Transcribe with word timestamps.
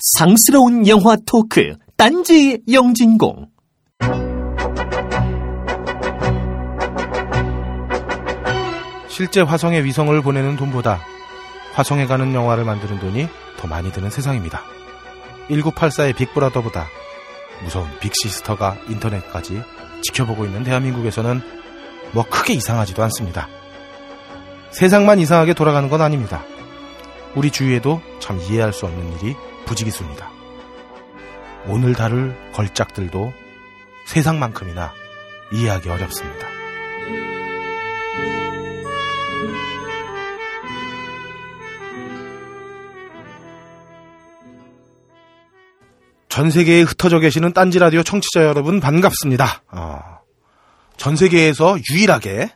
상스러운 0.00 0.88
영화 0.88 1.14
토크 1.26 1.74
딴지 1.98 2.58
영진공 2.72 3.48
실제 9.08 9.42
화성에 9.42 9.84
위성을 9.84 10.18
보내는 10.22 10.56
돈보다 10.56 11.02
화성에 11.74 12.06
가는 12.06 12.32
영화를 12.32 12.64
만드는 12.64 12.98
돈이 12.98 13.28
더 13.58 13.68
많이 13.68 13.92
드는 13.92 14.08
세상입니다. 14.08 14.62
1984의 15.50 16.16
빅브라더보다 16.16 16.86
무서운 17.62 17.86
빅시스터가 18.00 18.78
인터넷까지 18.88 19.60
지켜보고 20.00 20.46
있는 20.46 20.64
대한민국에서는 20.64 21.42
뭐 22.12 22.24
크게 22.24 22.54
이상하지도 22.54 23.02
않습니다. 23.02 23.48
세상만 24.70 25.18
이상하게 25.18 25.52
돌아가는 25.52 25.90
건 25.90 26.00
아닙니다. 26.00 26.42
우리 27.34 27.50
주위에도 27.50 28.00
참 28.18 28.40
이해할 28.40 28.72
수 28.72 28.86
없는 28.86 29.18
일이 29.18 29.36
부지기수입니다. 29.70 30.28
오늘 31.68 31.94
다룰 31.94 32.34
걸작들도 32.52 33.32
세상만큼이나 34.06 34.92
이해하기 35.52 35.88
어렵습니다. 35.88 36.48
전 46.28 46.50
세계에 46.50 46.82
흩어져 46.82 47.20
계시는 47.20 47.52
딴지 47.52 47.78
라디오 47.78 48.02
청취자 48.02 48.44
여러분 48.44 48.80
반갑습니다. 48.80 49.62
어, 49.72 50.00
전 50.96 51.14
세계에서 51.14 51.76
유일하게 51.92 52.50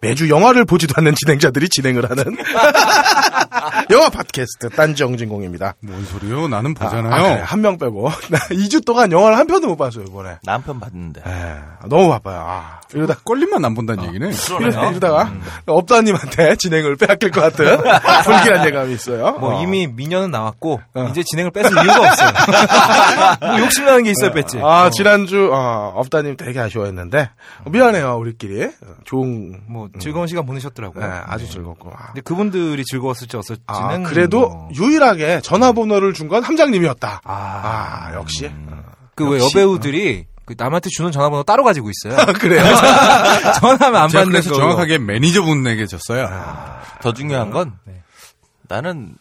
매주 0.00 0.30
영화를 0.30 0.64
보지도 0.64 0.94
않는 0.96 1.14
진행자들이 1.14 1.68
진행을 1.68 2.08
하는 2.08 2.24
영화 3.90 4.08
팟캐스트 4.08 4.70
딴지 4.70 5.02
영진공입니다. 5.02 5.74
뭔 5.80 6.04
소리요? 6.06 6.48
나는 6.48 6.74
아, 6.78 6.84
보잖아요. 6.84 7.42
한명 7.44 7.76
빼고 7.76 8.08
나 8.30 8.38
2주 8.38 8.84
동안 8.84 9.12
영화를 9.12 9.36
한 9.36 9.46
편도 9.46 9.66
못 9.68 9.76
봤어요 9.76 10.04
이번에. 10.08 10.38
남편 10.42 10.80
봤는데. 10.80 11.20
에, 11.20 11.56
너무 11.88 12.08
바빠요. 12.08 12.40
아, 12.46 12.80
이러다 12.94 13.16
껄림만 13.24 13.62
안 13.64 13.74
본다는 13.74 14.04
얘기네. 14.08 14.30
이러다, 14.60 14.90
이러다가 14.90 15.32
업다님한테 15.66 16.56
진행을 16.56 16.96
빼앗길 16.96 17.30
것 17.30 17.40
같은 17.42 17.66
불길한 18.24 18.66
예감이 18.66 18.94
있어요. 18.94 19.32
뭐 19.38 19.58
어. 19.58 19.62
이미 19.62 19.86
미녀는 19.86 20.30
나왔고 20.30 20.80
어. 20.94 21.08
이제 21.10 21.22
진행을 21.24 21.50
뺏을 21.50 21.70
이유가 21.72 22.08
없어요. 22.08 22.30
뭐 23.40 23.60
욕심나는 23.60 24.04
게 24.04 24.10
있어야 24.12 24.32
뺐지. 24.32 24.58
아 24.62 24.86
어. 24.86 24.90
지난주 24.90 25.50
어, 25.52 25.92
업다님 25.96 26.36
되게 26.36 26.58
아쉬워했는데 26.60 27.30
미안해요 27.66 28.16
우리끼리 28.16 28.64
어, 28.64 28.94
좋은 29.04 29.60
뭐 29.68 29.88
즐거운 29.98 30.26
시간 30.26 30.46
보내셨더라고요. 30.46 31.04
네, 31.06 31.12
아주 31.26 31.48
즐겁고 31.50 31.90
아, 31.92 32.06
근데 32.06 32.20
그분들이 32.20 32.84
즐거웠을지 32.84 33.36
어떨지는 33.36 33.60
아, 33.66 33.98
그래도 34.08 34.48
뭐. 34.48 34.68
유일하게 34.74 35.40
전화번호를 35.42 36.12
준 36.14 36.28
건 36.28 36.44
함장님이었다. 36.44 37.22
아, 37.24 37.32
아 37.32 38.14
역시 38.14 38.50
그왜 39.16 39.40
역시. 39.40 39.58
여배우들이 39.58 40.26
그 40.44 40.54
남한테 40.56 40.90
주는 40.90 41.10
전화번호 41.12 41.42
따로 41.42 41.64
가지고 41.64 41.90
있어요. 41.90 42.16
그래요. 42.40 42.62
전화하면 43.60 44.02
안 44.02 44.08
받는 44.10 44.30
그래서 44.30 44.50
거. 44.50 44.56
정확하게 44.56 44.98
매니저분에게 44.98 45.86
줬어요. 45.86 46.28
더 47.02 47.12
중요한 47.12 47.50
건 47.50 47.72
네. 47.84 48.02
나는 48.68 49.14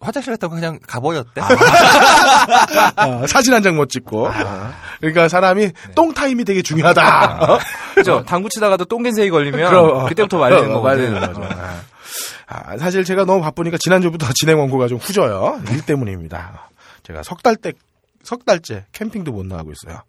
화장실 0.00 0.32
갔다가 0.34 0.54
그냥 0.54 0.78
가버렸대. 0.86 1.40
어, 1.40 3.26
사진 3.26 3.54
한 3.54 3.62
장 3.62 3.76
못 3.76 3.88
찍고. 3.88 4.26
어. 4.28 4.72
그러니까 5.00 5.28
사람이 5.28 5.70
똥 5.94 6.12
타임이 6.12 6.44
되게 6.44 6.62
중요하다. 6.62 7.44
어? 7.54 7.58
그죠? 7.94 8.22
당구 8.26 8.48
치다가도 8.50 8.84
똥겐세이 8.86 9.30
걸리면 9.30 9.70
그럼, 9.70 9.96
어. 9.96 10.04
그때부터 10.06 10.38
말리는 10.38 10.70
어, 10.70 10.74
거거든. 10.80 11.12
말리는 11.14 11.20
거죠. 11.34 11.48
아, 12.46 12.76
사실 12.76 13.04
제가 13.04 13.24
너무 13.24 13.40
바쁘니까 13.42 13.78
지난주부터 13.78 14.26
진행 14.38 14.58
원고가 14.58 14.88
좀 14.88 14.98
후져요. 14.98 15.60
일 15.70 15.80
때문입니다. 15.86 16.68
제가 17.04 17.22
석 17.22 17.40
달 17.42 17.56
때, 17.56 17.72
석 18.22 18.44
달째 18.44 18.84
캠핑도 18.92 19.32
못 19.32 19.46
나가고 19.46 19.72
있어요. 19.72 20.02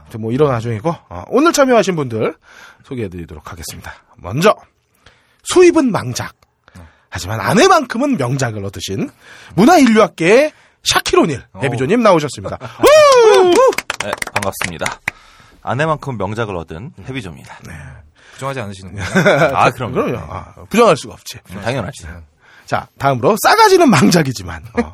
아무튼 0.00 0.20
뭐 0.22 0.32
이런 0.32 0.50
와중이고, 0.50 0.94
어, 1.08 1.24
오늘 1.28 1.52
참여하신 1.52 1.96
분들 1.96 2.34
소개해드리도록 2.84 3.50
하겠습니다. 3.52 3.92
먼저, 4.16 4.54
수입은 5.44 5.90
망작. 5.92 6.34
하지만 7.12 7.40
아내만큼은 7.40 8.16
명작을 8.16 8.64
얻으신 8.64 9.10
문화인류학계의 9.54 10.50
샤키로닐 10.82 11.44
해비조님 11.62 12.02
나오셨습니다. 12.02 12.56
우! 12.82 13.50
네, 14.02 14.10
반갑습니다. 14.32 14.98
아내만큼 15.62 16.16
명작을 16.16 16.56
얻은 16.56 16.92
해비조입니다. 17.06 17.58
부정하지 18.32 18.60
않으시는군요. 18.60 19.04
아, 19.54 19.70
그럼. 19.72 19.92
그럼요. 19.92 20.16
아, 20.18 20.54
부정할 20.70 20.96
수가 20.96 21.12
없지. 21.12 21.38
당연하지. 21.62 22.06
자, 22.64 22.88
다음으로 22.98 23.36
싸가지는 23.42 23.90
망작이지만 23.90 24.62
어, 24.80 24.92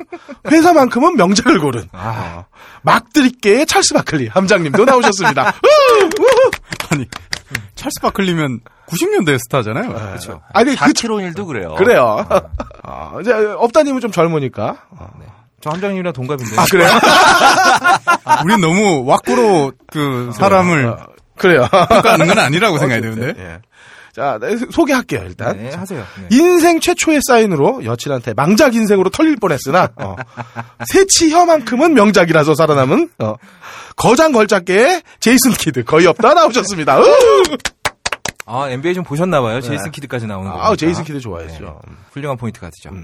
회사만큼은 0.51 1.15
명작을 1.17 1.61
고른 1.61 1.89
어, 1.93 2.45
막드립계의 2.83 3.67
찰스 3.67 3.95
바클리 3.95 4.27
함장님도 4.27 4.85
나오셨습니다. 4.85 5.55
아니, 6.91 7.07
찰스 7.75 8.01
바클리면 8.01 8.61
90년대 8.87 9.39
스타잖아요. 9.39 9.93
그렇죠. 9.93 10.41
아니 10.53 10.71
그 10.71 10.77
샤키로닐도 10.77 11.47
그래요. 11.47 11.75
그래요. 11.77 12.27
어, 12.85 13.19
이제 13.21 13.33
없다님은 13.33 14.01
좀 14.01 14.11
젊으니까. 14.11 14.77
어. 14.91 15.11
저 15.61 15.71
함장님이랑 15.71 16.13
동갑인데. 16.13 16.57
아 16.57 16.65
그래요? 16.71 16.89
우린 18.45 18.61
너무 18.61 19.05
왁구로 19.07 19.73
그 19.89 20.31
사람을 20.35 20.87
어, 20.87 21.07
그래요. 21.37 21.67
평가하는 21.71 22.27
건 22.27 22.39
아니라고 22.39 22.79
생각이 22.79 23.01
드는데. 23.03 23.41
예. 23.43 23.59
자, 24.15 24.39
네, 24.41 24.57
소개할게요 24.57 25.23
일단. 25.25 25.57
네, 25.57 25.73
하세요. 25.75 26.05
네. 26.21 26.37
인생 26.37 26.81
최초의 26.81 27.21
사인으로 27.27 27.85
여친한테 27.85 28.35
망작 28.35 28.75
인생으로 28.75 29.11
털릴 29.11 29.37
뻔했으나 29.37 29.91
어, 29.97 30.17
세 30.87 30.99
치 30.99 31.11
혀만큼은 31.11 31.95
명작이라서 31.95 32.55
살아남은 32.55 33.11
어, 33.19 33.35
거장 33.97 34.33
걸작계의 34.33 35.03
제이슨 35.21 35.53
키드 35.53 35.85
거의 35.85 36.07
없다 36.07 36.35
나오셨습니다. 36.35 37.01
으! 37.01 37.05
아, 38.47 38.69
NBA 38.71 38.95
좀 38.95 39.05
보셨나봐요. 39.05 39.61
제이슨 39.61 39.91
키드까지 39.91 40.27
나오는 40.27 40.51
거. 40.51 40.57
네. 40.57 40.63
아, 40.65 40.75
제이슨 40.77 41.05
키드 41.05 41.21
좋아했죠. 41.21 41.81
훌륭한 42.13 42.37
포인트 42.39 42.71
가드죠. 42.71 42.95
네. 42.95 43.03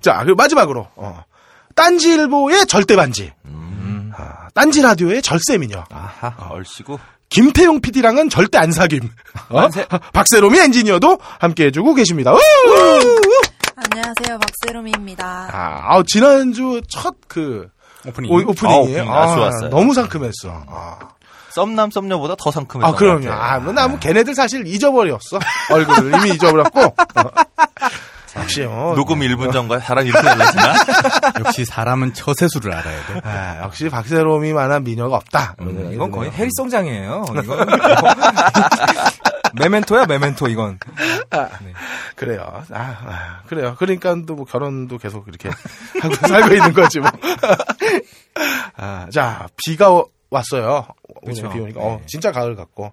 자, 0.00 0.18
그리고 0.22 0.36
마지막으로 0.36 0.86
어, 0.94 1.24
딴지일보의 1.74 2.66
절대반지, 2.66 3.32
아, 4.16 4.48
딴지 4.54 4.80
라디오의 4.82 5.22
절세미녀, 5.22 5.84
아하, 5.90 6.32
얼씨구. 6.50 6.98
김태용 7.28 7.80
PD랑은 7.80 8.28
절대 8.30 8.58
안 8.58 8.72
사귐. 8.72 9.00
어? 9.50 9.68
박세롬이 10.12 10.58
엔지니어도 10.58 11.18
함께 11.40 11.66
해주고 11.66 11.94
계십니다. 11.94 12.32
우! 12.32 12.38
안녕하세요, 13.76 14.38
박세롬입니다. 14.38 15.50
아, 15.52 15.80
아우, 15.94 16.04
지난주 16.04 16.80
첫 16.88 17.14
그 17.28 17.68
오프닝. 18.06 18.30
오프닝이에요. 18.32 19.02
오프닝 19.02 19.12
아주 19.12 19.34
좋았어요. 19.34 19.70
너무 19.70 19.92
상큼했어. 19.92 20.64
아, 20.68 20.98
썸남 21.50 21.90
썸녀보다 21.90 22.36
더 22.38 22.50
상큼했던 22.50 22.94
아 22.94 22.96
그럼요. 22.96 23.30
아, 23.30 23.58
뭐, 23.58 23.72
나, 23.72 23.88
뭐, 23.88 23.98
걔네들 23.98 24.34
사실 24.34 24.66
잊어버렸어. 24.66 25.18
얼굴을 25.72 26.14
이미 26.20 26.34
잊어버렸고. 26.34 26.80
어. 26.80 26.92
역시, 28.38 28.64
어. 28.64 28.92
녹음 28.96 29.20
1분 29.20 29.52
전과 29.52 29.80
사람이 29.80 30.08
이렇게 30.08 30.22
달라지나? 30.26 30.74
역시 31.44 31.64
사람은 31.64 32.14
처세수를 32.14 32.72
알아야 32.72 33.06
돼. 33.06 33.20
아, 33.24 33.62
역시 33.62 33.88
박세롬이만한 33.88 34.84
미녀가 34.84 35.16
없다. 35.16 35.56
음, 35.60 35.90
이건 35.92 36.10
거의 36.10 36.30
해리성장이에요. 36.30 37.24
이건 37.42 37.66
메멘토야, 39.58 40.06
메멘토 40.06 40.48
이건. 40.48 40.78
그래요. 42.14 42.62
아, 42.70 42.78
아, 43.06 43.40
그래요. 43.46 43.74
그러니까 43.78 44.14
또 44.26 44.36
뭐 44.36 44.44
결혼도 44.44 44.98
계속 44.98 45.26
이렇게 45.28 45.48
하고 46.02 46.14
살고 46.14 46.54
있는 46.54 46.72
거지 46.74 47.00
뭐. 47.00 47.10
아, 48.76 49.06
자, 49.12 49.48
비가 49.64 49.90
오- 49.90 50.10
왔어요. 50.30 50.86
오늘 51.22 51.34
그쵸. 51.34 51.48
비 51.50 51.60
오니까 51.60 51.80
네. 51.80 51.86
어, 51.86 52.00
진짜 52.06 52.32
가을 52.32 52.54
같고. 52.54 52.92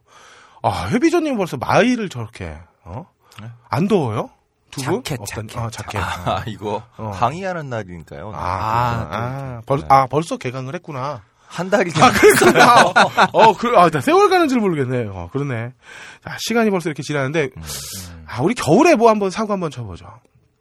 아, 0.62 0.88
회비조님 0.90 1.36
벌써 1.36 1.58
마이를 1.58 2.08
저렇게 2.08 2.56
어? 2.86 3.06
안 3.70 3.88
더워요? 3.90 4.30
두 4.74 4.84
분? 4.84 5.04
자켓, 5.04 5.20
어떤- 5.22 5.48
자켓. 5.48 5.58
어, 5.64 5.70
자켓. 5.70 6.02
아, 6.02 6.44
이거 6.48 6.84
어. 6.98 7.12
강의하는 7.16 7.70
날이니까요. 7.70 8.32
아, 8.34 8.38
아, 8.38 9.08
아, 9.12 9.18
아, 9.18 9.62
벌, 9.66 9.82
아, 9.90 10.08
벌써 10.08 10.38
개강을 10.38 10.74
했구나. 10.76 11.22
한 11.48 11.70
달이 11.70 11.92
아, 12.02 12.12
그러니까. 12.12 12.94
어, 13.32 13.54
그, 13.56 13.68
아, 13.78 13.88
나 13.90 14.02
세월 14.02 14.28
가는 14.30 14.48
줄 14.48 14.60
모르겠네. 14.60 15.08
어, 15.12 15.30
그러네. 15.32 15.74
자, 16.24 16.36
시간이 16.40 16.72
벌써 16.72 16.90
이렇게 16.90 17.04
지나는데, 17.04 17.50
아, 18.26 18.42
우리 18.42 18.56
겨울에 18.56 18.96
뭐 18.96 19.10
한번 19.12 19.30
사고 19.30 19.54
한번 19.54 19.70
쳐보죠. 19.70 20.08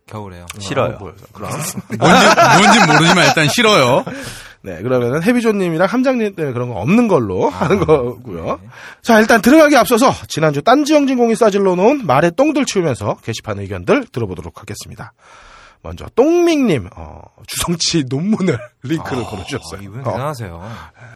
겨울에요. 0.06 0.44
싫어요. 0.58 0.97
어, 0.97 0.99
보여서. 0.99 1.25
그럼. 1.32 1.50
뭔지, 1.99 2.26
뭔지 2.62 2.87
모르지만 2.93 3.26
일단 3.29 3.49
싫어요. 3.49 4.05
네, 4.64 4.81
그러면은 4.82 5.23
해비조님이랑 5.23 5.88
함장님 5.88 6.35
때문에 6.37 6.53
그런 6.53 6.69
거 6.69 6.76
없는 6.76 7.09
걸로 7.09 7.49
하는 7.49 7.85
거고요. 7.85 8.61
자, 9.03 9.20
일단 9.20 9.43
들어가기 9.43 9.76
앞서서 9.76 10.12
지난주 10.29 10.62
딴지영진공이 10.62 11.35
싸질러 11.35 11.75
놓은 11.75 12.06
말에 12.06 12.31
똥들 12.31 12.64
치우면서 12.64 13.17
게시판 13.23 13.59
의견들 13.59 14.06
들어보도록 14.12 14.61
하겠습니다. 14.61 15.12
먼저 15.82 16.06
똥밍님 16.14 16.88
어, 16.94 17.23
주성치 17.47 18.05
논문을 18.09 18.56
링크를 18.85 19.25
아, 19.25 19.26
걸어주셨어요. 19.26 19.82
이분 19.82 20.00
어, 20.00 20.12
대단하세요. 20.12 20.62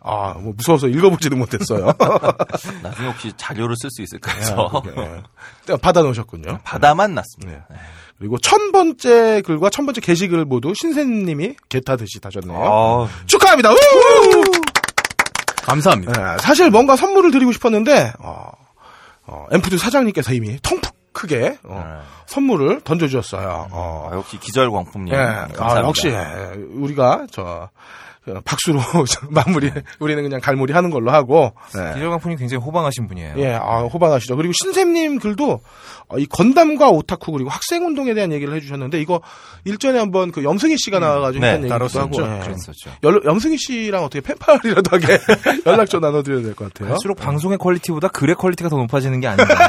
아, 0.03 0.33
뭐 0.35 0.53
무서워서 0.57 0.89
읽어보지도 0.89 1.37
못했어요. 1.37 1.93
나중에 2.83 3.09
혹시 3.09 3.33
자료를 3.37 3.77
쓸 3.79 3.91
수 3.91 4.03
있을까 4.03 4.33
아, 4.33 4.35
해서 4.35 4.83
네. 4.85 5.77
받아 5.77 6.03
놓으셨군요. 6.03 6.59
바다만 6.65 7.15
났습니다. 7.15 7.67
네. 7.71 7.77
그리고 8.19 8.39
천 8.39 8.73
번째 8.73 9.43
글과 9.45 9.71
천 9.71 9.85
번째 9.87 10.01
게시글 10.01 10.45
모두 10.45 10.73
신세님이 10.75 11.57
개타듯이 11.69 12.21
다셨네요. 12.21 12.59
어, 12.59 13.09
축하합니다. 13.27 13.73
우! 13.73 13.77
감사합니다. 15.63 16.35
예, 16.35 16.39
사실 16.39 16.71
뭔가 16.71 16.97
선물을 16.97 17.31
드리고 17.31 17.53
싶었는데 17.53 18.13
어, 18.21 18.51
어, 19.27 19.47
엠푸드 19.51 19.77
사장님께서 19.79 20.33
이미 20.33 20.59
통풍 20.63 20.91
크게 21.13 21.59
어, 21.65 21.85
네. 21.85 22.07
선물을 22.27 22.83
던져주셨어요. 22.83 23.69
어, 23.71 24.11
아, 24.13 24.17
역시 24.17 24.39
기절광품님. 24.39 25.13
예, 25.13 25.17
감사합니다. 25.19 25.65
아, 25.65 25.83
역시 25.83 26.09
예, 26.09 26.53
우리가 26.75 27.27
저 27.31 27.71
그, 27.73 27.77
박수로 28.45 28.81
마무리 29.31 29.71
우리는 29.99 30.23
그냥 30.23 30.41
갈무리 30.41 30.73
하는 30.73 30.91
걸로 30.91 31.11
하고 31.13 31.53
예. 31.79 31.95
기절광풍이 31.95 32.37
굉장히 32.37 32.63
호방하신 32.65 33.07
분이에요. 33.09 33.35
예, 33.39 33.55
아, 33.55 33.81
호방하시죠. 33.83 34.37
그리고 34.37 34.53
신샘님 34.63 35.19
글도 35.19 35.61
어, 36.09 36.19
이 36.19 36.27
건담과 36.27 36.91
오타쿠 36.91 37.33
그리고 37.33 37.51
학생 37.51 37.85
운동에 37.85 38.15
대한 38.15 38.33
얘기를 38.33 38.55
해주셨는데 38.55 39.01
이거 39.01 39.21
일전에 39.65 39.99
한번 39.99 40.31
그 40.33 40.45
염승희 40.45 40.77
씨가 40.79 40.99
나와가지고 41.01 41.45
네, 41.45 41.53
했던 41.53 41.71
얘기도 41.81 42.01
하고. 42.01 42.23
예. 42.23 42.41
그랬었죠. 42.45 42.91
열- 43.03 43.23
염승희 43.25 43.57
씨랑 43.59 44.05
어떻게 44.05 44.21
펜팔이라도 44.21 44.91
하게 44.97 45.19
연락처 45.67 45.99
나눠드려야 45.99 46.43
될 46.43 46.55
것 46.55 46.73
같아요. 46.73 46.91
갈수록 46.91 47.17
방송의 47.17 47.59
퀄리티보다 47.59 48.09
글의 48.09 48.35
퀄리티가 48.37 48.69
더 48.71 48.77
높아지는 48.77 49.21
게 49.21 49.27
아닌가. 49.29 49.55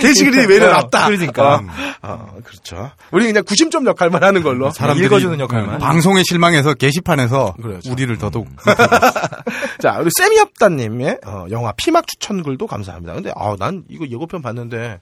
게시글이 0.00 0.46
제일 0.46 0.60
낫다. 0.60 1.06
그러니까. 1.06 1.60
어, 2.02 2.34
그렇죠. 2.44 2.90
우리 3.10 3.26
그냥 3.26 3.44
구심점 3.44 3.86
역할만 3.86 4.22
하는 4.22 4.42
걸로. 4.42 4.70
사람들이 4.70 5.06
읽어주는 5.06 5.38
역할만. 5.40 5.74
음, 5.76 5.78
방송에 5.78 6.22
실망 6.24 6.51
해서 6.54 6.74
게시판에서 6.74 7.54
그렇죠. 7.60 7.90
우리를 7.92 8.16
더더욱 8.18 8.48
자, 9.80 9.98
우리 10.00 10.10
세미업다님의 10.16 11.18
어, 11.26 11.46
영화 11.50 11.72
피막 11.72 12.06
추천글도 12.06 12.66
감사합니다. 12.66 13.14
근데 13.14 13.32
아, 13.36 13.56
난 13.58 13.84
이거 13.88 14.06
예고편 14.06 14.42
봤는데 14.42 15.00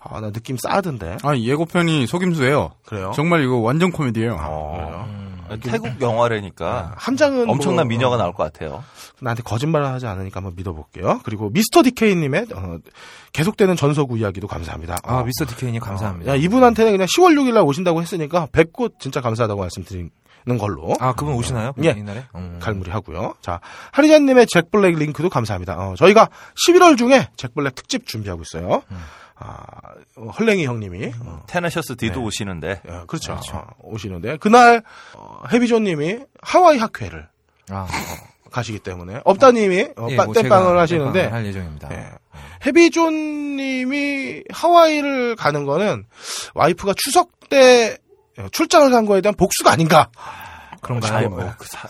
아, 0.00 0.20
나 0.20 0.30
느낌 0.30 0.56
싸던데. 0.56 1.18
아 1.22 1.36
예고편이 1.36 2.06
속임수예요. 2.06 2.72
그래요? 2.86 3.12
정말 3.14 3.42
이거 3.42 3.56
완전 3.56 3.92
코미디예요. 3.92 4.36
어, 4.40 5.06
태국 5.62 6.00
영화라니까 6.00 6.94
함장은 6.96 7.48
엄청난 7.48 7.86
뭐, 7.86 7.90
미녀가 7.90 8.16
어, 8.16 8.18
나올 8.18 8.32
것 8.32 8.44
같아요. 8.44 8.84
나한테 9.20 9.42
거짓말을 9.42 9.86
하지 9.86 10.06
않으니까 10.06 10.38
한번 10.38 10.54
믿어볼게요. 10.56 11.20
그리고 11.24 11.50
미스터 11.50 11.82
디케이님의 11.82 12.46
어, 12.54 12.78
계속되는 13.32 13.76
전서구 13.76 14.18
이야기도 14.18 14.46
감사합니다. 14.46 14.98
아, 15.02 15.18
어, 15.18 15.24
미스터 15.24 15.46
디케이님 15.46 15.80
감사합니다. 15.80 16.32
야, 16.32 16.36
이분한테는 16.36 16.92
그냥 16.92 17.06
10월 17.06 17.34
6일 17.38 17.54
날 17.54 17.64
오신다고 17.64 18.00
했으니까 18.00 18.48
뵙고 18.52 18.90
진짜 18.98 19.20
감사하다고 19.20 19.60
말씀드리 19.60 20.08
는 20.46 20.56
걸로. 20.58 20.94
아, 21.00 21.12
그분 21.14 21.34
오시나요? 21.34 21.72
예. 21.84 21.90
이날에? 21.90 22.24
음. 22.34 22.58
갈무리 22.62 22.90
하고요. 22.90 23.34
자, 23.42 23.60
하리자님의 23.92 24.46
잭 24.46 24.70
블랙 24.70 24.96
링크도 24.96 25.28
감사합니다. 25.28 25.76
어, 25.78 25.94
저희가 25.96 26.28
11월 26.66 26.96
중에 26.96 27.28
잭 27.36 27.54
블랙 27.54 27.74
특집 27.74 28.06
준비하고 28.06 28.42
있어요. 28.42 28.82
아, 29.36 29.64
어, 30.16 30.26
헐랭이 30.38 30.64
형님이. 30.66 31.12
어, 31.24 31.42
Tenacious 31.46 31.96
D도 31.96 32.20
네. 32.20 32.26
오시는데 32.26 32.80
예, 32.86 33.00
그렇죠. 33.06 33.38
어, 33.52 33.66
오시는데, 33.82 34.36
그날, 34.38 34.82
어, 35.14 35.42
해비존님이 35.52 36.20
하와이 36.42 36.78
학회를 36.78 37.28
아, 37.70 37.86
가시기 38.50 38.78
때문에, 38.80 39.20
업다님이 39.24 39.88
어, 39.96 40.06
예, 40.10 40.16
빠- 40.16 40.24
뭐 40.24 40.34
땜빵을 40.34 40.78
하시는데, 40.78 41.26
할 41.26 41.46
예정입니다. 41.46 41.88
예. 41.92 42.10
해비존님이 42.66 44.44
하와이를 44.50 45.36
가는 45.36 45.64
거는 45.64 46.04
와이프가 46.54 46.94
추석 46.96 47.30
때 47.48 47.96
출장을 48.52 48.90
간 48.90 49.06
거에 49.06 49.20
대한 49.20 49.34
복수가 49.34 49.70
아닌가. 49.70 50.10
그런가요? 50.80 51.28
뭐, 51.28 51.52
그 51.58 51.66
사. 51.68 51.86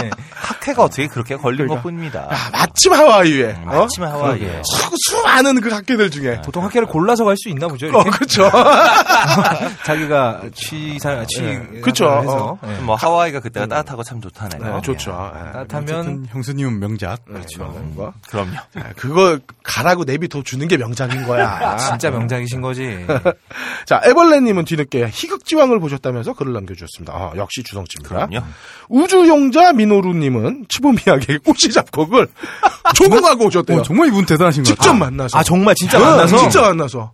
네. 0.00 0.10
학회가 0.34 0.84
어떻게 0.84 1.06
그렇게 1.08 1.36
걸린 1.36 1.58
그러니까. 1.58 1.76
것 1.76 1.82
뿐입니다. 1.82 2.28
아, 2.30 2.50
마침 2.52 2.92
하와이에. 2.92 3.56
어? 3.66 3.80
마침 3.80 4.04
하와이에. 4.04 4.62
수, 4.64 4.90
수많은 5.06 5.60
그 5.60 5.68
학교들 5.70 6.10
중에. 6.10 6.40
보통 6.42 6.64
학회를 6.64 6.86
골라서 6.86 7.24
갈 7.24 7.38
수 7.38 7.48
있나 7.48 7.68
보죠. 7.68 7.86
어, 7.86 7.90
이렇게? 7.90 8.10
그렇죠. 8.10 8.50
자기가 9.84 10.42
취사 10.54 11.24
취 11.26 11.42
예. 11.44 11.80
그쵸. 11.80 12.06
해서 12.06 12.58
예. 12.66 12.80
뭐 12.80 12.94
하와이가 12.96 13.40
그때가 13.40 13.66
따뜻하고 13.66 14.02
참 14.02 14.20
좋다네요. 14.20 14.74
네, 14.76 14.82
좋죠. 14.82 15.32
예. 15.34 15.52
따뜻하면 15.52 16.26
형수님은 16.30 16.78
명작. 16.80 17.24
그렇죠. 17.24 17.64
뭐, 17.94 18.12
그럼요. 18.28 18.52
예, 18.76 18.82
그거 18.96 19.38
가라고 19.62 20.04
내비둬 20.04 20.42
주는 20.42 20.66
게 20.68 20.76
명작인 20.76 21.26
거야. 21.26 21.76
진짜 21.78 22.10
명작이신 22.10 22.60
거지. 22.60 23.06
자, 23.86 24.00
에벌레님은 24.04 24.64
뒤늦게 24.64 25.08
희극지왕을 25.12 25.80
보셨다면서 25.80 26.32
글을 26.34 26.52
남겨주셨습니다. 26.52 27.12
아, 27.12 27.32
역시 27.48 27.62
주성치입니다. 27.62 28.26
그럼요. 28.26 28.44
우주용자 28.90 29.72
미노루님은 29.72 30.66
치보미야게 30.68 31.38
꼬시 31.38 31.70
잡곡을 31.72 32.28
조공하고 32.94 33.46
오셨대요. 33.46 33.78
어, 33.78 33.82
정말 33.82 34.08
이분 34.08 34.26
대단하신 34.26 34.62
것 34.64 34.68
직접 34.68 34.82
같아요. 34.84 34.98
만나서. 34.98 35.38
아 35.38 35.42
정말 35.42 35.74
진짜 35.74 35.98
어, 35.98 36.02
만나서 36.02 36.36
진짜 36.38 36.60
만나서. 36.62 37.12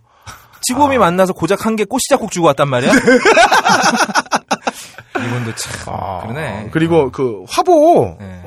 치곰이 0.61 0.97
만나서 0.97 1.31
고작 1.33 1.65
한 1.65 1.75
개 1.77 1.85
꽃이 1.85 2.01
작곡 2.09 2.31
주고 2.31 2.47
왔단 2.47 2.67
말이야. 2.67 2.91
네. 2.91 2.99
이분도 5.25 5.55
참 5.55 5.93
아, 5.93 6.21
그러네. 6.21 6.69
그리고 6.71 7.11
그 7.11 7.43
화보를 7.47 8.17
네. 8.19 8.43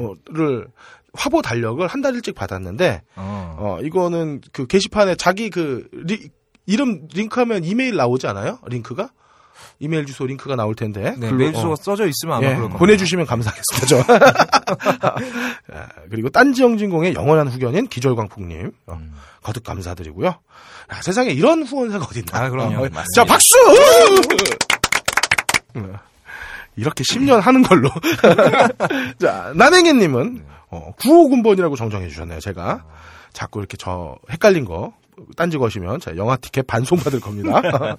화보 1.14 1.42
달력을 1.42 1.84
한 1.86 2.02
달 2.02 2.14
일찍 2.14 2.34
받았는데 2.34 3.02
어. 3.16 3.56
어 3.58 3.78
이거는 3.82 4.40
그 4.52 4.66
게시판에 4.66 5.14
자기 5.16 5.48
그 5.50 5.88
리- 5.92 6.28
이름 6.66 7.08
링크하면 7.14 7.64
이메일 7.64 7.96
나오지 7.96 8.26
않아요? 8.26 8.58
링크가 8.66 9.10
이메일 9.80 10.06
주소 10.06 10.26
링크가 10.26 10.56
나올 10.56 10.74
텐데 10.74 11.14
네, 11.18 11.28
글로, 11.28 11.36
메일 11.38 11.52
주소가 11.52 11.72
어, 11.74 11.76
써져 11.76 12.06
있으면 12.06 12.36
아마 12.36 12.44
예, 12.44 12.48
그럴 12.48 12.62
겁니다. 12.62 12.78
보내주시면 12.78 13.26
감사하겠습니다. 13.26 13.86
저. 13.86 13.98
예, 15.72 15.82
그리고 16.10 16.28
딴지영진공의 16.30 17.14
영원한 17.14 17.48
후견인 17.48 17.86
기절광풍님 17.86 18.72
어, 18.86 18.94
음. 18.94 19.14
거듭 19.42 19.62
감사드리고요. 19.64 20.28
야, 20.28 21.02
세상에 21.02 21.30
이런 21.30 21.62
후원사가 21.62 22.06
어딨나? 22.06 22.44
아, 22.44 22.50
그럼요. 22.50 22.76
어, 22.76 22.80
맞습니다. 22.80 23.04
자 23.14 23.24
박수! 23.24 23.56
어, 25.76 26.00
이렇게 26.76 27.04
10년 27.04 27.40
하는 27.40 27.62
걸로. 27.62 27.90
자 29.20 29.52
나냉이님은 29.54 30.44
어, 30.70 30.92
95군번이라고 30.98 31.76
정정해 31.76 32.08
주셨네요. 32.08 32.40
제가 32.40 32.84
자꾸 33.32 33.60
이렇게 33.60 33.76
저 33.76 34.16
헷갈린 34.30 34.64
거 34.64 34.92
딴지 35.36 35.56
거시면 35.58 36.00
자 36.00 36.16
영화 36.16 36.36
티켓 36.36 36.66
반송 36.66 36.98
받을 36.98 37.20
겁니다. 37.20 37.60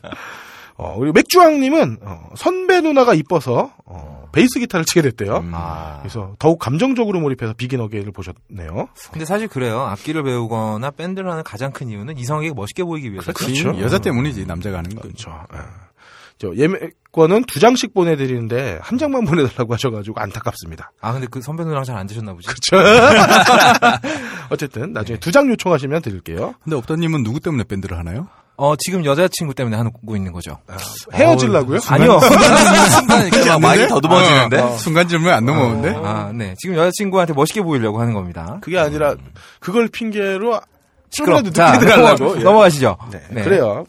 어, 0.82 0.98
그리고 0.98 1.12
맥주왕님은 1.14 1.98
어, 2.02 2.30
선배 2.38 2.80
누나가 2.80 3.14
이뻐서 3.14 3.74
어, 3.86 4.30
베이스 4.32 4.60
기타를 4.60 4.86
치게 4.86 5.02
됐대요. 5.02 5.44
아. 5.52 5.98
그래서 6.02 6.36
더욱 6.40 6.58
감정적으로 6.58 7.20
몰입해서 7.20 7.52
비긴 7.54 7.82
어게인을 7.82 8.14
보셨네요. 8.14 8.88
근데 9.12 9.26
사실 9.26 9.50
그래요. 9.50 9.82
악기를 9.82 10.24
배우거나 10.24 10.92
밴드를 10.92 11.30
하는 11.30 11.44
가장 11.44 11.74
큰 11.74 11.90
이유는 11.90 12.18
이성에게 12.18 12.54
멋있게 12.54 12.86
보이기 12.86 13.12
위해서. 13.12 13.34
그렇죠. 13.34 13.78
여자 13.82 14.00
때문이지 14.00 14.46
남자가 14.46 14.78
하는 14.78 14.92
거. 14.96 15.02
그렇죠. 15.02 15.32
예. 15.54 15.58
저 16.38 16.56
예매권은 16.56 17.44
두 17.48 17.60
장씩 17.60 17.94
보내드리는데 17.94 18.80
한 18.82 18.98
장만 18.98 19.26
보내달라고 19.26 19.74
하셔가지고 19.74 20.22
안타깝습니다. 20.22 20.94
아 21.02 21.12
근데 21.12 21.28
그 21.30 21.42
선배 21.42 21.66
누나랑 21.66 21.84
잘 21.84 21.98
안 21.98 22.08
되셨나 22.08 22.34
보지. 22.34 22.48
어쨌든 24.50 24.94
나중에 24.94 25.20
두장 25.20 25.50
요청하시면 25.50 26.02
드릴게요. 26.02 26.54
근데 26.64 26.78
업다님은 26.78 27.24
누구 27.24 27.42
때문에 27.42 27.66
밴드를 27.66 27.98
하나요? 27.98 28.30
어 28.62 28.76
지금 28.76 29.06
여자친구 29.06 29.54
때문에 29.54 29.78
하고 29.78 30.18
있는 30.18 30.34
거죠. 30.34 30.58
헤어질라고요? 31.14 31.80
아니요. 31.88 32.20
순간 32.92 33.30
막 33.48 33.62
많이 33.62 33.88
더듬어지는데. 33.88 34.60
어, 34.60 34.72
순간 34.78 35.08
질문 35.08 35.32
안 35.32 35.46
넘어오는데? 35.46 35.96
아, 36.04 36.30
네. 36.36 36.56
지금 36.60 36.76
여자친구한테 36.76 37.32
멋있게 37.34 37.62
보이려고 37.62 38.02
하는 38.02 38.14
겁니다. 38.14 38.58
그게 38.62 38.78
아니라 38.78 39.16
그걸 39.62 39.88
핑계로 39.88 40.60
시끄럽. 41.10 41.38
좀이라도 41.46 41.52
자, 41.52 41.72
늦게 41.72 41.86
들어가려고. 41.86 42.24
넘어가- 42.26 42.44
넘어가시죠. 42.44 42.98
네, 43.12 43.22
네. 43.32 43.42
그래요. 43.44 43.86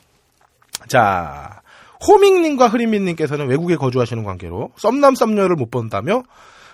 자, 0.86 1.60
호밍님과 2.06 2.68
흐린민님께서는 2.68 3.48
외국에 3.48 3.74
거주하시는 3.74 4.22
관계로 4.22 4.70
썸남 4.76 5.16
썸녀를 5.16 5.56
못 5.56 5.72
본다며 5.72 6.22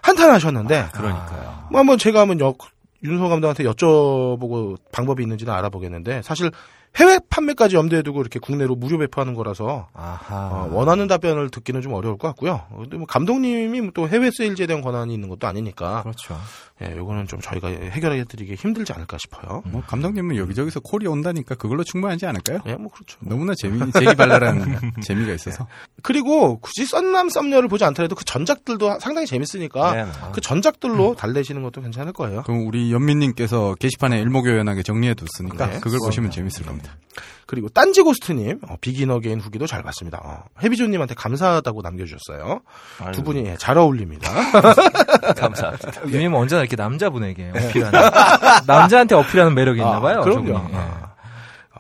한탄하셨는데, 0.03 0.89
그러니까요. 0.93 1.67
뭐 1.71 1.81
한번 1.81 1.97
제가 1.99 2.21
한번 2.21 2.39
여, 2.41 2.55
윤소 3.03 3.29
감독한테 3.31 3.65
여쭤보고 3.65 4.77
방법이 4.93 5.23
있는지는 5.23 5.53
알아보겠는데, 5.55 6.21
사실 6.23 6.51
해외 6.97 7.19
판매까지 7.29 7.77
염두에 7.77 8.03
두고 8.03 8.21
이렇게 8.21 8.39
국내로 8.39 8.75
무료 8.75 8.99
배포하는 8.99 9.35
거라서 9.35 9.89
아하. 9.93 10.49
어, 10.51 10.69
원하는 10.73 11.07
답변을 11.07 11.51
듣기는 11.51 11.83
좀 11.83 11.93
어려울 11.93 12.17
것 12.17 12.29
같고요. 12.29 12.63
근데 12.75 12.97
뭐 12.97 13.07
감독님이 13.07 13.93
또 13.93 14.09
해외 14.09 14.31
세일즈에 14.31 14.67
대한 14.67 14.83
권한이 14.83 15.13
있는 15.13 15.29
것도 15.29 15.47
아니니까, 15.47 16.03
그렇죠. 16.03 16.37
예, 16.83 16.95
요거는 16.95 17.27
좀 17.27 17.41
저희가 17.41 17.69
해결해 17.69 18.25
드리기 18.25 18.55
힘들지 18.55 18.93
않을까 18.93 19.17
싶어요. 19.19 19.63
뭐 19.67 19.83
감독님은 19.83 20.37
여기저기서 20.37 20.81
콜이 20.81 21.07
온다니까 21.07 21.55
그걸로 21.55 21.83
충분하지 21.85 22.27
않을까요? 22.27 22.59
예, 22.67 22.75
뭐 22.75 22.91
그렇죠. 22.91 23.19
너무나 23.23 23.55
재미 23.57 23.81
재기발랄한 23.93 24.93
재미가 25.03 25.33
있어서 25.33 25.67
그리고 26.03 26.59
굳이 26.59 26.85
썸남 26.85 27.31
썸녀를 27.31 27.69
보지 27.69 27.85
않더라도 27.85 28.15
그 28.15 28.25
전작들도 28.27 28.99
상당히 29.01 29.27
재밌으니까 29.27 29.95
네, 29.95 30.05
네. 30.05 30.11
그 30.35 30.43
전작들로 30.43 31.15
달래시는 31.17 31.63
것도 31.63 31.81
괜찮을 31.81 32.13
거예요. 32.13 32.43
그럼 32.43 32.67
우리 32.67 32.93
연민님께서 32.93 33.75
게시판에 33.77 34.21
일목요연하게 34.21 34.83
정리해 34.83 35.15
뒀으니까 35.15 35.67
네. 35.71 35.81
그걸 35.81 35.99
보시면 36.05 36.31
재밌을 36.31 36.67
겁니다. 36.67 36.93
그리고 37.47 37.69
딴지 37.69 38.03
고스트님 38.03 38.61
어, 38.69 38.77
Begin 38.81 39.11
Again 39.11 39.41
후기도 39.41 39.67
잘 39.67 39.83
봤습니다. 39.83 40.21
어, 40.23 40.43
해비존님한테 40.63 41.15
감사하다고 41.15 41.81
남겨주셨어요. 41.83 42.61
아유, 43.03 43.13
두 43.13 43.23
분이 43.23 43.47
예, 43.47 43.57
잘 43.57 43.79
어울립니다. 43.79 44.29
감사합니다. 45.37 46.09
유님 46.09 46.35
은 46.35 46.39
언제나 46.39 46.63
이렇게 46.63 46.75
남자분에게 46.77 47.53
어필하는 47.55 48.01
남자한테 48.67 49.15
어필하는 49.15 49.55
매력이 49.55 49.79
있나 49.79 50.01
봐요. 50.01 50.19
아, 50.19 50.23
그럼요. 50.23 50.53
저분이. 50.55 50.75
예. 50.75 50.77
아, 50.77 51.13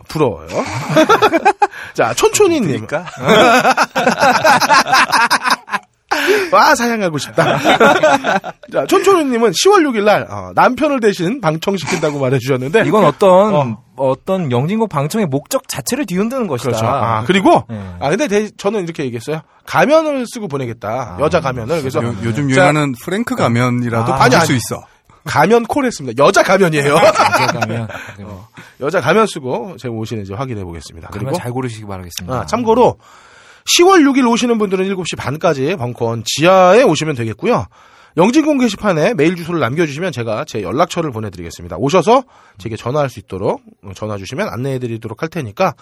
부러워요. 0.08 0.46
자, 1.94 2.14
촌촌이님. 2.14 2.86
그러니까 2.86 3.06
와, 6.52 6.74
사양하고 6.74 7.18
싶다. 7.18 7.58
자, 8.72 8.86
촌촌이님은 8.88 9.50
10월 9.52 9.82
6일 9.88 10.04
날, 10.04 10.26
어, 10.30 10.52
남편을 10.54 11.00
대신 11.00 11.40
방청시킨다고 11.40 12.18
말해주셨는데. 12.18 12.84
이건 12.86 13.04
어떤 13.04 13.54
어. 13.54 13.82
어. 13.96 14.12
떤 14.24 14.50
영진공 14.50 14.88
방청의 14.88 15.26
목적 15.26 15.68
자체를 15.68 16.06
뒤흔드는 16.06 16.46
것이다. 16.46 16.70
그렇죠. 16.70 16.86
아, 16.86 17.24
그리고, 17.26 17.64
네. 17.68 17.80
아, 18.00 18.10
근데 18.10 18.28
대- 18.28 18.50
저는 18.56 18.84
이렇게 18.84 19.04
얘기했어요. 19.04 19.40
가면을 19.64 20.26
쓰고 20.26 20.48
보내겠다. 20.48 21.16
여자 21.20 21.40
가면을. 21.40 21.80
그래서. 21.80 22.02
요, 22.02 22.14
즘 22.34 22.48
자, 22.48 22.54
유행하는 22.54 22.92
프랭크 23.02 23.34
가면이라도 23.36 24.12
아, 24.12 24.16
받을 24.18 24.36
아니, 24.36 24.46
수 24.46 24.52
아니. 24.52 24.56
있어. 24.58 24.84
가면 25.24 25.64
콜 25.64 25.84
했습니다. 25.86 26.22
여자 26.24 26.44
가면이에요. 26.44 26.94
가면 26.94 27.88
여자 28.80 29.00
가면 29.00 29.26
쓰고 29.26 29.76
제가 29.76 29.92
오시는지 29.92 30.32
확인해 30.34 30.62
보겠습니다. 30.62 31.08
그리고 31.10 31.30
그리고 31.30 31.38
잘 31.42 31.50
고르시기 31.50 31.84
바라겠습니다. 31.84 32.36
아, 32.42 32.46
참고로 32.46 32.96
10월 33.66 34.02
6일 34.08 34.30
오시는 34.30 34.58
분들은 34.58 34.86
7시 34.86 35.16
반까지 35.16 35.76
벙커원 35.76 36.22
지하에 36.24 36.82
오시면 36.82 37.14
되겠고요. 37.16 37.66
영진공 38.16 38.56
게시판에 38.58 39.12
메일 39.12 39.36
주소를 39.36 39.60
남겨주시면 39.60 40.10
제가 40.12 40.46
제 40.46 40.62
연락처를 40.62 41.10
보내드리겠습니다. 41.10 41.76
오셔서 41.76 42.24
제게 42.56 42.74
전화할 42.74 43.10
수 43.10 43.18
있도록 43.18 43.60
어, 43.84 43.90
전화 43.94 44.16
주시면 44.16 44.48
안내해드리도록 44.48 45.20
할 45.20 45.28
테니까 45.28 45.74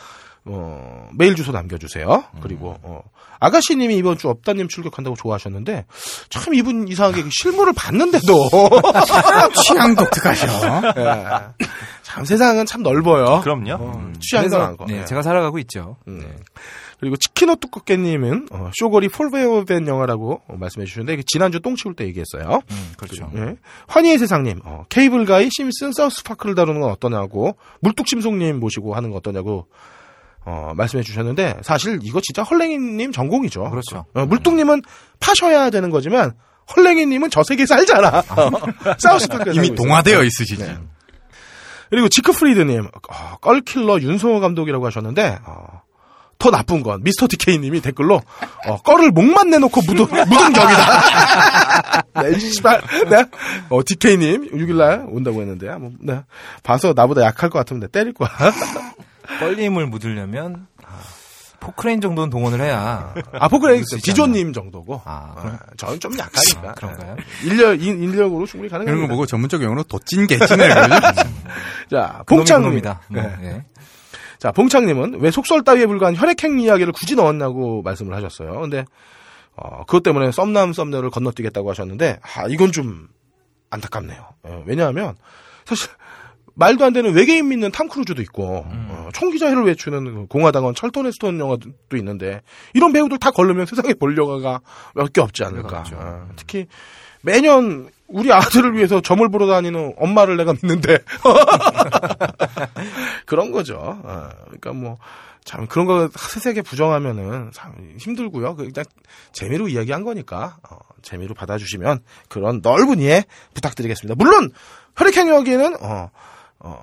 어, 0.46 1.08
메일 1.16 1.36
주소 1.36 1.52
남겨주세요. 1.52 2.24
그리고 2.42 2.76
어, 2.82 3.02
아가씨님이 3.38 3.96
이번 3.96 4.18
주 4.18 4.28
업다님 4.28 4.66
출격한다고 4.66 5.14
좋아하셨는데 5.16 5.86
참 6.28 6.54
이분 6.54 6.88
이상하게 6.88 7.22
실물을 7.30 7.72
봤는데도 7.74 8.32
취향 9.64 9.94
독특하셔. 9.94 10.46
예. 10.98 11.66
참 12.02 12.24
세상은 12.24 12.66
참 12.66 12.82
넓어요. 12.82 13.42
그럼요. 13.42 13.74
어, 13.74 14.12
취향도 14.20 14.58
많고. 14.58 14.86
네, 14.86 15.00
예. 15.00 15.04
제가 15.04 15.22
살아가고 15.22 15.60
있죠. 15.60 15.98
음. 16.08 16.20
그리고 17.04 17.18
치킨호 17.18 17.56
뚜껍게님은 17.56 18.48
어, 18.50 18.70
쇼거리 18.78 19.10
폴베어벤 19.10 19.86
영화라고 19.86 20.40
어, 20.48 20.56
말씀해 20.56 20.86
주셨는데 20.86 21.22
지난주 21.26 21.60
똥 21.60 21.76
치울 21.76 21.94
때 21.94 22.06
얘기했어요. 22.06 22.62
음, 22.70 22.92
그렇죠. 22.96 23.30
예. 23.34 23.56
환희의 23.88 24.16
세상님, 24.16 24.62
어, 24.64 24.86
케이블가이 24.88 25.50
심슨 25.52 25.92
사우스파크를 25.92 26.54
다루는 26.54 26.80
건 26.80 26.90
어떠냐고 26.90 27.58
물뚝심송님 27.80 28.58
모시고 28.58 28.94
하는 28.94 29.10
거 29.10 29.18
어떠냐고 29.18 29.66
어, 30.46 30.72
말씀해 30.74 31.02
주셨는데 31.02 31.58
사실 31.60 31.98
이거 32.02 32.22
진짜 32.22 32.42
헐랭이님 32.42 33.12
전공이죠. 33.12 33.68
그렇죠. 33.68 34.06
어, 34.14 34.24
물뚝님은 34.24 34.80
파셔야 35.20 35.68
되는 35.68 35.90
거지만 35.90 36.32
헐랭이님은 36.74 37.28
저 37.28 37.42
세계 37.42 37.66
살잖아. 37.66 38.22
사우스파크 38.96 39.52
이미 39.52 39.74
동화되어 39.74 40.22
있으시지. 40.22 40.56
네. 40.56 40.78
그리고 41.90 42.08
지크프리드님, 42.08 42.88
어, 43.10 43.36
껄킬러 43.42 44.00
윤성호 44.00 44.40
감독이라고 44.40 44.86
하셨는데, 44.86 45.38
어, 45.44 45.83
더 46.38 46.50
나쁜 46.50 46.82
건 46.82 47.02
미스터 47.02 47.26
디케이님이 47.28 47.80
댓글로 47.80 48.20
어, 48.66 48.76
껄을 48.82 49.10
목만 49.10 49.50
내놓고 49.50 49.80
묻은 49.82 50.06
묻은 50.06 50.52
격이다. 50.52 52.02
네, 52.22 52.38
씨발, 52.38 52.82
네. 53.08 53.24
어, 53.70 53.80
디케이님 53.84 54.50
6일날 54.52 55.06
온다고 55.10 55.40
했는데, 55.40 55.68
뭐, 55.76 55.90
네. 56.00 56.22
봐서 56.62 56.92
나보다 56.94 57.22
약할 57.22 57.50
것 57.50 57.58
같으면 57.58 57.80
내 57.80 57.86
때릴 57.88 58.12
거야. 58.14 58.28
껄림을 59.40 59.86
묻으려면 59.86 60.66
아, 60.84 60.90
포크레인 61.60 62.00
정도는 62.00 62.28
동원을 62.30 62.60
해야. 62.60 63.14
아 63.32 63.48
포크레이스 63.48 63.98
지조님 64.00 64.52
정도고. 64.52 65.00
아, 65.04 65.32
어, 65.36 65.40
그럼- 65.40 65.58
저는 65.78 65.98
좀 66.00 66.12
약하니까. 66.18 66.70
아, 66.70 66.72
그런가요? 66.74 67.16
인력 67.42 67.82
인, 67.82 68.02
인력으로 68.02 68.44
충분히 68.46 68.68
가능합니다. 68.70 68.92
이런 68.96 69.08
거 69.08 69.14
보고 69.14 69.24
전문적 69.26 69.62
용어로 69.62 69.84
도찐 69.84 70.26
개찐해. 70.26 70.68
그러죠? 70.68 71.22
자. 71.90 72.22
그놈이다. 72.26 73.00
뭐, 73.08 73.22
네. 73.22 73.64
예. 74.44 74.48
자, 74.48 74.52
봉창님은 74.52 75.20
왜 75.20 75.30
속설 75.30 75.64
따위에 75.64 75.86
불과한 75.86 76.16
혈액형 76.16 76.60
이야기를 76.60 76.92
굳이 76.92 77.14
넣었냐고 77.16 77.80
말씀을 77.82 78.14
하셨어요. 78.14 78.60
근데, 78.60 78.84
어, 79.56 79.84
그것 79.86 80.02
때문에 80.02 80.32
썸남 80.32 80.74
썸녀를 80.74 81.08
건너뛰겠다고 81.08 81.70
하셨는데, 81.70 82.20
아, 82.20 82.46
이건 82.48 82.70
좀 82.70 83.08
안타깝네요. 83.70 84.22
예, 84.48 84.62
왜냐하면, 84.66 85.14
사실, 85.64 85.88
말도 86.56 86.84
안 86.84 86.92
되는 86.92 87.14
외계인 87.14 87.48
믿는 87.48 87.72
탐 87.72 87.88
크루즈도 87.88 88.20
있고, 88.22 88.66
어, 88.68 89.08
총기 89.14 89.36
자유를 89.36 89.64
외치는 89.64 90.04
그 90.04 90.26
공화당원 90.26 90.74
헤스톤 91.06 91.40
영화도 91.40 91.70
있는데, 91.94 92.42
이런 92.74 92.92
배우들 92.92 93.18
다 93.18 93.30
걸르면 93.30 93.64
세상에 93.64 93.94
볼 93.94 94.16
영화가 94.16 94.60
몇 94.94 95.12
개 95.12 95.20
없지 95.22 95.42
않을까. 95.42 95.84
어, 95.94 96.28
특히, 96.36 96.66
매년 97.22 97.88
우리 98.14 98.32
아들을 98.32 98.76
위해서 98.76 99.00
점을 99.00 99.28
보러 99.28 99.48
다니는 99.48 99.94
엄마를 99.98 100.36
내가 100.36 100.52
믿는데, 100.52 100.98
그런 103.26 103.50
거죠. 103.50 103.76
어, 103.76 104.28
그러니까 104.44 104.72
뭐, 104.72 104.98
참, 105.44 105.66
그런 105.66 105.86
거 105.86 106.08
세세하게 106.14 106.62
부정하면은 106.62 107.50
참 107.52 107.72
힘들고요. 107.98 108.54
그 108.54 108.70
그냥 108.70 108.84
재미로 109.32 109.66
이야기한 109.66 110.04
거니까, 110.04 110.58
어, 110.70 110.78
재미로 111.02 111.34
받아주시면 111.34 112.04
그런 112.28 112.60
넓은 112.62 113.00
이해 113.00 113.24
부탁드리겠습니다. 113.52 114.14
물론, 114.16 114.52
혈액형 114.96 115.28
여기에는, 115.30 115.74
어, 115.82 116.10
어, 116.60 116.82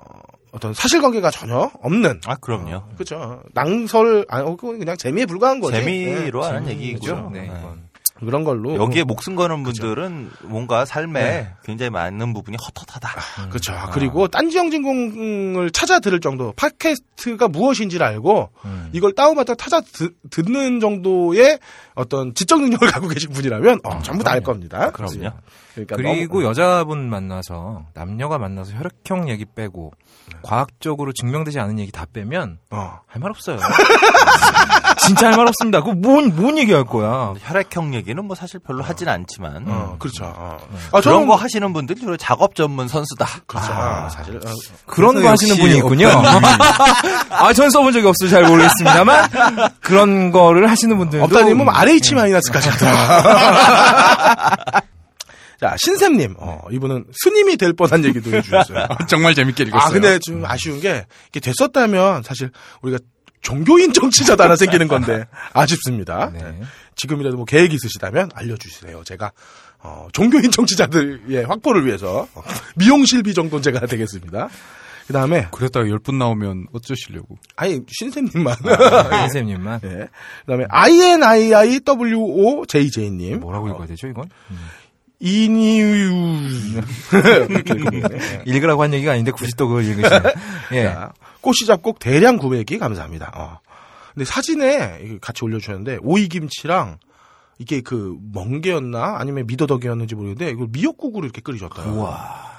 어떤 0.52 0.74
사실관계가 0.74 1.30
전혀 1.30 1.70
없는. 1.80 2.20
아, 2.26 2.36
그럼요. 2.36 2.82
그죠. 2.98 3.42
낭설, 3.54 4.26
아니, 4.28 4.46
어, 4.46 4.54
그건 4.54 4.78
그냥 4.78 4.98
재미에 4.98 5.24
불과한 5.24 5.60
거지. 5.60 5.78
재미로 5.78 6.42
네, 6.42 6.46
하는 6.46 6.66
재미죠. 6.66 6.86
얘기죠. 6.88 7.30
네, 7.32 7.48
네. 7.48 7.62
그런 8.26 8.44
걸로. 8.44 8.74
여기에 8.76 9.04
목숨 9.04 9.36
거는 9.36 9.62
분들은 9.62 10.30
뭔가 10.44 10.84
삶에 10.84 11.22
네. 11.22 11.48
굉장히 11.64 11.90
많은 11.90 12.32
부분이 12.34 12.56
헛헛하다. 12.60 13.48
그렇죠. 13.48 13.72
그리고 13.92 14.28
딴지 14.28 14.56
영진공을 14.58 15.70
찾아 15.70 16.00
들을 16.00 16.18
정도, 16.20 16.52
팟캐스트가 16.56 17.48
무엇인지를 17.48 18.04
알고 18.04 18.50
음. 18.64 18.88
이걸 18.92 19.12
다운받아 19.14 19.54
찾아 19.54 19.80
듣, 19.80 20.14
듣는 20.30 20.80
정도의 20.80 21.58
어떤 21.94 22.34
지적 22.34 22.60
능력을 22.60 22.86
갖고 22.90 23.08
계신 23.08 23.30
분이라면 23.30 23.80
어, 23.84 24.00
전부 24.02 24.24
다 24.24 24.32
알 24.32 24.40
겁니다. 24.40 24.90
그럼요. 24.92 25.30
그러니까 25.74 25.96
그리고 25.96 26.38
너무- 26.40 26.48
여자분 26.48 27.08
만나서 27.08 27.84
남녀가 27.94 28.38
만나서 28.38 28.72
혈액형 28.74 29.28
얘기 29.30 29.44
빼고 29.44 29.92
과학적으로 30.42 31.12
증명되지 31.12 31.60
않은 31.60 31.78
얘기 31.78 31.92
다 31.92 32.04
빼면 32.12 32.58
어. 32.70 32.98
할 33.06 33.20
말 33.22 33.30
없어요. 33.30 33.58
진짜 34.98 35.28
할 35.28 35.36
말 35.36 35.46
없습니다. 35.48 35.80
그거 35.80 35.94
뭔, 35.94 36.34
뭔 36.36 36.58
얘기할 36.58 36.84
거야. 36.84 37.34
혈액형 37.40 37.94
얘기는 37.94 38.22
뭐 38.24 38.36
사실 38.36 38.60
별로 38.60 38.82
하진 38.84 39.08
않지만 39.08 39.64
어, 39.66 39.96
그렇죠. 39.98 40.24
어. 40.26 40.58
네. 40.70 40.76
아, 40.92 41.00
그런 41.00 41.02
저는 41.02 41.26
거 41.26 41.34
하시는 41.34 41.72
분들이 41.72 42.00
주로 42.00 42.16
작업 42.16 42.54
전문 42.54 42.86
선수다. 42.88 43.26
그렇죠. 43.46 43.72
아, 43.72 44.08
사실 44.10 44.36
어, 44.36 44.40
그런 44.86 45.20
거 45.20 45.28
하시는 45.28 45.56
분이 45.56 45.76
있군요. 45.78 46.08
아, 47.30 47.52
전 47.52 47.70
써본 47.70 47.92
적이 47.92 48.06
없어서 48.08 48.30
잘 48.30 48.44
모르겠습니다만 48.48 49.28
그런 49.80 50.30
거를 50.30 50.70
하시는 50.70 50.96
분들도 50.96 51.24
업다님은 51.24 51.68
RH 51.68 52.14
마이너스까지 52.14 52.68
하더라. 52.68 54.82
자 55.62 55.76
신샘님, 55.78 56.34
어, 56.38 56.60
이분은 56.72 57.04
스님이 57.12 57.56
될 57.56 57.72
뻔한 57.72 58.04
얘기도 58.04 58.36
해주셨어요. 58.36 58.84
정말 59.08 59.32
재밌게 59.36 59.62
읽었어요. 59.62 59.88
아, 59.88 59.92
근데 59.92 60.18
좀 60.18 60.44
아쉬운 60.44 60.80
게, 60.80 61.06
이게 61.28 61.38
됐었다면, 61.38 62.24
사실, 62.24 62.50
우리가 62.82 62.98
종교인 63.42 63.92
정치자도 63.92 64.42
하나 64.42 64.56
생기는 64.56 64.88
건데, 64.88 65.24
아쉽습니다. 65.52 66.32
네. 66.34 66.60
지금이라도 66.96 67.36
뭐 67.36 67.44
계획 67.44 67.72
있으시다면 67.72 68.30
알려주세요. 68.34 69.04
제가, 69.04 69.30
어, 69.78 70.08
종교인 70.12 70.50
정치자들의 70.50 71.44
확보를 71.44 71.86
위해서, 71.86 72.26
어, 72.34 72.42
미용실비 72.74 73.32
정도는 73.32 73.62
제가 73.62 73.86
되겠습니다. 73.86 74.48
그 75.06 75.12
다음에, 75.12 75.46
그랬다가 75.52 75.88
열 75.88 76.00
분 76.00 76.18
나오면 76.18 76.66
어쩌시려고. 76.72 77.38
아니, 77.54 77.78
신샘님만. 77.86 78.56
선생님만 79.10 79.80
예. 79.84 80.08
그 80.44 80.46
다음에, 80.48 80.64
INIIWOJJ님. 80.68 83.38
뭐라고 83.40 83.68
읽어야 83.68 83.86
되죠 83.86 84.08
이건? 84.08 84.24
이니유. 84.50 84.60
예. 88.12 88.42
읽으라고 88.44 88.82
한 88.82 88.92
얘기가 88.92 89.12
아닌데 89.12 89.30
굳이 89.30 89.54
또 89.56 89.68
그걸 89.68 89.84
읽으시네. 89.84 90.20
예. 90.72 90.84
자, 90.90 91.12
꽃이 91.40 91.66
잡곡 91.66 91.98
대량 92.00 92.38
구매기 92.38 92.78
감사합니다. 92.78 93.32
어. 93.36 93.60
근데 94.14 94.24
사진에 94.24 95.18
같이 95.20 95.44
올려주셨는데 95.44 95.98
오이김치랑 96.02 96.98
이게 97.58 97.80
그 97.80 98.18
멍게였나 98.32 99.16
아니면 99.18 99.46
미더덕이었는지 99.46 100.14
모르겠는데 100.14 100.50
이걸 100.50 100.66
미역국으로 100.70 101.24
이렇게 101.24 101.40
끓이셨어요. 101.40 101.92
우와. 101.92 102.52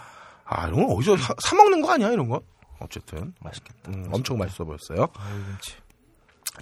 아 0.46 0.68
이런 0.68 0.88
거 0.88 0.94
어디서 0.94 1.18
사, 1.18 1.34
사 1.40 1.56
먹는 1.56 1.82
거 1.82 1.92
아니야 1.92 2.12
이런 2.12 2.30
거? 2.30 2.42
어쨌든 2.80 3.34
맛있겠다. 3.42 3.92
음, 3.92 4.10
엄청 4.12 4.38
맛있어 4.38 4.64
보였어요. 4.64 5.08
오이김치. 5.20 5.76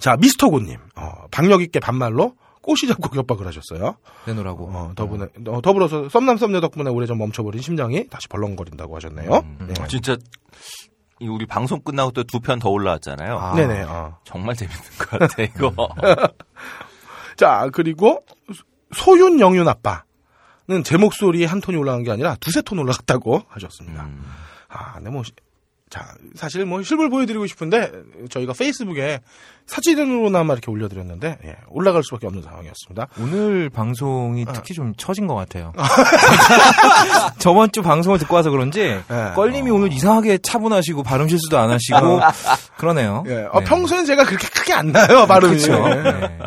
자 0.00 0.16
미스터고님 0.16 0.78
어, 0.96 1.26
박력 1.30 1.62
있게 1.62 1.78
반말로 1.78 2.34
꽃이 2.62 2.88
잡곡 2.88 3.14
협박을 3.16 3.46
하셨어요. 3.46 3.96
내놓으라고. 4.26 4.66
어, 4.72 4.92
더불어, 4.94 5.26
어, 5.48 5.60
더불어서 5.60 6.08
썸남 6.08 6.36
썸녀 6.38 6.60
덕분에 6.60 6.88
오래전 6.90 7.18
멈춰버린 7.18 7.60
심장이 7.60 8.08
다시 8.08 8.28
벌렁거린다고 8.28 8.94
하셨네요. 8.96 9.30
음. 9.34 9.66
네. 9.68 9.74
진짜 9.88 10.16
이 11.20 11.28
우리 11.28 11.44
방송 11.46 11.80
끝나고 11.80 12.12
또 12.12 12.22
두 12.24 12.40
편 12.40 12.58
더 12.58 12.70
올라왔잖아요. 12.70 13.36
아. 13.38 13.54
네네. 13.54 13.82
어. 13.82 14.16
정말 14.24 14.54
재밌는 14.56 14.82
것 14.98 15.10
같아 15.18 15.42
이거. 15.42 15.72
자, 17.36 17.68
그리고 17.72 18.24
소윤 18.94 19.40
영윤 19.40 19.66
아빠는 19.68 20.84
제 20.84 20.96
목소리에 20.96 21.46
한 21.46 21.60
톤이 21.60 21.76
올라간 21.78 22.02
게 22.04 22.10
아니라 22.10 22.36
두세 22.40 22.62
톤 22.62 22.78
올라갔다고 22.78 23.42
하셨습니다. 23.48 24.04
음. 24.04 24.24
아, 24.68 24.94
근데 24.94 25.10
뭐 25.10 25.22
시- 25.22 25.32
자, 25.92 26.06
사실 26.34 26.64
뭐 26.64 26.82
실물 26.82 27.10
보여드리고 27.10 27.46
싶은데 27.46 27.92
저희가 28.30 28.54
페이스북에 28.54 29.20
사진으로나마 29.66 30.54
이렇게 30.54 30.70
올려드렸는데 30.70 31.36
예, 31.44 31.56
올라갈 31.68 32.02
수밖에 32.02 32.26
없는 32.26 32.42
상황이었습니다. 32.42 33.08
오늘 33.20 33.68
방송이 33.68 34.46
특히 34.54 34.72
좀 34.72 34.94
처진 34.96 35.26
것 35.26 35.34
같아요. 35.34 35.74
저번 37.38 37.70
주 37.72 37.82
방송을 37.82 38.18
듣고 38.20 38.34
와서 38.34 38.48
그런지 38.48 39.02
네. 39.06 39.32
껄림이 39.34 39.70
오늘 39.70 39.92
이상하게 39.92 40.38
차분하시고 40.38 41.02
발음 41.02 41.28
실수도 41.28 41.58
안 41.58 41.70
하시고 41.70 42.20
그러네요. 42.78 43.24
예, 43.26 43.46
어, 43.52 43.60
네. 43.60 43.64
평소엔 43.66 44.06
제가 44.06 44.24
그렇게 44.24 44.48
크게 44.48 44.72
안 44.72 44.92
나요 44.92 45.26
발음이. 45.26 45.58
그렇죠. 45.58 45.90
예. 45.90 46.02
네. 46.02 46.38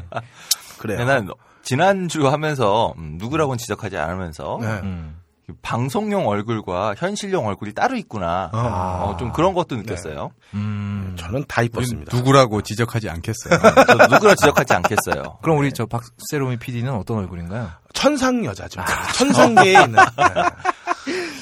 그래요. 0.80 0.98
네, 0.98 1.06
난 1.06 1.30
지난주 1.62 2.28
하면서 2.28 2.96
음, 2.98 3.18
누구라고는 3.20 3.60
지적하지 3.60 3.96
않으면서 3.96 4.58
네. 4.60 4.68
음. 4.82 5.18
방송용 5.62 6.28
얼굴과 6.28 6.96
현실용 6.98 7.48
얼굴이 7.48 7.74
따로 7.74 7.96
있구나. 7.96 8.50
아. 8.54 9.02
어, 9.04 9.18
좀 9.18 9.32
그런 9.32 9.54
것도 9.54 9.76
느꼈어요. 9.76 10.32
음. 10.54 11.16
저는 11.20 11.46
다 11.48 11.62
이뻤습니다. 11.62 12.16
누구라고 12.16 12.62
지적하지 12.62 13.10
않겠어요. 13.10 13.60
저 13.88 14.08
누구라 14.08 14.36
지적하지 14.36 14.74
않겠어요. 14.74 15.38
그럼 15.42 15.58
우리 15.58 15.72
저 15.72 15.86
박세롬이 15.86 16.58
PD는 16.58 16.94
어떤 16.94 17.18
얼굴인가요? 17.18 17.70
천상 17.94 18.44
여자죠. 18.46 18.82
천상계에 19.14 19.84
있는. 19.84 19.96
네. 20.18 20.26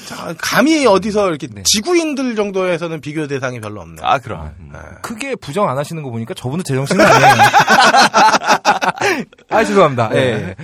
자, 0.06 0.34
감히 0.38 0.86
어디서 0.86 1.28
이렇게 1.28 1.48
네. 1.48 1.62
지구인들 1.64 2.36
정도에서는 2.36 3.00
비교 3.00 3.26
대상이 3.26 3.60
별로 3.60 3.80
없네요. 3.80 4.06
아, 4.06 4.18
그럼. 4.18 4.54
음. 4.60 4.72
크게 5.02 5.34
부정 5.36 5.68
안 5.68 5.78
하시는 5.78 6.02
거 6.02 6.10
보니까 6.10 6.34
저분도 6.34 6.62
제정신이 6.62 7.02
아니에요. 7.02 7.34
아 9.50 9.64
죄송합니다. 9.64 10.10
예. 10.14 10.54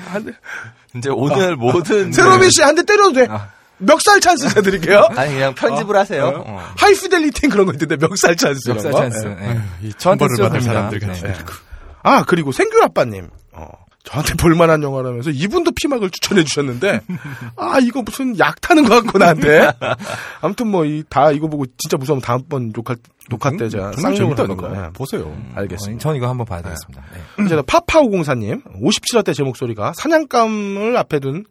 이제 0.97 1.09
오늘 1.11 1.57
모든. 1.57 2.11
세로미 2.13 2.51
씨 2.51 2.63
한 2.63 2.75
대 2.75 2.83
때려도 2.83 3.13
돼. 3.13 3.27
아. 3.31 3.49
멱살 3.83 4.21
찬스 4.21 4.59
해드릴게요. 4.59 5.09
아니, 5.17 5.33
그냥 5.35 5.55
편집을 5.55 5.97
하세요. 5.97 6.45
어. 6.47 6.73
High 6.77 7.01
Fidelity 7.01 7.49
그런 7.49 7.65
거 7.67 7.73
있던데 7.73 7.97
멱살 7.97 8.37
찬스. 8.37 8.75
거. 8.75 8.79
찬스. 8.93 9.27
예. 9.41 9.49
예. 9.49 9.61
이 9.89 9.93
저한테 9.97 10.27
받을. 10.39 10.61
사람들 10.61 11.01
같이. 11.01 11.23
네. 11.23 11.35
아 12.03 12.23
그리고 12.27 12.53
생귤 12.53 12.83
아빠님. 12.83 13.29
어, 13.53 13.67
저한테 14.03 14.35
볼만한 14.35 14.83
영화라면서 14.83 15.31
이분도 15.31 15.73
피막을 15.73 16.11
추천해 16.11 16.43
주셨는데 16.43 17.01
아 17.57 17.79
이거 17.83 18.01
무슨 18.03 18.39
약 18.39 18.61
타는 18.61 18.85
것 18.89 19.03
같고 19.03 19.19
나한테 19.19 19.73
아무튼 20.41 20.69
뭐 20.69 20.85
이 20.87 21.05
다 21.11 21.31
이거 21.33 21.49
보고 21.49 21.67
진짜 21.77 21.97
무서우면 21.99 22.23
다음번 22.23 22.73
녹화 22.73 22.97
녹화 23.29 23.51
때 23.51 23.69
제가 23.69 23.93
쌍욕을 23.93 24.39
하는. 24.39 24.57
거예요. 24.57 24.91
보세요. 24.95 25.37
알겠습니다. 25.55 25.97
어, 25.97 25.99
전 26.01 26.17
이거 26.17 26.29
한번 26.29 26.47
봐야 26.47 26.63
되겠습니다. 26.63 27.03
네. 27.39 27.45
이제 27.45 27.63
파파오공사님 27.67 28.63
57화 28.83 29.25
때 29.25 29.33
제 29.35 29.43
목소리가 29.43 29.93
사냥감을 29.95 30.97
앞에 30.97 31.21
둔 31.21 31.45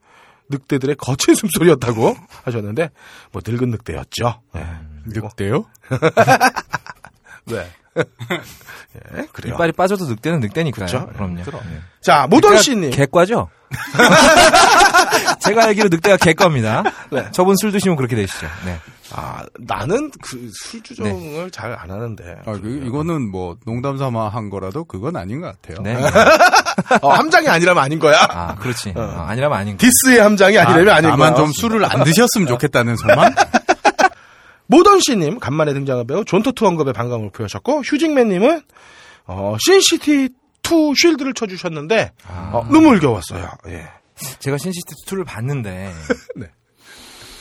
늑대들의 0.49 0.95
거친 0.95 1.35
숨소리였다고 1.35 2.15
하셨는데 2.43 2.89
뭐 3.31 3.41
늙은 3.45 3.69
늑대였죠. 3.69 4.41
예. 4.55 4.65
늑대요? 5.05 5.65
네. 7.45 7.67
예, 9.17 9.27
그래요. 9.31 9.53
이빨이 9.55 9.71
빠져도 9.73 10.05
늑대는 10.05 10.39
늑대니까요. 10.41 10.85
그쵸? 10.85 11.07
그럼요. 11.13 11.35
네. 11.43 11.79
자 12.01 12.27
모던 12.29 12.57
씨님. 12.59 12.91
개과죠? 12.91 13.49
제가 15.41 15.65
알기로 15.65 15.89
늑대가 15.89 16.17
개과입니다. 16.17 16.83
네. 17.11 17.27
저분 17.31 17.55
술 17.59 17.71
드시면 17.71 17.95
그렇게 17.97 18.15
되시죠. 18.15 18.47
네. 18.65 18.79
아 19.11 19.43
나는 19.59 20.11
그 20.21 20.49
술 20.53 20.81
주정을 20.83 21.49
잘안 21.51 21.89
하는데. 21.89 22.23
아, 22.45 22.51
그, 22.53 22.83
이거는 22.85 23.31
뭐 23.31 23.55
농담 23.65 23.97
삼아 23.97 24.29
한 24.29 24.49
거라도 24.49 24.83
그건 24.85 25.15
아닌 25.15 25.41
것 25.41 25.59
같아요. 25.61 25.81
네. 25.83 25.95
어, 27.01 27.09
함장이 27.13 27.47
아니라면 27.47 27.83
아닌 27.83 27.99
거야. 27.99 28.19
아, 28.29 28.55
그렇지. 28.55 28.93
어, 28.95 29.25
아니라면 29.27 29.57
아닌 29.57 29.77
거. 29.77 29.85
디스의 29.85 30.19
함장이 30.21 30.57
아니라면 30.57 30.89
아 30.89 31.01
닌 31.01 31.09
거야. 31.09 31.29
다만 31.31 31.35
좀 31.35 31.51
술을 31.53 31.83
안 31.85 32.03
드셨으면 32.03 32.47
좋겠다는 32.47 32.95
소망? 32.97 33.33
모던 34.69 35.01
씨님 35.01 35.39
간만에 35.39 35.73
등장한 35.73 36.07
배우 36.07 36.23
존 36.23 36.36
터투로 36.36 36.65
언급에 36.65 36.93
반감을 36.93 37.31
표하셨고 37.31 37.81
휴직맨님은 37.81 38.61
어, 39.25 39.57
Sin 39.59 39.89
City 39.89 40.29
2 40.63 40.93
shield를 40.95 41.33
쳐주셨는데 41.33 42.13
어, 42.27 42.65
눈물겨웠어요. 42.69 43.49
예. 43.67 43.87
제가 44.39 44.57
Sin 44.57 44.73
City 44.73 44.93
2를 45.07 45.25
봤는데 45.25 45.91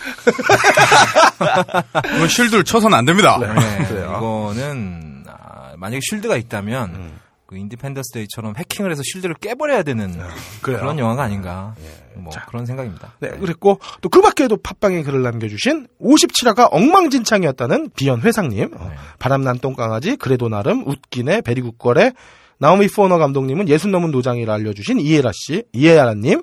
이건 2.17 2.28
shield를 2.28 2.65
쳐서는 2.64 2.97
안 2.97 3.04
됩니다. 3.04 3.36
네, 3.38 3.47
그래요. 3.86 4.14
이거는 4.17 5.25
아, 5.28 5.73
만약에 5.76 6.00
shield가 6.02 6.37
있다면 6.36 7.19
그 7.49 7.56
인디펜더스 7.56 8.13
데이처럼 8.13 8.52
해킹을 8.58 8.91
해서 8.91 9.00
쉴드를 9.02 9.34
깨버려야 9.37 9.82
되는 9.82 10.13
그래요. 10.61 10.80
그런 10.80 10.99
영화가 10.99 11.23
아닌가. 11.23 11.75
뭐 12.15 12.30
그런 12.47 12.67
생각입니다. 12.67 13.15
네, 13.21 13.30
그랬고 13.30 13.80
또 14.02 14.11
그 14.11 14.21
밖에도 14.21 14.58
팟빵에 14.58 15.02
글을 15.02 15.23
남겨주신 15.23 15.87
57화가 15.99 16.69
엉망진창이었다는 16.73 17.91
비연 17.97 18.21
회상님, 18.21 18.75
어, 18.76 18.91
바람난 19.19 19.61
똥강아지, 19.61 20.17
그래도 20.17 20.50
나름, 20.50 20.87
웃기네, 20.87 21.41
베리굿거래, 21.41 22.13
나오미 22.58 22.89
포너 22.89 23.17
감독님은 23.17 23.69
예순 23.71 23.93
넘은 23.93 24.11
노장이라 24.11 24.52
알려주신 24.52 25.00
이해라 25.00 25.30
씨, 25.32 25.63
이해라님, 25.73 26.43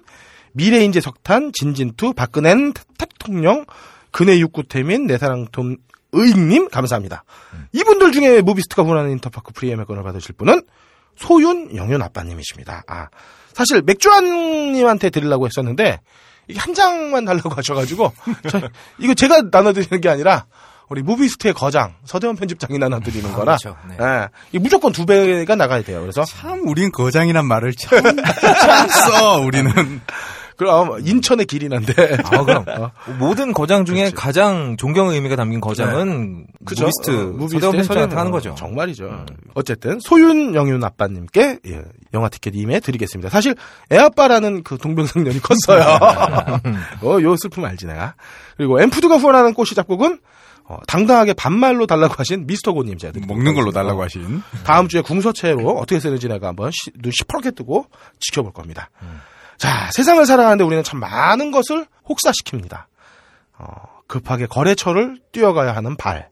미래인재 0.54 1.02
석탄, 1.02 1.52
진진투, 1.54 2.14
박근혜 2.14 2.56
대통령, 2.98 3.66
근해 4.10 4.40
육구태민, 4.40 5.06
내 5.06 5.20
사랑돈 5.20 5.78
의익님 6.14 6.70
감사합니다. 6.70 7.26
이분들 7.74 8.12
중에 8.14 8.42
무비스트가 8.42 8.82
후원하는 8.84 9.12
인터파크 9.12 9.54
프리 9.54 9.86
예매권을 9.86 10.02
받으실 10.02 10.34
분은 10.34 10.62
소윤 11.18 11.76
영윤 11.76 12.02
아빠님이십니다. 12.02 12.84
아 12.88 13.08
사실 13.54 13.82
맥주한님한테 13.82 15.10
드리려고 15.10 15.46
했었는데 15.46 16.02
이게 16.48 16.60
한 16.60 16.74
장만 16.74 17.26
달라고 17.26 17.50
하셔가지고 17.56 18.14
저, 18.50 18.62
이거 19.00 19.14
제가 19.14 19.44
나눠드리는 19.52 20.02
게 20.02 20.10
아니라 20.10 20.46
우리 20.90 21.02
무비스트의 21.02 21.54
거장 21.54 21.96
서대원 22.06 22.36
편집장이 22.36 22.78
나눠드리는 22.78 23.32
거라 23.32 23.58
그렇죠. 23.58 23.76
네. 23.90 23.98
예, 24.00 24.28
이 24.52 24.60
무조건 24.60 24.92
두 24.92 25.06
배가 25.06 25.56
나가야 25.56 25.82
돼요. 25.82 26.02
그래서 26.02 26.24
참, 26.26 26.68
우린 26.68 26.92
거장이란 26.92 27.46
말을 27.46 27.74
참, 27.74 28.04
참 28.62 28.88
써, 28.90 29.40
우리는. 29.40 29.72
그럼 30.58 31.00
인천의 31.06 31.46
길이 31.46 31.68
난데 31.70 32.18
아, 32.24 32.44
그럼 32.44 32.66
어. 32.80 32.92
모든 33.20 33.52
거장 33.54 33.86
중에 33.86 34.12
가장 34.12 34.78
존경의 34.78 35.16
의미가 35.16 35.36
담긴 35.36 35.60
거장은 35.62 36.48
그죠? 36.66 36.86
무비스트, 36.86 37.12
어, 37.12 37.38
편집장한테 37.38 37.84
서대원- 37.84 38.18
하는 38.18 38.32
거죠. 38.32 38.56
정말이죠. 38.56 39.26
어쨌든 39.54 40.00
소윤 40.00 40.56
영윤 40.56 40.84
아빠님께 40.84 41.60
예, 41.68 41.82
영화 42.14 42.30
티켓 42.30 42.56
임해 42.56 42.80
드리겠습니다. 42.80 43.30
사실 43.30 43.56
애아빠라는 43.92 44.64
그 44.64 44.78
동병상련이 44.78 45.40
컸어요. 45.42 45.84
어, 47.04 47.22
요 47.22 47.36
슬픔 47.38 47.66
알지 47.66 47.86
내가. 47.86 48.16
그리고 48.58 48.80
엠푸드가 48.82 49.18
후원하는 49.18 49.54
꽃이 49.54 49.70
작곡은 49.76 50.20
어, 50.68 50.78
당당하게 50.88 51.34
반말로 51.34 51.86
달라고 51.86 52.16
하신 52.18 52.48
미스터 52.48 52.74
고님 52.74 52.98
제가 52.98 53.20
먹는 53.28 53.54
걸로. 53.54 53.72
달라고 53.72 54.02
하신. 54.04 54.42
다음 54.64 54.88
주에 54.88 55.02
궁서체로 55.02 55.70
어떻게 55.78 56.00
쓰는지 56.00 56.28
내가 56.28 56.48
한번 56.48 56.72
시, 56.72 56.90
눈 57.00 57.12
시퍼렇게 57.12 57.52
뜨고 57.52 57.86
지켜볼 58.20 58.52
겁니다. 58.54 58.90
자, 59.58 59.90
세상을 59.92 60.26
살아가는데 60.26 60.64
우리는 60.64 60.84
참 60.84 61.00
많은 61.00 61.52
것을 61.52 61.86
혹사시킵니다. 62.08 62.86
어, 63.58 63.66
급하게 64.08 64.46
거래처를 64.46 65.20
뛰어가야 65.32 65.76
하는 65.76 65.96
발, 65.96 66.30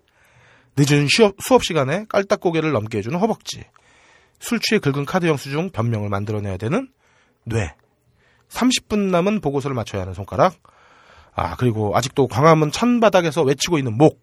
늦은 0.75 1.07
수업 1.39 1.63
시간에 1.63 2.05
깔딱고개를 2.09 2.71
넘게 2.71 2.99
해주는 2.99 3.17
허벅지, 3.17 3.63
술 4.39 4.59
취해 4.59 4.79
긁은 4.79 5.05
카드 5.05 5.25
영수 5.25 5.49
증 5.49 5.69
변명을 5.69 6.09
만들어내야 6.09 6.57
되는 6.57 6.89
뇌, 7.45 7.75
30분 8.49 9.09
남은 9.11 9.41
보고서를 9.41 9.73
맞춰야 9.75 10.01
하는 10.01 10.13
손가락, 10.13 10.55
아, 11.35 11.55
그리고 11.55 11.95
아직도 11.95 12.27
광화문 12.27 12.71
찬바닥에서 12.71 13.41
외치고 13.41 13.77
있는 13.77 13.97
목, 13.97 14.21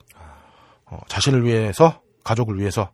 어, 0.85 0.99
자신을 1.09 1.45
위해서, 1.45 2.01
가족을 2.23 2.59
위해서, 2.59 2.93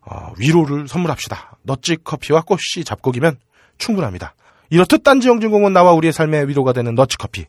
어, 0.00 0.32
위로를 0.38 0.88
선물합시다. 0.88 1.58
넛지 1.62 1.98
커피와 2.02 2.42
꽃씨 2.42 2.84
잡곡이면 2.84 3.38
충분합니다. 3.78 4.34
이렇듯 4.70 5.02
딴지 5.02 5.28
영진공은 5.28 5.72
나와 5.72 5.92
우리의 5.92 6.12
삶의 6.12 6.48
위로가 6.48 6.72
되는 6.72 6.94
넛지 6.94 7.16
커피, 7.18 7.46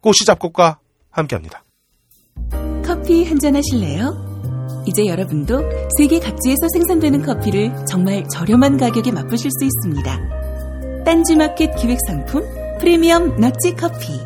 꽃씨 0.00 0.24
잡곡과 0.24 0.78
함께합니다. 1.10 1.64
커피 2.84 3.24
한잔 3.24 3.56
하실래요? 3.56 4.28
이제 4.86 5.06
여러분도 5.06 5.62
세계 5.98 6.18
각지에서 6.18 6.66
생산되는 6.72 7.22
커피를 7.22 7.74
정말 7.86 8.26
저렴한 8.28 8.78
가격에 8.78 9.12
맛보실 9.12 9.50
수 9.50 9.64
있습니다. 9.64 11.04
딴지마켓 11.04 11.76
기획 11.76 11.98
상품 12.06 12.42
프리미엄 12.80 13.36
넛지 13.36 13.74
커피. 13.76 14.18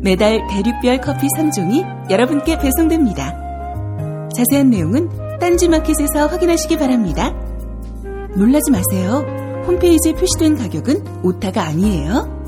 매달 0.00 0.46
대륙별 0.48 1.00
커피 1.00 1.26
3종이 1.36 2.10
여러분께 2.10 2.58
배송됩니다. 2.58 4.28
자세한 4.36 4.70
내용은 4.70 5.38
딴지마켓에서 5.40 6.28
확인하시기 6.28 6.78
바랍니다. 6.78 7.30
놀라지 8.36 8.70
마세요. 8.70 9.47
홈페이지에 9.68 10.14
표시된 10.14 10.56
가격은 10.56 11.04
오타가 11.22 11.62
아니에요. 11.64 12.38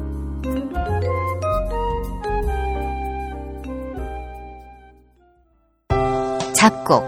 잡곡. 6.54 7.04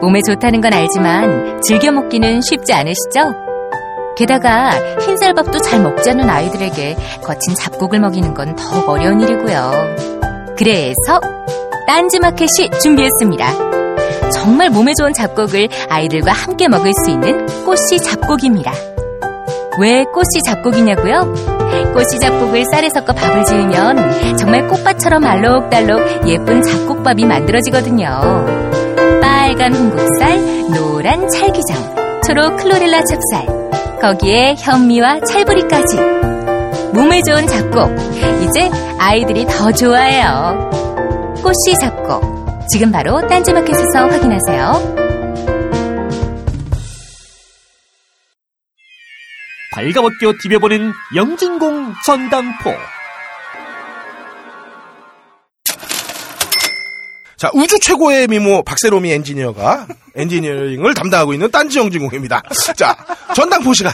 몸에 0.00 0.20
좋다는 0.26 0.62
건 0.62 0.72
알지만 0.72 1.60
즐겨 1.62 1.92
먹기는 1.92 2.40
쉽지 2.40 2.72
않으시죠? 2.72 3.34
게다가 4.16 4.70
흰쌀밥도 5.00 5.58
잘 5.58 5.82
먹지 5.82 6.10
않는 6.10 6.28
아이들에게 6.28 6.96
거친 7.22 7.54
잡곡을 7.54 8.00
먹이는 8.00 8.34
건 8.34 8.56
더욱 8.56 8.88
어려운 8.88 9.20
일이고요. 9.20 9.70
그래서 10.56 11.20
딴지마켓이 11.86 12.70
준비했습니다. 12.82 14.30
정말 14.30 14.70
몸에 14.70 14.94
좋은 14.94 15.12
잡곡을 15.12 15.68
아이들과 15.90 16.32
함께 16.32 16.68
먹을 16.68 16.92
수 17.04 17.10
있는 17.10 17.46
꽃씨 17.64 17.98
잡곡입니다. 17.98 18.91
왜 19.80 20.04
꽃씨 20.04 20.42
잡곡이냐고요? 20.44 21.32
꽃씨 21.94 22.18
잡곡을 22.20 22.64
쌀에 22.70 22.88
섞어 22.90 23.12
밥을 23.12 23.44
지으면 23.44 24.36
정말 24.36 24.66
꽃밭처럼 24.68 25.24
알록달록 25.24 26.28
예쁜 26.28 26.62
잡곡밥이 26.62 27.24
만들어지거든요. 27.24 28.06
빨간 29.20 29.74
홍국살, 29.74 30.68
노란 30.74 31.28
찰기장, 31.28 32.20
초록 32.26 32.58
클로렐라 32.58 33.02
찹쌀, 33.04 33.98
거기에 34.00 34.56
현미와 34.58 35.20
찰부리까지. 35.20 35.96
몸에 36.92 37.22
좋은 37.22 37.46
잡곡, 37.46 37.90
이제 38.42 38.70
아이들이 38.98 39.46
더 39.46 39.72
좋아해요. 39.72 40.70
꽃씨 41.42 41.78
잡곡, 41.80 42.68
지금 42.68 42.92
바로 42.92 43.26
딴지마켓에서 43.26 44.08
확인하세요. 44.10 45.11
발가벗겨 49.72 50.34
디벼보는 50.42 50.92
영진공 51.16 51.94
전당포. 52.04 52.70
자, 57.36 57.50
우주 57.54 57.76
최고의 57.80 58.28
미모 58.28 58.62
박세롬이 58.62 59.10
엔지니어가 59.10 59.88
엔지니어링을 60.14 60.94
담당하고 60.94 61.32
있는 61.32 61.50
딴지 61.50 61.78
영진공입니다. 61.78 62.40
자, 62.76 62.96
전당포 63.34 63.72
시간. 63.74 63.92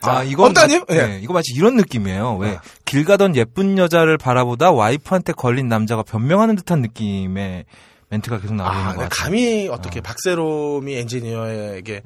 아, 0.00 0.24
이건 0.24 0.46
업다님? 0.48 0.84
마- 0.88 0.96
예. 0.96 1.06
네, 1.06 1.20
이거 1.22 1.32
마치 1.34 1.52
이런 1.54 1.76
느낌이에요. 1.76 2.36
왜길 2.38 3.04
가던 3.04 3.36
예쁜 3.36 3.78
여자를 3.78 4.18
바라보다 4.18 4.72
와이프한테 4.72 5.34
걸린 5.34 5.68
남자가 5.68 6.02
변명하는 6.02 6.56
듯한 6.56 6.80
느낌의 6.80 7.66
멘트가 8.08 8.40
계속 8.40 8.54
나오고 8.54 8.72
아, 8.74 8.80
있는 8.80 8.96
것 8.96 9.02
같아요. 9.02 9.24
감히 9.24 9.68
어떻게 9.68 10.00
박세롬이 10.00 10.96
엔지니어에게 10.96 12.02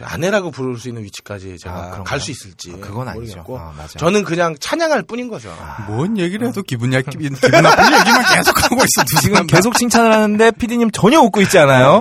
아내라고 0.00 0.50
부를 0.50 0.78
수 0.78 0.88
있는 0.88 1.02
위치까지 1.04 1.58
제가 1.58 1.74
아, 1.74 1.80
그런가요? 1.82 2.04
갈수 2.04 2.30
있을지 2.30 2.72
아, 2.74 2.78
그건 2.80 3.08
아니죠. 3.08 3.44
아. 3.48 3.86
저는 3.98 4.24
그냥 4.24 4.56
찬양할 4.58 5.02
뿐인 5.02 5.28
거죠. 5.28 5.54
뭔 5.86 6.16
얘기를 6.16 6.48
해도 6.48 6.62
기분 6.62 6.90
나 6.90 7.00
기분 7.02 7.34
나쁜 7.34 7.84
얘기만 8.00 8.24
계속 8.34 8.64
하고 8.64 8.76
있어. 8.76 9.04
두 9.06 9.20
지금 9.20 9.46
계속 9.46 9.76
칭찬을 9.76 10.10
하는데 10.12 10.50
피디님 10.52 10.90
전혀 10.92 11.20
웃고 11.20 11.42
있지 11.42 11.58
않아요? 11.58 12.00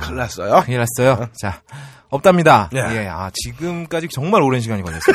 큰일 0.00 0.16
났어요. 0.16 0.62
큰일 0.64 0.78
났어요. 0.78 1.28
자, 1.38 1.60
없답니다. 2.08 2.70
예. 2.74 2.78
예, 3.02 3.08
아, 3.08 3.30
지금까지 3.34 4.08
정말 4.10 4.42
오랜 4.42 4.60
시간이 4.60 4.82
걸렸어요. 4.82 5.14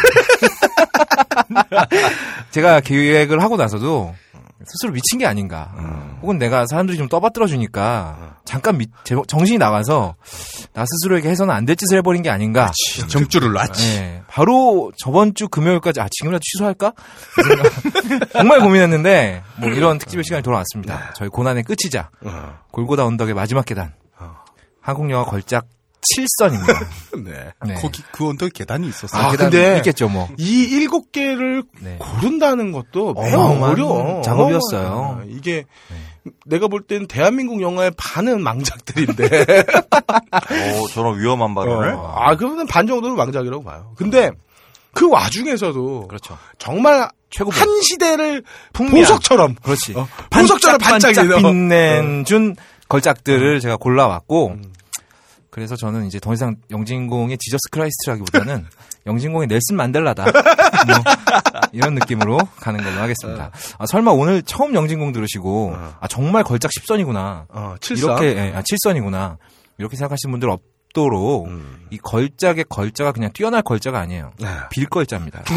제가 2.52 2.82
계획을 2.82 3.42
하고 3.42 3.58
나서도 3.58 4.14
스스로 4.66 4.92
미친 4.92 5.20
게 5.20 5.26
아닌가. 5.26 5.72
혹은 6.22 6.38
내가 6.38 6.66
사람들이 6.68 6.98
좀 6.98 7.08
떠받들어 7.08 7.48
주니까 7.48 8.38
잠깐 8.46 8.78
미- 8.78 8.88
제- 9.06 9.16
정신이 9.28 9.58
나가서 9.58 10.16
나 10.74 10.86
스스로에게 10.86 11.30
해서는 11.30 11.54
안 11.54 11.66
될 11.66 11.76
짓을 11.76 11.98
해버린 12.00 12.22
게 12.24 12.30
아닌가. 12.30 12.72
정줄을 13.08 13.54
놨지. 13.54 13.98
예, 13.98 14.24
바로 14.28 14.92
저번 14.98 15.34
주 15.34 15.48
금요일까지 15.48 16.02
아 16.02 16.08
지금이라도 16.12 16.42
취소할까? 16.44 16.94
이 17.40 17.44
생각- 17.44 18.32
정말 18.34 18.60
고민했는데 18.60 19.44
뭐 19.58 19.70
이런 19.70 19.98
특집의 19.98 20.24
시간이 20.24 20.44
돌아왔습니다. 20.44 21.14
저희 21.16 21.30
고난의 21.30 21.64
끝이자 21.64 22.10
어, 22.26 22.54
골고다 22.72 23.06
언덕의 23.06 23.34
마지막 23.36 23.66
계단. 23.66 23.94
한국 24.82 25.10
영화 25.12 25.24
걸작 25.26 25.66
7선입니다. 26.02 26.88
네. 27.26 27.52
네. 27.66 27.74
거기 27.76 28.02
그 28.12 28.28
언덕에 28.30 28.52
계단이 28.54 28.88
있었어. 28.88 29.18
아, 29.18 29.32
계단 29.32 29.50
근데 29.50 29.78
있겠죠 29.78 30.08
뭐. 30.10 30.30
이 30.38 30.64
일곱 30.64 31.12
개를 31.12 31.64
네. 31.80 31.98
고른다는 32.00 32.72
것도 32.72 33.14
매우 33.14 33.62
어려워. 33.64 34.22
작업이었어요. 34.22 34.88
어마어마한. 34.88 35.26
이게 35.30 35.66
내가 36.46 36.68
볼 36.68 36.82
때는 36.84 37.08
대한민국 37.08 37.62
영화의 37.62 37.92
반은 37.98 38.42
망작들인데. 38.42 39.46
오, 40.82 40.88
저런 40.90 41.20
위험한 41.20 41.54
발언을. 41.56 41.94
어, 41.94 42.14
아, 42.18 42.36
그러면 42.36 42.68
반 42.68 42.88
정도는 42.88 43.16
망작이라고 43.16 43.64
봐요. 43.64 43.94
근데 43.96 44.32
그 44.94 45.10
와중에서도 45.10 46.08
그렇죠. 46.08 46.38
정말 46.58 47.10
최고 47.30 47.52
한 47.52 47.68
시대를 47.82 48.44
풍미한. 48.74 49.02
보석처럼 49.02 49.56
그렇지. 49.62 49.94
어, 49.96 50.08
보석처럼 50.32 50.80
반짝 50.80 51.14
반짝이는 51.14 51.38
빛낸 51.38 52.26
준 52.26 52.56
걸작들을 52.88 53.60
제가 53.60 53.78
골라왔고 53.78 54.56
그래서 55.50 55.76
저는 55.76 56.06
이제 56.06 56.20
더 56.20 56.34
이상 56.34 56.56
영진공의 56.70 57.38
지저스 57.38 57.70
크라이스트라기보다는 57.72 58.66
영진공의 59.08 59.48
넬슨 59.48 59.76
만델라다. 59.78 60.24
뭐 60.30 60.34
이런 61.72 61.96
느낌으로 61.96 62.38
가는 62.58 62.84
걸로 62.84 63.02
하겠습니다. 63.02 63.52
아, 63.78 63.86
설마 63.86 64.12
오늘 64.12 64.42
처음 64.44 64.76
영진공 64.76 65.12
들으시고 65.12 65.76
아 66.00 66.08
정말 66.08 66.44
걸작 66.44 66.72
10선이구나. 66.72 67.46
어, 67.50 67.76
칠성. 67.82 68.10
이렇게 68.10 68.38
예, 68.38 68.54
아, 68.56 68.62
7선이구나. 68.62 69.38
이렇게 69.78 69.96
생각하시는 69.96 70.32
분들 70.32 70.50
없도록 70.50 71.48
음. 71.48 71.88
이 71.90 71.98
걸작의 71.98 72.66
걸자가 72.70 73.12
그냥 73.12 73.32
뛰어날 73.34 73.62
걸자가 73.64 74.00
아니에요. 74.00 74.32
네. 74.40 74.48
빌걸자입니다. 74.70 75.44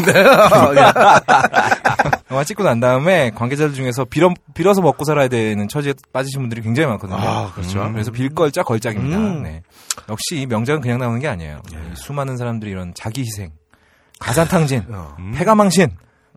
어, 2.23 2.31
예. 2.31 2.33
영화 2.33 2.43
찍고 2.43 2.63
난 2.63 2.79
다음에 2.79 3.31
관계자들 3.31 3.73
중에서 3.73 4.05
빌어, 4.05 4.33
빌어서 4.53 4.81
먹고 4.81 5.05
살아야 5.05 5.27
되는 5.27 5.67
처지에 5.67 5.93
빠지신 6.11 6.41
분들이 6.41 6.61
굉장히 6.61 6.87
많거든요. 6.89 7.17
아, 7.19 7.51
그렇죠. 7.53 7.81
음, 7.83 7.93
그래서 7.93 8.11
빌걸자 8.11 8.63
걸작입니다. 8.63 9.17
음. 9.17 9.43
네. 9.43 9.61
역시 10.09 10.41
이 10.41 10.45
명작은 10.45 10.81
그냥 10.81 10.99
나오는 10.99 11.19
게 11.19 11.27
아니에요. 11.27 11.61
이 11.71 11.95
수많은 11.95 12.37
사람들이 12.37 12.71
이런 12.71 12.93
자기 12.95 13.21
희생, 13.21 13.51
가산탕진, 14.19 14.85
어. 14.93 15.15
폐가망신 15.35 15.91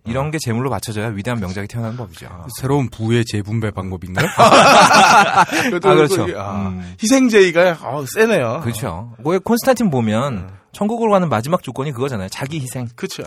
이런 0.04 0.30
게 0.30 0.38
제물로 0.40 0.70
맞춰져야 0.70 1.08
위대한 1.08 1.40
명작이 1.40 1.66
태어나는 1.66 1.96
법이죠. 1.96 2.28
새로운 2.60 2.88
부의 2.88 3.24
재분배 3.24 3.72
방법인가요? 3.72 4.26
아, 4.38 5.44
그렇죠. 5.44 6.26
아, 6.36 6.68
음. 6.68 6.94
희생제의가 7.02 7.78
어, 7.82 8.04
세네요. 8.14 8.60
그렇죠. 8.62 9.12
왜 9.24 9.38
콘스탄틴 9.38 9.90
보면 9.90 10.50
천국으로 10.72 11.10
가는 11.10 11.28
마지막 11.28 11.62
조건이 11.62 11.90
그거잖아요. 11.92 12.28
자기 12.28 12.60
희생. 12.60 12.86
그렇죠. 12.94 13.24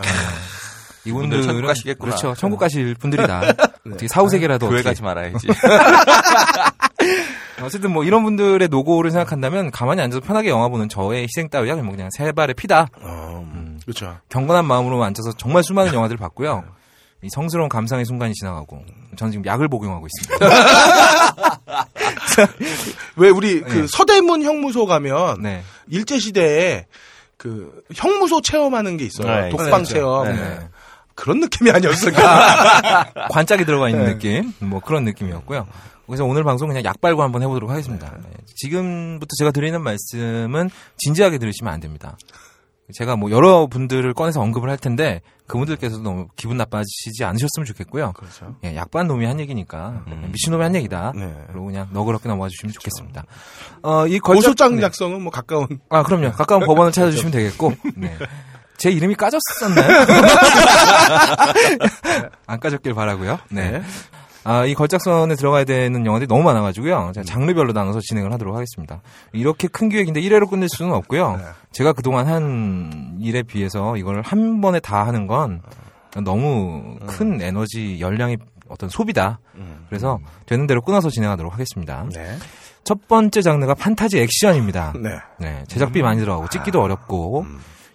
이분들은 1.04 1.42
천국 1.42 1.66
가시겠구나. 1.66 2.10
그렇죠. 2.10 2.34
천국 2.34 2.58
가실 2.58 2.94
분들이다. 2.94 3.40
어떻게 3.86 4.08
사후 4.08 4.28
세계라도 4.28 4.68
교회 4.68 4.80
어떻게 4.80 4.90
가지 4.90 5.02
말아야지. 5.02 5.48
어쨌든 7.62 7.92
뭐 7.92 8.04
이런 8.04 8.22
분들의 8.24 8.68
노고를 8.68 9.10
생각한다면 9.10 9.70
가만히 9.70 10.00
앉아서 10.02 10.20
편하게 10.20 10.48
영화 10.48 10.68
보는 10.68 10.88
저의 10.88 11.24
희생 11.24 11.48
따위야 11.48 11.76
뭐 11.76 11.94
그냥 11.94 12.08
세 12.10 12.32
발의 12.32 12.54
피다. 12.54 12.88
어, 13.00 13.46
그렇죠. 13.84 14.16
경건한 14.28 14.64
마음으로 14.64 15.02
앉아서 15.02 15.32
정말 15.32 15.62
수많은 15.62 15.92
영화들을 15.94 16.18
봤고요. 16.18 16.64
이 17.22 17.28
성스러운 17.30 17.68
감상의 17.68 18.06
순간이 18.06 18.32
지나가고 18.32 18.82
저는 19.16 19.32
지금 19.32 19.44
약을 19.44 19.68
복용하고 19.68 20.06
있습니다. 20.06 20.46
왜 23.16 23.28
우리 23.28 23.60
그 23.60 23.80
네. 23.80 23.86
서대문 23.86 24.42
형무소 24.42 24.86
가면 24.86 25.42
네. 25.42 25.62
일제 25.88 26.18
시대에 26.18 26.86
그 27.36 27.82
형무소 27.94 28.40
체험하는 28.40 28.96
게 28.96 29.04
있어요. 29.04 29.42
네, 29.42 29.50
독방. 29.50 29.84
체험. 29.84 30.26
네. 31.20 31.24
네. 31.24 31.24
그런 31.24 31.40
느낌이 31.40 31.70
아니었을까? 31.70 33.28
관짝이 33.30 33.64
들어가 33.64 33.88
있는 33.88 34.04
네. 34.04 34.12
느낌 34.14 34.52
뭐 34.60 34.80
그런 34.80 35.04
느낌이었고요. 35.04 35.66
그래서 36.06 36.24
오늘 36.24 36.42
방송 36.42 36.68
그냥 36.68 36.82
약 36.84 37.00
빨고 37.00 37.22
한번 37.22 37.42
해보도록 37.42 37.70
하겠습니다. 37.70 38.10
네. 38.22 38.30
지금부터 38.56 39.28
제가 39.38 39.50
드리는 39.52 39.80
말씀은 39.80 40.70
진지하게 40.96 41.38
들으시면 41.38 41.72
안 41.72 41.80
됩니다. 41.80 42.16
제가 42.92 43.14
뭐 43.14 43.30
여러 43.30 43.68
분들을 43.68 44.12
꺼내서 44.14 44.40
언급을 44.40 44.68
할 44.68 44.76
텐데 44.76 45.20
그분들께서도 45.46 46.02
너무 46.02 46.26
기분 46.34 46.56
나빠지지 46.56 47.22
않으셨으면 47.24 47.64
좋겠고요. 47.64 48.12
그렇죠. 48.14 48.56
예, 48.64 48.74
약반 48.74 49.06
놈이 49.06 49.24
한 49.26 49.38
얘기니까 49.38 50.02
미친 50.32 50.50
놈이 50.50 50.60
한 50.64 50.74
얘기다. 50.74 51.12
네. 51.14 51.32
그리고 51.48 51.66
그냥 51.66 51.86
너그럽게 51.92 52.28
넘어가 52.28 52.48
주시면 52.48 52.72
좋겠습니다. 52.72 53.24
어, 53.82 54.08
이 54.08 54.18
걸작- 54.18 54.34
고소장 54.42 54.74
네. 54.74 54.80
작성은 54.80 55.22
뭐 55.22 55.30
가까운 55.30 55.68
아, 55.88 56.02
그럼요. 56.02 56.32
가까운 56.32 56.62
법원을 56.66 56.90
찾아주시면 56.90 57.30
되겠고. 57.30 57.72
네. 57.94 58.16
제 58.80 58.90
이름이 58.90 59.14
까졌었나요? 59.14 60.06
안 62.46 62.58
까졌길 62.58 62.94
바라고요. 62.94 63.38
네. 63.50 63.72
네. 63.72 63.82
아, 64.42 64.64
이 64.64 64.74
걸작선에 64.74 65.34
들어가야 65.34 65.64
되는 65.64 66.06
영화들이 66.06 66.26
너무 66.26 66.42
많아가지고요. 66.44 67.12
제가 67.14 67.24
장르별로 67.24 67.74
나눠서 67.74 68.00
진행을 68.00 68.32
하도록 68.32 68.56
하겠습니다. 68.56 69.02
이렇게 69.32 69.68
큰 69.68 69.90
기획인데 69.90 70.22
1회로 70.22 70.48
끝낼 70.48 70.70
수는 70.70 70.94
없고요. 70.94 71.36
네. 71.36 71.44
제가 71.72 71.92
그동안 71.92 72.26
한 72.26 73.18
일에 73.20 73.42
비해서 73.42 73.98
이걸 73.98 74.22
한 74.22 74.62
번에 74.62 74.80
다 74.80 75.06
하는 75.06 75.26
건 75.26 75.60
너무 76.24 76.96
큰 77.06 77.42
에너지 77.42 78.00
열량이 78.00 78.38
어떤 78.70 78.88
소비다. 78.88 79.40
그래서 79.90 80.20
되는 80.46 80.66
대로 80.66 80.80
끊어서 80.80 81.10
진행하도록 81.10 81.52
하겠습니다. 81.52 82.06
네. 82.14 82.38
첫 82.82 83.08
번째 83.08 83.42
장르가 83.42 83.74
판타지 83.74 84.18
액션입니다. 84.20 84.94
네. 84.96 85.18
네, 85.38 85.64
제작비 85.68 86.00
많이 86.00 86.18
들어가고 86.18 86.48
찍기도 86.48 86.80
어렵고 86.80 87.44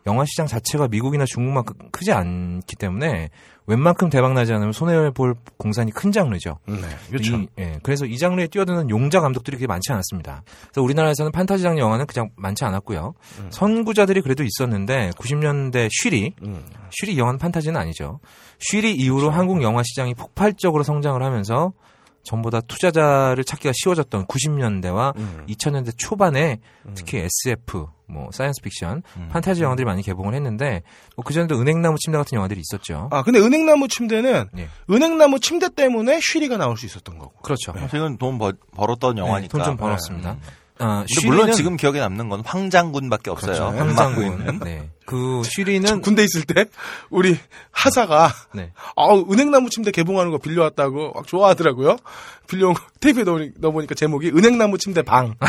영화 0.08 0.24
시장 0.26 0.46
자체가 0.46 0.88
미국이나 0.88 1.26
중국만큼 1.26 1.90
크지 1.92 2.12
않기 2.12 2.76
때문에 2.76 3.30
웬만큼 3.68 4.10
대박 4.10 4.34
나지 4.34 4.54
않으면 4.54 4.72
손해 4.72 5.10
볼 5.12 5.36
공산이 5.58 5.92
큰 5.92 6.12
장르죠. 6.12 6.60
네. 6.68 6.76
그렇죠. 7.10 7.38
이, 7.38 7.48
예, 7.58 7.80
그래서 7.82 8.06
이 8.06 8.18
장르에 8.18 8.46
뛰어드는 8.48 8.92
용자 8.92 9.20
감독들이 9.22 9.58
그렇게 9.58 9.68
많지 9.68 9.92
않았습니다. 9.92 10.44
그래서 10.72 10.84
우리나라에서는 10.84 11.32
판타지 11.32 11.64
장르 11.64 11.80
영화는 11.80 12.06
그냥 12.06 12.30
많지 12.36 12.64
않았고요. 12.64 13.16
선구자들이 13.50 14.22
그래도 14.22 14.44
있었는데 14.44 15.12
90년대 15.18 15.90
쉬리, 15.92 16.34
음. 16.44 16.64
쉬리 16.92 17.18
영화는 17.18 17.40
판타지는 17.40 17.80
아니죠. 17.80 18.20
쉬리 18.60 18.94
이후로 18.94 19.32
한국 19.32 19.64
영화 19.64 19.82
시장이 19.84 20.14
폭발적으로 20.14 20.84
성장을 20.84 21.22
하면서 21.24 21.74
전부 22.24 22.50
다 22.50 22.60
투자자를 22.62 23.44
찾기가 23.44 23.72
쉬워졌던 23.76 24.26
90년대와 24.26 25.16
음. 25.18 25.46
2000년대 25.48 25.98
초반에 25.98 26.60
특히 26.96 27.20
SF, 27.20 27.88
뭐 28.08 28.30
science 28.32 28.62
fiction, 28.62 29.04
음. 29.18 29.30
판타지 29.32 29.64
영화들이 29.64 29.86
많이 29.86 30.02
개봉을 30.02 30.34
했는데 30.34 30.84
뭐 31.16 31.24
그전에도 31.24 31.60
은행나무 31.60 31.98
침대 32.00 32.18
같은 32.18 32.36
영화들이 32.36 32.62
있었죠. 32.62 33.10
아, 33.12 33.24
근데 33.24 33.40
은행나무 33.40 33.88
침대는 33.88 34.50
예. 34.58 34.68
은행나무 34.90 35.40
침대 35.40 35.70
때문에 35.70 36.20
쉬리가 36.22 36.58
나올 36.58 36.78
수 36.78 36.86
있었던 36.86 37.18
거고. 37.18 37.34
그렇죠. 37.42 37.74
지금 37.90 38.18
돈 38.18 38.38
벌, 38.38 38.54
벌었던 38.76 39.18
영화니까. 39.18 39.58
돈좀 39.58 39.78
벌었습니다. 39.78 40.34
음. 40.34 40.40
아, 40.78 41.06
근데 41.08 41.28
물론 41.28 41.48
쉬리는- 41.50 41.56
지금 41.56 41.78
기억에 41.78 42.00
남는 42.00 42.28
건 42.30 42.42
황장군밖에 42.46 43.30
없어요. 43.32 43.72
그렇죠. 43.72 43.78
황장군. 43.78 44.60
네. 44.64 44.90
그 45.06 45.42
쉬리는 45.46 46.02
군대 46.02 46.24
있을 46.24 46.44
때 46.44 46.66
우리 47.10 47.38
하사가 47.72 48.32
네. 48.54 48.72
아우 48.96 49.26
은행나무 49.32 49.70
침대 49.70 49.92
개봉하는 49.92 50.32
거 50.32 50.38
빌려왔다고 50.40 51.14
막 51.14 51.28
좋아하더라고요. 51.28 51.98
빌려온 52.50 52.74
거 52.74 52.82
테이프에 53.00 53.24
넣어보니까 53.58 53.96
제목이 53.96 54.30
은행나무 54.30 54.78
침대 54.78 55.02
방. 55.04 55.36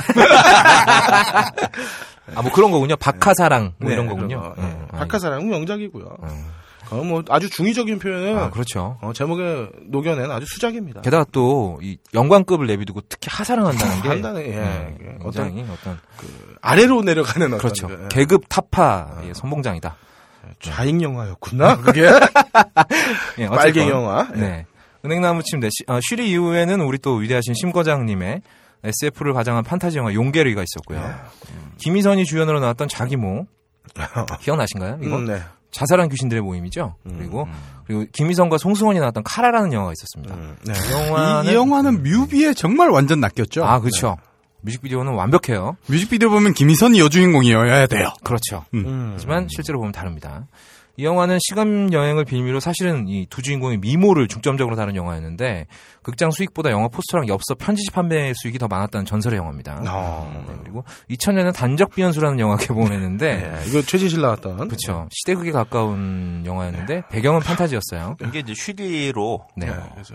아, 2.35 2.43
뭐 2.43 2.51
그런 2.53 2.71
거군요. 2.71 2.97
박하사랑 2.97 3.75
뭐 3.79 3.89
네, 3.89 3.95
이런 3.95 4.07
거군요. 4.09 4.41
거. 4.41 4.55
네. 4.59 4.79
예. 4.93 4.99
박하사랑은 4.99 5.49
명작이고요. 5.49 6.17
음. 6.23 6.47
어, 6.91 6.97
뭐 7.03 7.23
아주 7.29 7.51
중의적인 7.51 7.99
표현을 7.99 8.37
아, 8.39 8.51
그렇죠. 8.51 8.99
어, 9.03 9.13
제목에 9.13 9.69
녹여낸 9.89 10.31
아주 10.31 10.47
수작입니다. 10.49 11.01
게다가 11.03 11.25
또 11.33 11.79
이 11.83 11.99
영광급을 12.15 12.67
내비두고 12.67 13.01
특히 13.09 13.29
하사랑 13.31 13.67
한다는 13.67 14.03
게 14.03 14.09
한다는 14.09 14.41
예, 14.43 14.51
네, 14.57 14.97
예. 15.01 15.19
굉장히 15.23 15.65
어떤, 15.71 15.99
아래로 16.63 17.03
내려가는 17.03 17.47
어떤 17.49 17.59
그렇죠. 17.59 17.87
그, 17.89 18.01
예. 18.05 18.09
계급 18.09 18.45
타파 18.49 19.19
의 19.23 19.35
선봉장이다. 19.35 19.97
좌익 20.61 21.03
영화였구나. 21.03 21.77
그게 21.79 22.03
예, 23.39 23.45
어쨌건. 23.45 23.57
빨갱이 23.57 23.91
영화. 23.91 24.29
예. 24.37 24.41
네. 24.41 24.67
은행나무 25.05 25.43
침대. 25.43 25.69
시- 25.71 25.85
아, 25.89 26.01
쉬리 26.03 26.31
이후에는 26.31 26.81
우리 26.81 26.99
또 26.99 27.15
위대하신 27.17 27.55
심 27.55 27.73
과장님의 27.73 28.43
SF를 28.85 29.33
가장한 29.35 29.65
판타지 29.65 29.99
영화 29.99 30.15
용계리가 30.15 30.63
있었고요. 30.63 31.15
김희선이 31.79 32.25
주연으로 32.25 32.61
나왔던 32.61 32.89
자기모. 32.89 33.47
기억나신가요? 34.41 34.99
이거? 35.03 35.17
음, 35.17 35.27
네. 35.27 35.41
자살한 35.71 36.09
귀신들의 36.09 36.43
모임이죠. 36.43 36.95
그리고 37.17 37.47
그리고 37.87 38.05
김희선과 38.13 38.59
송승헌이 38.59 38.99
나왔던 38.99 39.23
카라라는 39.25 39.73
영화가 39.73 39.93
있었습니다. 39.93 40.35
음, 40.35 40.57
네. 40.65 40.73
이 40.73 40.93
영화는 40.93 41.45
이, 41.45 41.51
이 41.51 41.55
영화는 41.55 42.03
뮤비에 42.03 42.55
정말 42.55 42.91
완전 42.91 43.21
낚였죠. 43.21 43.65
아 43.65 43.81
그렇죠. 43.81 44.17
뮤직비디오는 44.63 45.13
완벽해요. 45.13 45.77
뮤직비디오 45.87 46.31
보면 46.31 46.53
김희선이 46.55 46.99
여주인공이어야 46.99 47.87
돼요. 47.87 48.09
그렇죠. 48.25 48.65
음. 48.75 49.11
하지만 49.15 49.47
실제로 49.49 49.79
보면 49.79 49.93
다릅니다. 49.93 50.47
이 50.99 51.05
영화는 51.05 51.39
시간 51.47 51.93
여행을 51.93 52.25
빌미로 52.25 52.59
사실은 52.61 53.07
이 53.09 53.27
두 53.29 53.43
주인공의 53.43 53.79
미모를 53.79 54.29
중점적으로 54.29 54.77
다룬 54.77 54.97
영화였는데 54.97 55.67
극장 56.03 56.31
수익보다 56.31 56.71
영화 56.71 56.89
포스터랑 56.89 57.29
엽서 57.29 57.55
편지지 57.59 57.91
판매 57.91 58.33
수익이 58.35 58.59
더 58.59 58.67
많았다는 58.69 59.05
전설의 59.05 59.39
영화입니다. 59.39 59.83
어. 59.89 60.45
네, 60.49 60.55
그리고 60.63 60.85
2000년에는 61.11 61.55
단적 61.55 61.95
비연수라는 61.95 62.39
영화 62.41 62.57
개봉을 62.57 62.93
했는데 62.93 63.61
예, 63.63 63.69
이거 63.69 63.83
최진실 63.83 64.21
나왔던. 64.23 64.69
그렇죠. 64.69 65.09
시대극에 65.13 65.51
가까운 65.53 66.43
영화였는데 66.47 67.03
배경은 67.11 67.41
판타지였어요. 67.41 68.17
이게 68.27 68.39
이제 68.39 68.55
쉬리로 68.55 69.47
네. 69.57 69.67
네, 69.67 69.73
그래서 69.93 70.15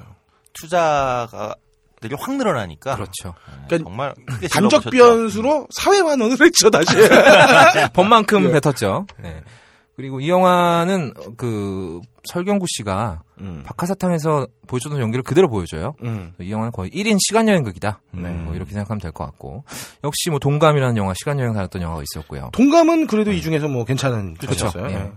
투자가들이 0.54 2.16
확 2.20 2.36
늘어나니까 2.36 2.96
그렇죠. 2.96 3.34
그러니까 3.68 3.78
정말 3.90 4.14
단적. 4.52 4.86
변수로 4.92 5.68
사회 5.72 6.02
반원을 6.02 6.38
했죠 6.42 6.70
다시. 6.72 6.88
법만큼 7.94 8.52
뱉었죠. 8.60 9.06
네. 9.22 9.42
그리고 10.02 10.20
이 10.20 10.30
영화는 10.30 11.14
그 11.38 12.02
설경구 12.24 12.66
씨가 12.68 13.22
음. 13.40 13.62
박하사탕에서 13.64 14.48
보여줬던 14.66 15.00
연기를 15.00 15.22
그대로 15.22 15.48
보여줘요. 15.48 15.94
음. 16.02 16.34
이 16.40 16.52
영화는 16.52 16.72
거의 16.72 16.90
1인 16.90 17.18
시간 17.20 17.48
여행극이다. 17.48 18.02
네. 18.14 18.30
뭐 18.30 18.56
이렇게 18.56 18.72
생각하면 18.72 19.00
될 19.00 19.12
것 19.12 19.26
같고. 19.26 19.64
역시 20.04 20.32
뭐 20.32 20.40
동감이라는 20.40 20.98
영화, 20.98 21.14
시간 21.14 21.38
여행 21.40 21.54
다녔던 21.54 21.84
영화가 21.84 22.02
있었고요. 22.02 22.50
동감은 22.54 23.06
그래도 23.06 23.32
이 23.32 23.42
중에서 23.44 23.68
뭐 23.68 23.86
괜찮은 23.86 24.34
그렇죠. 24.36 24.72
예. 24.90 25.12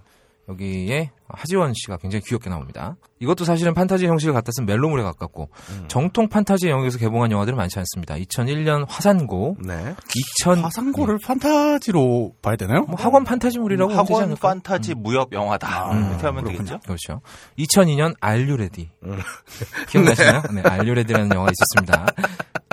여기에 0.48 1.10
하지원 1.28 1.72
씨가 1.74 1.96
굉장히 1.96 2.22
귀엽게 2.26 2.50
나옵니다. 2.50 2.96
이것도 3.18 3.44
사실은 3.44 3.72
판타지 3.72 4.06
형식을 4.06 4.34
갖다 4.34 4.50
쓴 4.52 4.66
멜로물에 4.66 5.02
가깝고 5.02 5.48
음. 5.70 5.84
정통 5.88 6.28
판타지 6.28 6.68
영역에서 6.68 6.98
개봉한 6.98 7.30
영화들은 7.32 7.56
많지 7.56 7.78
않습니다. 7.78 8.14
2001년 8.16 8.84
화산고, 8.86 9.56
네. 9.64 9.94
2000 10.42 10.58
화산고를 10.62 11.18
판타지로 11.24 12.34
봐야 12.42 12.56
되나요? 12.56 12.82
뭐 12.82 12.96
학원 12.98 13.24
판타지물이라고 13.24 13.90
하면 13.92 14.04
되지 14.04 14.12
학원 14.12 14.24
않을까? 14.24 14.48
판타지 14.48 14.94
무협 14.96 15.32
영화다. 15.32 15.92
음, 15.92 16.08
이렇게 16.10 16.26
하면 16.26 16.44
그렇군요. 16.44 16.58
되겠죠? 16.58 16.80
그렇죠. 16.84 17.20
2002년 17.58 18.14
Are 18.20 18.38
You 18.38 18.55
Ready. 18.55 18.90
음. 19.04 19.18
기억나시나요? 19.88 20.42
네, 20.52 20.60
Are 20.62 20.74
You 20.74 20.86
Ready라는 20.86 21.30
영화가 21.34 21.52
있었습니다. 21.52 22.06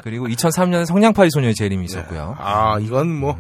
그리고 0.03 0.27
2003년에 0.27 0.86
성냥팔이 0.86 1.29
소녀의 1.31 1.55
재림이 1.55 1.86
있었고요. 1.86 2.36
아 2.38 2.77
이건 2.79 3.15
뭐. 3.15 3.38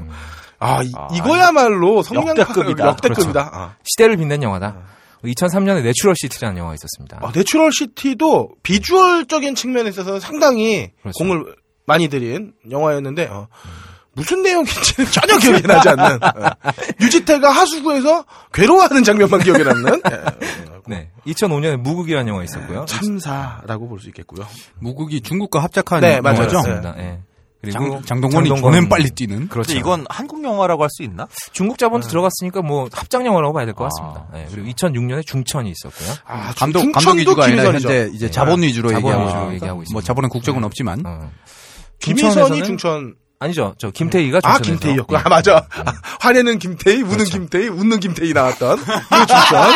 음. 0.61 0.63
아, 0.63 0.81
이, 0.83 0.91
아, 0.95 1.07
이거야말로 1.13 2.03
성냥 2.03 2.37
역대급이다. 2.37 2.85
역대급이다. 2.87 3.49
아. 3.53 3.75
시대를 3.83 4.17
빛낸 4.17 4.43
영화다. 4.43 4.75
2003년에 5.23 5.83
Natural 5.83 6.15
City라는 6.19 6.57
영화가 6.57 6.75
있었습니다. 6.75 7.19
아, 7.21 7.31
Natural 7.33 7.71
City도 7.71 8.49
비주얼적인 8.63 9.55
측면에 9.55 9.89
있어서 9.89 10.19
상당히 10.19 10.91
그렇죠. 11.01 11.17
공을 11.19 11.55
많이 11.85 12.07
들인 12.07 12.53
영화였는데 12.69 13.25
어, 13.27 13.47
무슨 14.13 14.41
내용인지는 14.41 15.09
전혀 15.11 15.37
기억이 15.37 15.61
나지 15.67 15.89
않는 15.89 16.23
어. 16.23 16.29
유지태가 17.01 17.49
하수구에서 17.51 18.25
괴로워하는 18.53 19.03
장면만 19.03 19.41
기억에 19.41 19.63
남는 19.63 20.01
예, 20.11 20.15
어, 20.71 20.81
네. 20.87 21.11
2005년에 21.27 21.77
무국이라는 21.77 22.27
영화가 22.27 22.43
있었고요. 22.45 22.85
참사라고 22.85 23.87
볼 23.87 23.99
수 23.99 24.07
있겠고요. 24.09 24.45
무국이 24.79 25.21
중국과 25.21 25.61
합작한 25.61 26.01
네. 26.01 26.17
영화죠. 26.17 26.47
그렇습니다. 26.47 26.95
예. 26.97 27.19
그리고 27.61 27.79
장, 27.79 28.01
장동건이 28.03 28.49
장동건- 28.49 28.89
빨리 28.89 29.09
뛰는. 29.11 29.47
그렇죠. 29.47 29.73
이건 29.77 30.05
한국 30.09 30.43
영화라고 30.43 30.81
할 30.83 30.89
수 30.89 31.03
있나? 31.03 31.27
중국 31.51 31.77
자본도 31.77 32.07
들어갔으니까 32.07 32.61
뭐 32.63 32.89
합작 32.91 33.25
영화라고 33.25 33.53
봐야 33.53 33.65
될 33.65 33.73
것 33.75 33.87
같습니다. 33.89 34.27
예. 34.35 34.47
그리고 34.51 34.67
2006년에 34.69 35.25
중천이 35.25 35.69
있었고요. 35.71 36.09
아, 36.25 36.53
감독 36.57 36.79
중천도 36.81 37.05
감독 37.05 37.19
위주가 37.21 37.45
아니라. 37.45 37.63
현재 37.65 38.09
이제 38.13 38.25
네. 38.25 38.31
자본 38.31 38.63
위주로 38.63 38.89
자본 38.89 39.03
얘기하고 39.11 39.25
위주로. 39.27 39.53
얘기하고 39.53 39.81
있습니다. 39.83 39.93
뭐 39.93 40.01
자본은 40.01 40.29
국적은 40.29 40.63
없지만 40.63 41.03
어. 41.05 41.29
김희선이 41.99 42.61
중천에서는- 42.61 42.65
중천 42.65 43.15
아니죠. 43.41 43.73
저 43.79 43.89
김태희가 43.89 44.39
아. 44.43 44.59
김태희였고 44.59 45.17
아 45.17 45.23
예. 45.25 45.29
맞아 45.29 45.65
화내는 46.19 46.59
김태희 46.59 47.01
우는 47.01 47.17
그렇죠. 47.17 47.31
김태희 47.31 47.69
웃는 47.69 47.99
김태희 47.99 48.33
나왔던 48.33 48.77
그 48.77 49.25
중천 49.25 49.71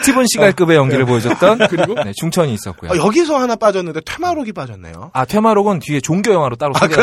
스티븐 0.00 0.26
시갈급의 0.26 0.76
연기를 0.76 1.04
보여줬던 1.04 1.58
그리고 1.70 1.94
네, 2.02 2.12
중천이 2.16 2.52
있었고요. 2.54 2.90
아, 2.90 2.96
여기서 2.96 3.38
하나 3.38 3.54
빠졌는데 3.54 4.00
퇴마록이 4.04 4.52
빠졌네요. 4.52 5.12
아, 5.14 5.24
퇴마록은 5.24 5.78
뒤에 5.78 6.00
종교 6.00 6.32
영화로 6.34 6.56
따로 6.56 6.74
소개가 6.74 7.02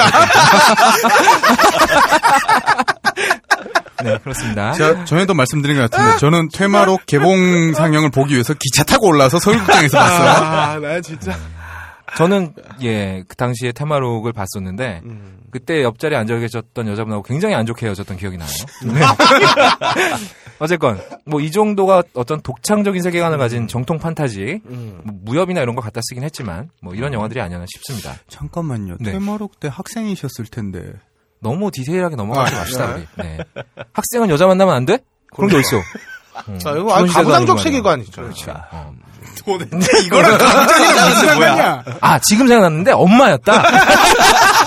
네, 4.04 4.18
그렇습니다. 4.18 4.74
제가 4.74 5.06
전에도 5.06 5.34
말씀드린 5.34 5.78
것 5.78 5.90
같은데 5.90 6.18
저는 6.18 6.50
퇴마록 6.50 7.06
개봉 7.06 7.74
상영을 7.74 8.12
보기 8.12 8.34
위해서 8.34 8.54
기차 8.54 8.84
타고 8.84 9.08
올라서 9.08 9.40
서울극장에서 9.40 9.98
봤어요. 9.98 10.30
아, 10.30 10.80
나 10.80 11.00
진짜. 11.00 11.38
저는 12.18 12.54
예, 12.82 13.24
그 13.28 13.36
당시에 13.38 13.72
테마록을 13.72 14.34
봤었는데 14.34 15.02
음. 15.06 15.35
그때 15.56 15.84
옆자리에 15.84 16.18
앉아 16.18 16.36
계셨던 16.38 16.90
여자분하고 16.90 17.24
굉장히 17.24 17.56
안 17.56 17.66
좋게 17.66 17.86
헤어졌던 17.86 18.18
기억이 18.18 18.36
나요. 18.38 18.50
네. 18.84 19.00
어쨌건 20.60 21.02
뭐 21.26 21.40
이 21.40 21.50
정도가 21.50 22.04
어떤 22.14 22.42
독창적인 22.42 23.02
세계관을 23.02 23.38
가진 23.38 23.70
정통 23.70 23.98
판타지, 24.00 24.62
음. 24.66 25.00
뭐 25.06 25.16
무협이나 25.24 25.62
이런 25.62 25.76
거 25.76 25.82
갖다 25.82 26.02
쓰긴 26.04 26.24
했지만 26.26 26.70
뭐 26.82 26.94
이런 26.94 27.14
영화들이 27.14 27.40
아니었나 27.40 27.66
싶습니다. 27.74 28.16
잠깐만요. 28.28 28.98
네. 29.00 29.14
퇴마록 29.14 29.62
때 29.62 29.70
학생이셨을 29.72 30.46
텐데. 30.52 30.92
너무 31.40 31.72
디테일하게 31.72 32.18
넘어가지 32.18 32.54
아, 32.56 32.60
맙시다 32.60 32.96
우리. 32.96 33.06
네. 33.18 33.38
학생은 33.94 34.30
여자 34.30 34.46
만나면 34.48 34.74
안 34.76 34.86
돼? 34.86 34.98
그런 35.34 35.50
게 35.50 35.58
어딨어? 35.58 35.82
음, 36.50 36.60
자, 36.60 36.72
이거 36.72 36.94
아주 36.94 37.14
가부장적. 37.14 37.60
세계관이죠. 37.62 38.22
그렇죠. 38.24 38.54
어. 38.72 38.94
이거랑 40.06 40.38
감정이랑 40.40 41.10
무슨 41.10 41.28
상관이야? 41.28 41.84
아 42.02 42.20
지금 42.20 42.48
생각났는데 42.48 42.92
엄마였다. 42.94 43.62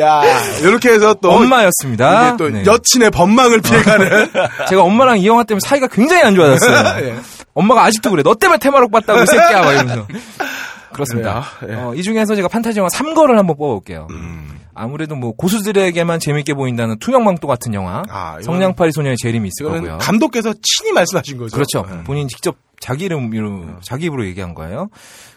야, 0.00 0.22
이렇게 0.60 0.90
해서 0.90 1.14
또 1.14 1.30
엄마였습니다. 1.30 2.28
이게 2.28 2.36
또 2.36 2.48
네. 2.50 2.64
여친의 2.64 3.10
법망을 3.10 3.60
피해가는 3.60 4.30
제가 4.68 4.82
엄마랑 4.82 5.18
이 5.18 5.26
영화 5.26 5.44
때문에 5.44 5.60
사이가 5.60 5.88
굉장히 5.88 6.22
안 6.22 6.34
좋아졌어요. 6.34 7.04
예. 7.06 7.16
엄마가 7.54 7.84
아직도 7.84 8.10
그래. 8.10 8.22
너 8.22 8.34
때문에 8.34 8.58
테마록 8.58 8.90
봤다고 8.90 9.22
이 9.22 9.26
새끼야. 9.26 9.62
막 9.62 9.72
이러면서. 9.72 10.06
그렇습니다. 10.92 11.44
예. 11.68 11.74
어, 11.74 11.94
이 11.94 12.02
중에서 12.02 12.34
제가 12.34 12.48
판타지 12.48 12.78
영화 12.78 12.88
3거를 12.88 13.36
한번 13.36 13.56
뽑아볼게요. 13.56 14.06
음. 14.10 14.58
아무래도 14.74 15.14
뭐 15.16 15.32
고수들에게만 15.32 16.20
재밌게 16.20 16.52
보이는다는 16.54 16.98
투명망토 16.98 17.46
같은 17.46 17.72
영화. 17.72 18.02
아, 18.10 18.38
성냥팔이 18.42 18.92
소녀의 18.92 19.16
재림이 19.16 19.48
있을 19.48 19.72
거고요. 19.72 19.98
감독께서 19.98 20.52
친히 20.62 20.92
말씀하신 20.92 21.38
거죠. 21.38 21.54
그렇죠. 21.54 21.86
예. 21.90 22.04
본인 22.04 22.28
직접 22.28 22.56
자기 22.80 23.04
이름으로 23.06 23.80
자기 23.82 24.06
입으로 24.06 24.26
얘기한 24.26 24.54
거예요. 24.54 24.88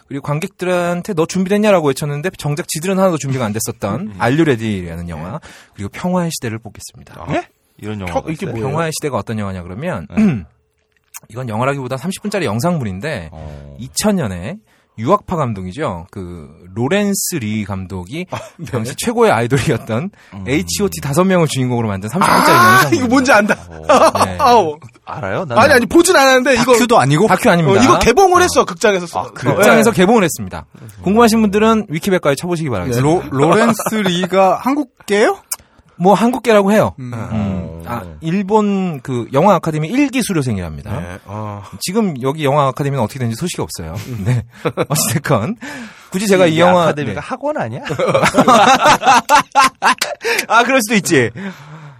그리고 0.07 0.23
관객들한테 0.23 1.13
너 1.13 1.25
준비됐냐라고 1.25 1.87
외쳤는데 1.87 2.31
정작 2.37 2.67
지들은 2.67 2.97
하나도 2.97 3.17
준비가 3.17 3.45
안 3.45 3.53
됐었던 3.53 4.15
알류레디라는 4.17 5.09
영화 5.09 5.39
그리고 5.75 5.89
평화의 5.89 6.31
시대를 6.31 6.59
뽑겠습니다. 6.59 7.25
예? 7.31 7.47
이런 7.77 8.01
영화. 8.01 8.21
이게 8.27 8.45
뭐예요? 8.45 8.67
평화의 8.67 8.91
시대가 8.93 9.17
어떤 9.17 9.39
영화냐 9.39 9.63
그러면 9.63 10.07
이건 11.29 11.49
영화라기보다 11.49 11.95
30분짜리 11.97 12.43
영상물인데 12.43 13.29
어. 13.31 13.77
2000년에 13.79 14.59
유학파 14.97 15.37
감독이죠. 15.37 16.07
그 16.11 16.49
로렌스 16.75 17.35
리 17.39 17.63
감독이 17.63 18.25
네. 18.57 18.65
당시 18.71 18.93
최고의 18.97 19.31
아이돌이었던 19.31 20.09
음. 20.33 20.45
H.O.T 20.47 20.99
다섯 21.01 21.23
명을 21.23 21.47
주인공으로 21.47 21.87
만든 21.87 22.09
30분짜리 22.09 22.49
아, 22.49 22.73
영상. 22.83 22.93
이거 22.95 23.07
뭔지 23.07 23.31
안다. 23.31 23.55
네. 24.25 24.37
아우. 24.39 24.77
알아요? 25.05 25.45
난 25.45 25.57
아니, 25.57 25.73
아니, 25.73 25.85
보진 25.85 26.15
않았는데, 26.15 26.53
이거. 26.55 26.73
다큐도 26.73 26.99
아니고 26.99 27.27
다큐 27.27 27.49
어, 27.49 27.53
아닙니다. 27.53 27.81
이거 27.81 27.97
개봉을 27.99 28.41
했어, 28.41 28.65
극장에서. 28.65 29.19
어, 29.19 29.31
극장에서 29.33 29.91
개봉을 29.91 30.23
했습니다. 30.23 30.65
궁금하신 31.01 31.41
분들은 31.41 31.85
위키백과에 31.89 32.35
쳐보시기 32.35 32.69
바라겠습니다. 32.69 33.01
로, 33.07 33.23
로렌스 33.31 33.95
리가 33.95 34.59
한국계요? 34.61 35.37
뭐 35.95 36.13
한국계라고 36.13 36.71
해요. 36.71 36.93
음. 36.99 37.11
음. 37.13 37.78
아, 37.89 38.03
일본 38.21 39.01
그 39.01 39.27
영화 39.33 39.55
아카데미 39.55 39.89
1기 39.91 40.21
수료생이랍니다. 40.25 40.99
네, 40.99 41.19
어. 41.25 41.63
지금 41.81 42.21
여기 42.21 42.43
영화 42.45 42.67
아카데미는 42.67 43.03
어떻게 43.03 43.19
되는지 43.19 43.35
소식이 43.39 43.61
없어요. 43.61 43.95
네. 44.25 44.43
어찌됐건 44.87 45.57
굳이 46.11 46.27
제가 46.27 46.47
이이 46.47 46.59
영화 46.59 46.83
아카데미가 46.83 47.21
네. 47.21 47.27
학원 47.27 47.57
아니야? 47.57 47.81
아 50.47 50.63
그럴 50.63 50.81
수도 50.81 50.95
있지. 50.95 51.29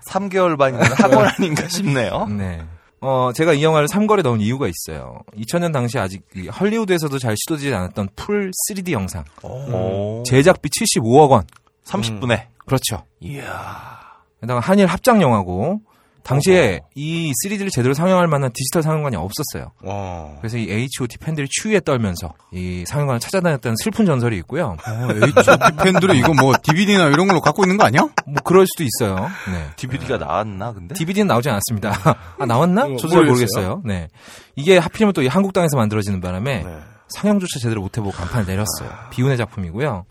3개월 0.08 0.58
반이면 0.58 0.86
학원 0.94 1.28
아닌가 1.28 1.68
싶네요. 1.68 2.28
네. 2.28 2.62
어, 3.02 3.32
제가 3.34 3.54
이 3.54 3.64
영화를 3.64 3.88
3걸에 3.88 4.24
넣은 4.24 4.42
이유가 4.42 4.68
있어요. 4.68 5.22
2000년 5.38 5.72
당시 5.72 5.98
아직 5.98 6.22
이 6.36 6.48
헐리우드에서도 6.48 7.18
잘 7.20 7.36
시도되지 7.38 7.74
않았던 7.74 8.10
full 8.16 8.52
3D 8.70 8.92
영상. 8.92 9.24
오. 9.44 10.24
제작비 10.26 10.70
75억 10.70 11.30
원. 11.30 11.44
30분에. 11.86 12.48
그렇죠. 12.66 13.04
이야. 13.22 14.00
게다가 14.42 14.60
한일 14.60 14.86
합작 14.88 15.22
영화고 15.22 15.82
당시에 16.22 16.82
이 16.96 17.32
3D를 17.46 17.72
제대로 17.72 17.94
상영할 17.94 18.28
만한 18.28 18.52
디지털 18.54 18.84
상영관이 18.84 19.16
없었어요. 19.16 19.72
어. 19.84 20.38
그래서 20.40 20.58
이 20.58 20.70
H.O.T 20.70 21.18
팬들이 21.18 21.48
추위에 21.50 21.80
떨면서 21.80 22.34
이 22.52 22.84
상영관을 22.86 23.20
찾아다녔다는 23.20 23.76
슬픈 23.82 24.06
전설이 24.06 24.38
있고요. 24.40 24.76
H.O.T 24.86 25.76
팬들은 25.84 26.16
이거 26.18 26.34
뭐 26.34 26.54
DVD나 26.62 27.08
이런 27.08 27.26
걸로 27.28 27.40
갖고 27.42 27.64
있는 27.64 27.78
거 27.78 27.86
아니야? 27.86 28.02
뭐 28.26 28.36
그럴 28.44 28.68
수도 28.68 28.84
있어요. 28.84 29.16
네. 29.52 29.70
DVD가 29.78 30.18
나왔나 30.18 30.74
근데? 30.74 30.94
DVD는 30.94 31.26
나오지 31.28 31.50
않았습니다. 31.50 31.94
아 32.38 32.46
나왔나? 32.46 32.84
어, 32.84 32.96
저도 32.98 33.08
잘 33.14 33.24
모르겠어요. 33.26 33.78
모르겠어요. 33.78 33.82
네. 33.86 34.10
이게 34.56 34.78
하필이면 34.78 35.14
또 35.14 35.22
이 35.24 35.28
한국 35.28 35.54
땅에서 35.54 35.78
만들어지는 35.78 36.22
바람에 36.22 36.64
네. 36.64 36.78
상영조차 37.16 37.60
제대로 37.60 37.82
못해보고 37.82 38.12
간판을 38.16 38.46
내렸어요. 38.46 38.92
비운의 39.10 39.38
작품이고요. 39.38 40.06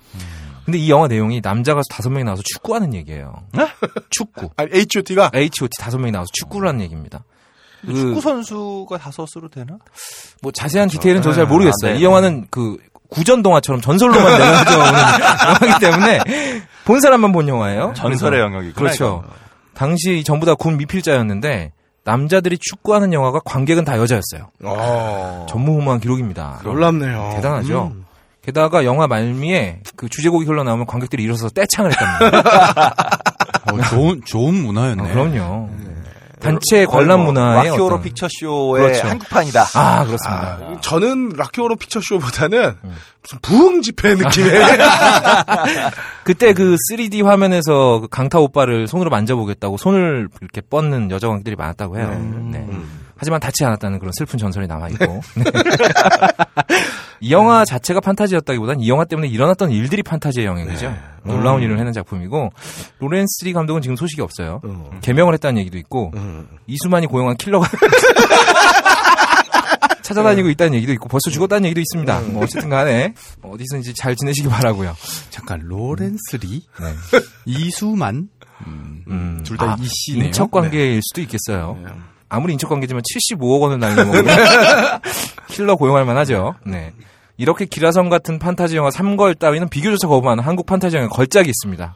근데 0.68 0.76
이 0.76 0.90
영화 0.90 1.08
내용이 1.08 1.40
남자 1.40 1.72
가수 1.72 1.88
다섯 1.88 2.10
명이 2.10 2.24
나와서 2.24 2.42
축구하는 2.44 2.92
얘기예요. 2.92 3.32
축구. 4.10 4.50
아니, 4.58 4.68
H.O.T.가 4.70 5.30
H.O.T 5.32 5.70
다섯 5.80 5.96
명이 5.96 6.12
나와서 6.12 6.28
축구를 6.34 6.68
하는 6.68 6.82
얘기입니다. 6.82 7.24
그, 7.86 7.94
축구 7.94 8.20
선수가 8.20 8.98
다섯으로 8.98 9.48
되나? 9.50 9.78
뭐 10.42 10.52
자세한 10.52 10.90
디테일은 10.90 11.22
저도 11.22 11.36
잘 11.36 11.44
네. 11.46 11.50
모르겠어요. 11.50 11.92
아, 11.92 11.94
네. 11.94 11.98
이 11.98 12.04
영화는 12.04 12.48
그 12.50 12.76
구전 13.08 13.42
동화처럼 13.42 13.80
전설로만 13.80 14.22
내려져 14.38 14.78
오는 14.78 14.92
영화이기 15.64 15.80
때문에 15.80 16.18
본 16.84 17.00
사람만 17.00 17.32
본 17.32 17.48
영화예요. 17.48 17.94
전설의 17.96 18.38
영역이구나. 18.38 18.74
그렇죠. 18.74 19.24
당시 19.72 20.22
전부 20.22 20.44
다 20.44 20.54
군 20.54 20.76
미필자였는데 20.76 21.72
남자들이 22.04 22.58
축구하는 22.60 23.14
영화가 23.14 23.40
관객은 23.46 23.86
다 23.86 23.96
여자였어요. 23.96 24.50
어. 24.64 25.46
전무후무한 25.48 26.00
기록입니다. 26.00 26.60
놀랍네요. 26.62 27.30
대단하죠. 27.36 27.92
음. 27.94 28.04
게다가 28.48 28.86
영화 28.86 29.06
말미에 29.06 29.80
그 29.94 30.08
주제곡이 30.08 30.46
흘러나오면 30.46 30.86
관객들이 30.86 31.22
일어서서 31.22 31.50
떼창을 31.50 31.92
했답니다. 31.92 32.94
어, 33.70 33.82
좋은, 33.90 34.22
좋은 34.24 34.54
문화였네. 34.54 35.02
어, 35.02 35.12
그럼요. 35.12 35.68
단체 36.40 36.86
관람 36.86 37.24
문화의 37.24 37.68
라키오로 37.68 38.00
픽처쇼의 38.00 38.82
그렇죠. 38.82 39.06
한국판이다. 39.06 39.66
아 39.74 40.04
그렇습니다. 40.06 40.58
아, 40.62 40.80
저는 40.80 41.32
락키오로 41.36 41.76
피처쇼보다는 41.76 42.76
음. 42.84 42.94
무슨 43.22 43.38
부흥 43.42 43.82
집회 43.82 44.14
느낌의 44.14 44.50
그때 46.24 46.54
그 46.54 46.76
3D 46.90 47.24
화면에서 47.24 48.00
그 48.00 48.08
강타 48.08 48.38
오빠를 48.38 48.86
손으로 48.86 49.10
만져보겠다고 49.10 49.76
손을 49.76 50.28
이렇게 50.40 50.62
뻗는 50.62 51.10
여자 51.10 51.26
관객들이 51.26 51.54
많았다고 51.54 51.98
해요. 51.98 52.18
네. 52.50 52.66
하지만 53.18 53.40
닿지 53.40 53.64
않았다는 53.66 53.98
그런 53.98 54.12
슬픈 54.12 54.38
전설이 54.38 54.66
남아 54.68 54.88
있고. 54.90 55.20
네. 57.20 57.28
이 57.28 57.32
영화 57.32 57.64
자체가 57.64 58.00
판타지였다기보단 58.00 58.80
이 58.80 58.88
영화 58.88 59.04
때문에 59.04 59.28
일어났던 59.28 59.70
일들이 59.70 60.02
판타지의 60.02 60.46
영역이죠. 60.46 60.94
놀라운 61.24 61.62
일을 61.62 61.78
해낸 61.78 61.92
작품이고, 61.92 62.50
로렌스 63.00 63.44
리 63.44 63.52
감독은 63.52 63.82
지금 63.82 63.96
소식이 63.96 64.22
없어요. 64.22 64.60
개명을 65.02 65.34
했다는 65.34 65.60
얘기도 65.60 65.76
있고, 65.78 66.12
이수만이 66.66 67.06
고용한 67.06 67.36
킬러가 67.36 67.68
찾아다니고 70.02 70.48
있다는 70.50 70.74
얘기도 70.74 70.92
있고, 70.94 71.08
벌써 71.08 71.30
죽었다는 71.30 71.66
얘기도 71.66 71.80
있습니다. 71.80 72.20
뭐 72.32 72.42
어쨌든 72.44 72.70
간에, 72.70 73.14
어디서든지 73.42 73.94
잘 73.94 74.16
지내시기 74.16 74.48
바라고요 74.48 74.96
잠깐, 75.30 75.60
로렌스 75.64 76.36
리? 76.40 76.62
네. 76.80 76.94
이수만? 77.44 78.28
음, 78.66 79.42
둘다 79.44 79.72
아, 79.72 79.76
이씨네요. 79.80 80.26
인척 80.26 80.50
관계일 80.50 81.00
수도 81.02 81.20
있겠어요. 81.20 81.78
아무리 82.28 82.52
인척 82.52 82.68
관계지만 82.70 83.02
75억 83.02 83.60
원을 83.60 83.78
날려먹으면 83.78 84.24
킬러 85.48 85.76
고용할 85.76 86.04
만하죠. 86.04 86.54
네. 86.64 86.92
이렇게 87.36 87.64
기라성 87.64 88.08
같은 88.08 88.38
판타지 88.38 88.76
영화 88.76 88.90
3걸 88.90 89.38
따위는 89.38 89.68
비교조차 89.68 90.08
거부하는 90.08 90.42
한국 90.44 90.66
판타지 90.66 90.96
영화 90.96 91.08
걸작이 91.08 91.48
있습니다. 91.48 91.94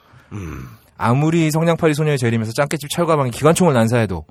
아무리 0.97 1.51
성냥팔이 1.51 1.95
소녀의 1.95 2.17
재림에서 2.19 2.53
짱깨집 2.53 2.89
철가방이 2.91 3.31
기관총을 3.33 3.75
난사해도 3.75 4.25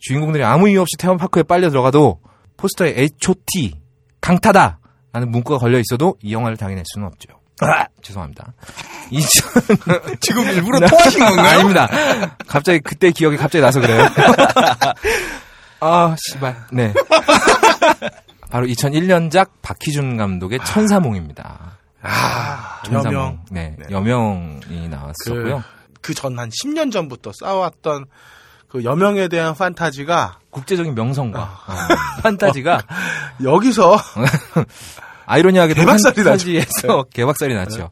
주인공들이 0.00 0.42
아무 0.44 0.68
이유 0.68 0.80
없이 0.80 0.96
테마파크에 0.98 1.44
빨려 1.44 1.70
들어가도 1.70 2.20
포스터에 2.56 2.94
H.O.T. 2.96 3.74
강타다! 4.20 4.78
라는 5.12 5.30
문구가 5.30 5.58
걸려 5.58 5.78
있어도 5.78 6.16
이 6.22 6.32
영화를 6.32 6.56
당해낼 6.56 6.84
수는 6.86 7.06
없죠. 7.06 7.39
아, 7.60 7.86
죄송합니다. 8.02 8.52
2000, 9.10 9.76
지금 10.20 10.44
일부러 10.44 10.86
토하신 10.86 11.20
건가요? 11.20 11.48
아닙니다. 11.58 11.88
갑자기 12.46 12.80
그때 12.80 13.10
기억이 13.10 13.36
갑자기 13.36 13.62
나서 13.62 13.80
그래요. 13.80 14.06
아, 15.80 16.14
씨발. 16.18 16.56
네. 16.72 16.92
바로 18.50 18.66
2001년작 18.66 19.48
박희준 19.62 20.16
감독의 20.16 20.60
천사몽입니다. 20.64 21.78
아, 22.02 22.80
천사몽. 22.84 23.12
여명. 23.14 23.44
네, 23.50 23.76
네. 23.78 23.86
여명이 23.90 24.88
나왔었고요. 24.88 25.62
그 26.02 26.14
전 26.14 26.38
한 26.38 26.48
10년 26.48 26.90
전부터 26.90 27.30
쌓아왔던 27.38 28.06
그 28.68 28.84
여명에 28.84 29.28
대한 29.28 29.54
판타지가 29.54 30.38
국제적인 30.50 30.94
명성과 30.94 31.40
어, 31.40 31.74
판타지가 32.22 32.80
여기서 33.42 33.98
아이러니하게도 35.30 35.80
개박살이 35.80 36.16
나죠. 36.16 36.30
판타지에서 36.30 37.04
개박살이 37.14 37.54
났죠. 37.54 37.90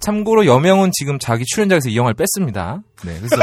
참고로 0.00 0.44
여명은 0.44 0.90
지금 0.92 1.18
자기 1.18 1.44
출연작에서 1.46 1.88
이 1.88 1.96
영화를 1.96 2.14
뺐습니다. 2.14 2.80
네, 3.04 3.16
그래서 3.18 3.36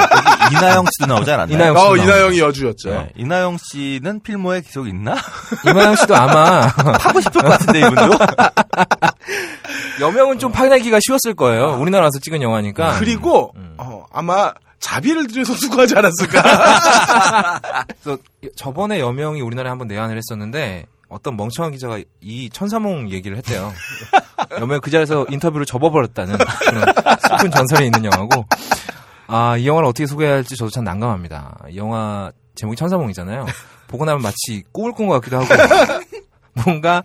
이나영 0.52 0.86
씨도 0.92 1.08
나오지 1.08 1.32
않았나요? 1.32 1.56
이나영 1.56 1.76
어, 1.76 1.96
씨도 1.96 2.04
이나영이 2.04 2.40
여주였죠. 2.40 2.90
네. 2.92 3.10
이나영 3.16 3.58
씨는 3.58 4.20
필모에 4.22 4.62
계속 4.62 4.88
있나? 4.88 5.16
이만영 5.66 5.96
씨도 5.96 6.16
아마 6.16 6.68
하고 7.00 7.20
싶을 7.22 7.42
것 7.42 7.48
같은데 7.50 7.80
이분도. 7.80 8.18
여명은 10.02 10.38
좀 10.40 10.52
파내기가 10.52 11.00
쉬웠을 11.02 11.34
거예요. 11.36 11.78
우리나라 11.80 12.06
와서 12.06 12.20
찍은 12.22 12.42
영화니까. 12.44 13.00
그리고 13.00 13.54
음. 13.56 13.76
어, 13.78 14.06
아마 14.12 14.54
자비를 14.80 15.28
들여서 15.28 15.54
수고하지 15.54 15.96
않았을까. 15.96 17.62
그래서 18.04 18.22
저번에 18.56 19.00
여명이 19.00 19.42
우리나라에 19.42 19.70
한번 19.70 19.88
내한을 19.88 20.18
했었는데 20.18 20.86
어떤 21.12 21.36
멍청한 21.38 21.74
기자가 21.74 22.00
이 22.22 22.50
천사몽 22.50 23.10
얘기를 23.12 23.38
했대요. 23.38 23.72
여명 24.60 24.80
그 24.82 24.90
자리에서 24.90 25.26
인터뷰를 25.30 25.66
접어버렸다는 25.66 26.38
슬픈 27.28 27.52
전설이 27.52 27.86
있는 27.86 28.06
영화고 28.06 28.46
아 29.28 29.58
이 29.58 29.68
영화를 29.68 29.88
어떻게 29.88 30.06
소개해야 30.08 30.36
할지 30.36 30.56
저도 30.56 30.72
참 30.72 30.84
난감합니다. 30.84 31.58
이 31.70 31.78
영화 31.78 32.32
제목이 32.56 32.76
천사몽이잖아요. 32.78 33.46
보고 33.88 34.06
나면 34.06 34.22
마치 34.22 34.64
꿈을 34.72 34.94
꾼 34.94 35.08
것 35.08 35.20
같기도 35.22 35.40
하고 35.42 36.02
뭔가 36.66 37.04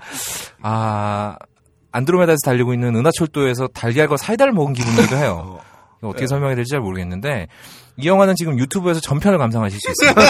아 0.63 1.37
안드로메다에서 1.93 2.39
달리고 2.45 2.75
있는 2.75 2.95
은하철도에서 2.97 3.69
달걀과 3.69 4.17
사이다를 4.17 4.53
먹은 4.53 4.73
기분이기도 4.73 5.17
해요. 5.17 5.59
어떻게 6.03 6.27
설명해야 6.27 6.55
될지 6.57 6.71
잘 6.71 6.81
모르겠는데 6.81 7.49
이 7.99 8.07
영화는 8.07 8.35
지금 8.37 8.59
유튜브에서 8.59 9.01
전편을 9.01 9.39
감상하실 9.39 9.79
수 9.81 9.91
있어요. 9.91 10.15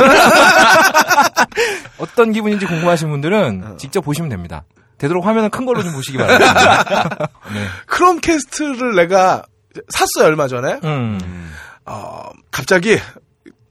어떤 1.99 2.33
기분인지 2.33 2.67
궁금하신 2.67 3.11
분들은 3.11 3.79
직접 3.79 4.03
보시면 4.03 4.31
됩니다. 4.31 4.63
되도록 4.99 5.27
화면은 5.27 5.51
큰 5.51 5.67
걸로 5.67 5.83
좀 5.83 5.93
보시기 5.93 6.17
바랍니다. 6.17 7.29
네. 7.53 7.67
크롬캐스트를 7.87 8.95
내가 8.95 9.43
샀어요, 9.89 10.27
얼마 10.27 10.49
전에. 10.49 10.81
음. 10.85 11.53
어, 11.85 12.31
갑자기 12.51 12.99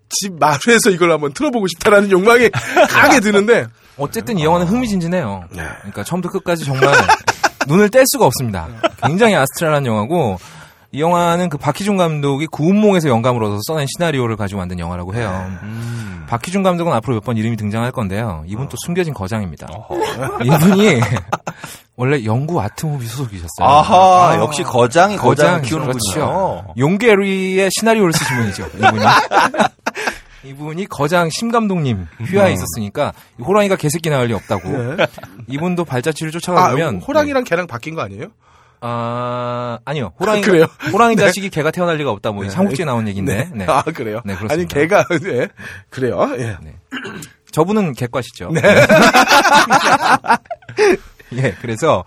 집 0.09 0.33
마루에서 0.39 0.91
이걸 0.91 1.11
한번 1.11 1.33
틀어보고 1.33 1.67
싶다라는 1.67 2.11
욕망이 2.11 2.49
강하게 2.89 3.19
드는데. 3.21 3.67
어쨌든 3.97 4.37
이 4.37 4.43
영화는 4.43 4.67
흥미진진해요. 4.67 5.45
네. 5.51 5.63
그러니까 5.79 6.03
처음부터 6.03 6.33
끝까지 6.33 6.65
정말 6.65 6.93
눈을 7.67 7.89
뗄 7.89 8.03
수가 8.07 8.25
없습니다. 8.25 8.67
굉장히 9.03 9.35
아스트랄한 9.35 9.85
영화고 9.85 10.37
이 10.91 11.01
영화는 11.01 11.49
그 11.49 11.57
박희준 11.57 11.97
감독이 11.97 12.47
구운몽에서 12.47 13.09
영감을 13.09 13.43
얻어서 13.43 13.61
써낸 13.67 13.85
시나리오를 13.95 14.35
가지고 14.37 14.59
만든 14.59 14.79
영화라고 14.79 15.13
해요. 15.15 15.45
음. 15.63 16.25
박희준 16.27 16.63
감독은 16.63 16.91
앞으로 16.93 17.15
몇 17.15 17.23
번 17.25 17.37
이름이 17.37 17.55
등장할 17.57 17.91
건데요. 17.91 18.43
이분 18.47 18.67
또 18.69 18.77
숨겨진 18.85 19.13
거장입니다. 19.13 19.67
이분이 20.43 20.99
원래 21.97 22.23
영구 22.25 22.59
아트무비 22.61 23.05
소속이셨어요. 23.07 23.47
아하, 23.67 24.37
역시 24.37 24.63
거장이 24.63 25.17
거장, 25.17 25.61
키우는군요. 25.61 25.93
그렇죠. 25.97 26.65
용게리의 26.77 27.69
시나리오를 27.77 28.11
쓰신 28.13 28.37
분이죠. 28.37 28.67
이분이. 28.77 29.03
이분이 30.45 30.85
거장 30.87 31.29
심 31.31 31.51
감독님 31.51 32.05
휘하에 32.27 32.53
있었으니까 32.53 33.13
이 33.39 33.43
호랑이가 33.43 33.75
개새끼 33.77 34.09
나올 34.11 34.27
리 34.27 34.33
없다고. 34.33 34.69
네. 34.69 35.07
이분도 35.47 35.85
발자취를 35.85 36.29
아, 36.29 36.31
쫓아가보면 36.33 37.01
호랑이랑 37.01 37.43
개랑 37.45 37.65
바뀐 37.67 37.95
거 37.95 38.01
아니에요? 38.01 38.27
아 38.87 39.79
아니요 39.83 40.13
호랑이 40.19 40.41
그래요? 40.41 40.67
호랑이 40.93 41.15
자식이 41.17 41.49
개가 41.49 41.71
태어날 41.71 41.97
리가 41.97 42.11
없다 42.11 42.31
뭐 42.31 42.43
네. 42.43 42.51
삼국지에 42.51 42.85
나온 42.85 43.07
얘기인데. 43.07 43.49
네. 43.51 43.65
아, 43.67 43.81
그래요? 43.81 44.21
네, 44.23 44.35
그렇습니다. 44.35 44.53
아니, 44.53 44.67
개가, 44.67 45.05
네. 45.23 45.47
그래요? 45.89 46.29
예. 46.37 46.55
저분은 47.49 47.93
개과시죠. 47.93 48.51
네. 48.51 48.61
예, 51.33 51.55
그래서 51.61 52.03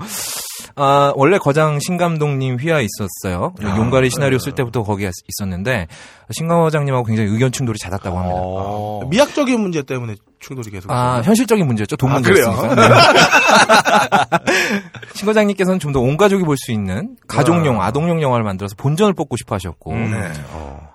아, 0.76 1.12
원래 1.16 1.38
거장 1.38 1.80
신감독님 1.80 2.58
휘하에 2.60 2.84
있었어요. 2.84 3.54
아, 3.64 3.76
용가리 3.76 4.10
시나리오 4.10 4.38
쓸 4.38 4.54
때부터 4.54 4.84
거기에 4.84 5.10
있었는데 5.26 5.88
신감호장님하고 6.30 7.04
굉장히 7.04 7.30
의견 7.30 7.50
충돌이 7.50 7.76
잦았다고 7.78 8.16
합니다. 8.16 8.38
어. 8.40 9.00
미학적인 9.10 9.60
문제 9.60 9.82
때문에 9.82 10.14
충돌이 10.40 10.70
계속. 10.70 10.90
아? 10.90 11.20
현실적인 11.24 11.66
문제였죠. 11.66 11.96
돈 11.96 12.10
아, 12.10 12.14
문제였으니까. 12.14 12.74
네. 12.74 12.88
신 15.14 15.26
과장님께서는 15.26 15.78
좀 15.80 15.92
더 15.92 16.00
온 16.00 16.16
가족이 16.16 16.44
볼 16.44 16.56
수 16.58 16.70
있는 16.72 17.16
가족용, 17.26 17.82
아동용 17.82 18.22
영화를 18.22 18.44
만들어서 18.44 18.74
본전을 18.76 19.14
뽑고 19.14 19.36
싶어 19.36 19.54
하셨고 19.56 19.94
네. 19.94 20.32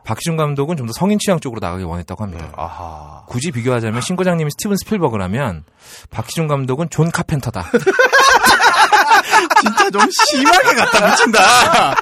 박희준 0.05 0.37
감독은 0.37 0.77
좀 0.77 0.87
더 0.87 0.93
성인 0.93 1.17
취향 1.19 1.39
쪽으로 1.39 1.59
나가길 1.59 1.85
원했다고 1.85 2.23
합니다. 2.23 2.47
아하. 2.55 3.23
굳이 3.27 3.51
비교하자면 3.51 4.01
신 4.01 4.15
과장님이 4.15 4.51
스티븐 4.51 4.77
스필버그라면 4.77 5.63
박희준 6.09 6.47
감독은 6.47 6.89
존 6.89 7.11
카펜터다. 7.11 7.65
진짜 9.61 9.89
좀 9.89 10.01
심하게 10.27 10.75
갖다 10.75 11.09
붙인다. 11.09 11.95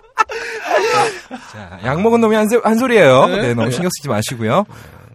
자, 1.52 1.80
약 1.86 2.02
먹은 2.02 2.22
놈이 2.22 2.36
한, 2.36 2.50
소- 2.50 2.62
한 2.64 2.78
소리예요. 2.78 3.28
네, 3.28 3.54
너무 3.54 3.72
신경 3.72 3.90
쓰지 3.98 4.10
마시고요. 4.10 4.66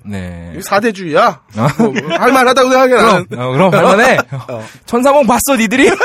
네. 0.08 0.58
사대주의야? 0.62 1.40
어. 1.56 1.68
뭐, 1.78 1.88
뭐, 1.90 2.16
할만하다고 2.18 2.70
생각해, 2.70 2.88
그럼, 2.94 3.06
나는. 3.06 3.26
어, 3.38 3.52
그럼 3.52 3.74
할만해. 3.74 4.18
천사몽 4.86 5.26
봤어, 5.26 5.56
니들이? 5.58 5.90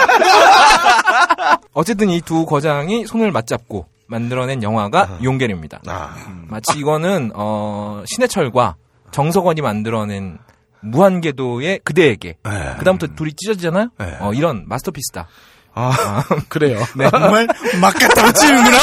어쨌든 1.73 2.09
이 2.09 2.21
두 2.21 2.45
거장이 2.45 3.05
손을 3.07 3.31
맞잡고 3.31 3.87
만들어낸 4.07 4.61
영화가 4.63 5.19
용계입니다. 5.23 5.81
아, 5.87 6.15
마치 6.47 6.77
이거는 6.77 7.31
어, 7.33 8.03
신해철과 8.05 8.75
정석원이 9.11 9.61
만들어낸 9.61 10.37
무한궤도의 10.81 11.79
그대에게 11.83 12.35
네. 12.43 12.75
그다음부터 12.79 13.13
둘이 13.15 13.33
찢어지잖아요. 13.33 13.89
네. 13.97 14.17
어, 14.19 14.33
이런 14.33 14.65
마스터피스다. 14.67 15.27
아, 15.73 16.23
그래요. 16.49 16.79
정말 17.09 17.47
막 17.79 17.93
갖다 17.93 18.25
붙이는구나. 18.25 18.77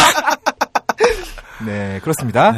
네, 1.66 2.00
그렇습니다. 2.02 2.52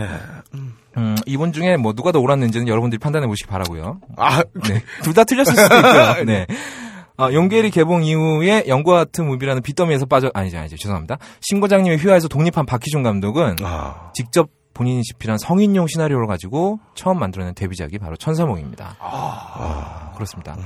음, 1.00 1.16
이분 1.26 1.52
중에 1.52 1.76
뭐 1.76 1.92
누가 1.94 2.12
더 2.12 2.20
옳았는지는 2.20 2.68
여러분들이 2.68 2.98
판단해 2.98 3.26
보시기 3.26 3.48
바라고요. 3.48 4.00
아, 4.16 4.42
네, 4.68 4.82
둘 5.02 5.14
다 5.14 5.24
틀렸을 5.24 5.54
수도 5.56 5.62
있고요. 5.76 6.24
네. 6.24 6.46
아, 7.16 7.32
용계리 7.32 7.70
개봉 7.70 8.02
이후에 8.04 8.64
영구 8.68 8.94
아트 8.96 9.20
무비라는 9.20 9.62
빚더미에서 9.62 10.06
빠져 10.06 10.30
아니죠 10.32 10.58
아니죠 10.58 10.76
죄송합니다. 10.76 11.18
신 11.40 11.60
과장님의 11.60 11.98
휘하에서 11.98 12.28
독립한 12.28 12.64
박희준 12.66 13.02
감독은 13.02 13.56
아. 13.62 14.10
직접 14.14 14.48
본인이 14.72 15.02
집필한 15.02 15.36
성인용 15.36 15.86
시나리오를 15.88 16.26
가지고 16.26 16.78
처음 16.94 17.18
만들어낸 17.18 17.54
데뷔작이 17.54 17.98
바로 17.98 18.16
천사몽입니다. 18.16 18.96
아, 19.00 20.12
그렇습니다. 20.14 20.56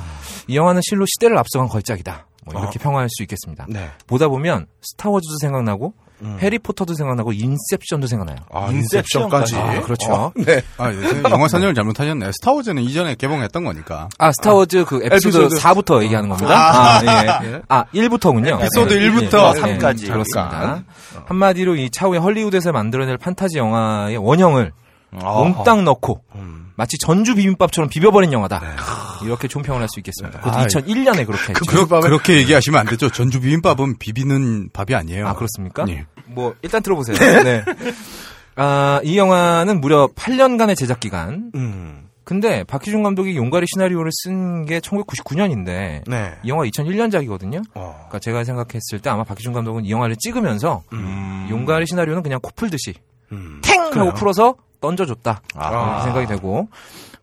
이 0.47 0.57
영화는 0.57 0.81
실로 0.85 1.05
시대를 1.07 1.37
앞서간 1.39 1.69
걸작이다. 1.69 2.27
뭐 2.45 2.61
이렇게 2.61 2.79
평가할 2.79 3.09
수 3.11 3.23
있겠습니다. 3.23 3.67
네. 3.69 3.89
보다 4.07 4.29
보면 4.29 4.67
스타워즈도 4.83 5.39
생각나고 5.41 5.95
음. 6.23 6.39
해리포터도 6.41 6.95
생각나고 6.95 7.33
인셉션도 7.33 8.07
생각나요. 8.07 8.39
아, 8.53 8.69
인셉션까지. 8.71 9.57
아, 9.57 9.81
그렇죠. 9.83 10.13
어, 10.13 10.33
네. 10.37 10.63
아, 10.79 10.91
영화 11.31 11.49
선정을 11.49 11.75
잘못하셨네. 11.75 12.31
스타워즈는 12.41 12.83
이전에 12.83 13.15
개봉했던 13.17 13.65
거니까. 13.65 14.09
아, 14.19 14.31
스타워즈 14.33 14.85
그 14.87 15.01
에피소드, 15.05 15.37
에피소드. 15.37 15.57
4부터 15.57 16.03
얘기하는 16.05 16.29
겁니다. 16.29 16.55
아, 16.55 17.43
예. 17.45 17.61
아, 17.69 17.85
1부터군요. 17.95 18.61
에피소드 18.61 18.99
1부터 18.99 19.55
3까지. 19.55 20.07
그렇습니다. 20.07 20.85
한마디로 21.27 21.77
이 21.77 21.91
차후에 21.91 22.19
헐리우드에서 22.19 22.73
만들어낼 22.73 23.19
판타지 23.19 23.59
영화의 23.59 24.17
원형을 24.17 24.73
아. 25.23 25.33
몽땅 25.33 25.85
넣고 25.85 26.23
음. 26.37 26.64
마치 26.77 26.99
전주 26.99 27.35
비빔밥처럼 27.35 27.89
비벼버린 27.89 28.33
영화다. 28.33 28.61
이렇게 29.25 29.47
총평을 29.49 29.81
할 29.81 29.89
수 29.89 30.01
있겠습니다. 30.01 30.41
그것도 30.41 30.59
아, 30.59 30.67
2001년에 30.67 31.27
그렇게 31.27 31.53
했죠. 31.53 31.65
그, 31.67 31.87
그렇게 32.01 32.37
얘기하시면 32.39 32.81
안 32.81 32.87
되죠. 32.87 33.11
전주 33.11 33.41
비빔밥은 33.41 33.99
비비는 33.99 34.71
밥이 34.73 34.95
아니에요. 34.95 35.29
아, 35.29 35.35
그렇습니까? 35.35 35.85
예. 35.89 36.07
뭐, 36.27 36.55
일단 36.63 36.83
들어보세요. 36.83 37.17
네. 37.45 37.65
아, 38.57 39.01
이 39.05 39.17
영화는 39.19 39.81
무려 39.81 40.09
8년간의 40.15 40.77
제작 40.77 41.01
기간. 41.01 41.51
음. 41.55 42.09
근데 42.25 42.65
박희준 42.65 43.03
감독이 43.03 43.37
용가리 43.37 43.67
시나리오를 43.69 44.11
쓴 44.25 44.65
게 44.65 44.81
1999년인데 44.81 46.05
네. 46.09 46.33
이 46.43 46.49
영화 46.49 46.65
2001년작이거든요. 46.65 47.63
어. 47.75 47.93
그러니까 48.09 48.19
제가 48.19 48.45
생각했을 48.45 49.01
때 49.03 49.11
아마 49.11 49.25
박희준 49.25 49.53
감독은 49.53 49.85
이 49.85 49.91
영화를 49.91 50.17
찍으면서 50.19 50.83
음. 50.95 51.47
용가리 51.51 51.87
시나리오는 51.87 52.23
그냥 52.23 52.41
코 52.41 52.51
풀듯이 52.57 52.95
음. 53.35 53.61
탱 53.63 53.81
하고 53.81 53.91
그래요? 53.91 54.15
풀어서 54.15 54.55
던져줬다. 54.81 55.43
아. 55.55 56.03
생각이 56.03 56.27
되고 56.27 56.69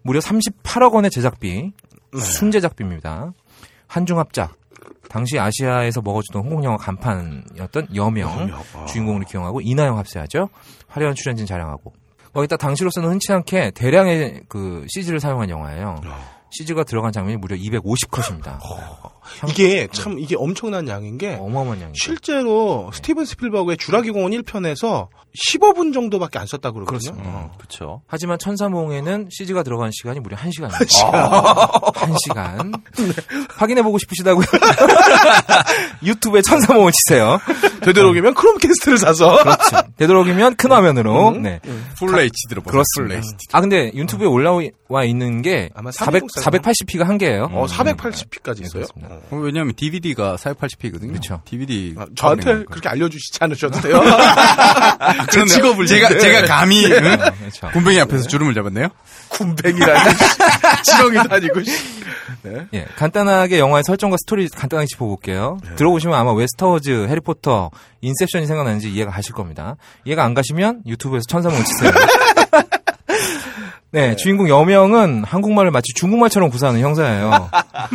무려 0.04 0.20
38억 0.20 0.94
원의 0.94 1.12
제작비, 1.12 1.72
네. 2.14 2.20
순제작비입니다. 2.20 3.34
한중합작. 3.88 4.56
당시 5.10 5.38
아시아에서 5.38 6.02
먹어주던 6.02 6.44
홍콩 6.44 6.64
영화 6.64 6.78
간판이었던 6.78 7.90
여명, 7.96 8.50
아. 8.74 8.86
주인공으로 8.86 9.26
기용하고 9.26 9.62
이나영 9.62 9.98
합세하죠. 9.98 10.50
화려한 10.88 11.16
출연진 11.16 11.46
자랑하고 11.46 11.94
거기다 12.34 12.56
당시로서는 12.56 13.10
흔치 13.10 13.32
않게 13.34 13.72
대량의 13.72 14.44
그 14.48 14.86
CG를 14.88 15.20
사용한 15.20 15.50
영화예요. 15.50 15.96
CG가 16.52 16.84
들어간 16.84 17.12
장면이 17.12 17.38
무려 17.38 17.56
250컷입니다. 17.56 18.60
이게 19.48 19.88
참, 19.92 20.20
이게 20.20 20.36
엄청난 20.38 20.88
양인 20.88 21.18
게, 21.18 21.36
어마어마한 21.40 21.82
양이죠. 21.82 21.94
실제로 21.96 22.92
스티븐 22.94 23.26
스필버그의 23.26 23.78
주라기 23.78 24.12
공원 24.12 24.32
1편에서 24.34 25.08
15분 25.50 25.94
정도밖에 25.94 26.40
안 26.40 26.46
썼다고 26.48 26.80
그러거든요. 26.80 27.14
음, 27.18 27.50
그렇죠. 27.58 28.02
하지만 28.08 28.38
천사몽에는 28.38 29.30
CG가 29.32 29.64
들어간 29.64 29.90
시간이 29.94 30.20
무려 30.20 30.36
1시간입니다. 30.36 30.86
1시간. 31.94 32.82
확인해 33.56 33.82
보고 33.82 33.98
싶으시다고요? 33.98 34.46
유튜브에 36.04 36.42
천사몽을 36.42 36.92
치세요. 36.92 37.40
되도록이면 37.84 38.34
크롬캐스트를 38.34 38.98
사서. 38.98 39.38
그렇죠. 39.44 39.78
되도록이면 39.98 40.56
큰 40.56 40.72
화면으로. 40.72 41.32
네. 41.32 41.62
full 41.98 42.10
HD로 42.20 42.62
보세요. 42.62 42.84
full 42.94 43.08
그렇습니다. 43.08 43.16
HD. 43.16 43.38
아, 43.54 43.62
근데 43.62 43.92
유튜브에 43.94 44.28
올라 44.28 44.52
와 44.92 45.06
있는 45.06 45.42
게 45.42 45.70
아마 45.74 45.90
400, 45.92 46.24
360 46.30 46.44
사이즈나? 46.44 46.62
480p가 46.62 47.08
한계예요. 47.08 47.44
어, 47.54 47.66
480p까지 47.66 48.62
있어요. 48.64 48.84
그렇습니다. 48.84 49.16
어. 49.16 49.22
어, 49.32 49.36
왜냐하면 49.38 49.74
DVD가 49.76 50.36
480p거든요. 50.36 51.10
그렇죠. 51.10 51.42
DVD. 51.46 51.96
아, 51.98 52.06
저한테 52.16 52.64
그렇게 52.66 52.90
알려주시지 52.90 53.38
않으셔도 53.42 53.80
돼요. 53.82 54.02
제 55.32 55.46
직업을 55.46 55.86
제가 55.88 56.10
제가 56.20 56.46
감히 56.46 56.86
응? 56.86 57.18
그렇죠. 57.40 57.70
굼벵이 57.72 58.00
앞에서 58.02 58.28
주름을 58.28 58.54
잡았네요. 58.54 58.90
굼벵이라니. 59.30 60.16
지렁이도 60.84 61.36
아니고. 61.36 61.64
씨. 61.64 61.72
예, 62.74 62.86
간단하게 62.98 63.60
영화의 63.60 63.84
설정과 63.86 64.18
스토리 64.20 64.48
간단하게 64.50 64.88
짚어볼게요. 64.88 65.58
들어보시면 65.78 66.18
아마 66.18 66.34
왜 66.34 66.49
스타워즈, 66.49 67.08
해리포터, 67.08 67.70
인셉션이 68.02 68.46
생각나는지 68.48 68.92
이해가 68.92 69.12
가실 69.12 69.34
겁니다. 69.34 69.76
이해가 70.06 70.24
안 70.26 70.34
가시면 70.34 70.82
유튜브에서 70.88 71.24
천사몽을 71.30 71.64
치세요. 71.64 71.92
네, 73.94 74.16
주인공 74.16 74.48
여명은 74.48 75.26
한국말을 75.26 75.72
마치 75.72 75.94
중국말처럼 75.96 76.50
구사하는 76.50 76.80
형사예요. 76.80 77.50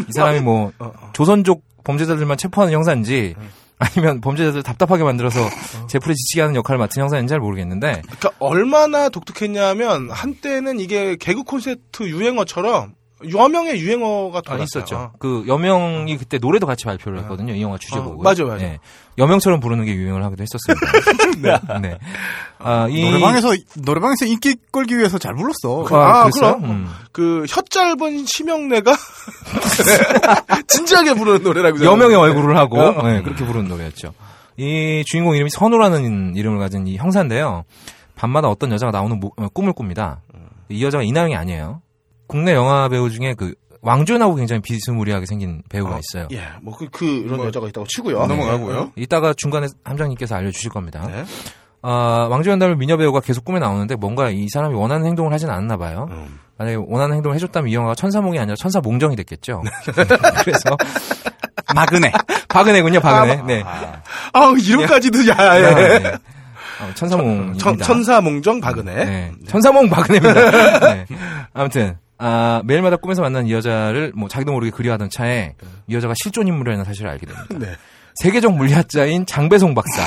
이 0.08 0.12
사람이 0.12 0.40
뭐 0.40 0.72
조선족 1.14 1.62
범죄자들만 1.84 2.36
체포하는 2.36 2.74
형사인지 2.74 3.34
아니면 3.78 4.20
범죄자들 4.20 4.62
답답하게 4.62 5.04
만들어서 5.04 5.40
제풀에 5.88 6.14
지치게 6.14 6.42
하는 6.42 6.54
역할을 6.56 6.78
맡은 6.78 7.00
형사인지 7.00 7.30
잘 7.30 7.40
모르겠는데. 7.40 8.02
그러니까 8.02 8.30
얼마나 8.38 9.08
독특했냐면 9.08 10.10
한때는 10.10 10.80
이게 10.80 11.16
개그 11.16 11.44
콘서트 11.44 12.02
유행어처럼 12.02 12.94
여명의 13.32 13.80
유행어가 13.80 14.42
아. 14.46 14.56
있었죠. 14.58 15.12
그 15.18 15.44
여명이 15.48 16.18
그때 16.18 16.38
노래도 16.38 16.66
같이 16.66 16.84
발표를 16.84 17.20
했거든요. 17.20 17.54
이 17.54 17.62
영화 17.62 17.78
주제곡을. 17.78 18.12
어, 18.18 18.22
맞아요, 18.22 18.46
맞아요. 18.46 18.58
네. 18.60 18.78
여명처럼 19.16 19.60
부르는 19.60 19.86
게 19.86 19.94
유행을 19.94 20.22
하기도 20.24 20.42
했었습니다. 20.44 21.60
네. 21.80 21.98
아, 22.58 22.86
이 22.90 23.02
노래방에서 23.10 23.54
노래방에서 23.76 24.26
인기 24.26 24.56
끌기 24.70 24.98
위해서 24.98 25.16
잘 25.18 25.34
불렀어. 25.34 25.86
아, 25.96 26.20
아, 26.20 26.22
그랬어요? 26.24 26.58
그럼. 26.58 26.64
음. 26.70 26.90
그 27.12 27.44
혀 27.48 27.62
짧은 27.62 28.26
심영래가 28.26 28.94
진지하게 30.68 31.14
부르는 31.14 31.42
노래라고 31.42 31.84
여명의 31.84 32.16
얼굴을 32.16 32.56
하고 32.56 32.78
어. 32.80 33.02
네, 33.08 33.22
그렇게 33.22 33.44
부르는 33.46 33.68
노래였죠. 33.68 34.12
이 34.58 35.02
주인공 35.06 35.34
이름이 35.34 35.50
선우라는 35.50 36.34
이름을 36.36 36.58
가진 36.58 36.86
이 36.86 36.96
형사인데요. 36.96 37.64
밤마다 38.14 38.48
어떤 38.48 38.72
여자가 38.72 38.90
나오는 38.92 39.18
모- 39.20 39.32
어, 39.36 39.48
꿈을 39.52 39.72
꿉니다. 39.74 40.20
이 40.68 40.82
여자가 40.84 41.02
이나영이 41.04 41.36
아니에요. 41.36 41.80
국내 42.26 42.54
영화 42.54 42.88
배우 42.88 43.10
중에 43.10 43.34
그 43.34 43.54
왕조연하고 43.82 44.34
굉장히 44.34 44.62
비스무리하게 44.62 45.26
생긴 45.26 45.62
배우가 45.68 45.96
어, 45.96 46.00
있어요. 46.00 46.28
예, 46.32 46.42
뭐그그 46.62 47.04
이런 47.04 47.40
여자가 47.44 47.68
있다고 47.68 47.86
치고요. 47.86 48.26
넘어가고요. 48.26 48.92
이따가 48.96 49.32
중간에 49.32 49.68
함장님께서 49.84 50.34
알려주실 50.34 50.70
겁니다. 50.70 51.06
네. 51.06 51.24
아, 51.82 52.26
왕조연 52.30 52.58
닮은 52.58 52.78
미녀 52.78 52.96
배우가 52.96 53.20
계속 53.20 53.44
꿈에 53.44 53.60
나오는데 53.60 53.94
뭔가 53.94 54.30
이 54.30 54.48
사람이 54.48 54.74
원하는 54.74 55.06
행동을 55.06 55.32
하진 55.32 55.50
않나 55.50 55.76
봐요. 55.76 56.08
음. 56.10 56.40
만약에 56.58 56.78
원하는 56.84 57.16
행동을 57.16 57.36
해줬다면 57.36 57.70
이 57.70 57.74
영화가 57.74 57.94
천사몽이 57.94 58.38
아니라 58.38 58.56
천사몽정이 58.56 59.14
됐겠죠. 59.14 59.62
그래서 60.42 60.76
마그네. 61.74 62.10
박은혜군요, 62.48 63.00
박은혜. 63.00 63.42
네. 63.42 63.62
아, 63.64 64.54
이름까지도 64.58 65.28
야, 65.28 65.54
네. 65.54 65.60
예. 65.60 65.98
네. 65.98 66.12
어, 66.80 66.90
천사몽입니다. 66.94 67.58
천, 67.58 67.78
천사몽정 67.78 68.60
박은혜. 68.60 69.04
네. 69.04 69.32
천사몽 69.46 69.88
박은혜입니다. 69.88 70.80
네. 70.92 71.06
아무튼 71.54 71.96
아, 72.18 72.62
매일마다 72.64 72.96
꿈에서 72.96 73.22
만난 73.22 73.46
이 73.46 73.52
여자를 73.52 74.12
뭐 74.14 74.28
자기도 74.28 74.52
모르게 74.52 74.70
그리워하던 74.70 75.10
차에 75.10 75.54
이 75.86 75.94
여자가 75.94 76.14
실존 76.22 76.48
인물이라는 76.48 76.84
사실을 76.84 77.10
알게 77.10 77.26
됩니다. 77.26 77.46
네. 77.58 77.76
세계적 78.22 78.54
물리학자인 78.54 79.26
장배송 79.26 79.74
박사. 79.74 80.02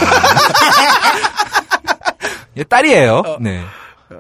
얘 2.57 2.64
딸이에요. 2.64 3.22
네. 3.39 3.64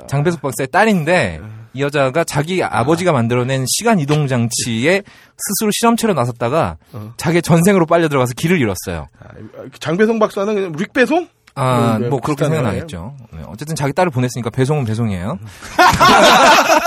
장배송 0.07 0.39
박사의 0.41 0.67
딸인데 0.71 1.41
이 1.73 1.81
여자가 1.81 2.23
자기 2.23 2.63
아버지가 2.63 3.11
만들어낸 3.11 3.65
시간 3.67 3.99
이동 3.99 4.27
장치에 4.27 5.01
스스로 5.37 5.71
실험체로 5.71 6.13
나섰다가 6.13 6.77
자기 7.17 7.41
전생으로 7.41 7.85
빨려 7.87 8.07
들어가서 8.07 8.33
길을 8.35 8.59
잃었어요. 8.59 9.07
아, 9.19 9.29
장배송 9.79 10.19
박사는 10.19 10.53
그냥 10.53 10.71
릭배송? 10.77 11.27
아, 11.55 11.97
네, 11.99 12.07
뭐 12.07 12.21
그렇게. 12.21 12.45
생각나겠죠. 12.45 13.15
네, 13.33 13.41
어쨌든 13.47 13.75
자기 13.75 13.91
딸을 13.93 14.11
보냈으니까 14.11 14.51
배송은 14.51 14.85
배송이에요. 14.85 15.39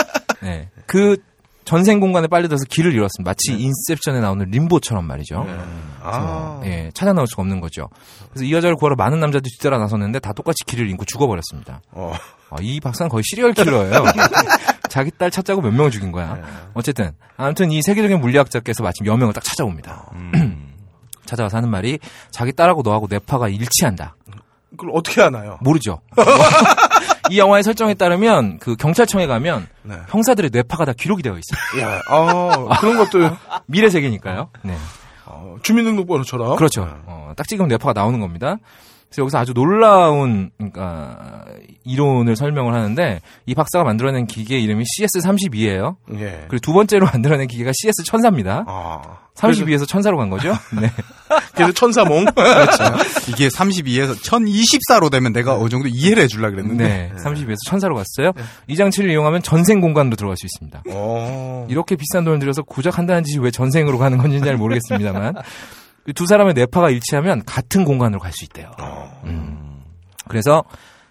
네. 0.42 0.68
그 0.86 1.16
전생 1.64 2.00
공간에 2.00 2.26
빨려들어서 2.26 2.64
길을 2.68 2.92
잃었습니다. 2.92 3.30
마치 3.30 3.52
인셉션에 3.52 4.20
나오는 4.20 4.44
림보처럼 4.50 5.06
말이죠. 5.06 5.46
아. 6.02 6.60
예, 6.64 6.90
찾아 6.92 7.12
나올 7.12 7.26
수가 7.28 7.42
없는 7.42 7.60
거죠. 7.60 7.88
그래서 8.30 8.44
이 8.44 8.52
여자를 8.52 8.74
구하러 8.76 8.96
많은 8.96 9.20
남자들이 9.20 9.48
뒤따라 9.58 9.78
나섰는데 9.78 10.18
다 10.18 10.32
똑같이 10.32 10.64
길을 10.64 10.90
잃고 10.90 11.04
죽어버렸습니다. 11.04 11.80
어. 11.92 12.12
아, 12.50 12.56
이 12.60 12.80
박사는 12.80 13.08
거의 13.08 13.22
시리얼 13.24 13.52
킬러예요. 13.52 14.04
자기 14.90 15.10
딸 15.16 15.30
찾자고 15.30 15.62
몇 15.62 15.70
명을 15.72 15.90
죽인 15.90 16.12
거야. 16.12 16.38
어쨌든 16.74 17.12
아무튼 17.36 17.70
이 17.70 17.80
세계적인 17.80 18.20
물리학자께서 18.20 18.82
마침 18.82 19.06
여명을 19.06 19.32
딱 19.32 19.44
찾아옵니다. 19.44 20.10
찾아와서 21.24 21.56
하는 21.56 21.70
말이 21.70 21.98
자기 22.30 22.52
딸하고 22.52 22.82
너하고 22.82 23.06
뇌파가 23.08 23.48
일치한다. 23.48 24.16
그걸 24.72 24.90
어떻게 24.94 25.20
하나요? 25.20 25.58
모르죠. 25.62 26.00
이 27.32 27.38
영화의 27.38 27.62
설정에 27.62 27.94
따르면 27.94 28.58
그 28.58 28.76
경찰청에 28.76 29.26
가면 29.26 29.66
네. 29.84 29.94
형사들의 30.08 30.50
뇌파가 30.52 30.84
다 30.84 30.92
기록이 30.92 31.22
되어 31.22 31.38
있어요. 31.38 31.82
야, 31.82 32.02
아, 32.06 32.78
그런 32.78 32.98
것도 32.98 33.34
미래 33.64 33.88
세계니까요. 33.88 34.50
네. 34.62 34.74
어, 35.24 35.56
주민등록번호처럼. 35.62 36.56
그렇죠. 36.56 36.86
어, 37.06 37.32
딱 37.34 37.48
찍으면 37.48 37.68
뇌파가 37.68 37.94
나오는 37.98 38.20
겁니다. 38.20 38.58
그래서 39.08 39.22
여기서 39.22 39.38
아주 39.38 39.54
놀라운 39.54 40.50
그러니까 40.58 41.46
이론을 41.84 42.36
설명을 42.36 42.74
하는데 42.74 43.22
이 43.46 43.54
박사가 43.54 43.82
만들어낸 43.82 44.26
기계 44.26 44.58
이름이 44.58 44.84
CS32예요. 44.84 45.96
예. 46.18 46.44
그리고 46.48 46.58
두 46.60 46.74
번째로 46.74 47.06
만들어낸 47.12 47.46
기계가 47.46 47.70
CS1004입니다. 47.70 48.64
아. 48.66 49.21
32에서 49.36 49.86
1004로 49.86 50.16
간 50.18 50.28
거죠. 50.30 50.52
네. 50.80 50.90
그래서 51.54 51.72
천사몽. 51.72 52.26
이게 53.28 53.48
32에서 53.48 54.14
1024로 54.22 55.10
되면 55.10 55.32
내가 55.32 55.56
어느 55.56 55.68
정도 55.68 55.88
이해를 55.88 56.24
해주려 56.24 56.50
그랬는데. 56.50 56.84
네. 56.84 57.12
32에서 57.16 57.56
1004로 57.68 57.94
갔어요. 57.96 58.32
이 58.66 58.76
장치를 58.76 59.10
이용하면 59.10 59.42
전생 59.42 59.80
공간으로 59.80 60.16
들어갈 60.16 60.36
수 60.36 60.46
있습니다. 60.46 60.82
어. 60.90 61.66
이렇게 61.70 61.96
비싼 61.96 62.24
돈을 62.24 62.38
들여서 62.38 62.62
고작 62.62 62.98
한다는 62.98 63.24
짓이 63.24 63.42
왜 63.42 63.50
전생으로 63.50 63.98
가는 63.98 64.18
건지는 64.18 64.44
잘 64.44 64.56
모르겠습니다만 64.56 65.34
이두 66.08 66.26
사람의 66.26 66.54
뇌파가 66.54 66.90
일치하면 66.90 67.44
같은 67.46 67.84
공간으로 67.84 68.20
갈 68.20 68.32
수 68.32 68.44
있대요. 68.44 68.70
음. 69.24 69.80
그래서 70.28 70.64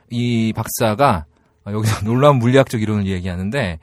이 0.10 0.54
박사가 0.54 1.26
여기서 1.68 2.02
놀라운 2.06 2.38
물리학적 2.38 2.82
이론을 2.82 3.08
얘기하는데 3.08 3.80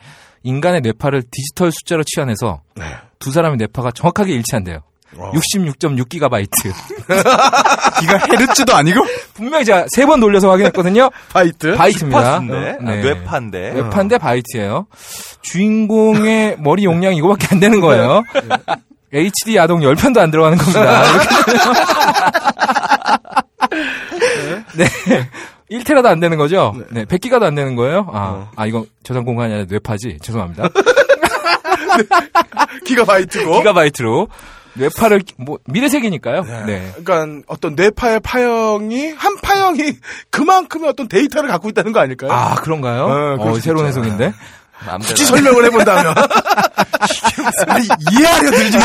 인간의 0.48 0.80
뇌파를 0.80 1.22
디지털 1.30 1.70
숫자로 1.70 2.04
치환해서 2.04 2.62
네. 2.74 2.84
두 3.18 3.30
사람의 3.32 3.58
뇌파가 3.58 3.90
정확하게 3.92 4.32
일치한대요. 4.32 4.78
어. 5.16 5.32
66.6기가바이트. 5.32 6.48
기가 8.00 8.18
헤르츠도 8.30 8.74
아니고? 8.74 9.00
분명히 9.34 9.64
제가 9.64 9.86
세 9.94 10.04
번 10.06 10.20
돌려서 10.20 10.50
확인했거든요. 10.50 11.10
바이트. 11.32 11.74
바이트입니다. 11.76 12.34
아, 12.36 12.40
네. 12.40 12.76
뇌파인데? 12.80 13.72
뇌파인데 13.72 14.18
바이트예요. 14.18 14.86
주인공의 15.42 16.56
머리 16.60 16.84
용량이 16.84 17.16
이거밖에 17.18 17.48
안 17.52 17.60
되는 17.60 17.80
거예요. 17.80 18.22
HD 19.12 19.56
야동 19.56 19.80
10편도 19.80 20.18
안 20.18 20.30
들어가는 20.30 20.58
겁니다. 20.58 21.02
이렇게 21.12 21.28
네. 24.76 25.28
1테라도 25.70 26.06
안 26.06 26.20
되는 26.20 26.38
거죠? 26.38 26.74
네. 26.90 27.04
100기가도 27.04 27.42
안 27.42 27.54
되는 27.54 27.76
거예요? 27.76 28.08
아, 28.12 28.50
아 28.56 28.66
이거 28.66 28.86
저장 29.02 29.24
공간이 29.24 29.52
아니라 29.52 29.66
뇌파지. 29.68 30.18
죄송합니다. 30.22 30.68
기가바이트고. 32.84 33.58
기가바이트로 33.58 34.28
뇌파를 34.74 35.22
뭐 35.36 35.58
미래세계니까요. 35.66 36.42
네. 36.66 36.92
그러니까 37.04 37.42
어떤 37.48 37.74
뇌파의 37.74 38.20
파형이 38.20 39.10
한 39.10 39.36
파형이 39.42 39.94
그만큼의 40.30 40.88
어떤 40.88 41.08
데이터를 41.08 41.50
갖고 41.50 41.68
있다는 41.68 41.92
거 41.92 42.00
아닐까요? 42.00 42.32
아, 42.32 42.54
그런가요? 42.56 43.04
어, 43.04 43.36
그럴 43.38 43.50
어, 43.50 43.54
수 43.54 43.60
새로운. 43.60 43.86
해석인데. 43.86 44.32
마음대로. 44.86 45.08
굳이 45.08 45.24
설명을 45.24 45.64
해본다면. 45.64 46.14
아니, 47.66 47.88
이해하려 48.12 48.50
들지 48.52 48.78
마! 48.78 48.84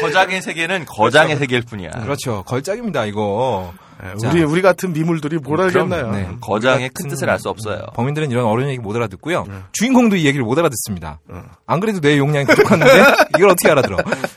거장의 0.00 0.40
세계는 0.40 0.86
거장의 0.86 1.36
세계일 1.36 1.62
뿐이야. 1.62 1.90
그렇죠. 1.90 2.42
걸작입니다, 2.46 3.04
이거. 3.04 3.74
자. 4.20 4.30
우리 4.30 4.42
우리 4.42 4.62
같은 4.62 4.92
미물들이 4.92 5.38
뭘 5.38 5.60
알겠나요? 5.60 6.10
네. 6.10 6.28
거장의 6.40 6.90
큰 6.90 7.08
뜻을 7.08 7.30
알 7.30 7.38
수 7.38 7.48
없어요. 7.48 7.86
범인들은 7.94 8.30
이런 8.30 8.44
어려운 8.46 8.68
얘기 8.70 8.78
못 8.80 8.94
알아듣고요. 8.96 9.44
주인공도 9.72 10.16
이 10.16 10.26
얘기를 10.26 10.44
못 10.44 10.58
알아듣습니다. 10.58 11.20
안 11.66 11.80
그래도 11.80 12.00
내 12.00 12.18
용량이 12.18 12.46
부족한데 12.46 12.84
이걸 13.38 13.50
어떻게 13.50 13.70
알아들어? 13.70 13.96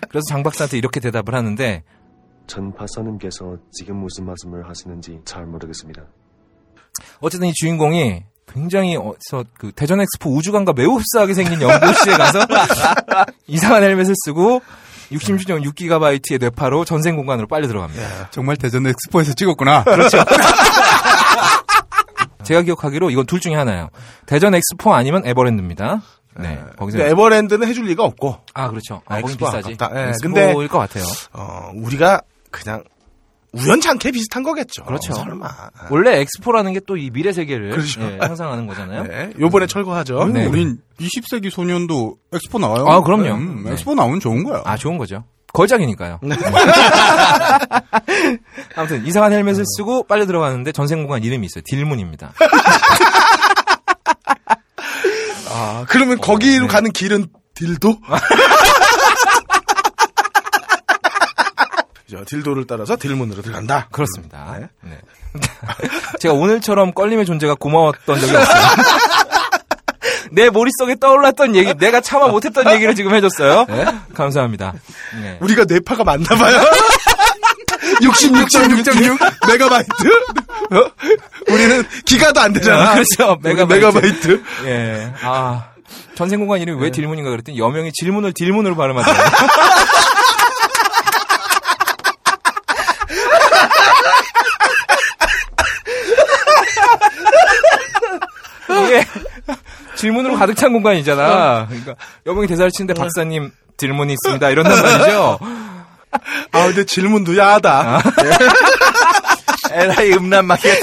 그래서 0.09 0.23
장 0.29 0.43
박사한테 0.43 0.77
이렇게 0.77 0.99
대답을 0.99 1.33
하는데 1.33 1.83
전 2.47 2.73
박사님께서 2.75 3.57
지금 3.71 3.97
무슨 3.97 4.25
말씀을 4.25 4.69
하시는지 4.69 5.19
잘 5.25 5.45
모르겠습니다. 5.47 6.03
어쨌든 7.19 7.47
이 7.49 7.53
주인공이 7.53 8.23
굉장히 8.47 8.95
어서 8.95 9.43
그 9.57 9.71
대전 9.75 9.99
엑스포 9.99 10.29
우주관과 10.35 10.73
매우 10.73 10.93
흡사하게 10.95 11.33
생긴 11.33 11.59
연구실에 11.61 12.15
가서 12.17 12.39
이상한 13.47 13.81
헬멧을 13.83 14.13
쓰고 14.25 14.61
66.6기가바이트의 15.11 16.39
뇌파로 16.39 16.85
전생 16.85 17.15
공간으로 17.15 17.47
빨려 17.47 17.67
들어갑니다. 17.67 18.29
정말 18.31 18.57
대전 18.57 18.85
엑스포에서 18.87 19.33
찍었구나. 19.33 19.83
그렇죠. 19.83 20.17
제가 22.43 22.61
기억하기로 22.61 23.09
이건 23.09 23.25
둘 23.25 23.39
중에 23.39 23.55
하나예요. 23.55 23.89
대전 24.27 24.53
엑스포 24.53 24.93
아니면 24.93 25.23
에버랜드입니다. 25.25 26.01
네. 26.37 26.61
거기서 26.77 26.97
근데 26.97 27.11
에버랜드는 27.11 27.67
해줄 27.67 27.85
리가 27.85 28.03
없고. 28.03 28.37
아 28.53 28.69
그렇죠. 28.69 29.01
아, 29.07 29.19
엑스포 29.19 29.45
비싸지. 29.45 29.69
예, 29.95 30.09
엑스포일 30.09 30.13
근데- 30.21 30.67
것 30.67 30.77
같아요. 30.79 31.03
어, 31.33 31.71
우리가 31.73 32.21
그냥 32.51 32.83
우연찮게 33.57 34.11
비슷한 34.11 34.43
거겠죠. 34.43 34.83
그렇죠. 34.83 35.13
설마. 35.13 35.47
원래 35.89 36.19
엑스포라는 36.21 36.73
게 36.73 36.79
또 36.85 36.97
이 36.97 37.09
미래 37.09 37.31
세계를 37.33 37.71
그렇죠. 37.71 38.01
예, 38.01 38.17
상상하는 38.21 38.67
거잖아요. 38.67 39.03
네. 39.03 39.31
요번에 39.39 39.65
철거하죠. 39.67 40.25
네. 40.27 40.45
우린 40.45 40.77
20세기 40.99 41.49
소년도 41.49 42.17
엑스포 42.33 42.59
나와요. 42.59 42.85
아, 42.87 43.01
그럼요. 43.01 43.33
음, 43.33 43.63
네. 43.65 43.71
엑스포 43.73 43.95
나오면 43.95 44.19
좋은 44.19 44.43
거야. 44.43 44.61
아 44.65 44.77
좋은 44.77 44.97
거죠. 44.97 45.23
걸작이니까요. 45.53 46.19
아무튼 48.75 49.05
이상한 49.05 49.31
헬멧을 49.31 49.63
쓰고 49.77 50.03
빨려 50.03 50.25
들어가는데 50.25 50.71
전생 50.73 50.99
공간 51.03 51.23
이름이 51.23 51.45
있어요. 51.45 51.63
딜문입니다. 51.65 52.33
아, 55.49 55.85
그러면 55.87 56.19
거기로 56.19 56.67
네. 56.67 56.71
가는 56.73 56.91
길은 56.91 57.27
딜도? 57.53 57.97
그죠. 62.05 62.23
딜도를 62.25 62.65
따라서 62.67 62.95
딜문으로 62.95 63.41
들어간다. 63.41 63.87
그렇습니다. 63.91 64.57
네. 64.59 64.67
네. 64.81 64.97
제가 66.19 66.33
오늘처럼 66.35 66.93
껄림의 66.93 67.25
존재가 67.25 67.55
고마웠던 67.55 68.19
적이 68.19 68.35
없어요. 68.35 68.61
내 70.31 70.49
머릿속에 70.49 70.95
떠올랐던 70.99 71.55
얘기, 71.55 71.73
내가 71.75 72.01
참아 72.01 72.27
못했던 72.27 72.69
얘기를 72.73 72.93
지금 72.95 73.13
해줬어요. 73.15 73.65
감사합니다. 74.13 74.73
네. 75.21 75.37
우리가 75.39 75.65
뇌파가 75.65 76.03
맞나 76.03 76.35
봐요. 76.35 76.59
66.6.6 78.01 79.47
메가바이트? 79.47 79.91
어? 80.71 80.91
우리는 81.51 81.83
기가도 82.05 82.39
안 82.41 82.53
되잖아. 82.53 82.93
그렇죠. 82.95 83.37
우리 83.43 83.53
메가바이트. 83.53 83.73
메가바이트. 83.85 84.43
예. 84.65 85.13
아. 85.21 85.69
전생 86.15 86.39
공간 86.39 86.59
이름이 86.59 86.81
왜 86.81 86.91
딜문인가 86.91 87.29
그랬더니 87.29 87.57
여명이 87.59 87.91
질문을 87.93 88.33
딜문으로 88.33 88.75
발음하더라고요. 88.75 89.25
이게 98.85 99.05
질문으로 99.95 100.35
가득 100.35 100.55
찬 100.55 100.73
공간이잖아. 100.73 101.67
그러니까 101.67 101.95
여명이 102.25 102.47
대사를 102.47 102.69
치는데 102.71 102.93
박사님 102.93 103.51
질문이 103.77 104.13
있습니다. 104.13 104.49
이런단 104.49 104.81
말이죠. 104.81 105.39
아, 106.51 106.65
근데 106.67 106.85
질문도 106.85 107.37
야하다. 107.37 108.01
에라이 109.71 110.13
음란 110.13 110.45
마귀. 110.45 110.79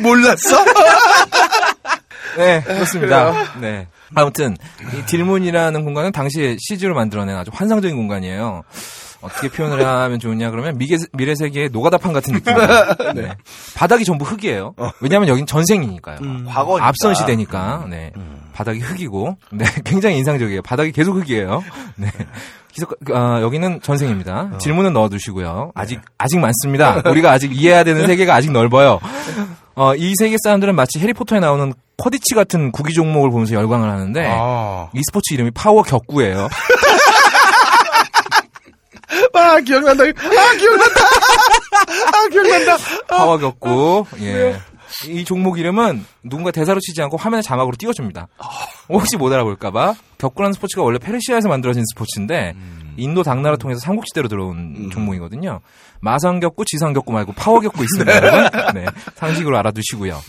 몰랐어? 0.00 0.64
네, 2.36 2.62
그렇습니다. 2.62 3.32
네. 3.60 3.88
아무튼 4.14 4.56
이 4.96 5.06
딜문이라는 5.06 5.84
공간은 5.84 6.12
당시에 6.12 6.56
CG로 6.60 6.94
만들어낸 6.94 7.36
아주 7.36 7.50
환상적인 7.52 7.96
공간이에요. 7.96 8.62
어떻게 9.24 9.48
표현을 9.48 9.84
하면 9.86 10.18
좋으냐 10.18 10.50
그러면 10.50 10.76
미래, 10.78 10.96
미래 11.12 11.34
세계의 11.34 11.70
노가다판 11.72 12.12
같은 12.12 12.34
느낌이에요. 12.34 12.68
네. 13.14 13.34
바닥이 13.74 14.04
전부 14.04 14.24
흑이에요. 14.24 14.74
왜냐하면 15.00 15.28
여긴 15.28 15.46
전생이니까요. 15.46 16.18
과거니까. 16.48 16.86
앞선 16.86 17.14
시대니까. 17.14 17.86
네. 17.88 18.12
바닥이 18.52 18.80
흑이고, 18.80 19.36
네. 19.52 19.64
굉장히 19.84 20.18
인상적이에요. 20.18 20.62
바닥이 20.62 20.92
계속 20.92 21.16
흑이에요. 21.16 21.64
네. 21.96 22.08
계속, 22.72 22.94
아, 23.12 23.40
여기는 23.40 23.80
전생입니다. 23.82 24.58
질문은 24.58 24.92
넣어두시고요. 24.92 25.72
아직, 25.74 26.00
아직 26.18 26.38
많습니다. 26.38 27.02
우리가 27.08 27.30
아직 27.32 27.54
이해해야 27.56 27.84
되는 27.84 28.06
세계가 28.06 28.34
아직 28.34 28.52
넓어요. 28.52 29.00
어, 29.76 29.94
이 29.96 30.12
세계 30.18 30.36
사람들은 30.42 30.74
마치 30.76 31.00
해리포터에 31.00 31.40
나오는 31.40 31.72
쿼디치 31.96 32.34
같은 32.34 32.72
구기 32.72 32.92
종목을 32.92 33.30
보면서 33.30 33.54
열광을 33.54 33.88
하는데, 33.90 34.26
아, 34.28 34.88
이 34.92 35.00
스포츠 35.06 35.34
이름이 35.34 35.50
파워 35.52 35.82
격구예요. 35.82 36.48
아, 39.32 39.60
기억난다. 39.60 40.04
아, 40.04 40.56
기억난다. 40.58 41.00
아, 42.12 42.28
기억난다. 42.30 42.76
파워 43.08 43.38
격구. 43.38 44.04
예. 44.20 44.58
이 45.08 45.24
종목 45.24 45.58
이름은 45.58 46.04
누군가 46.22 46.50
대사로 46.52 46.78
치지 46.80 47.02
않고 47.02 47.16
화면에 47.16 47.42
자막으로 47.42 47.74
띄워줍니다. 47.76 48.28
혹시 48.88 49.16
못 49.16 49.32
알아볼까봐. 49.32 49.94
격구라는 50.18 50.52
스포츠가 50.52 50.82
원래 50.82 50.98
페르시아에서 50.98 51.48
만들어진 51.48 51.82
스포츠인데 51.92 52.54
인도 52.96 53.24
당나라 53.24 53.56
통해서 53.56 53.80
삼국시대로 53.80 54.28
들어온 54.28 54.90
종목이거든요. 54.92 55.60
마상 56.00 56.38
격구, 56.38 56.64
지상 56.66 56.92
격구 56.92 57.12
말고 57.12 57.32
파워 57.32 57.58
격구 57.60 57.82
있습니다. 57.82 58.16
여러분. 58.16 58.74
네. 58.74 58.86
상식으로 59.16 59.58
알아두시고요. 59.58 60.20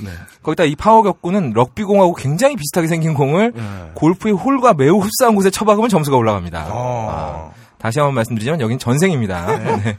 거기다 0.42 0.64
이 0.64 0.76
파워 0.76 1.04
격구는 1.04 1.52
럭비 1.54 1.84
공하고 1.84 2.16
굉장히 2.16 2.56
비슷하게 2.56 2.88
생긴 2.88 3.14
공을 3.14 3.54
골프의 3.94 4.34
홀과 4.34 4.74
매우 4.74 4.98
흡사한 5.00 5.36
곳에 5.36 5.52
쳐박으면 5.52 5.90
점수가 5.90 6.18
올라갑니다. 6.18 6.68
어. 6.72 7.54
다시 7.78 8.00
한번 8.00 8.16
말씀드리자면 8.16 8.62
여긴 8.62 8.80
전생입니다. 8.80 9.58
네. 9.58 9.98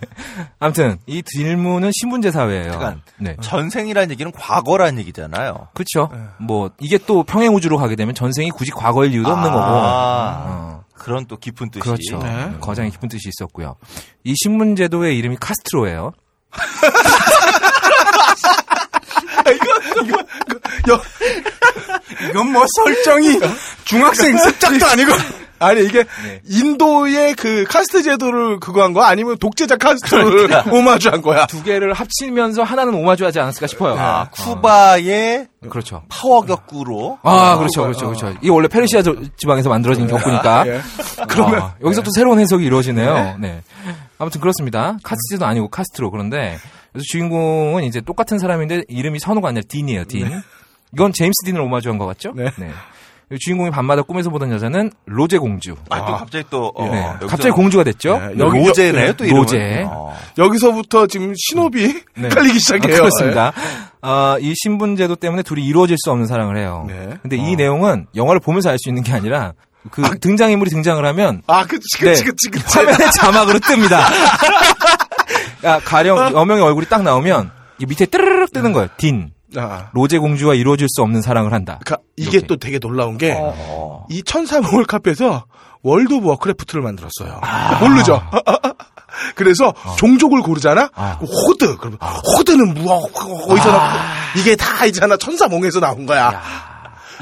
아무튼 0.59 0.99
이 1.07 1.23
딜문은 1.23 1.91
신분제 2.01 2.31
사회예요. 2.31 2.73
잠깐. 2.73 3.03
네. 3.19 3.37
전생이라는 3.41 4.11
얘기는 4.11 4.31
과거라는 4.33 4.99
얘기잖아요. 5.01 5.69
그렇죠. 5.75 6.11
뭐 6.39 6.71
이게 6.81 6.99
또 6.99 7.23
평행 7.23 7.55
우주로 7.55 7.79
가게 7.79 7.97
되면 7.97 8.15
전생이 8.15 8.51
굳이 8.51 8.71
과거일 8.71 9.13
이유도 9.13 9.31
없는 9.31 9.51
거고. 9.51 9.65
아, 9.65 10.45
어, 10.47 10.85
그런 10.95 11.27
또 11.27 11.37
깊은 11.37 11.71
뜻이. 11.71 11.81
그렇죠. 11.83 12.19
네. 12.19 12.53
거장의 12.61 12.91
깊은 12.91 13.09
뜻이 13.09 13.29
있었고요. 13.29 13.77
이 14.25 14.35
신문 14.43 14.77
제도의 14.77 15.17
이름이 15.19 15.37
카스트로예요. 15.41 16.13
이건 22.31 22.53
뭐 22.53 22.65
설정이 22.77 23.39
중학생 23.85 24.37
습작도 24.37 24.87
아니고. 24.87 25.13
아니, 25.59 25.85
이게 25.85 26.05
네. 26.25 26.41
인도의 26.49 27.35
그 27.35 27.65
카스트 27.65 28.03
제도를 28.03 28.61
그거 28.61 28.83
한 28.83 28.93
거야? 28.93 29.07
아니면 29.09 29.37
독재자 29.39 29.77
카스트로를 29.77 30.49
오마주 30.73 31.09
한 31.11 31.23
거야? 31.23 31.47
두 31.47 31.63
개를 31.63 31.93
합치면서 31.93 32.63
하나는 32.63 32.95
오마주하지 32.95 33.41
않았을까 33.41 33.67
싶어요. 33.67 33.95
아, 33.99 34.29
쿠바의 34.31 35.47
그렇죠. 35.69 36.03
파워 36.09 36.43
격구로. 36.43 37.19
아, 37.23 37.57
그렇죠, 37.57 37.83
그렇죠, 37.83 38.07
그렇죠. 38.07 38.35
이게 38.41 38.51
원래 38.51 38.69
페르시아 38.69 39.03
저- 39.03 39.15
지방에서 39.37 39.69
만들어진 39.69 40.07
격구니까. 40.07 40.67
예. 40.69 40.81
그러면 41.29 41.71
여기서 41.83 42.03
또 42.03 42.11
새로운 42.15 42.39
해석이 42.39 42.65
이루어지네요. 42.65 43.37
네. 43.41 43.63
아무튼 44.19 44.41
그렇습니다. 44.41 44.97
카스트도 45.03 45.45
아니고 45.45 45.69
카스트로 45.69 46.11
그런데 46.11 46.59
그래서 46.93 47.05
주인공은 47.09 47.85
이제 47.85 48.01
똑같은 48.01 48.39
사람인데 48.39 48.83
이름이 48.89 49.19
선우가 49.19 49.49
아니라 49.49 49.63
딘이에요. 49.69 50.05
딘. 50.05 50.31
이건 50.93 51.13
제임스 51.13 51.45
딘을 51.45 51.61
오마주한 51.61 51.99
것 51.99 52.07
같죠? 52.07 52.33
네. 52.35 52.47
주인공이 53.41 53.71
밤마다 53.71 54.03
꿈에서 54.03 54.31
보던 54.31 54.53
여자는 54.53 54.93
로제 55.07 55.39
공주. 55.39 55.75
아, 55.91 56.07
또 56.07 56.17
갑자기 56.17 56.45
또, 56.49 56.73
어, 56.77 56.85
네. 56.89 57.03
여기서 57.07 57.27
갑자기 57.27 57.51
공주가 57.51 57.83
됐죠? 57.83 58.19
네, 58.19 58.35
여기 58.39 58.59
로제네요, 58.59 59.13
또 59.15 59.25
이름은. 59.25 59.43
로제. 59.43 59.85
어. 59.89 60.17
여기서부터 60.39 61.09
지금 61.09 61.33
신호비 61.37 62.03
네. 62.17 62.29
깔리기 62.29 62.61
시작해요. 62.61 62.93
예. 62.95 62.99
그렇습니다. 62.99 63.53
아, 64.01 64.37
이 64.41 64.55
신분제도 64.57 65.17
때문에 65.17 65.43
둘이 65.43 65.65
이루어질 65.65 65.97
수 65.99 66.13
없는 66.13 66.27
사랑을 66.29 66.57
해요. 66.57 66.85
네. 66.87 67.19
근데 67.23 67.37
이 67.37 67.57
내용은 67.57 68.07
영화를 68.15 68.39
보면서 68.41 68.71
알 68.71 68.79
수 68.79 68.89
있는 68.91 69.03
게 69.03 69.13
아니라 69.13 69.55
그 69.91 70.03
등장인물이 70.21 70.71
등장을 70.71 71.05
하면 71.05 71.43
아, 71.49 71.65
그치, 71.65 71.99
그치, 71.99 72.23
그치, 72.25 72.49
그치. 72.51 72.79
화면에 72.79 73.11
자막으로 73.19 73.59
뜹니다. 73.59 73.99
야, 75.65 75.81
가령 75.85 76.33
여명의 76.33 76.63
얼굴이 76.63 76.87
딱 76.87 77.03
나오면 77.03 77.51
이 77.81 77.87
밑에 77.87 78.07
뜨르륵 78.07 78.53
뜨는 78.53 78.73
거예요. 78.73 78.89
딘. 78.97 79.33
아, 79.57 79.91
로제 79.93 80.19
공주와 80.19 80.55
이루어질 80.55 80.89
수 80.89 81.03
없는 81.03 81.23
사랑을 81.23 81.53
한다. 81.53 81.79
그러니까 81.85 82.03
이게 82.17 82.31
이렇게. 82.39 82.47
또 82.47 82.57
되게 82.57 82.79
놀라운 82.79 83.17
게, 83.19 83.35
어. 83.39 84.07
이 84.11 84.23
천사몽을 84.23 84.85
카피해서 84.87 85.47
월드 85.83 86.15
오브 86.15 86.27
워크래프트를 86.29 86.83
만들었어요. 86.83 87.41
모르죠? 87.81 88.21
그래서 89.35 89.73
종족을 89.99 90.43
고르잖아? 90.43 90.91
아. 90.95 91.19
그 91.19 91.27
호드. 91.27 91.77
그러면 91.77 91.99
호드는 92.37 92.75
뭐, 92.75 92.97
어디서 93.49 93.71
나 93.73 93.95
이게 94.37 94.57
다 94.57 94.85
있잖아. 94.87 95.17
천사몽에서 95.17 95.81
나온 95.81 96.07
거야. 96.07 96.43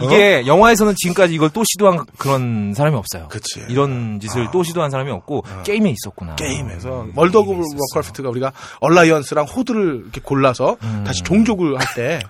이게 0.03 0.47
영화에서는 0.47 0.95
지금까지 0.97 1.35
이걸 1.35 1.51
또 1.51 1.63
시도한 1.65 2.05
그런 2.19 2.75
사람이 2.75 2.97
없어요. 2.97 3.29
그치. 3.29 3.63
이런 3.69 4.19
짓을 4.21 4.49
또 4.53 4.63
시도한 4.63 4.91
사람이 4.91 5.11
없고 5.11 5.45
게임에 5.65 5.91
있었구나. 5.91 6.37
게임에서 6.37 7.07
월드 7.15 7.37
오브 7.37 7.51
워크래프트가 7.95 8.29
우리가 8.29 8.53
얼라이언스랑 8.81 9.47
호드를 9.47 10.01
이렇게 10.03 10.21
골라서 10.21 10.77
다시 11.05 11.23
종족을 11.23 11.79
할 11.79 11.87
때. 11.95 12.21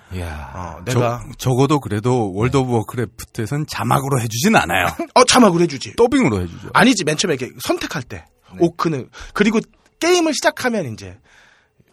어, 0.53 0.77
저, 0.87 0.99
내가, 0.99 1.23
적어도 1.37 1.79
그래도 1.79 2.31
월드 2.33 2.57
오브 2.57 2.71
워크래프트에선 2.73 3.65
자막으로 3.67 4.19
해주진 4.21 4.55
않아요. 4.55 4.87
어, 5.13 5.23
자막을 5.23 5.61
해주지. 5.61 5.95
더빙으로 5.95 6.41
해주죠. 6.41 6.69
아니지, 6.73 7.03
맨 7.03 7.17
처음에 7.17 7.35
이렇게 7.35 7.53
선택할 7.61 8.03
때. 8.03 8.25
오크는. 8.59 9.09
그리고 9.33 9.59
게임을 9.99 10.33
시작하면 10.33 10.93
이제 10.93 11.17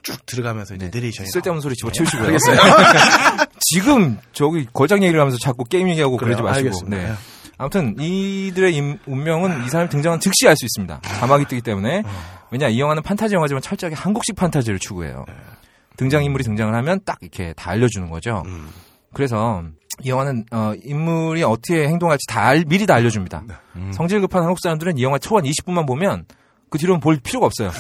쭉 0.03 0.25
들어가면서 0.27 0.75
이제 0.75 0.91
내레이션이. 0.93 1.29
쓸데없는 1.31 1.61
소리 1.61 1.75
집어치우시고요. 1.77 2.27
알겠어요. 2.27 2.57
지금 3.61 4.19
저기 4.33 4.67
걸작 4.73 5.03
얘기를 5.03 5.21
하면서 5.21 5.39
자꾸 5.39 5.65
게임 5.65 5.89
얘기하고 5.91 6.17
그래요? 6.17 6.37
그러지 6.37 6.43
마시고. 6.43 6.67
알겠습니다. 6.69 6.97
네. 6.97 7.15
아무튼 7.59 7.95
이들의 7.99 8.75
임- 8.75 8.99
운명은 9.07 9.65
이 9.65 9.69
사람이 9.69 9.89
등장한 9.91 10.21
즉시 10.21 10.49
알 10.49 10.57
수 10.57 10.65
있습니다. 10.65 11.01
자막이 11.03 11.45
뜨기 11.47 11.61
때문에. 11.63 12.03
왜냐 12.51 12.69
이 12.69 12.81
영화는 12.81 13.03
판타지 13.03 13.35
영화지만 13.35 13.63
철저하게 13.63 13.95
한국식 13.97 14.35
판타지를 14.37 14.79
추구해요. 14.79 15.25
등장 15.97 16.25
인물이 16.25 16.43
등장을 16.45 16.75
하면 16.75 17.01
딱 17.05 17.19
이렇게 17.21 17.53
다 17.57 17.71
알려주는 17.71 18.11
거죠. 18.11 18.43
그래서 19.15 19.63
이 20.03 20.09
영화는 20.09 20.47
어, 20.51 20.73
인물이 20.83 21.43
어떻게 21.45 21.87
행동할지 21.87 22.27
다 22.29 22.41
알- 22.47 22.65
미리 22.67 22.87
다 22.87 22.95
알려줍니다. 22.95 23.45
성질 23.93 24.21
급한 24.23 24.43
한국 24.43 24.59
사람들은 24.61 24.99
이 24.99 25.03
영화 25.05 25.19
초반 25.19 25.45
20분만 25.45 25.87
보면 25.87 26.25
그 26.71 26.79
뒤로는 26.79 27.01
볼 27.01 27.19
필요가 27.23 27.47
없어요. 27.47 27.71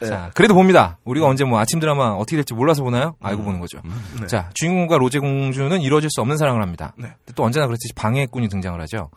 때문에. 0.00 0.16
자, 0.16 0.30
그래도 0.34 0.54
봅니다. 0.54 0.98
우리가 1.04 1.26
언제 1.26 1.44
뭐 1.44 1.58
아침 1.60 1.78
드라마 1.80 2.08
어떻게 2.10 2.36
될지 2.36 2.54
몰라서 2.54 2.82
보나요? 2.82 3.14
알고 3.22 3.42
보는 3.44 3.60
거죠. 3.60 3.80
네. 4.20 4.26
자, 4.26 4.50
주인공과 4.54 4.98
로제 4.98 5.18
공주는 5.20 5.80
이루어질 5.80 6.10
수 6.10 6.20
없는 6.20 6.36
사랑을 6.36 6.62
합니다. 6.62 6.92
네. 6.96 7.08
근데 7.24 7.32
또 7.34 7.44
언제나 7.44 7.66
그렇듯이 7.66 7.92
방해꾼이 7.94 8.48
등장을 8.48 8.80
하죠. 8.82 9.10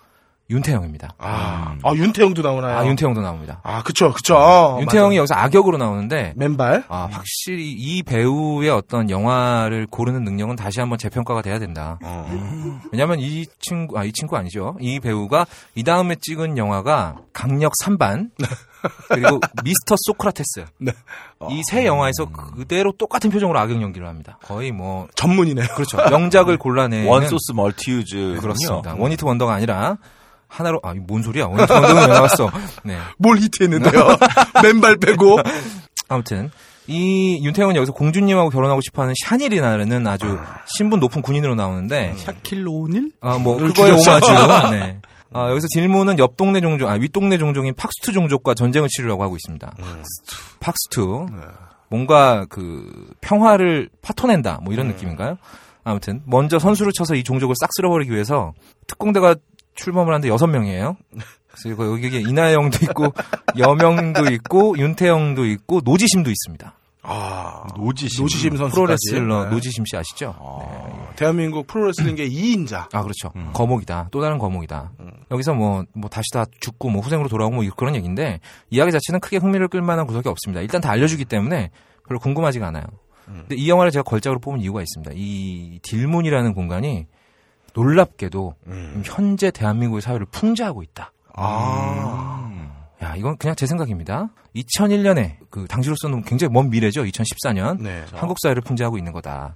윤태영입니다. 0.50 1.16
아, 1.20 1.76
아, 1.84 1.94
윤태영도 1.96 2.42
나오나요? 2.42 2.78
아, 2.78 2.86
윤태영도 2.86 3.22
나옵니다. 3.22 3.62
아, 3.64 3.82
그쵸, 3.82 4.12
그쵸. 4.12 4.78
윤태영이 4.82 5.16
맞아. 5.16 5.20
여기서 5.20 5.36
악역으로 5.36 5.78
나오는데 5.78 6.34
맨발? 6.36 6.84
아, 6.90 7.08
확실히 7.10 7.72
이 7.72 8.04
배우의 8.04 8.70
어떤 8.70 9.10
영화를 9.10 9.88
고르는 9.90 10.26
능력은 10.26 10.58
다시 10.58 10.82
한번 10.82 10.98
재평가가 10.98 11.42
돼야 11.42 11.60
된다. 11.60 11.98
왜냐면 12.92 13.20
이 13.22 13.46
친구, 13.60 13.98
아, 13.98 14.04
이 14.04 14.12
친구 14.12 14.36
아니죠. 14.36 14.76
이 14.82 15.00
배우가 15.00 15.46
이 15.76 15.84
다음에 15.84 16.16
찍은 16.20 16.58
영화가 16.58 17.16
강력 17.32 17.72
3반, 17.82 18.30
그리고 19.10 19.40
미스터 19.64 19.96
소크라테스. 19.98 20.66
네. 20.80 20.92
이세 21.50 21.86
영화에서 21.86 22.26
그대로 22.26 22.92
똑같은 22.94 23.30
표정으로 23.30 23.60
악역 23.60 23.82
연기를 23.82 24.08
합니다. 24.08 24.38
거의 24.44 24.72
뭐, 24.72 25.08
전문이네요. 25.16 25.68
그렇죠. 25.76 25.98
명작을 26.10 26.58
골라내는. 26.58 27.08
one 27.10 27.28
source 27.28 27.52
multi-use. 27.54 28.38
그렇습니다. 28.42 28.96
one-hit 28.98 29.26
wonder가 29.26 29.54
아니라, 29.54 29.98
하나로, 30.48 30.80
아, 30.84 30.94
이 30.94 30.99
뭔 30.99 31.24
소리야. 31.24 31.46
one-hit 31.48 31.72
wonder는 31.72 32.02
왜 32.02 32.08
나왔어. 32.08 32.50
네. 32.84 32.98
뭘 33.18 33.38
히트했는데요? 33.40 34.08
맨발 34.64 34.98
빼고. 34.98 35.40
아무튼 36.10 36.52
이 36.86 37.40
윤태영은 37.44 37.76
여기서 37.76 37.94
공주님하고 37.94 38.50
결혼하고 38.50 38.82
싶어하는 38.82 39.14
샤닐이라는 39.26 40.06
아주 40.06 40.38
신분 40.66 41.00
높은 41.00 41.22
군인으로 41.22 41.56
나오는데 41.56 42.14
샤킬로 42.18 42.72
오닐? 42.74 43.10
아뭐를 43.22 43.70
그거에. 43.70 43.92
오마주. 43.92 44.28
네. 44.72 45.00
아, 45.34 45.50
여기서 45.50 45.68
딜문은 45.74 46.20
옆 46.20 46.38
동네 46.38 46.62
종족, 46.62 46.90
아, 46.90 46.94
윗 46.94 47.12
동네 47.12 47.38
종족인 47.38 47.74
팍스투 47.76 48.12
종족과 48.14 48.54
전쟁을 48.54 48.88
치르려고 48.90 49.24
하고 49.24 49.36
있습니다. 49.36 49.74
팍스투. 50.60 51.28
뭔가 51.90 52.46
그 52.50 53.12
평화를 53.22 53.90
파토낸다, 54.02 54.60
뭐 54.64 54.74
이런 54.74 54.88
느낌인가요? 54.88 55.38
아무튼 55.84 56.22
먼저 56.26 56.58
선수를 56.60 56.92
쳐서 56.94 57.16
이 57.16 57.24
종족을 57.24 57.56
싹 57.60 57.70
쓸어버리기 57.76 58.12
위해서 58.12 58.54
특공대가 58.88 59.36
출범을 59.76 60.14
하는데 60.14 60.28
여섯 60.30 60.48
명이에요. 60.48 60.96
그래서 61.52 61.92
여기 61.92 62.06
여기 62.06 62.22
이나영도 62.22 62.80
있고 62.84 63.14
여명도 63.58 64.32
있고 64.34 64.78
윤태영도 64.78 65.46
있고 65.46 65.82
노지심도 65.84 66.32
있습니다. 66.32 66.74
아, 67.06 67.66
노지심. 67.76 68.24
노지심 68.24 68.58
선수 68.58 68.76
프로레슬러 68.76 69.46
노지심 69.50 69.84
씨 69.86 69.98
아시죠? 69.98 70.34
대한민국 71.18 71.68
프로레슬링계 71.68 72.28
2인자. 72.30 72.88
아 72.94 73.04
그렇죠. 73.04 73.32
거목이다. 73.54 74.08
또 74.12 74.22
다른 74.22 74.38
거목이다. 74.38 74.92
여기서 75.32 75.54
뭐 75.54 75.84
뭐 75.94 76.10
다시 76.10 76.26
다 76.34 76.46
죽고 76.62 76.90
뭐 76.90 77.02
후생으로 77.02 77.28
돌아오고 77.30 77.56
뭐 77.56 77.66
그런 77.76 77.96
얘기인데 77.96 78.40
이야기 78.70 78.92
자체는 78.92 79.20
크게 79.20 79.38
흥미를 79.38 79.68
끌만한 79.68 80.08
구석이 80.08 80.30
없습니다. 80.30 80.62
일단 80.62 80.80
다 80.82 80.92
알려주기 80.92 81.26
때문에 81.26 81.72
별로 82.08 82.20
궁금하지가 82.20 82.68
않아요. 82.68 82.84
근데 83.26 83.56
이 83.56 83.70
영화를 83.70 83.92
제가 83.92 84.04
걸작으로 84.04 84.40
뽑은 84.40 84.60
이유가 84.60 84.82
있습니다. 84.82 85.12
이 85.16 85.80
딜문이라는 85.84 86.54
공간이 86.54 87.08
놀랍게도 87.74 88.56
현재 89.04 89.52
대한민국의 89.52 90.02
사회를 90.02 90.26
풍자하고 90.32 90.84
있다. 90.84 91.12
아. 91.36 92.33
야, 93.04 93.16
이건 93.18 93.38
그냥 93.38 93.56
제 93.56 93.66
생각입니다. 93.66 94.30
2001년에 94.56 95.36
그 95.50 95.66
당시로서는 95.68 96.24
굉장히 96.24 96.54
먼 96.54 96.70
미래죠. 96.70 97.04
2014년 97.04 97.82
네. 97.82 98.06
한국 98.14 98.38
사회를 98.42 98.62
풍자하고 98.62 98.98
있는 98.98 99.12
거다. 99.12 99.56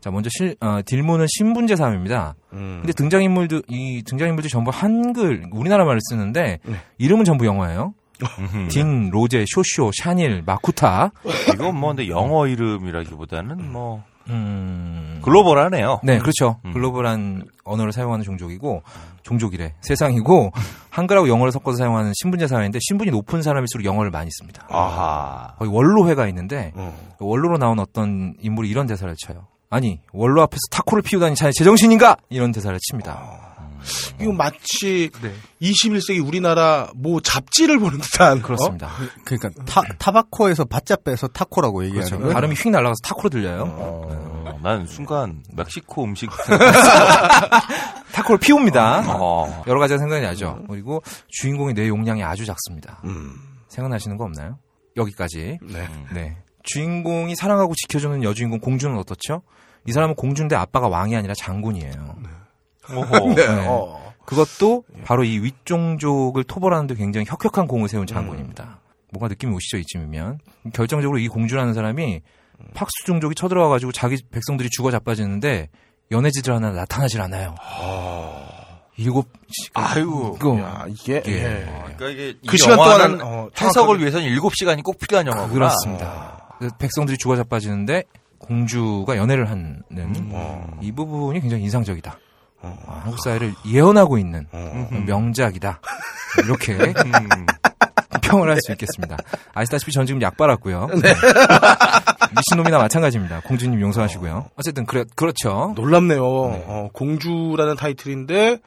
자, 0.00 0.10
먼저 0.10 0.28
실, 0.32 0.56
어, 0.60 0.80
딜문은 0.84 1.26
신분제 1.28 1.76
사회입니다. 1.76 2.34
음. 2.52 2.80
근데 2.82 2.92
등장인물도 2.92 3.62
이 3.68 4.02
등장인물도 4.04 4.48
전부 4.48 4.70
한글 4.74 5.46
우리나라 5.52 5.84
말을 5.84 6.00
쓰는데 6.10 6.58
네. 6.64 6.76
이름은 6.98 7.24
전부 7.24 7.46
영어예요. 7.46 7.94
음. 8.38 8.68
딘, 8.68 9.10
로제, 9.10 9.44
쇼쇼, 9.48 9.90
샤닐, 9.94 10.42
마쿠타. 10.44 11.12
이건 11.54 11.76
뭐 11.76 11.90
근데 11.90 12.08
영어 12.08 12.46
이름이라기보다는 12.46 13.72
뭐 13.72 14.04
음. 14.30 15.20
글로벌하네요. 15.22 16.00
네, 16.02 16.18
그렇죠. 16.18 16.56
음. 16.64 16.72
글로벌한 16.72 17.44
언어를 17.64 17.92
사용하는 17.92 18.24
종족이고 18.24 18.82
종족이래. 19.22 19.74
세상이고 19.80 20.52
한글하고 20.90 21.28
영어를 21.28 21.52
섞어서 21.52 21.78
사용하는 21.78 22.12
신분제 22.14 22.46
사회인데 22.48 22.78
신분이 22.82 23.10
높은 23.10 23.42
사람일수록 23.42 23.84
영어를 23.84 24.10
많이 24.10 24.30
씁니다. 24.32 24.66
아하. 24.68 25.54
거기 25.58 25.70
원로회가 25.70 26.26
있는데 26.28 26.72
어. 26.74 26.94
원로로 27.20 27.58
나온 27.58 27.78
어떤 27.78 28.34
인물이 28.40 28.68
이런 28.68 28.86
대사를 28.86 29.14
쳐요. 29.26 29.46
아니 29.70 30.00
원로 30.12 30.42
앞에서 30.42 30.60
타코를 30.70 31.02
피우다니 31.02 31.34
자네 31.34 31.52
제정신인가? 31.52 32.16
이런 32.28 32.52
대사를 32.52 32.76
칩니다. 32.90 33.51
이거 34.20 34.32
마치 34.32 35.10
네. 35.22 35.32
21세기 35.60 36.24
우리나라 36.26 36.90
뭐 36.94 37.20
잡지를 37.20 37.78
보는 37.78 37.98
듯한 38.00 38.42
그렇습니다. 38.42 38.90
그러니까 39.24 39.50
타, 39.64 39.82
타바코에서 39.98 40.64
바짜 40.64 40.96
빼서 40.96 41.28
타코라고 41.28 41.84
얘기하는 41.84 42.06
그렇죠. 42.06 42.18
거예요. 42.22 42.34
발음이 42.34 42.54
휙 42.54 42.70
날아가서 42.70 42.98
타코로 43.02 43.30
들려요. 43.30 43.64
어, 43.66 44.58
난 44.62 44.86
순간 44.86 45.42
멕시코 45.52 46.04
음식 46.04 46.30
타코를 48.12 48.38
피웁니다. 48.38 49.04
어. 49.08 49.62
여러 49.66 49.80
가지가 49.80 49.98
생각이 49.98 50.22
나죠. 50.24 50.64
그리고 50.68 51.02
주인공의 51.28 51.74
뇌 51.74 51.88
용량이 51.88 52.22
아주 52.22 52.44
작습니다. 52.44 53.00
음. 53.04 53.34
생각나시는 53.68 54.16
거 54.16 54.24
없나요? 54.24 54.58
여기까지. 54.96 55.58
네. 55.62 55.88
네. 56.12 56.36
주인공이 56.64 57.34
사랑하고 57.34 57.74
지켜주는 57.74 58.22
여주인공 58.22 58.60
공주는 58.60 58.96
어떻죠? 58.96 59.42
이 59.86 59.92
사람은 59.92 60.14
공주인데 60.14 60.54
아빠가 60.54 60.88
왕이 60.88 61.16
아니라 61.16 61.34
장군이에요. 61.36 62.16
네. 62.22 62.28
네. 63.34 63.66
어. 63.68 64.12
그것도 64.24 64.84
바로 65.04 65.24
이 65.24 65.38
윗종족을 65.40 66.44
토벌하는데 66.44 66.94
굉장히 66.94 67.26
혁혁한 67.28 67.66
공을 67.66 67.88
세운 67.88 68.06
장군입니다. 68.06 68.78
뭔가 69.12 69.28
느낌이 69.28 69.52
오시죠 69.54 69.78
이쯤이면 69.78 70.38
결정적으로 70.72 71.18
이 71.18 71.28
공주라는 71.28 71.74
사람이 71.74 72.20
팍수 72.74 72.90
종족이 73.06 73.34
쳐들어와 73.34 73.68
가지고 73.68 73.92
자기 73.92 74.16
백성들이 74.30 74.68
죽어 74.70 74.90
자빠지는데 74.90 75.68
연애지들 76.10 76.54
하나 76.54 76.70
나타나질 76.70 77.20
않아요. 77.22 77.54
일곱 78.96 79.28
시- 79.48 79.70
아유. 79.74 80.34
이거 80.36 80.58
야, 80.60 80.84
이게 80.88 81.22
예. 81.26 81.32
예. 81.32 81.66
그러니까 81.96 82.08
이게 82.10 82.34
그이 82.46 82.58
시간 82.58 82.76
동안은 82.76 83.20
어, 83.22 83.48
해석을 83.58 84.00
위해서는 84.00 84.26
7시간이 84.28 84.82
꼭 84.84 84.98
필요한 84.98 85.26
영화구나. 85.26 85.52
그렇습니다. 85.52 86.54
그래서 86.58 86.76
백성들이 86.76 87.18
죽어 87.18 87.36
자빠지는데 87.36 88.04
공주가 88.38 89.16
연애를 89.16 89.48
하는 89.50 89.82
어. 90.32 90.78
이 90.80 90.92
부분이 90.92 91.40
굉장히 91.40 91.64
인상적이다. 91.64 92.18
아, 92.62 93.00
한국 93.04 93.18
사회를 93.22 93.54
예언하고 93.66 94.18
있는 94.18 94.46
어. 94.52 94.88
명작이다. 95.06 95.80
이렇게 96.44 96.72
음. 96.76 97.46
평을 98.22 98.48
할 98.48 98.56
수 98.62 98.72
있겠습니다. 98.72 99.16
아시다시피 99.52 99.92
전 99.92 100.06
지금 100.06 100.22
약 100.22 100.36
빨았고요. 100.36 100.86
네. 101.02 101.14
미친놈이나 102.34 102.78
마찬가지입니다. 102.78 103.40
공주님 103.40 103.80
용서하시고요. 103.80 104.50
어쨌든 104.56 104.86
그래 104.86 105.04
그렇죠. 105.16 105.72
놀랍네요. 105.76 106.22
어, 106.24 106.88
공주라는 106.92 107.76
타이틀인데 107.76 108.58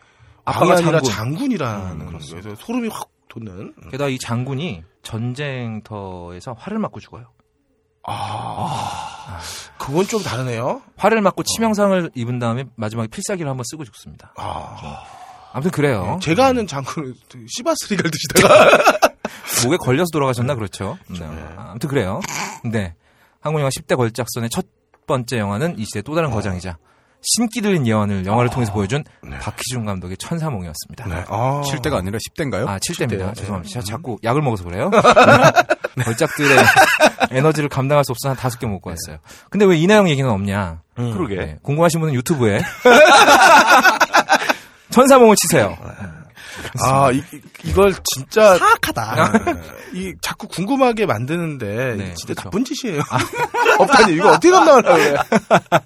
아빠가 0.43 0.76
장군. 0.76 1.04
장군이라는 1.04 2.02
음, 2.02 2.20
그래서 2.30 2.56
소름이 2.56 2.89
확 2.89 3.10
돋는. 3.30 3.74
게다가 3.91 4.10
이 4.10 4.20
장군이 4.20 4.84
전쟁터에서 5.02 6.54
활을 6.58 6.78
맞고 6.80 7.00
죽어요. 7.00 7.26
아, 8.08 9.39
그건 9.78 10.06
좀 10.08 10.22
다르네요. 10.22 10.82
활을 10.97 11.22
맞고 11.22 11.43
치명상을 11.43 12.12
입은 12.16 12.39
다음에 12.39 12.66
마지막에 12.76 13.08
필살기를 13.08 13.49
한번 13.49 13.64
쓰고 13.70 13.84
죽습니다. 13.86 14.34
아, 14.38 15.03
아무튼 15.53 15.72
그래요. 15.72 16.20
제가 16.22 16.47
아는 16.47 16.68
장군은 16.68 17.16
시바스리갈 17.47 18.12
드시다가 18.12 18.70
목에 19.66 19.78
걸려서 19.78 20.10
돌아가셨나 20.12 20.56
그렇죠. 20.56 20.97
네. 21.08 21.20
아무튼 21.58 21.89
그래요. 21.89 22.20
네. 22.64 22.93
한국 23.41 23.60
영화 23.60 23.70
10대 23.70 23.95
걸작선의 23.95 24.49
첫 24.49 24.66
번째 25.08 25.38
영화는 25.38 25.78
이 25.80 25.86
시대 25.86 26.01
또 26.01 26.16
다른 26.16 26.32
거장이자 26.32 26.78
신기 27.26 27.62
들린 27.62 27.88
예언을 27.88 28.26
영화를 28.26 28.50
통해서 28.50 28.72
보여준 28.72 29.04
박희준 29.42 29.86
감독의 29.86 30.18
천사몽이었습니다. 30.18 31.08
네. 31.08 31.24
아, 31.28 31.62
7대가 31.66 31.96
아니라 31.96 32.20
10대인가요? 32.30 32.68
아, 32.68 32.78
7대입니다. 32.78 33.32
7대. 33.32 33.36
죄송합니다. 33.36 33.74
제가 33.74 33.84
자꾸 33.84 34.18
약을 34.24 34.42
먹어서 34.42 34.64
그래요. 34.64 34.92
걸작들의 36.04 36.58
에너지를 37.32 37.70
감당할 37.70 38.04
수 38.04 38.12
없어서 38.12 38.30
한 38.30 38.38
다섯 38.38 38.60
개 38.60 38.68
먹고 38.68 38.90
왔어요. 38.90 39.18
근데 39.50 39.66
왜 39.66 39.78
이나영 39.78 40.10
얘기는 40.10 40.30
없냐? 40.30 40.82
그러게. 40.96 41.36
네, 41.36 41.58
궁금하신 41.64 42.00
분은 42.00 42.14
유튜브에 42.16 42.60
천사몽을 44.92 45.36
치세요. 45.38 45.78
아, 46.84 47.12
이, 47.12 47.18
이- 47.18 47.70
이걸 47.70 47.93
진짜 48.03 48.58
사악하다. 48.58 49.32
이 49.93 50.14
자꾸 50.22 50.47
궁금하게 50.47 51.06
만드는데 51.06 51.95
네, 51.97 52.14
진짜 52.16 52.34
그렇죠. 52.34 52.43
나쁜 52.43 52.64
짓이에요. 52.66 53.01
업다니 53.80 54.14
이거 54.16 54.30
어떻게 54.30 54.51
감당하려고 54.51 54.95
그래? 54.97 55.16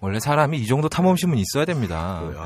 원래 0.00 0.18
사람이 0.20 0.58
이 0.58 0.66
정도 0.66 0.88
탐험심은 0.88 1.38
있어야 1.38 1.64
됩니다. 1.64 2.22
네. 2.28 2.36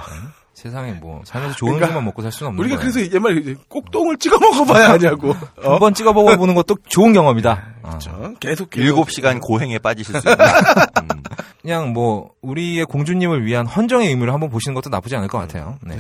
세상에 0.55 0.93
뭐 0.93 1.21
살면서 1.27 1.55
좋은 1.57 1.73
그러니까 1.73 1.89
것만 1.89 2.05
먹고 2.07 2.23
살 2.23 2.33
수는 2.33 2.49
없는 2.49 2.65
우리가 2.65 2.79
거예요. 2.79 2.93
그래서 2.93 3.15
옛말에 3.15 3.37
이제 3.41 3.55
꼭똥을 3.69 4.17
찍어 4.17 4.39
먹어봐야 4.39 4.91
하냐고. 4.93 5.31
어? 5.63 5.73
한번 5.75 5.93
찍어 5.93 6.15
먹어보는 6.15 6.55
것도 6.55 6.79
좋은 6.89 7.13
경험이다. 7.13 7.65
아, 7.83 7.89
그렇죠. 7.89 8.35
계속 8.41 8.71
계속 8.71 9.07
7시간 9.07 9.41
고행에 9.43 9.79
빠지실 9.79 10.19
수 10.19 10.27
있는. 10.29 10.39
음. 11.03 11.23
그냥 11.61 11.93
뭐 11.93 12.31
우리의 12.41 12.87
공주님을 12.87 13.45
위한 13.45 13.67
헌정의 13.67 14.09
의무를 14.09 14.33
한번 14.33 14.49
보시는 14.49 14.75
것도 14.75 14.89
나쁘지 14.89 15.15
않을 15.17 15.29
것 15.29 15.37
같아요. 15.39 15.77
네. 15.83 15.97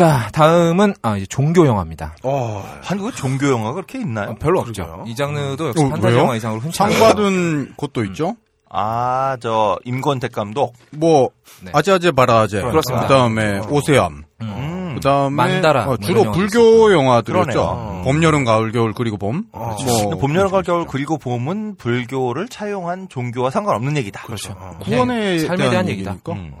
자 0.00 0.30
다음은 0.32 0.94
아 1.02 1.18
이제 1.18 1.26
종교 1.26 1.66
영화입니다. 1.66 2.16
어, 2.22 2.64
한국에 2.82 3.14
종교 3.14 3.50
영화가 3.50 3.74
그렇게 3.74 4.00
있나요? 4.00 4.30
어, 4.30 4.34
별로 4.40 4.60
없죠. 4.60 4.82
그러게요. 4.82 5.04
이 5.06 5.14
장르도 5.14 5.68
역시 5.68 5.84
어, 5.84 5.88
판타지 5.90 6.14
왜요? 6.14 6.22
영화 6.22 6.36
이상으로 6.36 6.62
흔치 6.62 6.78
상 6.78 6.86
않아요. 6.86 7.00
받은 7.00 7.74
곳도 7.76 8.04
있죠. 8.06 8.34
아, 8.70 9.36
저 9.40 9.78
임권택 9.84 10.32
감독. 10.32 10.72
뭐 10.92 11.28
네. 11.62 11.70
아재아재 11.74 12.12
바라아재. 12.12 12.62
그렇습니다. 12.62 13.08
그다음에 13.08 13.58
오세암. 13.68 14.24
음. 14.40 14.94
그다음에 14.94 15.36
만다라, 15.36 15.82
어, 15.82 15.86
뭐 15.88 15.96
주로 15.98 16.32
불교 16.32 16.94
영화들이었죠. 16.94 17.50
그러네요. 17.50 18.02
봄, 18.02 18.22
여름, 18.22 18.46
가을, 18.46 18.72
겨울 18.72 18.94
그리고 18.94 19.18
봄. 19.18 19.44
어. 19.52 19.76
뭐 19.84 20.16
봄, 20.16 20.34
여름, 20.34 20.50
가을, 20.50 20.62
겨울 20.62 20.86
그리고 20.86 21.18
봄은 21.18 21.76
불교를 21.76 22.48
차용한 22.48 23.10
종교와 23.10 23.50
상관없는 23.50 23.98
얘기다. 23.98 24.22
그렇죠. 24.22 24.54
구원에 24.80 25.36
네, 25.36 25.38
삶에 25.40 25.56
대한 25.56 25.70
대한 25.72 25.88
얘기다. 25.90 26.16
음. 26.30 26.54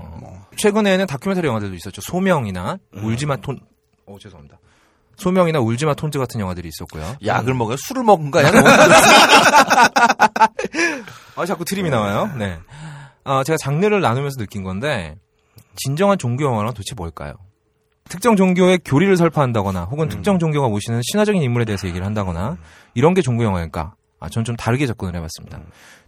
최근에는 0.56 1.06
다큐멘터리 1.06 1.46
영화들도 1.48 1.74
있었죠. 1.76 2.00
소명이나 2.02 2.78
울지마 2.92 3.36
톤. 3.36 3.58
어 4.06 4.16
죄송합니다. 4.20 4.58
소명이나 5.16 5.60
울지마 5.60 5.94
톤즈 5.94 6.18
같은 6.18 6.40
영화들이 6.40 6.68
있었고요. 6.68 7.16
약을 7.24 7.54
먹어요? 7.54 7.76
술을 7.78 8.02
먹은 8.04 8.30
거야? 8.30 8.50
아, 11.36 11.46
자꾸 11.46 11.64
트림이 11.64 11.90
나와요. 11.90 12.30
네. 12.38 12.58
아, 13.24 13.44
제가 13.44 13.56
장르를 13.58 14.00
나누면서 14.00 14.38
느낀 14.38 14.62
건데, 14.64 15.16
진정한 15.76 16.16
종교 16.18 16.44
영화는 16.44 16.70
도대체 16.72 16.94
뭘까요? 16.94 17.34
특정 18.08 18.34
종교의 18.34 18.80
교리를 18.84 19.14
설파한다거나, 19.16 19.84
혹은 19.84 20.08
특정 20.08 20.38
종교가 20.38 20.68
모시는 20.68 21.00
신화적인 21.02 21.42
인물에 21.42 21.64
대해서 21.66 21.86
얘기를 21.86 22.04
한다거나, 22.06 22.56
이런 22.94 23.14
게 23.14 23.22
종교 23.22 23.44
영화일까? 23.44 23.94
아, 24.20 24.28
전 24.28 24.44
좀 24.44 24.56
다르게 24.56 24.86
접근을 24.86 25.14
해봤습니다. 25.16 25.60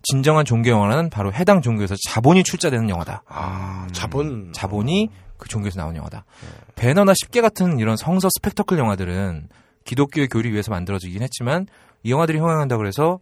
진정한 0.02 0.44
종교 0.44 0.70
영화는 0.70 1.10
바로 1.10 1.32
해당 1.32 1.62
종교에서 1.62 1.96
자본이 2.08 2.44
출자되는 2.44 2.88
영화다. 2.90 3.22
아, 3.26 3.88
자본. 3.92 4.52
자본이 4.52 5.08
그 5.38 5.48
종교에서 5.48 5.80
나온 5.80 5.96
영화다. 5.96 6.24
벤허나 6.76 7.14
십계 7.14 7.40
같은 7.40 7.78
이런 7.78 7.96
성서 7.96 8.28
스펙터클 8.36 8.78
영화들은 8.78 9.48
기독교의 9.84 10.28
교리 10.28 10.50
위해서 10.52 10.70
만들어지긴 10.70 11.22
했지만 11.22 11.66
이 12.04 12.10
영화들이 12.12 12.38
흥행한다고 12.38 12.86
해서 12.86 13.18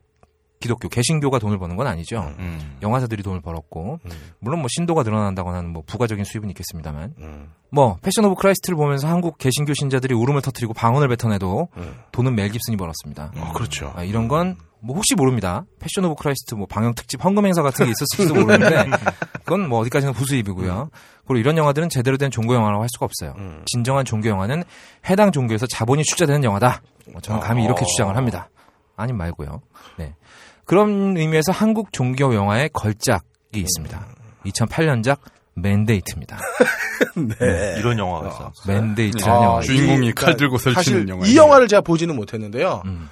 기독교 0.60 0.90
개신교가 0.90 1.38
돈을 1.38 1.58
버는 1.58 1.76
건 1.76 1.86
아니죠. 1.86 2.34
음. 2.38 2.76
영화사들이 2.82 3.22
돈을 3.22 3.40
벌었고 3.40 3.98
음. 4.04 4.10
물론 4.40 4.58
뭐 4.60 4.68
신도가 4.70 5.02
늘어난다거나 5.04 5.56
하는 5.56 5.72
뭐 5.72 5.82
부가적인 5.86 6.24
수입은 6.24 6.50
있겠습니다만 6.50 7.14
음. 7.18 7.50
뭐 7.70 7.96
패션 8.02 8.26
오브 8.26 8.34
크라이스트를 8.34 8.76
보면서 8.76 9.08
한국 9.08 9.38
개신교 9.38 9.72
신자들이 9.72 10.14
울음을 10.14 10.42
터뜨리고 10.42 10.74
방언을 10.74 11.08
뱉어내도 11.08 11.68
음. 11.78 11.94
돈은 12.12 12.34
멜 12.34 12.50
깁슨이 12.50 12.76
벌었습니다. 12.76 13.32
어, 13.36 13.52
그렇죠. 13.54 13.90
아, 13.96 14.04
이런 14.04 14.28
건 14.28 14.56
뭐 14.82 14.96
혹시 14.96 15.14
모릅니다. 15.14 15.64
패션 15.78 16.04
오브 16.06 16.20
크라이스트 16.22 16.54
뭐 16.54 16.66
방영 16.66 16.94
특집 16.94 17.22
헌금 17.24 17.44
행사 17.46 17.62
같은 17.62 17.84
게 17.86 17.92
있었을지도 17.92 18.34
모르는데 18.40 18.86
그건 19.44 19.68
뭐 19.68 19.80
어디까지나 19.80 20.12
부수입이고요. 20.12 20.90
그리고 21.26 21.38
이런 21.38 21.56
영화들은 21.58 21.88
제대로 21.90 22.16
된 22.16 22.30
종교 22.30 22.54
영화라고 22.54 22.82
할 22.82 22.88
수가 22.92 23.04
없어요. 23.06 23.34
음. 23.38 23.62
진정한 23.66 24.04
종교 24.04 24.28
영화는 24.28 24.64
해당 25.08 25.32
종교에서 25.32 25.66
자본이 25.66 26.02
투자되는 26.10 26.42
영화다. 26.44 26.82
뭐 27.12 27.20
저는 27.20 27.40
감히 27.40 27.64
이렇게 27.64 27.84
주장을 27.84 28.16
합니다. 28.16 28.48
아님 28.96 29.16
말고요. 29.16 29.60
네. 29.98 30.14
그런 30.64 31.16
의미에서 31.16 31.52
한국 31.52 31.92
종교 31.92 32.34
영화의 32.34 32.70
걸작이 32.72 33.22
있습니다. 33.54 34.06
2008년작 34.46 35.18
맨데이트입니다. 35.54 36.38
네. 37.16 37.74
이런 37.78 37.98
영화가 37.98 38.28
있어. 38.28 38.52
맨데이트라는 38.66 39.40
아, 39.40 39.44
영화. 39.44 39.60
주인공이 39.60 40.08
이- 40.08 40.12
칼 40.12 40.36
들고 40.36 40.58
설치는 40.58 41.08
영화. 41.08 41.26
이 41.26 41.36
영화를 41.36 41.68
제가 41.68 41.82
보지는 41.82 42.16
못했는데요. 42.16 42.82
음. 42.86 43.08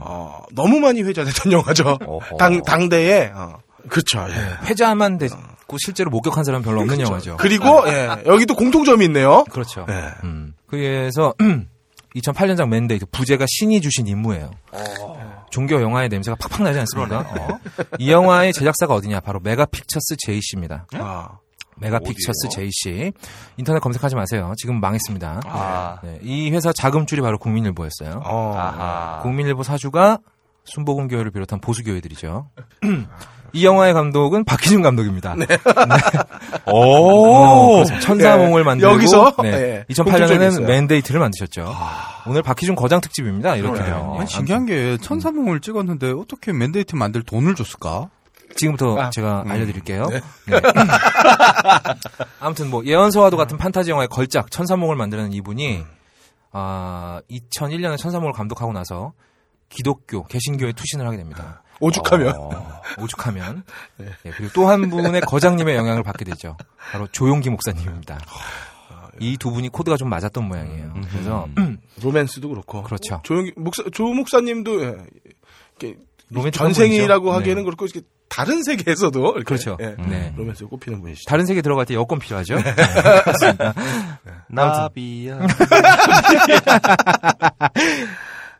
어, 0.00 0.42
너무 0.52 0.80
많이 0.80 1.02
회자됐던 1.02 1.52
영화죠. 1.52 1.98
어허. 2.06 2.36
당 2.36 2.62
당대에 2.62 3.30
어. 3.34 3.58
그렇죠. 3.88 4.26
예. 4.28 4.66
회자만 4.66 5.18
됐고 5.18 5.76
실제로 5.78 6.10
목격한 6.10 6.44
사람 6.44 6.62
별로 6.62 6.80
없는 6.80 7.00
영화죠. 7.00 7.36
그리고 7.38 7.84
예, 7.88 8.08
여기도 8.26 8.54
공통점이 8.54 9.04
있네요. 9.06 9.44
그렇죠. 9.50 9.86
예. 9.88 10.10
음. 10.24 10.54
그래서 10.66 11.34
2008년작 12.16 12.68
맨데이트 12.68 13.06
부제가 13.10 13.46
신이 13.48 13.80
주신 13.80 14.06
임무예요. 14.06 14.50
종교 15.50 15.80
영화의 15.80 16.08
냄새가 16.08 16.36
팍팍 16.40 16.62
나지 16.62 16.78
않습니까? 16.80 17.20
어. 17.20 17.58
이 17.98 18.10
영화의 18.10 18.52
제작사가 18.52 18.94
어디냐? 18.94 19.20
바로 19.20 19.40
메가픽처스 19.40 20.16
JC입니다. 20.18 20.86
아, 20.94 21.38
메가픽처스 21.80 22.48
JC. 22.50 23.12
인터넷 23.56 23.80
검색하지 23.80 24.14
마세요. 24.14 24.52
지금 24.56 24.80
망했습니다. 24.80 25.40
아. 25.46 25.98
네, 26.02 26.18
이 26.22 26.50
회사 26.50 26.72
자금줄이 26.72 27.20
바로 27.20 27.38
국민일보였어요. 27.38 28.22
어. 28.24 28.54
아하. 28.56 29.20
국민일보 29.22 29.62
사주가 29.62 30.18
순복음 30.64 31.08
교회를 31.08 31.30
비롯한 31.30 31.60
보수 31.60 31.82
교회들이죠. 31.82 32.48
이 33.52 33.64
영화의 33.66 33.94
감독은 33.94 34.44
박희준 34.44 34.80
감독입니다. 34.82 35.34
네. 35.34 35.46
오. 36.72 37.82
천사몽을 37.84 38.60
예, 38.60 38.64
만들고 38.64 38.94
여기서, 38.94 39.34
네. 39.42 39.84
예, 39.88 39.94
공통점이 39.96 40.28
2008년에는 40.28 40.48
있어요. 40.52 40.66
맨데이트를 40.66 41.20
만드셨죠. 41.20 41.74
오늘 42.28 42.42
박희준 42.42 42.76
거장 42.76 43.00
특집입니다. 43.00 43.56
이렇게 43.56 43.80
아니, 43.80 44.26
신기한 44.28 44.66
게 44.66 44.96
천사몽을 44.98 45.60
찍었는데 45.60 46.12
어떻게 46.12 46.52
맨데이트 46.52 46.94
만들 46.94 47.22
돈을 47.22 47.56
줬을까? 47.56 48.08
지금부터 48.56 48.98
아, 48.98 49.10
제가 49.10 49.42
음. 49.46 49.50
알려드릴게요. 49.50 50.06
네. 50.06 50.20
아무튼 52.40 52.70
뭐 52.70 52.84
예언서와도 52.84 53.36
같은 53.36 53.56
판타지 53.56 53.90
영화의 53.90 54.08
걸작 54.08 54.50
천사몽을 54.50 54.96
만드는 54.96 55.32
이분이 55.32 55.84
아 56.52 57.20
2001년에 57.30 57.96
천사몽을 57.96 58.32
감독하고 58.32 58.72
나서 58.72 59.12
기독교 59.68 60.24
개신교에 60.26 60.72
투신을 60.72 61.06
하게 61.06 61.16
됩니다. 61.18 61.62
오죽하면 61.80 62.34
어, 62.36 62.80
오죽하면 63.00 63.62
네, 63.96 64.06
그리고 64.36 64.52
또 64.52 64.68
한 64.68 64.90
분의 64.90 65.22
거장님의 65.22 65.76
영향을 65.76 66.02
받게 66.02 66.24
되죠. 66.24 66.56
바로 66.92 67.06
조용기 67.10 67.50
목사님입니다. 67.50 68.18
이 69.20 69.36
두 69.38 69.50
분이 69.50 69.68
코드가 69.68 69.96
좀 69.96 70.08
맞았던 70.08 70.44
모양이에요. 70.44 70.94
그래서 71.10 71.46
로맨스도 72.02 72.48
그렇고 72.48 72.82
그렇죠. 72.82 73.20
조용 73.22 73.50
목사 73.56 73.82
조 73.92 74.04
목사님도 74.14 74.82
예, 74.82 74.96
이렇게 75.80 75.98
전생이라고. 76.52 77.32
하기에는 77.32 77.62
네. 77.62 77.64
그렇고 77.64 77.84
이렇게 77.86 78.00
다른 78.30 78.62
세계에서도 78.62 79.20
이렇게, 79.20 79.42
그렇죠. 79.44 79.76
예, 79.80 79.96
네. 80.08 80.32
로맨스에 80.36 80.66
꼽히는 80.68 81.00
분이시죠. 81.02 81.28
다른 81.28 81.44
세계 81.46 81.60
들어갈 81.60 81.84
때 81.84 81.94
여권 81.94 82.18
필요하죠. 82.20 82.54
네, 82.56 82.74
그렇습니다. 83.24 83.74
나비야. 84.48 85.40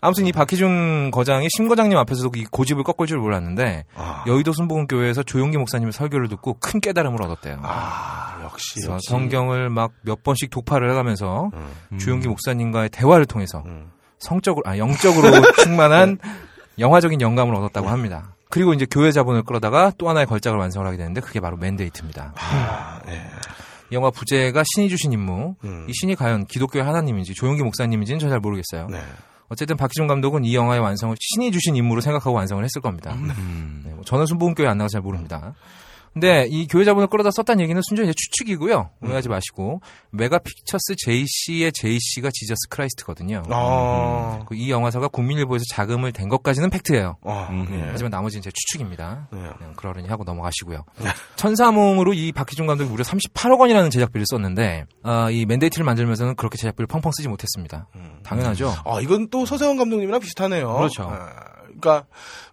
아무튼 0.03 0.27
이 0.27 0.33
박희준 0.33 1.11
거장이 1.11 1.47
심 1.55 1.69
거장님 1.69 1.97
앞에서도 1.99 2.31
이 2.37 2.45
고집을 2.45 2.85
꺾을 2.85 3.07
줄 3.07 3.19
몰랐는데 3.19 3.85
아, 3.95 4.25
여의도 4.27 4.53
순복음교회에서 4.53 5.23
조용기 5.25 5.59
목사님의 5.59 5.93
설교를 5.93 6.29
듣고 6.29 6.57
큰 6.59 6.81
깨달음을 6.81 7.21
얻었대요. 7.23 7.59
아, 7.63 8.41
역시 8.43 8.81
역시. 8.89 9.11
성경을 9.11 9.69
막 9.69 9.93
몇 10.03 10.23
번씩 10.23 10.51
독파를 10.51 10.91
해가면서 10.91 11.51
음, 11.93 11.99
조용기 11.99 12.29
목사님과의 12.29 12.89
대화를 12.89 13.27
통해서 13.27 13.63
음. 13.67 13.91
성적으로 14.19 14.63
아 14.67 14.79
영적으로 14.79 15.31
충만한 15.63 16.19
영화적인 16.79 17.21
영감을 17.21 17.55
얻었다고 17.57 17.89
합니다. 17.89 18.35
그리고 18.51 18.75
이제 18.75 18.87
교회 18.91 19.11
자본을 19.13 19.45
끌어다가 19.45 19.93
또 19.97 20.09
하나의 20.09 20.27
걸작을 20.27 20.59
완성을 20.59 20.87
하게 20.87 20.97
되는데 20.99 21.21
그게 21.21 21.41
바로 21.41 21.57
맨데이트입니다. 21.57 22.35
아, 22.37 23.01
예. 23.09 23.23
이 23.91 23.95
영화 23.95 24.11
부제가 24.11 24.63
신이 24.75 24.89
주신 24.89 25.13
임무. 25.13 25.55
음. 25.65 25.87
이 25.89 25.93
신이 25.95 26.15
과연 26.17 26.47
기독교의 26.47 26.85
하나님인지 26.85 27.35
조용기 27.35 27.63
목사님인지는 27.63 28.19
저 28.19 28.29
잘 28.29 28.39
모르겠어요. 28.41 28.89
네. 28.89 29.01
어쨌든 29.49 29.77
박희준 29.77 30.07
감독은 30.07 30.45
이 30.45 30.55
영화의 30.55 30.81
완성을 30.81 31.17
신이 31.19 31.51
주신 31.51 31.75
임무로 31.75 32.01
생각하고 32.01 32.33
완성을 32.37 32.63
했을 32.63 32.81
겁니다. 32.81 33.13
음. 33.15 33.83
네, 33.85 33.93
뭐 33.95 34.05
저는 34.05 34.27
순복음교회 34.27 34.69
안 34.69 34.79
나가서 34.79 34.93
잘 34.93 35.01
모릅니다. 35.01 35.55
근데 36.13 36.47
이 36.51 36.67
교회 36.67 36.85
자본을 36.85 37.09
끌어다 37.09 37.31
썼다는 37.31 37.63
얘기는 37.63 37.81
순전히 37.83 38.13
추측이고요. 38.13 38.91
오해하지 39.03 39.29
마시고 39.29 39.81
메가픽처스 40.11 40.97
JC의 40.97 41.73
JC가 41.73 42.31
Jesus 42.33 42.69
Christ거든요. 42.69 43.43
아, 43.49 44.41
그 44.49 44.65
이 44.65 44.71
영화사가 44.71 45.09
국민일보에서 45.09 45.65
자금을 45.71 46.13
댄 46.13 46.29
것까지는 46.29 46.71
팩트예요. 46.71 47.17
아, 47.25 47.49
음. 47.51 47.67
예. 47.73 47.89
하지만 47.93 48.11
나머지는 48.11 48.43
제 48.43 48.51
추측입니다. 48.51 49.29
네. 49.33 49.39
그냥 49.57 49.75
그러려니 49.77 50.09
하고 50.09 50.25
넘어가시고요. 50.25 50.85
천사몽으로 51.37 52.13
이 52.15 52.33
박희준 52.33 52.67
감독이 52.67 52.91
무려 52.91 53.05
38억 53.05 53.61
원이라는 53.61 53.91
제작비를 53.91 54.27
썼는데 54.29 54.87
아, 55.05 55.31
이 55.31 55.47
맨데이트를 55.47 55.85
만들면서는 55.85 56.35
그렇게 56.35 56.59
제작비를 56.59 56.89
펑펑 56.89 57.13
쓰지 57.13 57.29
못했습니다. 57.29 57.87
당연하죠. 58.25 58.75
아, 58.85 59.01
이건 59.01 59.29
또 59.31 59.47
서세원 59.47 59.77
감독님이랑 59.77 60.21
비슷하네요. 60.21 60.75
그렇죠. 60.75 61.05
아, 61.05 61.51
그러니까 61.67 62.07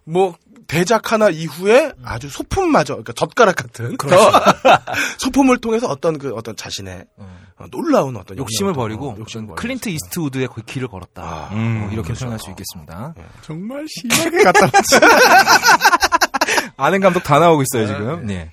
뭐 0.04 0.34
대작 0.68 1.12
하나 1.12 1.30
이후에 1.30 1.92
아주 2.04 2.28
소품마저 2.28 2.92
그러니까 2.94 3.14
젓가락 3.14 3.56
같은 3.56 3.96
소품을 5.18 5.58
통해서 5.58 5.88
어떤 5.88 6.18
그 6.18 6.34
어떤 6.34 6.54
자신의 6.54 7.06
어, 7.16 7.64
놀라운 7.70 8.16
어떤 8.16 8.36
욕심을 8.36 8.74
버리고 8.74 9.12
어, 9.12 9.16
욕심을 9.18 9.46
버리고 9.46 9.54
클린트 9.56 9.88
이스트우드의 9.88 10.48
그 10.54 10.62
길을 10.62 10.88
걸었다. 10.88 11.22
아, 11.22 11.48
음, 11.52 11.80
뭐 11.80 11.88
이렇게 11.90 12.08
그렇죠. 12.08 12.26
표현할 12.26 12.38
수 12.38 12.50
있겠습니다. 12.50 13.14
정말 13.40 13.86
심하게 13.88 14.44
갖다. 14.44 14.68
아는 16.76 17.00
감독 17.00 17.22
다 17.24 17.38
나오고 17.38 17.62
있어요 17.62 17.86
지금. 17.86 18.26
네. 18.26 18.52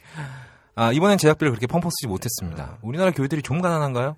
아 0.75 0.93
이번엔 0.93 1.17
제작비를 1.17 1.51
그렇게 1.51 1.67
펑펑 1.67 1.89
쓰지 1.91 2.07
못했습니다. 2.07 2.77
우리나라 2.81 3.11
교회들이 3.11 3.41
좀 3.41 3.61
가난한가요? 3.61 4.15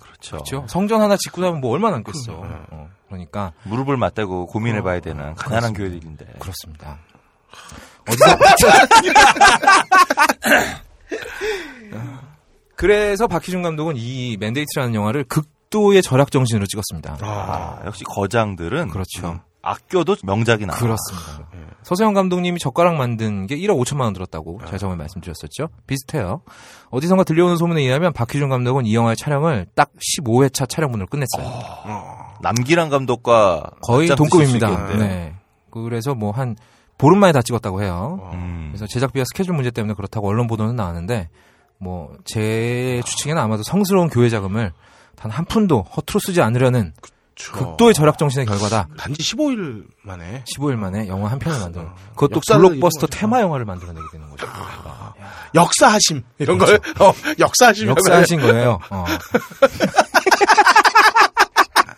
그렇죠. 0.00 0.36
그렇죠. 0.36 0.64
성전 0.68 1.02
하나 1.02 1.16
짓고 1.16 1.40
나면 1.40 1.60
뭐 1.60 1.72
얼마 1.72 1.90
남겠어. 1.90 2.42
어, 2.70 2.88
그러니까 3.08 3.52
무릎을 3.64 3.96
맞대고 3.96 4.46
고민해봐야 4.46 5.00
되는 5.00 5.34
가난한 5.34 5.74
교회들인데. 5.74 6.34
그렇습니다. 6.38 6.98
어디서 8.08 8.24
그래서 12.76 13.26
박희준 13.26 13.62
감독은 13.62 13.94
이 13.98 14.36
맨데이트라는 14.40 14.94
영화를 14.94 15.24
극도의 15.24 16.00
절약 16.02 16.30
정신으로 16.30 16.66
찍었습니다. 16.66 17.18
아, 17.20 17.80
역시 17.84 18.04
거장들은 18.04 18.88
그렇죠. 18.88 19.32
음, 19.32 19.40
아껴도 19.62 20.16
명작이 20.24 20.64
나. 20.64 20.74
그렇습니다. 20.74 21.46
서세원 21.82 22.14
감독님이 22.14 22.58
젓가락 22.58 22.96
만든 22.96 23.46
게 23.46 23.56
1억 23.56 23.78
5천만 23.82 24.02
원 24.02 24.12
들었다고 24.12 24.60
제가 24.64 24.78
저번에 24.78 24.96
말씀드렸었죠. 24.98 25.68
비슷해요. 25.86 26.42
어디선가 26.90 27.24
들려오는 27.24 27.56
소문에 27.56 27.82
의하면 27.82 28.12
박희준 28.12 28.48
감독은 28.48 28.86
이 28.86 28.94
영화의 28.94 29.16
촬영을 29.16 29.66
딱 29.74 29.90
15회차 29.98 30.68
촬영분을 30.68 31.06
끝냈어요. 31.06 31.46
남기남 32.42 32.88
감독과 32.88 33.70
거의 33.82 34.08
동급입니다. 34.08 34.96
네. 34.96 35.34
그래서 35.70 36.14
뭐 36.14 36.38
한 36.38 36.56
보름 37.00 37.18
만에 37.20 37.32
다 37.32 37.40
찍었다고 37.42 37.82
해요. 37.82 38.30
음. 38.34 38.68
그래서 38.72 38.86
제작비와 38.86 39.24
스케줄 39.26 39.54
문제 39.54 39.70
때문에 39.70 39.94
그렇다고 39.94 40.28
언론 40.28 40.46
보도는 40.46 40.76
나왔는데 40.76 41.28
뭐 41.78 42.10
제 42.24 43.00
추측에는 43.06 43.40
아마도 43.42 43.62
성스러운 43.62 44.08
교회 44.10 44.28
자금을 44.28 44.72
단 45.16 45.30
한 45.30 45.44
푼도 45.46 45.82
허투루 45.96 46.18
쓰지 46.24 46.40
않으려는 46.42 46.92
그렇죠. 47.34 47.52
극도의 47.52 47.94
절약 47.94 48.18
정신의 48.18 48.44
결과다. 48.46 48.88
단지 48.98 49.22
15일 49.22 49.86
만에 50.02 50.44
15일 50.44 50.76
만에 50.76 51.08
영화 51.08 51.30
한 51.30 51.38
편을 51.38 51.58
만드는 51.58 51.88
그것도 52.10 52.36
역사를 52.36 52.60
블록버스터 52.60 53.06
이루는 53.06 53.10
거죠. 53.10 53.18
테마 53.18 53.40
영화를 53.40 53.64
만들어내게 53.64 54.06
되는 54.12 54.28
거죠. 54.30 54.46
역사하심 55.54 56.22
이런 56.38 56.58
걸 56.58 56.74
어, 57.00 57.12
역사하심 57.38 57.88
역사하신 57.88 58.40
거예요. 58.40 58.78
어. 58.90 59.04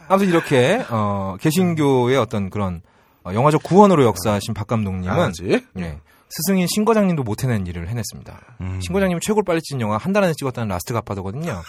아무튼 0.08 0.28
이렇게 0.28 0.84
어, 0.90 1.36
개신교의 1.40 2.18
어떤 2.18 2.50
그런 2.50 2.76
어, 2.76 2.91
영화적 3.26 3.62
구원으로 3.62 4.04
역사하신 4.04 4.54
박 4.54 4.66
감독님은 4.66 5.18
아지 5.18 5.64
예, 5.78 5.98
스승인 6.28 6.66
심 6.66 6.84
감독님도 6.84 7.22
못 7.22 7.44
해낸 7.44 7.66
일을 7.66 7.88
해냈습니다. 7.88 8.56
음. 8.62 8.80
심 8.82 8.92
감독님이 8.92 9.20
최고로 9.20 9.44
빨리 9.44 9.60
찍은 9.62 9.80
영화 9.80 9.96
한 9.98 10.12
달 10.12 10.24
안에 10.24 10.32
찍었다는 10.36 10.68
라스트 10.68 10.92
갓파더거든요. 10.94 11.62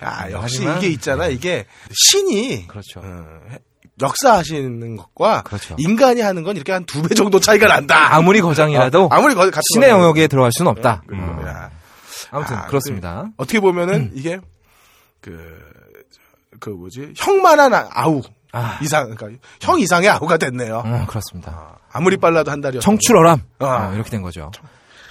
아, 0.00 0.30
역시 0.30 0.58
하지만- 0.58 0.78
이게 0.78 0.88
있잖아 0.88 1.26
이게 1.26 1.66
신이 1.92 2.66
그렇죠. 2.68 3.00
어, 3.00 3.40
해- 3.50 3.58
역사하시는 4.00 4.96
것과 4.96 5.42
그렇죠. 5.42 5.74
인간이 5.78 6.20
하는 6.20 6.42
건 6.42 6.54
이렇게 6.56 6.72
한 6.72 6.84
두 6.84 7.02
배 7.02 7.14
정도 7.14 7.40
차이가 7.40 7.66
난다. 7.66 8.14
아무리 8.14 8.40
거장이라도 8.42 9.04
어, 9.04 9.08
아무리 9.10 9.34
거 9.34 9.50
신의. 9.72 9.88
영역에 9.90 10.26
들어갈 10.26 10.52
수는 10.52 10.70
없다. 10.72 11.02
음, 11.12 11.18
음. 11.18 11.46
야. 11.46 11.70
아무튼 12.30 12.56
아, 12.56 12.66
그렇습니다. 12.66 13.26
어떻게 13.38 13.58
보면은 13.60 14.10
이게 14.14 14.38
그, 15.22 15.58
그 16.60 16.70
뭐지 16.70 17.14
형만한 17.16 17.72
아- 17.72 17.88
아우 17.92 18.20
아. 18.56 18.78
이상 18.80 19.14
그러니까 19.14 19.38
형 19.60 19.78
이상의 19.78 20.08
아우가 20.08 20.38
됐네요. 20.38 20.82
음, 20.86 21.06
그렇습니다. 21.06 21.76
아 21.92 22.00
무리 22.00 22.16
빨라도 22.16 22.50
한 22.50 22.60
달이었. 22.60 22.82
청출어람 22.82 23.40
아. 23.58 23.66
어, 23.66 23.92
이렇게 23.94 24.10
된 24.10 24.22
거죠. 24.22 24.50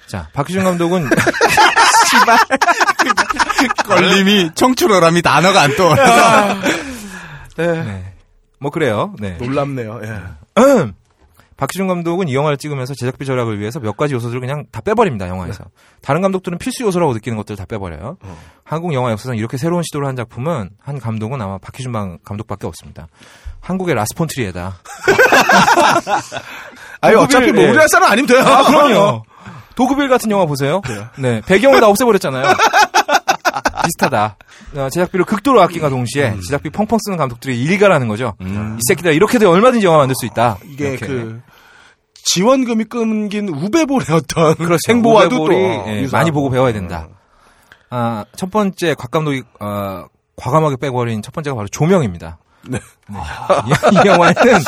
자 0.08 0.28
박규준 0.34 0.64
감독은 0.64 1.10
걸림이 3.86 4.52
청출어람이 4.56 5.22
단어가 5.22 5.62
안 5.62 5.76
떠올라. 5.76 6.56
네. 7.58 8.14
뭐 8.60 8.72
그래요. 8.72 9.14
네. 9.20 9.38
놀랍네요. 9.40 10.02
예. 10.04 10.22
박희준 11.58 11.88
감독은 11.88 12.28
이 12.28 12.36
영화를 12.36 12.58
찍으면서 12.58 12.94
제작비 12.96 13.26
절약을 13.26 13.60
위해서 13.60 13.80
몇 13.80 13.96
가지 13.96 14.14
요소들을 14.14 14.42
그냥 14.42 14.66
다 14.72 14.82
빼버립니다 14.82 15.28
영화에서. 15.30 15.64
다른 16.02 16.22
감독들은 16.22 16.58
필수 16.58 16.84
요소라고 16.84 17.14
느끼는 17.14 17.38
것들을 17.38 17.56
다 17.58 17.66
빼버려요. 17.66 18.18
한국 18.66 18.94
영화 18.94 19.12
역사상 19.12 19.38
이렇게 19.38 19.56
새로운 19.58 19.84
시도를 19.84 20.08
한 20.08 20.16
작품은 20.18 20.70
한 20.82 21.00
감독은 21.00 21.42
아마 21.42 21.58
박희준 21.58 21.92
방- 21.94 22.18
감독밖에 22.26 22.68
없습니다. 22.68 23.08
한국의 23.62 23.96
라스폰트리에다. 23.96 24.76
아니 27.02 27.16
어차피 27.16 27.52
뭐 27.52 27.64
예. 27.64 27.68
우리나라 27.68 27.88
사람 27.88 28.12
아니면 28.12 28.28
돼요. 28.28 28.42
아 28.44 28.64
그럼요. 28.64 29.24
도그빌 29.76 30.08
같은 30.10 30.32
영화 30.32 30.46
보세요. 30.46 30.82
네 31.18 31.42
배경을 31.46 31.82
다 31.82 31.88
없애버렸잖아요. 31.88 32.46
비슷하다. 33.84 34.38
어, 34.76 34.90
제작비를 34.90 35.26
극도로 35.26 35.62
아낀과 35.62 35.90
동시에 35.90 36.32
음. 36.32 36.42
제작비 36.42 36.70
펑펑 36.70 36.98
쓰는 37.02 37.18
감독들이 37.18 37.62
일가라는 37.62 38.08
거죠. 38.08 38.34
이 38.42 38.80
새끼들 38.88 39.14
이렇게도 39.14 39.50
얼마든지 39.50 39.86
영화 39.86 40.00
만들 40.00 40.16
수 40.16 40.26
있다. 40.26 40.58
이게 40.64 40.92
이렇게. 40.92 41.08
그 41.08 41.42
지원금이 42.26 42.86
끊긴 42.86 43.50
우베볼의 43.50 44.08
어떤 44.12 44.56
그렇죠. 44.56 44.80
행보와도 44.90 45.30
또 45.30 45.44
우베볼이, 45.46 45.88
예. 45.88 46.08
많이 46.12 46.32
보고 46.32 46.50
배워야 46.50 46.74
된다. 46.74 47.08
아, 47.90 48.26
첫 48.36 48.50
번째 48.52 48.96
곽 48.96 49.12
감독이 49.12 49.44
어, 49.60 50.06
과감하게 50.36 50.78
빼버린 50.82 51.22
첫 51.22 51.34
번째가 51.34 51.56
바로 51.56 51.68
조명입니다. 51.68 52.40
네. 52.68 52.80
이, 53.10 53.14
이 53.94 54.08
영화에는 54.08 54.60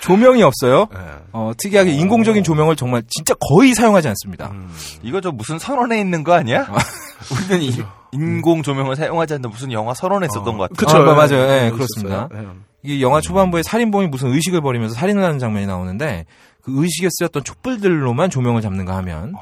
조명이 0.00 0.42
없어요. 0.42 0.86
네. 0.92 0.98
어, 1.32 1.52
특이하게 1.58 1.92
인공적인 1.92 2.44
조명을 2.44 2.76
정말 2.76 3.02
진짜 3.08 3.34
거의 3.40 3.74
사용하지 3.74 4.08
않습니다. 4.08 4.50
음. 4.52 4.68
이거 5.02 5.20
저 5.20 5.30
무슨 5.32 5.58
선언에 5.58 5.98
있는 5.98 6.22
거 6.24 6.32
아니야? 6.34 6.66
우리는 7.32 7.62
이, 7.62 7.82
인공 8.12 8.62
조명을 8.62 8.94
사용하지 8.96 9.34
않는 9.34 9.50
무슨 9.50 9.72
영화 9.72 9.94
선언에 9.94 10.28
썼던 10.32 10.56
것 10.58 10.70
같아. 10.70 10.74
그쵸. 10.76 10.98
아, 10.98 11.00
마- 11.02 11.14
맞아요. 11.14 11.42
예, 11.42 11.62
네, 11.62 11.70
그렇습니다. 11.70 12.28
있었어요. 12.32 12.48
예. 12.84 12.92
이 12.92 13.02
영화 13.02 13.20
초반부에 13.20 13.62
살인범이 13.64 14.06
무슨 14.08 14.28
의식을 14.32 14.60
벌이면서 14.60 14.94
살인을 14.94 15.22
하는 15.24 15.38
장면이 15.40 15.66
나오는데 15.66 16.24
그 16.62 16.72
의식에 16.82 17.08
쓰였던 17.10 17.42
촛불들로만 17.42 18.30
조명을 18.30 18.60
잡는가 18.62 18.96
하면 18.98 19.34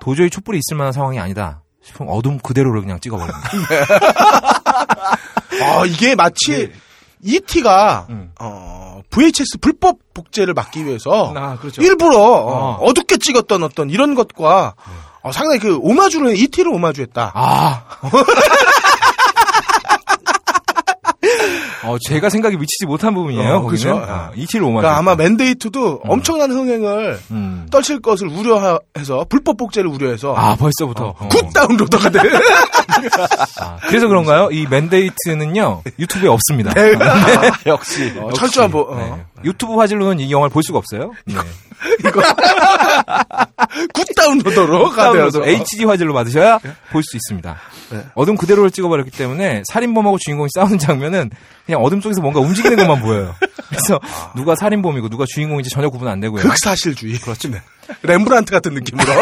도저히 0.00 0.30
촛불이 0.30 0.58
있을 0.58 0.76
만한 0.78 0.92
상황이 0.92 1.18
아니다 1.18 1.60
싶으면 1.82 2.10
어둠 2.12 2.38
그대로를 2.38 2.80
그냥 2.80 2.98
찍어버립니다. 3.00 3.50
아 5.62 5.84
이게 5.86 6.14
마치 6.14 6.72
E.T.가 7.22 8.06
음. 8.08 8.32
어, 8.40 8.89
VHS 9.10 9.58
불법 9.60 9.98
복제를 10.14 10.54
막기 10.54 10.86
위해서 10.86 11.32
아, 11.36 11.56
그렇죠. 11.58 11.82
일부러 11.82 12.18
어, 12.18 12.76
어. 12.76 12.78
어둡게 12.82 13.16
찍었던 13.18 13.62
어떤 13.62 13.90
이런 13.90 14.14
것과 14.14 14.74
어, 15.22 15.32
상당히 15.32 15.58
그 15.58 15.76
오마주를 15.76 16.36
E.T.를 16.36 16.72
오마주했다. 16.72 17.32
아. 17.34 17.84
어, 21.84 21.96
제가 22.08 22.28
생각이 22.28 22.56
미치지 22.56 22.86
못한 22.86 23.14
부분이에요. 23.14 23.56
어. 23.56 23.62
그죠? 23.62 23.96
아, 24.06 24.30
이치를 24.34 24.64
오만. 24.64 24.82
그러니까 24.82 24.98
아마 24.98 25.14
맨데이트도 25.14 26.02
엄청난 26.04 26.50
흥행을 26.50 27.18
음. 27.30 27.66
떨칠 27.70 28.00
것을 28.00 28.28
우려해서 28.28 29.24
불법 29.28 29.56
복제를 29.56 29.90
우려해서 29.90 30.34
아, 30.34 30.56
벌써부터. 30.56 31.14
어. 31.18 31.28
good 31.28 31.50
downloader가 31.54 32.10
돼. 32.10 32.18
아, 33.60 33.76
그래서 33.88 34.08
그런가요? 34.08 34.48
이 34.52 34.66
맨데이트는요, 34.68 35.82
유튜브에 35.98 36.28
없습니다. 36.28 36.72
네. 36.74 36.92
역시. 37.66 38.12
어, 38.18 38.30
철저한 38.32 38.70
보, 38.70 38.80
어. 38.80 38.96
네. 38.96 39.24
유튜브 39.44 39.74
화질로는 39.74 40.20
이 40.20 40.30
영화를 40.30 40.52
볼 40.52 40.62
수가 40.62 40.78
없어요. 40.78 41.12
네. 41.24 41.34
good 43.94 44.04
downloader로 44.16 44.90
가되어서 44.90 45.40
다운로드 45.40 45.48
HD 45.48 45.84
화질로 45.84 46.14
받으셔야 46.14 46.58
볼 46.92 47.02
수 47.02 47.16
있습니다. 47.16 47.56
네. 47.90 48.04
어둠 48.14 48.36
그대로를 48.36 48.70
찍어버렸기 48.70 49.10
때문에 49.10 49.62
살인범하고 49.66 50.18
주인공이 50.18 50.48
싸우는 50.54 50.78
장면은 50.78 51.30
그냥 51.66 51.82
어둠 51.82 52.00
속에서 52.00 52.20
뭔가 52.20 52.40
움직이는 52.40 52.76
것만 52.76 53.00
보여요. 53.00 53.34
그래서 53.68 53.98
누가 54.36 54.54
살인범이고 54.56 55.08
누가 55.08 55.24
주인공인지 55.28 55.70
전혀 55.70 55.88
구분 55.88 56.08
안 56.08 56.20
되고요. 56.20 56.42
극사실주의. 56.42 57.18
그렇죠. 57.18 57.48
렘브란트 58.02 58.50
같은 58.52 58.74
느낌으로. 58.74 59.04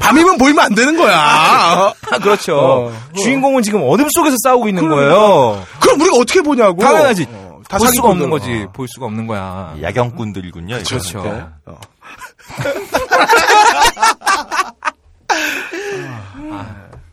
밤이면 0.00 0.36
보이면 0.38 0.64
안 0.64 0.74
되는 0.74 0.96
거야. 0.96 1.16
아, 1.16 1.92
그렇죠. 2.20 2.58
어. 2.58 2.92
주인공은 3.22 3.62
지금 3.62 3.82
어둠 3.84 4.08
속에서 4.14 4.36
싸우고 4.42 4.68
있는 4.68 4.88
거예요. 4.88 5.64
그럼 5.80 6.00
우리가 6.00 6.16
어떻게 6.16 6.42
보냐고. 6.42 6.82
당연하지. 6.82 7.26
어, 7.30 7.41
다 7.72 7.78
볼 7.78 7.88
수가 7.88 8.08
없는. 8.10 8.30
거지. 8.30 8.64
어. 8.68 8.72
볼 8.72 8.86
수가 8.88 9.06
없는 9.06 9.26
거야. 9.26 9.74
야경꾼들이군요. 9.80 10.78
그렇죠. 10.86 11.22
네. 11.22 11.44
어. 11.66 11.78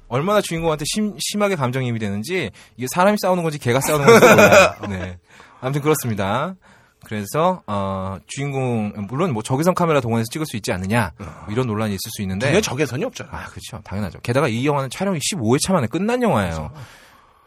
얼마나 0.08 0.42
주인공한테 0.42 0.86
심, 0.88 1.16
심하게 1.20 1.56
감정이입이 1.56 2.00
되는지 2.00 2.52
이게 2.78 2.88
사람이 2.92 3.18
싸우는 3.22 3.44
건지 3.44 3.60
개가 3.60 3.80
싸우는 3.82 4.06
건지 4.06 4.26
몰라요. 4.28 4.74
네. 4.90 5.18
아무튼 5.62 5.82
그렇습니다. 5.82 6.56
그래서 7.06 7.62
어, 7.68 8.18
주인공 8.28 8.92
물론 9.08 9.32
뭐 9.34 9.42
적외선 9.44 9.74
카메라 9.74 10.02
동원해서 10.02 10.28
찍을 10.32 10.46
수 10.48 10.58
있지 10.58 10.72
않느냐 10.74 11.12
뭐 11.18 11.28
이런 11.50 11.68
논란이 11.68 11.92
있을 11.94 12.10
수 12.16 12.22
있는데 12.24 12.48
눈에 12.50 12.62
적외선이 12.62 13.06
없잖아. 13.06 13.30
아 13.32 13.46
그렇죠 13.46 13.80
당연하죠. 13.84 14.20
게다가 14.22 14.48
이 14.48 14.66
영화는 14.66 14.90
촬영이 14.90 15.20
15회차 15.20 15.74
만에 15.74 15.88
끝난 15.88 16.22
영화예요. 16.24 16.72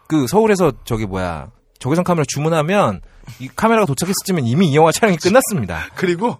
그 0.07 0.27
서울에서 0.27 0.73
저기 0.85 1.07
뭐야 1.07 1.49
적외선 1.83 2.05
카메라 2.05 2.25
주문하면 2.29 3.01
이 3.41 3.49
카메라가 3.49 3.87
도착했을 3.87 4.15
때면 4.25 4.47
이미 4.47 4.71
이 4.71 4.77
영화 4.77 4.93
촬영이 4.93 5.17
끝났습니다. 5.17 5.89
그리고 5.97 6.39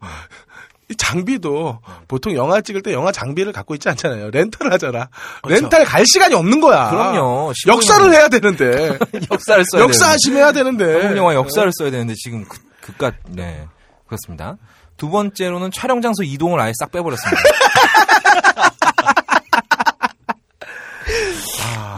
이 0.89 0.95
장비도 0.95 1.81
보통 2.07 2.37
영화 2.37 2.61
찍을 2.61 2.83
때 2.83 2.93
영화 2.93 3.11
장비를 3.11 3.53
갖고 3.53 3.75
있지 3.75 3.89
않잖아요. 3.89 4.31
렌탈을 4.31 4.73
하잖아. 4.73 5.09
렌탈 5.45 5.85
갈 5.85 6.07
시간이 6.07 6.37
없는 6.37 6.61
거야. 6.61 6.91
그럼요. 6.91 7.53
역사를 7.67 8.13
해야 8.13 8.29
되는데. 8.29 8.97
역사를 9.33 9.65
써야 9.69 9.83
역사 9.83 10.15
심해야 10.25 10.53
되는데. 10.53 11.01
한국 11.01 11.17
영화 11.17 11.35
역사를 11.35 11.69
써야 11.77 11.91
되는데 11.91 12.15
지금 12.17 12.45
그, 12.45 12.59
그깟 12.81 13.15
네 13.31 13.67
그렇습니다. 14.07 14.59
두 14.97 15.11
번째로는 15.11 15.73
촬영 15.73 16.01
장소 16.01 16.23
이동을 16.23 16.61
아예 16.61 16.73
싹 16.79 16.93
빼버렸습니다. 16.93 17.43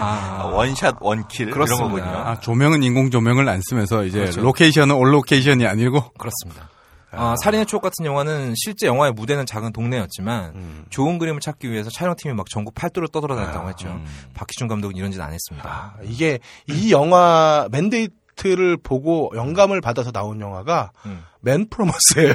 아, 0.05 0.45
one 0.53 0.72
shot 0.72 0.97
one 1.01 1.21
kill 1.21 1.49
이런 1.49 1.53
그렇습니다. 1.55 1.89
거군요. 1.89 2.19
아, 2.19 2.39
조명은 2.41 2.83
인공 2.83 3.11
조명을 3.11 3.49
안 3.49 3.61
쓰면서 3.63 4.05
이제 4.05 4.21
그렇죠. 4.21 4.41
로케이션은 4.43 4.95
all 4.95 5.13
location이 5.15 5.67
아니고 5.67 6.11
그렇습니다. 6.19 6.69
아, 7.17 7.37
살인의 7.43 7.67
추억 7.67 7.81
같은 7.83 8.05
영화는 8.05 8.55
실제 8.57 8.89
영화의 8.89 9.13
무대는 9.13 9.47
작은 9.47 9.73
동네였지만 9.73 10.53
음. 10.57 10.85
좋은 10.91 11.19
그림을 11.19 11.41
찾기 11.41 11.71
위해서 11.71 11.89
촬영팀이 11.89 12.35
막 12.35 12.47
전국 12.51 12.75
팔도를 12.75 13.07
떠돌아다녔다고 13.13 13.69
했죠. 13.69 13.87
음. 13.89 14.05
박희준 14.35 14.67
감독은 14.67 14.97
이런 14.97 15.13
짓 15.13 15.21
안 15.21 15.33
했습니다. 15.33 15.69
아, 15.69 15.95
이게 16.03 16.41
이 16.69 16.91
영화 16.91 17.69
맨데이트를 17.71 18.79
보고 18.79 19.31
영감을 19.37 19.81
받아서 19.81 20.11
나온 20.11 20.41
영화가 20.41 20.91
음. 21.07 21.23
맨 21.41 21.69
프로머스예요. 21.71 22.35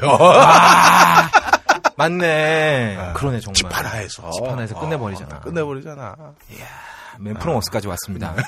맞네. 1.97 3.11
그러네 3.15 3.39
정말. 3.41 3.55
집 3.55 3.65
하나에서. 3.77 4.29
집 4.31 4.45
하나에서 4.45 4.79
끝내버리잖아. 4.79 5.35
어, 5.35 5.39
끝내버리잖아. 5.41 6.15
맨 7.19 7.33
프로모스까지 7.35 7.87
왔습니다. 7.87 8.33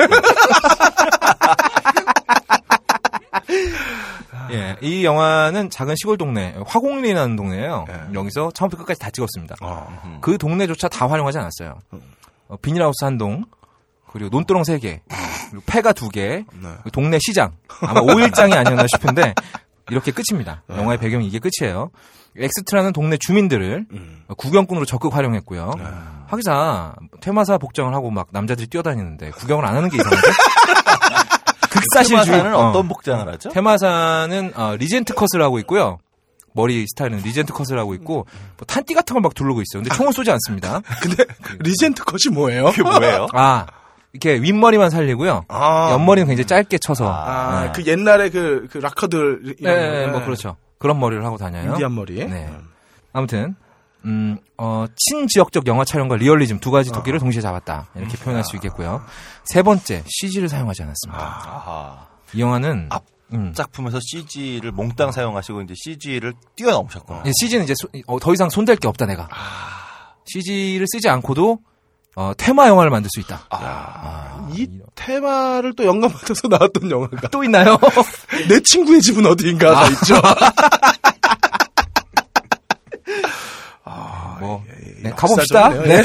예, 4.52 4.76
이 4.82 5.06
영화는 5.06 5.70
작은 5.70 5.96
시골 5.98 6.18
동네, 6.18 6.56
화곡리라는 6.66 7.36
동네예요. 7.36 7.86
여기서 8.14 8.52
처음부터 8.54 8.84
끝까지 8.84 9.00
다 9.00 9.10
찍었습니다. 9.10 9.56
어. 9.62 10.20
그 10.22 10.38
동네조차 10.38 10.90
다 10.90 11.08
활용하지 11.08 11.38
않았어요. 11.38 11.80
어, 12.48 12.58
비닐하우스 12.62 13.04
한 13.06 13.18
동, 13.18 13.46
그리고 14.12 14.30
논두렁 14.30 14.64
세 14.66 14.78
개, 14.80 15.02
그리고 15.50 15.64
폐가 15.66 15.94
두 15.94 16.10
개, 16.10 16.44
그리고 16.50 16.90
동네 16.92 17.18
시장. 17.22 17.52
아마 17.82 18.02
5일장이 18.02 18.54
아니었나 18.56 18.86
싶은데 18.88 19.34
이렇게 19.90 20.12
끝입니다. 20.12 20.64
영화의 20.70 20.98
배경이 21.00 21.26
이게 21.28 21.40
끝이에요. 21.40 21.92
엑스트라는 22.38 22.94
동네 22.94 23.18
주민들을 23.18 23.86
구경꾼으로 24.38 24.86
적극 24.86 25.16
활용했고요. 25.16 25.74
하기사 26.28 26.94
퇴마사 27.20 27.58
복장을 27.58 27.94
하고 27.94 28.10
막 28.10 28.28
남자들이 28.32 28.68
뛰어다니는데 28.68 29.32
구경을 29.32 29.66
안 29.66 29.76
하는 29.76 29.90
게 29.90 29.98
이상한데? 29.98 30.28
극사실주의. 31.70 32.26
퇴마사는 32.26 32.56
어. 32.56 32.70
어떤 32.70 32.88
복장을 32.88 33.28
하죠? 33.34 33.50
퇴마사는 33.50 34.54
어, 34.56 34.76
regent 34.78 35.14
cut을 35.14 35.42
하고 35.44 35.60
있고요. 35.60 35.98
머리 36.54 36.86
스타일은 36.88 37.20
regent 37.20 37.54
cut을 37.54 37.80
하고 37.80 37.94
있고 37.94 38.26
뭐 38.58 38.66
탄띠 38.68 38.94
같은 38.94 39.14
걸 39.14 39.22
막 39.22 39.34
두르고 39.34 39.62
있어요. 39.62 39.84
근데 39.84 39.96
총을 39.96 40.12
쏘지 40.14 40.32
않습니다. 40.32 40.82
근데 41.02 41.24
regent 41.60 42.04
cut이 42.04 42.34
뭐예요? 42.34 42.66
그게 42.72 42.84
뭐예요? 42.84 43.28
아 43.34 43.66
이렇게 44.14 44.42
윗머리만 44.42 44.90
살리고요. 44.90 45.46
아. 45.48 45.92
옆머리는 45.92 46.28
굉장히 46.28 46.46
짧게 46.48 46.78
쳐서. 46.80 47.10
아, 47.10 47.64
네. 47.66 47.72
그 47.74 47.86
옛날에 47.90 48.30
그, 48.30 48.68
그 48.70 48.80
락커들. 48.80 49.56
네, 49.62 49.90
네, 49.90 50.06
거. 50.08 50.12
뭐 50.12 50.24
그렇죠. 50.26 50.58
그런 50.82 51.00
머리를 51.00 51.24
하고 51.24 51.38
다녀요. 51.38 51.72
인디안 51.72 51.94
머리. 51.96 52.26
네. 52.26 52.50
아무튼 53.14 53.56
음, 54.04 54.40
어, 54.58 54.86
친지역적 54.96 55.68
영화 55.68 55.86
촬영과 55.86 56.16
리얼리즘 56.16 56.60
두 56.60 56.72
가지 56.72 56.92
토끼를 56.92 57.20
동시에 57.20 57.42
잡았다. 57.42 57.88
이렇게 57.96 58.18
표현할 58.18 58.44
수 58.44 58.56
있겠고요. 58.56 59.02
세 59.46 59.62
번째, 59.62 60.04
CG를 60.08 60.50
사용하지 60.50 60.82
않았습니다. 60.84 61.22
아하. 61.24 62.08
이 62.34 62.42
영화는 62.42 62.88
앞 62.90 63.04
음, 63.34 63.54
작품에서 63.54 64.00
CG를 64.02 64.72
몽땅 64.74 65.12
사용하시고 65.14 65.62
이제 65.62 65.74
CG를 65.78 66.34
뛰어넘으셨구나. 66.56 67.24
예, 67.28 67.32
CG는 67.40 67.64
이제 67.64 67.74
소- 67.76 67.88
어, 68.08 68.20
더 68.20 68.34
이상 68.34 68.50
손댈 68.50 68.76
게 68.76 68.88
없다 68.90 69.06
내가. 69.06 69.30
CG를 70.26 70.86
쓰지 70.92 71.08
않고도 71.10 71.60
어, 72.16 72.34
테마 72.38 72.68
영화를 72.68 72.92
만들 72.92 73.10
수 73.14 73.20
있다. 73.22 73.42
아, 73.50 74.48
이 74.54 74.68
테마를 74.96 75.74
또 75.76 75.86
영감 75.86 76.12
받아서 76.12 76.48
나왔던 76.50 76.92
영화가. 76.92 77.30
또 77.30 77.44
있나요? 77.44 77.78
내 78.50 78.60
친구의 78.62 79.02
집은 79.02 79.26
어디인가가 79.26 79.88
있죠. 79.90 80.16
뭐, 84.40 84.64
예, 84.68 85.04
네, 85.04 85.10
역사적이네요. 85.12 85.16
가봅시다. 85.16 85.70
네. 85.70 86.04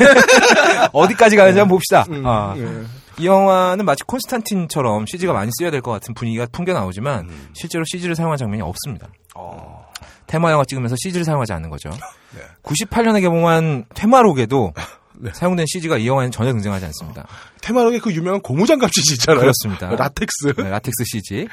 어디까지 0.93 1.37
가는지 1.37 1.59
한번 1.59 1.77
봅시다. 1.77 2.05
음, 2.11 2.23
아. 2.27 2.55
예. 2.59 2.85
이 3.19 3.27
영화는 3.27 3.87
마치 3.87 4.05
콘스탄틴처럼 4.05 5.07
CG가 5.07 5.33
많이 5.33 5.51
쓰여야 5.59 5.71
될 5.71 5.81
것 5.81 5.91
같은 5.91 6.13
분위기가 6.13 6.47
풍겨 6.53 6.75
나오지만 6.75 7.21
음. 7.31 7.49
실제로 7.55 7.83
CG를 7.91 8.15
사용한 8.15 8.37
장면이 8.37 8.61
없습니다. 8.63 9.09
어. 9.35 9.87
퇴마 10.27 10.51
영화 10.53 10.65
찍으면서 10.67 10.97
CG를 11.03 11.25
사용하지 11.25 11.55
않는 11.55 11.71
거죠. 11.71 11.89
네. 12.35 12.43
98년에 12.63 13.23
개봉한 13.23 13.87
퇴마록에도 13.95 14.75
네. 15.19 15.31
사용된 15.35 15.67
CG가 15.69 15.99
이 15.99 16.07
영화에는 16.07 16.31
전혀 16.31 16.53
등장하지 16.53 16.85
않습니다. 16.87 17.27
퇴마록에 17.61 17.99
그 17.99 18.13
유명한 18.13 18.41
고무장갑 18.41 18.93
CG 18.93 19.15
있잖아요. 19.15 19.41
그렇습니다. 19.41 19.91
라텍스. 19.91 20.55
네, 20.57 20.71
라텍스 20.71 21.05
CG. 21.05 21.49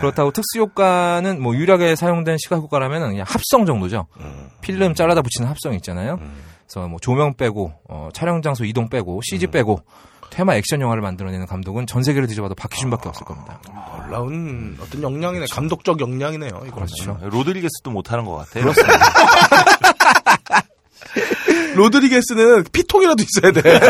그렇다고 0.00 0.30
특수 0.32 0.58
효과는 0.58 1.40
뭐 1.42 1.54
유일하게 1.54 1.96
사용된 1.96 2.38
시각 2.38 2.56
효과라면 2.56 3.10
그냥 3.10 3.24
합성 3.28 3.66
정도죠. 3.66 4.06
음. 4.20 4.48
필름 4.60 4.94
잘라다 4.94 5.22
붙이는 5.22 5.48
합성 5.48 5.74
있잖아요. 5.74 6.18
그래서 6.66 6.88
뭐 6.88 6.98
조명 7.00 7.34
빼고 7.34 7.72
어, 7.88 8.08
촬영 8.14 8.40
장소 8.42 8.64
이동 8.64 8.88
빼고 8.88 9.20
CG 9.24 9.46
음. 9.46 9.50
빼고 9.50 9.82
퇴마 10.30 10.54
액션 10.54 10.80
영화를 10.80 11.02
만들어내는 11.02 11.46
감독은 11.46 11.86
전 11.86 12.02
세계를 12.02 12.26
뒤져봐도 12.26 12.54
박희준밖에 12.54 13.06
없을 13.10 13.26
겁니다. 13.26 13.60
놀라운 13.98 14.78
어떤 14.80 15.02
역량이네. 15.02 15.44
감독적 15.52 16.00
역량이네요. 16.00 16.62
이거. 16.66 16.74
그렇죠. 16.76 17.18
로드리게스도 17.20 17.90
못하는 17.90 18.24
것 18.24 18.36
같아요. 18.36 18.72
로드리게스는 21.74 22.64
피통이라도 22.72 23.22
있어야 23.22 23.52
돼. 23.52 23.80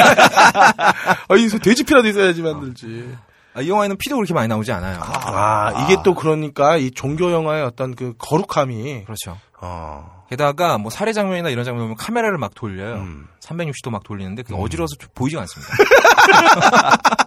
아, 1.28 1.36
이 1.36 1.48
돼지피라도 1.48 2.08
있어야지 2.08 2.42
만들지. 2.42 3.14
아, 3.54 3.60
이 3.60 3.68
영화에는 3.68 3.96
피도 3.98 4.16
그렇게 4.16 4.32
많이 4.34 4.48
나오지 4.48 4.72
않아요. 4.72 4.98
아, 5.02 5.84
이게 5.84 5.96
또 6.04 6.14
그러니까 6.14 6.76
이 6.76 6.90
종교 6.90 7.30
영화의 7.30 7.62
어떤 7.64 7.94
그 7.94 8.14
거룩함이 8.18 9.04
그렇죠. 9.04 9.38
어. 9.60 10.24
게다가 10.30 10.78
뭐 10.78 10.90
살해 10.90 11.12
장면이나 11.12 11.50
이런 11.50 11.64
장면 11.64 11.84
보면 11.84 11.96
카메라를 11.96 12.38
막 12.38 12.54
돌려요. 12.54 12.94
음. 12.96 13.28
360도 13.40 13.90
막 13.90 14.02
돌리는데 14.02 14.42
그게 14.42 14.54
어지러워서 14.58 14.96
좀 14.98 15.10
보이지가 15.14 15.42
않습니다. 15.42 15.72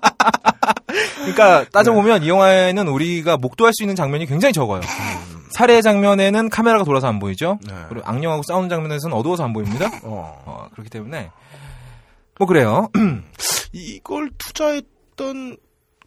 그러니까 1.17 1.65
따져보면 1.71 2.23
이 2.23 2.29
영화에는 2.29 2.87
우리가 2.87 3.37
목도할 3.37 3.73
수 3.73 3.83
있는 3.83 3.95
장면이 3.95 4.25
굉장히 4.25 4.53
적어요. 4.53 4.81
살해 5.55 5.81
장면에는 5.81 6.49
카메라가 6.49 6.83
돌아서 6.83 7.07
안 7.07 7.17
보이죠. 7.17 7.59
네. 7.65 7.73
그리고 7.87 8.05
악령하고 8.05 8.43
싸우는 8.43 8.67
장면에서는 8.67 9.15
어두워서 9.15 9.45
안 9.45 9.53
보입니다. 9.53 9.85
어. 10.03 10.43
어, 10.45 10.67
그렇기 10.73 10.89
때문에 10.89 11.31
뭐 12.37 12.45
그래요. 12.45 12.89
이걸 13.71 14.31
투자했던 14.37 15.55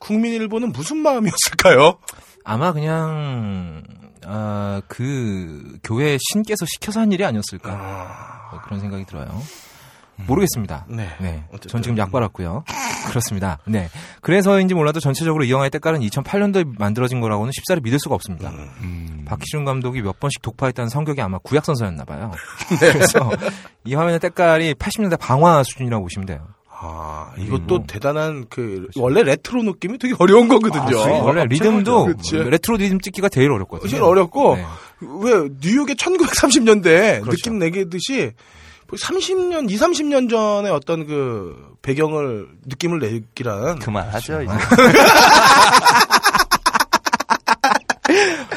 국민일보는 0.01 0.73
무슨 0.73 0.99
마음이었을까요? 0.99 1.97
아마 2.45 2.75
그냥 2.75 3.85
아, 4.27 4.83
그 4.87 5.79
교회 5.83 6.19
신께서 6.31 6.67
시켜서 6.67 7.01
한 7.01 7.11
일이 7.11 7.25
아니었을까 7.25 8.49
뭐 8.51 8.61
그런 8.67 8.81
생각이 8.81 9.07
들어요. 9.07 9.29
모르겠습니다. 10.27 10.87
네. 10.89 11.09
네. 11.21 11.45
전 11.69 11.83
지금 11.83 11.97
약 11.99 12.11
빨았고요. 12.11 12.65
그렇습니다. 13.09 13.59
네. 13.67 13.89
그래서인지 14.21 14.75
몰라도 14.75 15.01
전체적으로 15.01 15.45
이 15.45 15.51
영화의 15.51 15.71
때깔은 15.71 16.01
2008년도에 16.01 16.79
만들어진 16.79 17.21
거라고는 17.21 17.53
쉽사리 17.53 17.81
믿을 17.81 17.99
수가 18.01 18.15
없습니다. 18.15 18.51
음. 18.51 19.25
박희준 19.27 19.65
감독이 19.65 20.03
몇 20.03 20.19
번씩 20.21 20.43
독파했다는 20.43 20.89
성경이 20.89 21.21
아마 21.21 21.39
구약 21.39 21.65
성서였나 21.65 22.05
봐요. 22.05 22.33
네. 22.81 22.93
그래서 22.93 23.31
이 23.85 23.95
화면의 23.95 24.19
때깔이 24.21 24.75
80년대 24.75 25.19
방화 25.19 25.63
수준이라고 25.63 26.03
보시면 26.05 26.27
돼요. 26.27 26.47
아, 26.81 27.33
이것도 27.37 27.87
대단한 27.89 28.47
그 28.49 28.87
원래 28.95 29.25
레트로 29.25 29.65
느낌이 29.65 29.99
되게 29.99 30.15
어려운 30.19 30.47
거거든요. 30.47 30.97
아, 31.01 31.23
원래 31.25 31.45
리듬도 31.45 32.05
그치. 32.17 32.37
레트로 32.37 32.77
리듬 32.77 33.01
찍기가 33.01 33.29
제일 33.29 33.51
어렵거든요. 33.51 33.89
제일 33.91 34.03
어렵고 34.05 34.55
네. 34.57 34.65
왜 35.01 35.49
뉴욕의 35.61 35.97
1930년대 35.97 37.21
그렇죠. 37.23 37.31
느낌 37.31 37.59
내기듯이 37.59 38.33
30년, 38.97 39.71
2, 39.71 39.77
30년 39.77 40.31
전에 40.31 40.71
어떤 40.71 41.07
그 41.07 41.55
배경을 41.83 42.47
느낌을 42.67 42.99
내기란 43.01 43.79
그만하죠 43.81 44.43
이제. 44.43 44.53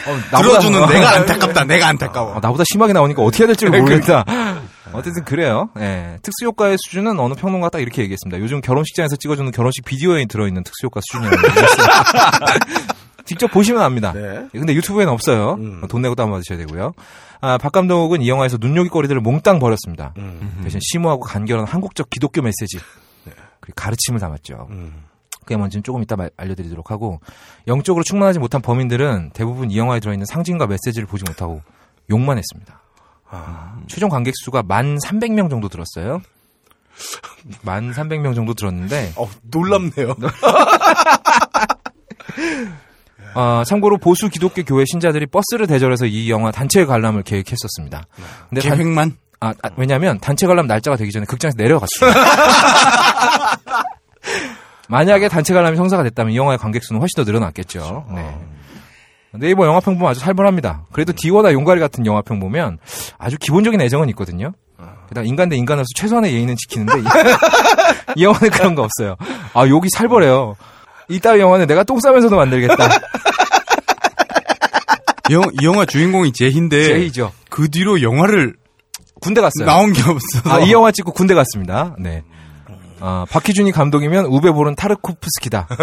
어, 0.08 0.18
나보다- 0.32 0.42
들어주는 0.42 0.88
내가 0.88 1.16
안타깝다. 1.16 1.64
내가 1.66 1.88
안타까워. 1.88 2.32
어, 2.38 2.40
나보다 2.42 2.64
심하게 2.72 2.94
나오니까 2.94 3.22
어떻게 3.22 3.44
해야 3.44 3.48
될지 3.48 3.66
모르겠다. 3.66 4.24
어쨌든 4.94 5.24
그래요. 5.24 5.70
예. 5.80 6.18
특수효과의 6.22 6.78
수준은 6.86 7.18
어느 7.20 7.34
평론가 7.34 7.70
딱 7.70 7.80
이렇게 7.80 8.02
얘기했습니다. 8.02 8.42
요즘 8.42 8.60
결혼식장에서 8.62 9.16
찍어주는 9.18 9.50
결혼식 9.52 9.86
비디오에 9.86 10.26
들어있는 10.26 10.64
특수효과 10.64 11.00
수준이라고 11.04 11.48
얘기했어요. 11.48 11.88
직접 13.32 13.50
보시면 13.52 13.82
압니다. 13.82 14.12
네. 14.14 14.48
근데 14.52 14.74
유튜브에는 14.76 15.12
없어요. 15.14 15.54
음. 15.54 15.82
돈 15.90 16.02
내고 16.02 16.16
다운받으셔야 16.16 16.58
되고요. 16.60 16.94
아, 17.40 17.58
박 17.58 17.72
감독은 17.72 18.22
이 18.22 18.28
영화에서 18.30 18.58
눈요깃거리들을 18.60 19.22
몽땅 19.22 19.60
버렸습니다. 19.60 20.14
음. 20.18 20.60
대신 20.64 20.80
심오하고 20.84 21.22
간결한 21.22 21.66
한국적 21.66 22.10
기독교 22.10 22.42
메시지, 22.42 22.78
그리고 23.62 23.76
가르침을 23.76 24.20
담았죠. 24.20 24.68
음. 24.72 25.04
그게 25.40 25.56
뭔지는 25.56 25.82
조금 25.84 26.04
이따 26.04 26.16
말- 26.16 26.30
알려드리도록 26.38 26.92
하고 26.92 27.20
영적으로 27.68 28.04
충만하지 28.04 28.38
못한 28.40 28.62
범인들은 28.62 29.32
대부분 29.34 29.72
이 29.72 29.78
영화에 29.78 30.00
들어있는 30.02 30.26
상징과 30.26 30.68
메시지를 30.68 31.08
보지 31.08 31.24
못하고 31.26 31.62
욕만 32.12 32.38
했습니다. 32.38 32.82
아, 33.30 33.78
최종 33.88 34.10
관객 34.10 34.34
수가 34.44 34.62
만 34.62 34.98
300명 34.98 35.50
정도 35.50 35.70
들었어요. 35.70 36.22
만 37.64 37.92
300명 37.92 38.36
정도 38.36 38.54
들었는데 38.54 39.14
어, 39.16 39.28
놀랍네요. 39.50 40.16
어, 43.36 43.64
참고로 43.66 43.98
보수 43.98 44.30
기독교 44.30 44.64
교회 44.64 44.84
신자들이 44.86 45.26
버스를 45.28 45.68
대절해서 45.68 46.06
이 46.06 46.30
영화 46.30 46.52
단체 46.52 46.86
관람을 46.86 47.24
계획했었습니다. 47.24 48.04
근데 48.50 48.62
단- 48.62 48.78
계획만 48.78 49.18
아, 49.44 49.50
아, 49.64 49.70
왜냐면 49.76 50.20
단체 50.20 50.46
관람 50.46 50.68
날짜가 50.68 50.98
되기 50.98 51.12
전에 51.12 51.26
극장에서 51.26 51.56
내려갔어요. 51.58 52.12
만약에 54.88 55.30
단체 55.30 55.54
관람이 55.54 55.78
성사가 55.78 56.04
됐다면 56.04 56.34
이 56.34 56.38
영화의 56.38 56.58
관객 56.58 56.84
수는 56.84 57.00
훨씬 57.02 57.16
더 57.16 57.24
늘어났겠죠. 57.24 58.06
네. 58.14 58.38
네이버 59.34 59.66
영화평 59.66 59.96
보면 59.98 60.12
아주 60.12 60.20
살벌합니다. 60.20 60.84
그래도 60.92 61.14
디워나 61.16 61.54
용가리 61.54 61.80
같은 61.80 62.06
영화 62.06 62.22
평 62.22 62.40
보면 62.40 62.78
아주 63.18 63.38
기본적인 63.38 63.80
애정은 63.80 64.10
있거든요. 64.10 64.52
게다가 65.08 65.26
인간 65.26 65.48
대 65.50 65.56
인간으로서 65.56 65.88
최소한의 65.96 66.34
예의는 66.34 66.56
지키는데 66.58 67.00
이, 67.00 67.04
이 68.20 68.24
영화는 68.26 68.50
그런 68.50 68.76
거 68.76 68.84
없어요. 68.84 69.16
아 69.54 69.66
욕이 69.68 69.88
살벌해요. 69.90 70.56
이따위 71.12 71.42
영화는 71.42 71.68
내가 71.68 71.84
똥 71.84 72.00
싸면서도 72.00 72.36
만들겠다. 72.36 72.90
이, 75.30 75.34
영, 75.34 75.44
이 75.62 75.66
영화 75.66 75.86
주인공이 75.86 76.34
제희인데 76.34 76.84
제이죠. 76.84 77.32
그 77.50 77.70
뒤로 77.70 78.02
영화를 78.02 78.56
군대 79.22 79.40
갔어요. 79.42 79.66
나온 79.66 79.94
게 79.94 80.02
없어서 80.02 80.50
아, 80.52 80.60
이 80.60 80.72
영화 80.72 80.92
찍고 80.92 81.14
군대 81.14 81.34
갔습니다. 81.36 81.96
네. 82.00 82.24
아, 83.00 83.26
박희준이 83.30 83.72
감독이면 83.72 84.26
우베보는 84.26 84.76
타르코프스키다. 84.76 85.68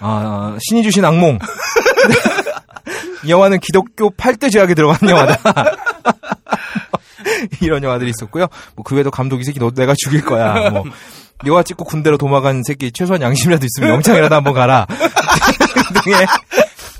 아, 0.00 0.54
아, 0.54 0.56
신이 0.60 0.82
주신 0.82 1.04
악몽. 1.04 1.38
이 3.24 3.30
영화는 3.30 3.60
기독교 3.60 4.10
8대 4.10 4.50
죄악에 4.50 4.74
들어간 4.74 5.08
영화다. 5.08 5.64
이런 7.60 7.82
영화들이 7.82 8.10
있었고요. 8.10 8.46
뭐, 8.74 8.82
그 8.84 8.94
외에도 8.94 9.10
감독 9.10 9.40
이 9.40 9.44
새끼 9.44 9.58
너 9.58 9.70
내가 9.70 9.94
죽일 9.96 10.24
거야. 10.24 10.70
뭐, 10.70 10.84
영화 11.46 11.62
찍고 11.62 11.84
군대로 11.84 12.18
도망간 12.18 12.62
새끼 12.66 12.92
최소한 12.92 13.22
양심이라도 13.22 13.66
있으면 13.66 13.94
영창이라도 13.94 14.34
한번 14.34 14.54
가라. 14.54 14.86
등의 16.04 16.26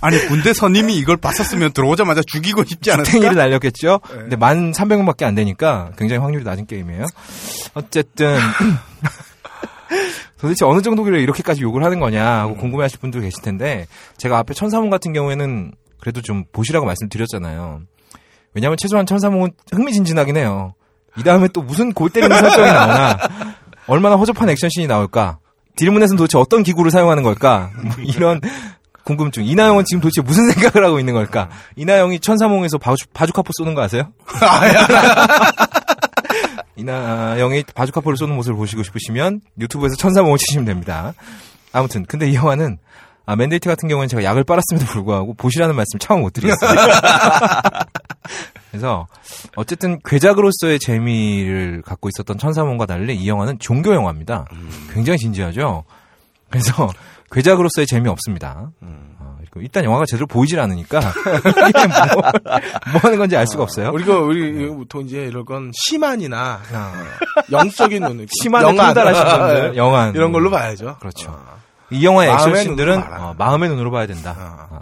아니 0.02 0.18
군대 0.26 0.52
선임이 0.54 0.96
이걸 0.96 1.16
봤었으면 1.18 1.72
들어오자마자 1.72 2.22
죽이고 2.26 2.64
싶지 2.64 2.90
않았을까? 2.90 3.12
탱이를 3.12 3.36
날렸겠죠. 3.36 4.00
근데 4.08 4.36
만 4.36 4.72
300명밖에 4.72 5.24
안 5.24 5.34
되니까 5.34 5.90
굉장히 5.98 6.20
확률이 6.20 6.44
낮은 6.44 6.66
게임이에요. 6.66 7.06
어쨌든 7.74 8.38
도대체 10.40 10.64
어느 10.64 10.80
정도길래 10.80 11.20
이렇게까지 11.20 11.60
욕을 11.62 11.84
하는 11.84 12.00
거냐 12.00 12.24
하고 12.24 12.56
궁금해하실 12.56 13.00
분들 13.00 13.20
계실 13.20 13.42
텐데 13.42 13.86
제가 14.16 14.38
앞에 14.38 14.54
천사몽 14.54 14.88
같은 14.88 15.12
경우에는 15.12 15.72
그래도 16.00 16.22
좀 16.22 16.44
보시라고 16.50 16.86
말씀드렸잖아요. 16.86 17.82
왜냐하면 18.54 18.78
최소한 18.80 19.04
천사몽은 19.04 19.50
흥미진진하긴 19.72 20.38
해요. 20.38 20.74
이 21.18 21.22
다음에 21.22 21.48
또 21.48 21.60
무슨 21.60 21.92
골 21.92 22.08
때리는 22.08 22.34
설정이 22.34 22.70
나오나 22.72 23.18
얼마나 23.90 24.14
허접한 24.14 24.48
액션씬이 24.48 24.86
나올까? 24.86 25.38
딜문에서는 25.74 26.16
도대체 26.16 26.38
어떤 26.38 26.62
기구를 26.62 26.92
사용하는 26.92 27.24
걸까? 27.24 27.70
뭐 27.82 27.92
이런 27.98 28.40
궁금증. 29.02 29.44
이나영은 29.44 29.84
지금 29.84 30.00
도대체 30.00 30.22
무슨 30.22 30.48
생각을 30.52 30.86
하고 30.86 31.00
있는 31.00 31.12
걸까? 31.12 31.48
이나영이 31.74 32.20
천사몽에서 32.20 32.78
바주, 32.78 33.06
바주카포 33.12 33.50
쏘는 33.58 33.74
거 33.74 33.82
아세요? 33.82 34.12
이나영이 36.76 37.64
바주카포를 37.74 38.16
쏘는 38.16 38.36
모습을 38.36 38.56
보시고 38.56 38.84
싶으시면 38.84 39.40
유튜브에서 39.58 39.96
천사몽을 39.96 40.38
치시면 40.38 40.66
됩니다. 40.66 41.12
아무튼 41.72 42.04
근데 42.06 42.30
이 42.30 42.36
영화는 42.36 42.78
아, 43.26 43.34
맨데이트 43.34 43.68
같은 43.68 43.88
경우는 43.88 44.08
제가 44.08 44.22
약을 44.22 44.44
빨았음에도 44.44 44.86
불구하고 44.86 45.34
보시라는 45.34 45.74
말씀 45.74 45.98
처음 45.98 46.20
못 46.20 46.32
드리겠어요. 46.32 46.70
그래서 48.70 49.06
어쨌든 49.56 49.98
괴작으로서의 50.05 50.78
재미를 50.78 51.82
갖고 51.82 52.09
있었던 52.09 52.38
천사몽과 52.38 52.86
달리 52.86 53.16
이 53.16 53.28
영화는 53.28 53.59
종교 53.59 53.94
영화입니다. 53.94 54.47
굉장히 54.92 55.18
진지하죠. 55.18 55.84
그래서 56.51 56.88
괴작으로서의 57.32 57.86
재미 57.86 58.09
없습니다. 58.09 58.70
어, 58.80 59.36
그리고 59.40 59.60
일단 59.60 59.84
영화가 59.84 60.05
제대로 60.06 60.26
보이질 60.26 60.59
않으니까 60.60 60.98
이게 61.68 61.86
뭐, 61.86 62.22
뭐 62.92 63.01
하는 63.02 63.18
건지 63.18 63.36
알 63.36 63.47
수가 63.47 63.62
없어요. 63.64 63.90
우리가 63.92 64.18
우리 64.18 64.66
보통 64.68 65.02
이제 65.02 65.24
이런 65.26 65.44
건 65.44 65.70
시만이나 65.74 66.60
영적인 67.51 68.02
눈, 68.02 68.26
영안. 68.44 68.76
통달하신 68.94 69.24
분들, 69.24 69.76
영안 69.76 70.14
이런 70.14 70.32
걸로 70.32 70.51
봐야죠. 70.51 70.97
그렇죠. 71.01 71.40
이 71.90 72.05
영화의 72.05 72.30
마음의 72.30 72.52
액션씬들은 72.52 72.92
눈으로 72.94 73.10
봐라. 73.10 73.24
어, 73.30 73.34
마음의 73.36 73.68
눈으로 73.68 73.90
봐야 73.90 74.06
된다. 74.06 74.34
아, 74.70 74.80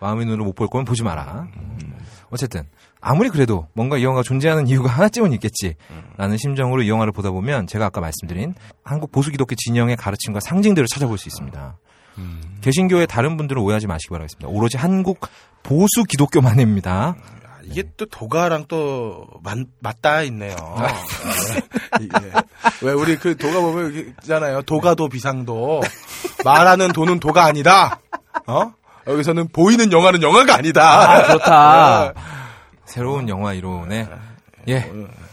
마음의 0.00 0.26
눈으로 0.26 0.44
못 0.44 0.54
볼 0.56 0.66
거면 0.68 0.84
보지 0.84 1.02
마라. 1.04 1.46
음. 1.56 1.94
어쨌든 2.30 2.64
아무리 3.02 3.28
그래도 3.28 3.66
뭔가 3.74 3.98
이 3.98 4.04
영화가 4.04 4.22
존재하는 4.22 4.66
이유가 4.68 4.88
하나쯤은 4.94 5.32
있겠지라는 5.34 6.36
심정으로 6.38 6.82
이 6.82 6.88
영화를 6.88 7.12
보다 7.12 7.30
보면 7.30 7.66
제가 7.66 7.86
아까 7.86 8.00
말씀드린 8.00 8.54
한국 8.84 9.12
보수 9.12 9.30
기독교 9.30 9.54
진영의 9.54 9.96
가르침과 9.96 10.40
상징들을 10.40 10.86
찾아볼 10.88 11.18
수 11.18 11.28
있습니다. 11.28 11.76
개신교의 12.60 13.06
다른 13.06 13.36
분들은 13.36 13.60
오해하지 13.60 13.86
마시기 13.86 14.10
바라겠습니다. 14.10 14.48
오로지 14.48 14.76
한국 14.76 15.20
보수 15.62 16.04
기독교만입니다. 16.08 17.16
이게 17.64 17.84
또 17.96 18.06
도가랑 18.06 18.66
또 18.68 19.26
맞, 19.42 19.56
맞닿아 19.80 20.22
있네요. 20.22 20.54
네. 20.80 22.04
이게. 22.04 22.32
왜 22.82 22.92
우리 22.92 23.16
그 23.16 23.36
도가 23.36 23.60
보면 23.60 24.14
있잖아요. 24.20 24.62
도가도 24.62 25.08
비상도 25.08 25.80
말하는 26.44 26.92
도는 26.92 27.20
도가 27.20 27.44
아니다. 27.44 28.00
어? 28.46 28.72
여기서는 29.06 29.48
보이는 29.48 29.90
영화는 29.90 30.22
영화가 30.22 30.56
아니다. 30.56 31.10
아, 31.10 31.32
좋다. 31.32 32.14
새로운 32.92 33.28
영화 33.28 33.52
이론에 33.54 34.06
예. 34.68 34.92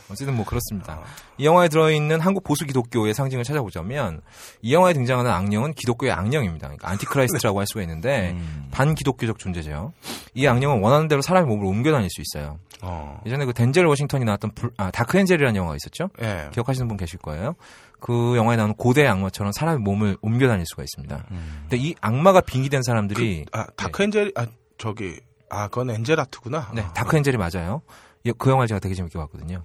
어쨌든 0.09 0.35
뭐 0.35 0.43
그렇습니다. 0.43 1.01
이 1.37 1.45
영화에 1.45 1.67
들어있는 1.67 2.19
한국 2.19 2.43
보수 2.43 2.65
기독교의 2.65 3.13
상징을 3.13 3.43
찾아보자면 3.43 4.21
이 4.61 4.73
영화에 4.73 4.93
등장하는 4.93 5.29
악령은 5.29 5.73
기독교의 5.73 6.11
악령입니다. 6.11 6.67
그러니까 6.67 6.89
Antichrist라고 6.89 7.59
할 7.59 7.67
수가 7.67 7.81
있는데 7.81 8.35
반기독교적 8.71 9.37
존재죠. 9.37 9.93
이 10.33 10.47
악령은 10.47 10.81
원하는 10.81 11.07
대로 11.07 11.21
사람의 11.21 11.47
몸을 11.47 11.65
옮겨 11.67 11.91
다닐 11.91 12.09
수 12.09 12.21
있어요. 12.21 12.57
어. 12.81 13.19
예전에 13.25 13.45
그 13.45 13.53
덴젤 13.53 13.85
워싱턴이 13.85 14.23
나왔던 14.25 14.51
불- 14.55 14.71
아, 14.77 14.89
다크 14.89 15.17
엔젤이라는 15.17 15.55
영화가 15.55 15.75
있었죠. 15.75 16.09
예. 16.21 16.49
기억하시는 16.53 16.87
분 16.87 16.95
계실 16.97 17.19
거예요. 17.19 17.55
그 17.99 18.35
영화에 18.37 18.55
나오는 18.55 18.73
고대 18.75 19.05
악마처럼 19.05 19.51
사람의 19.51 19.81
몸을 19.81 20.17
옮겨 20.21 20.47
다닐 20.47 20.65
수가 20.65 20.83
있습니다. 20.83 21.25
근데 21.63 21.77
이 21.77 21.93
악마가 22.01 22.39
빙의된 22.41 22.81
사람들이 22.83 23.45
아, 23.51 23.67
다크 23.75 24.01
엔젤, 24.03 24.31
아, 24.35 24.47
저기, 24.77 25.19
아, 25.49 25.67
그건 25.67 25.89
엔젤 25.91 26.19
하트구나. 26.19 26.69
네, 26.73 26.85
다크 26.93 27.17
엔젤이 27.17 27.37
맞아요. 27.37 27.81
이- 28.23 28.33
그 28.37 28.49
영화를 28.49 28.67
제가 28.67 28.79
되게 28.79 28.93
재밌게 28.95 29.17
봤거든요. 29.17 29.63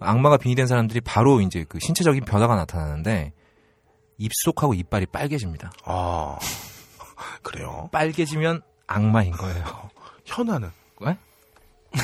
악마가 0.00 0.36
빙의된 0.36 0.66
사람들이 0.66 1.00
바로 1.00 1.40
이제 1.40 1.64
그 1.68 1.78
신체적인 1.80 2.24
변화가 2.24 2.54
나타나는데 2.56 3.32
입속하고 4.18 4.74
이빨이 4.74 5.06
빨개집니다. 5.06 5.72
아, 5.84 6.38
그래요. 7.42 7.88
빨개지면 7.92 8.62
악마인 8.86 9.32
거예요. 9.32 9.64
현아는. 10.26 10.70
왜? 11.00 11.16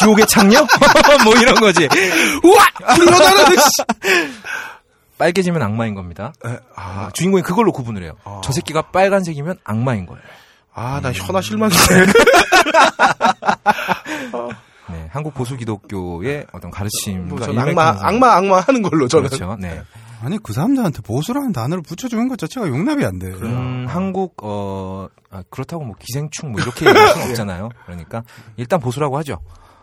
지옥의 0.00 0.26
창녀? 0.26 0.58
뭐 1.24 1.34
이런 1.36 1.54
거지. 1.56 1.88
우와! 2.42 2.64
현아는! 2.96 3.56
빨개지면 5.18 5.62
악마인 5.62 5.94
겁니다. 5.94 6.32
에, 6.44 6.58
아, 6.74 7.10
주인공이 7.12 7.42
그걸로 7.42 7.70
구분을 7.72 8.02
해요. 8.02 8.14
저 8.42 8.52
새끼가 8.52 8.82
빨간색이면 8.90 9.58
악마인 9.64 10.06
거예요. 10.06 10.22
아, 10.74 11.00
나 11.00 11.12
현아 11.12 11.40
실망이네. 11.40 11.78
네, 14.90 15.08
한국 15.10 15.34
보수 15.34 15.56
기독교의 15.56 16.46
어떤 16.52 16.70
가르침과 16.70 17.46
일맥 17.46 17.68
악마. 17.68 17.96
악마, 18.02 18.34
악마 18.34 18.60
하는 18.60 18.82
걸로 18.82 19.08
저는. 19.08 19.28
그렇죠. 19.28 19.56
네. 19.58 19.82
아니 20.22 20.38
그 20.42 20.52
사람들한테 20.52 21.02
보수라는 21.02 21.52
단어를 21.52 21.82
붙여주는 21.82 22.28
것 22.28 22.38
자체가 22.38 22.68
용납이 22.68 23.04
안 23.04 23.18
돼. 23.18 23.26
음, 23.28 23.86
한국 23.88 24.36
어 24.42 25.08
아, 25.30 25.42
그렇다고 25.50 25.84
뭐 25.84 25.94
기생충 25.98 26.52
뭐 26.52 26.60
이렇게 26.60 26.86
얘기할 26.86 27.08
수는 27.08 27.28
없잖아요. 27.30 27.68
그러니까 27.84 28.22
일단 28.56 28.80
보수라고 28.80 29.18
하죠. 29.18 29.38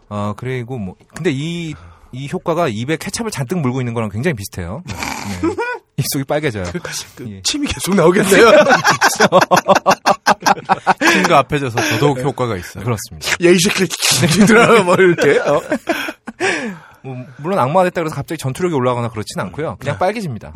어 0.09 0.33
그리고 0.35 0.77
뭐 0.79 0.95
근데 1.13 1.29
이 1.31 1.75
이 2.11 2.29
효과가 2.31 2.67
입에 2.67 2.97
케찹을 2.97 3.31
잔뜩 3.31 3.59
물고 3.59 3.81
있는 3.81 3.93
거랑 3.93 4.09
굉장히 4.09 4.35
비슷해요. 4.35 4.83
네. 4.87 4.93
입속이 5.97 6.23
빨개져요. 6.25 6.65
그 7.15 7.29
예. 7.29 7.41
침이 7.43 7.67
계속 7.67 7.95
나오겠네요. 7.95 8.51
친구 11.13 11.35
앞에져서 11.35 11.79
더더욱 11.79 12.19
효과가 12.19 12.57
있어요. 12.57 12.83
그렇습니다. 12.83 13.29
예이 13.41 13.57
새끼, 13.59 14.45
들어, 14.45 14.83
뭐, 14.83 14.95
이렇게. 14.95 15.37
어? 15.39 15.61
뭐, 17.03 17.17
물론 17.37 17.59
악마가 17.59 17.83
됐다 17.85 18.01
그래서 18.01 18.15
갑자기 18.15 18.39
전투력이 18.39 18.73
올라가거나 18.73 19.09
그렇진 19.09 19.39
않고요. 19.39 19.77
그냥 19.79 19.97
빨개집니다. 19.99 20.53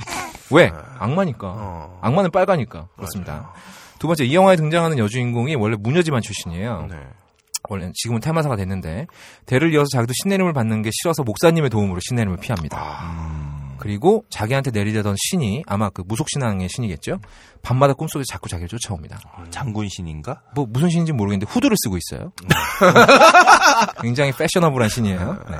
왜? 0.51 0.71
악마니까. 0.99 1.47
어. 1.47 1.99
악마는 2.01 2.31
빨가니까. 2.31 2.87
그렇습니다. 2.95 3.53
두 3.99 4.07
번째, 4.07 4.25
이 4.25 4.35
영화에 4.35 4.55
등장하는 4.55 4.97
여주인공이 4.97 5.55
원래 5.55 5.75
무녀 5.79 6.01
집안 6.01 6.21
출신이에요. 6.21 6.87
네. 6.89 6.97
원래 7.69 7.91
지금은 7.93 8.21
테마사가 8.21 8.55
됐는데 8.55 9.07
대를 9.45 9.73
이어서 9.73 9.87
자기도 9.91 10.13
신내림을 10.23 10.53
받는 10.53 10.81
게 10.81 10.89
싫어서 10.93 11.23
목사님의 11.23 11.69
도움으로 11.69 11.99
신내림을 12.01 12.37
피합니다. 12.37 12.77
아. 12.79 13.75
그리고 13.77 14.25
자기한테 14.29 14.71
내리려던 14.71 15.15
신이 15.17 15.63
아마 15.67 15.89
그 15.89 16.01
무속신앙의 16.07 16.69
신이겠죠. 16.69 17.19
밤마다 17.61 17.93
꿈속에서 17.93 18.25
자꾸 18.27 18.49
자기를 18.49 18.69
쫓아옵니다. 18.69 19.19
장군 19.51 19.87
신인가? 19.89 20.41
뭐 20.55 20.65
무슨 20.67 20.89
신인지 20.89 21.11
모르겠는데 21.11 21.51
후드를 21.51 21.75
쓰고 21.83 21.97
있어요. 21.97 22.31
굉장히 24.01 24.31
패셔너블한 24.31 24.89
신이에요. 24.89 25.43
네. 25.49 25.57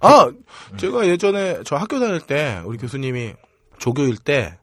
아, 0.00 0.30
제가 0.76 1.06
예전에 1.06 1.58
저 1.64 1.76
학교 1.76 2.00
다닐 2.00 2.20
때 2.20 2.60
우리 2.64 2.78
교수님이 2.78 3.34
조교일 3.78 4.16
때 4.16 4.58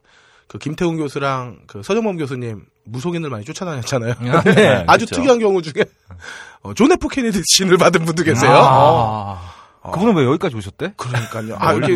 그 0.55 0.59
김태훈 0.59 0.97
교수랑 0.97 1.57
그 1.67 1.81
서정범 1.83 2.17
교수님 2.17 2.65
무속인들 2.85 3.29
많이 3.29 3.43
쫓아다녔잖아요. 3.45 4.13
아, 4.31 4.41
네. 4.55 4.83
아주 4.87 5.05
그렇죠. 5.05 5.15
특이한 5.15 5.39
경우 5.39 5.61
중에 5.61 5.83
어, 6.61 6.73
존 6.73 6.91
F 6.91 7.07
케네디 7.09 7.41
신을 7.45 7.77
받은 7.77 8.05
분도 8.05 8.23
계세요. 8.23 8.51
아, 8.53 9.51
그분은 9.91 10.15
왜 10.15 10.25
여기까지 10.25 10.55
오셨대? 10.55 10.93
그러니까요. 10.97 11.55
아, 11.59 11.69
아, 11.69 11.73
이게. 11.73 11.95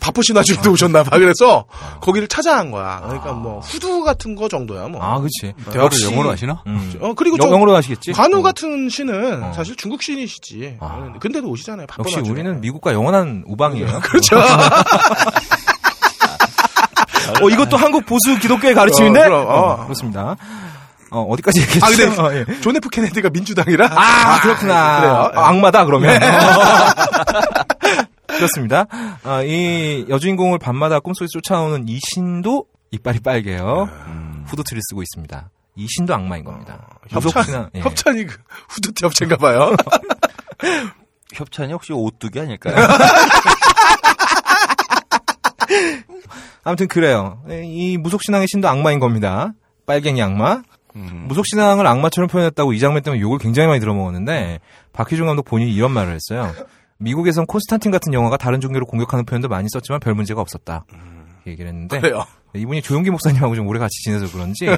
바쁘신 0.00 0.34
와중에도 0.34 0.72
오셨나 0.72 1.04
봐. 1.04 1.16
그래서 1.16 1.64
거기를 2.00 2.26
찾아간 2.26 2.72
거야. 2.72 3.00
그러니까 3.04 3.32
뭐 3.32 3.60
후드 3.60 4.02
같은 4.02 4.34
거 4.34 4.48
정도야 4.48 4.88
뭐. 4.88 5.00
아, 5.00 5.18
그렇지. 5.20 5.54
대화를 5.70 6.02
영어로 6.10 6.30
하시나? 6.30 6.62
음. 6.66 6.92
어 7.00 7.14
그리고 7.14 7.36
영- 7.40 7.48
저 7.48 7.54
영어로 7.54 7.76
하시겠지? 7.76 8.12
관우 8.12 8.38
어. 8.38 8.42
같은 8.42 8.88
신은 8.88 9.44
어. 9.44 9.52
사실 9.52 9.76
중국 9.76 10.02
신이시지. 10.02 10.78
아. 10.80 11.12
근데도 11.20 11.46
오시잖아요. 11.48 11.86
역시 12.00 12.16
와중에. 12.16 12.28
우리는 12.32 12.60
미국과 12.60 12.92
영원한 12.92 13.44
우방이에요. 13.46 13.86
그렇죠. 14.02 14.36
어, 17.44 17.48
이것도 17.50 17.76
한국 17.76 18.06
보수 18.06 18.38
기독교의 18.38 18.74
가르침인데? 18.74 19.20
어, 19.20 19.24
그럼, 19.24 19.46
어. 19.46 19.50
어, 19.52 19.82
그렇습니다. 19.84 20.36
어, 21.10 21.20
어디까지 21.22 21.60
얘기했죠? 21.60 21.86
아 21.86 21.90
근데 21.90 22.20
어, 22.20 22.34
예. 22.34 22.46
존 22.60 22.74
F 22.76 22.88
케네디가 22.88 23.30
민주당이라. 23.30 23.88
아, 23.94 24.40
그렇구나. 24.40 25.00
그래요. 25.00 25.30
아, 25.34 25.48
악마다, 25.50 25.84
그러면. 25.84 26.18
그렇습니다. 28.26 28.86
아, 29.22 29.42
이 29.42 30.06
여주인공을 30.08 30.58
밤마다 30.58 30.98
꿈속에 30.98 31.28
쫓아오는 31.30 31.86
이 31.88 32.00
신도 32.12 32.64
이빨이 32.90 33.20
빨개요. 33.20 33.88
후드티를 34.46 34.80
쓰고 34.90 35.02
있습니다. 35.02 35.50
이 35.76 35.86
신도 35.88 36.14
악마인 36.14 36.42
겁니다. 36.44 36.86
협찬, 37.08 37.22
무속신앙, 37.22 37.70
예. 37.76 37.80
협찬이 37.80 38.26
그 38.26 38.36
후드티 38.68 39.04
협찬가 39.04 39.36
봐요. 39.36 39.74
협찬이 41.34 41.72
혹시 41.72 41.92
오뚜기 41.92 42.40
아닐까요? 42.40 42.74
아무튼 46.62 46.88
그래요. 46.88 47.42
네, 47.46 47.62
이 47.64 47.96
무속신앙의 47.98 48.46
신도 48.50 48.68
악마인 48.68 48.98
겁니다. 48.98 49.52
빨갱이 49.86 50.22
악마. 50.22 50.62
음. 50.96 51.24
무속신앙을 51.28 51.86
악마처럼 51.86 52.28
표현했다고 52.28 52.72
이 52.72 52.78
장면 52.78 53.02
때문에 53.02 53.20
욕을 53.20 53.38
굉장히 53.38 53.66
많이 53.68 53.80
들어먹었는데 53.80 54.60
박희중 54.92 55.26
감독 55.26 55.44
본인이 55.44 55.74
이런 55.74 55.90
말을 55.90 56.14
했어요. 56.14 56.52
미국에선 56.98 57.46
콘스탄틴 57.46 57.90
같은 57.90 58.12
영화가 58.12 58.36
다른 58.36 58.60
종교를 58.60 58.86
공격하는 58.86 59.24
표현도 59.24 59.48
많이 59.48 59.66
썼지만 59.72 60.00
별 60.00 60.14
문제가 60.14 60.40
없었다. 60.40 60.84
이렇게 61.36 61.50
얘기를 61.50 61.68
했는데 61.68 62.00
그래요. 62.00 62.24
이분이 62.54 62.82
조용기 62.82 63.10
목사님하고 63.10 63.56
좀 63.56 63.66
오래 63.66 63.80
같이 63.80 63.92
지내서 64.04 64.30
그런지 64.30 64.68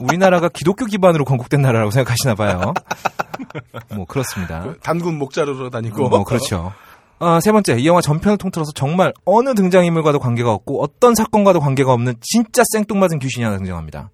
우리나라가 0.00 0.48
기독교 0.48 0.86
기반으로 0.86 1.24
건국된 1.24 1.60
나라라고 1.60 1.90
생각하시나 1.90 2.36
봐요. 2.36 2.72
뭐 3.94 4.04
그렇습니다. 4.04 4.74
단군 4.82 5.18
목자루로 5.18 5.70
다니고. 5.70 6.08
뭐 6.08 6.22
그렇죠. 6.22 6.72
아, 7.22 7.38
세 7.40 7.52
번째, 7.52 7.76
이 7.78 7.86
영화 7.86 8.00
전편을 8.00 8.38
통틀어서 8.38 8.72
정말 8.74 9.12
어느 9.26 9.54
등장인물과도 9.54 10.18
관계가 10.18 10.52
없고 10.52 10.82
어떤 10.82 11.14
사건과도 11.14 11.60
관계가 11.60 11.92
없는 11.92 12.14
진짜 12.22 12.62
생뚱맞은 12.72 13.18
귀신이 13.18 13.44
하나 13.44 13.58
등장합니다. 13.58 14.10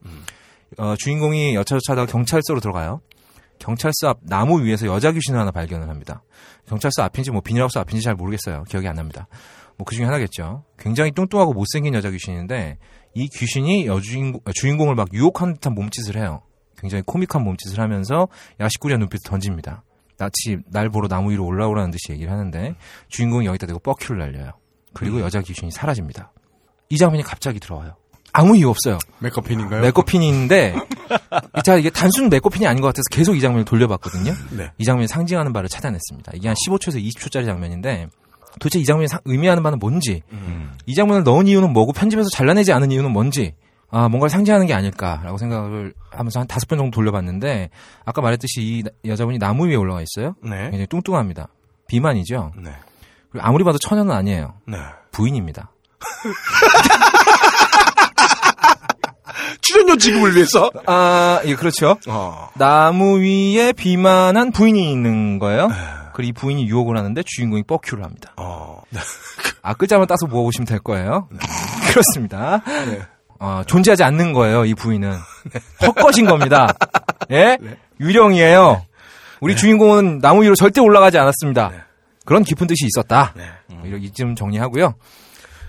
어, 0.78 0.94
주인공이 0.98 1.54
여차저차하다가 1.54 2.10
경찰서로 2.10 2.58
들어가요. 2.58 3.00
경찰서 3.60 4.08
앞 4.08 4.18
나무 4.22 4.62
위에서 4.64 4.86
여자 4.86 5.12
귀신을 5.12 5.38
하나 5.38 5.52
발견을 5.52 5.88
합니다. 5.88 6.22
경찰서 6.68 7.02
앞인지 7.04 7.30
뭐 7.30 7.40
비닐하우스 7.40 7.78
앞인지 7.78 8.02
잘 8.02 8.14
모르겠어요. 8.14 8.64
기억이 8.64 8.88
안 8.88 8.96
납니다. 8.96 9.28
뭐 9.78 9.84
그 9.86 9.94
중에 9.94 10.04
하나겠죠. 10.04 10.64
굉장히 10.78 11.12
뚱뚱하고 11.12 11.52
못생긴 11.52 11.94
여자 11.94 12.10
귀신인데 12.10 12.78
이 13.14 13.28
귀신이 13.28 13.86
여주인공 13.86 14.40
주인공을 14.52 14.94
막 14.96 15.08
유혹하는 15.12 15.54
듯한 15.54 15.74
몸짓을 15.74 16.16
해요. 16.16 16.42
굉장히 16.76 17.02
코믹한 17.06 17.42
몸짓을 17.44 17.78
하면서 17.80 18.26
야식구리한 18.60 18.98
눈빛을 19.00 19.30
던집니다. 19.30 19.84
나치 20.18 20.59
날 20.70 20.88
보러 20.90 21.09
나무 21.09 21.30
위로 21.32 21.44
올라오라는 21.44 21.90
듯이 21.90 22.12
얘기를 22.12 22.32
하는데 22.32 22.74
주인공이 23.09 23.47
여기다 23.47 23.66
대고 23.66 23.78
뻑큐를 23.80 24.18
날려요. 24.18 24.52
그리고 24.94 25.20
여자 25.20 25.40
귀신이 25.43 25.70
사라집니다. 25.70 26.32
이 26.88 26.97
장면이 26.97 27.22
갑자기 27.22 27.60
들어와요. 27.60 27.97
아무 28.32 28.56
이유 28.56 28.68
없어요. 28.68 28.98
메커핀인가요? 29.20 29.80
메커핀인데 29.82 30.74
자 31.64 31.76
이게 31.76 31.90
단순 31.90 32.28
메커핀이 32.28 32.66
아닌 32.66 32.80
것 32.82 32.88
같아서 32.88 33.05
계속 33.10 33.34
이 33.36 33.40
장면을 33.40 33.64
돌려봤거든요. 33.64 34.32
네. 34.51 34.70
이 34.78 34.84
장면이 34.84 35.09
상징하는 35.09 35.52
바를 35.52 35.68
찾아냈습니다. 35.68 36.32
이게 36.34 36.48
한 36.48 36.56
15초에서 36.66 37.02
20초짜리 37.02 37.47
장면인데 37.47 38.09
도대체 38.59 38.78
이 38.78 38.84
장면이 38.84 39.09
상- 39.09 39.20
의미하는 39.26 39.62
바는 39.62 39.78
뭔지 39.78 40.22
이 40.86 40.94
장면을 40.94 41.24
넣은 41.24 41.47
이유는 41.47 41.72
뭐고 41.72 41.93
편집에서 41.93 42.28
잘라내지 42.34 42.72
않은 42.72 42.90
이유는 42.90 43.10
뭔지 43.10 43.55
아 43.90 44.08
뭔가를 44.08 44.30
상징하는 44.30 44.66
게 44.66 44.74
아닐까라고 44.74 45.38
생각을 45.38 45.94
하면서 46.10 46.40
한 46.40 46.46
다섯 46.48 46.66
번 46.68 46.78
정도 46.78 46.94
돌려봤는데 46.96 47.70
아까 48.04 48.20
말했듯이 48.20 48.60
이 48.60 48.82
나- 48.82 48.90
여자분이 49.04 49.38
나무 49.38 49.68
위에 49.68 49.76
올라가 49.76 50.02
있어요. 50.02 50.34
네. 50.42 50.62
굉장히 50.64 50.86
뚱뚱합니다. 50.88 51.48
비만이죠. 51.88 52.52
네. 52.62 52.72
그리고 53.30 53.46
아무리 53.46 53.62
봐도 53.64 53.78
처녀는 53.78 54.12
아니에요. 54.14 54.54
네. 54.66 54.76
부인입니다. 55.12 55.70
출연료 59.60 59.96
지급을 59.96 60.34
위해서? 60.36 60.70
아, 60.86 61.40
예, 61.44 61.54
그렇죠. 61.56 61.96
어. 62.08 62.48
나무 62.54 63.18
위에 63.20 63.72
비만한 63.72 64.52
부인이 64.52 64.90
있는 64.92 65.38
거예요. 65.38 65.68
그리고 66.14 66.28
이 66.28 66.32
부인이 66.32 66.66
유혹을 66.68 66.96
하는데 66.96 67.20
주인공이 67.24 67.64
뻑큐를 67.64 68.04
합니다. 68.04 68.32
어. 68.36 68.82
아, 69.62 69.74
글자만 69.74 70.06
따서 70.06 70.26
모아보시면 70.26 70.66
될 70.66 70.78
거예요. 70.78 71.28
그렇습니다. 71.90 72.62
어, 73.38 73.62
존재하지 73.66 74.02
않는 74.04 74.32
거예요, 74.32 74.64
이 74.64 74.74
부인은. 74.74 75.16
헛것인 75.86 76.26
겁니다. 76.26 76.72
예? 77.30 77.58
유령이에요. 78.00 78.84
우리 79.40 79.56
주인공은 79.56 80.20
나무 80.20 80.42
위로 80.42 80.54
절대 80.54 80.80
올라가지 80.80 81.18
않았습니다. 81.18 81.70
그런 82.24 82.42
깊은 82.42 82.66
뜻이 82.66 82.86
있었다. 82.86 83.34
음, 83.70 83.82
이렇게 83.84 84.06
이쯤 84.06 84.34
정리하고요. 84.34 84.94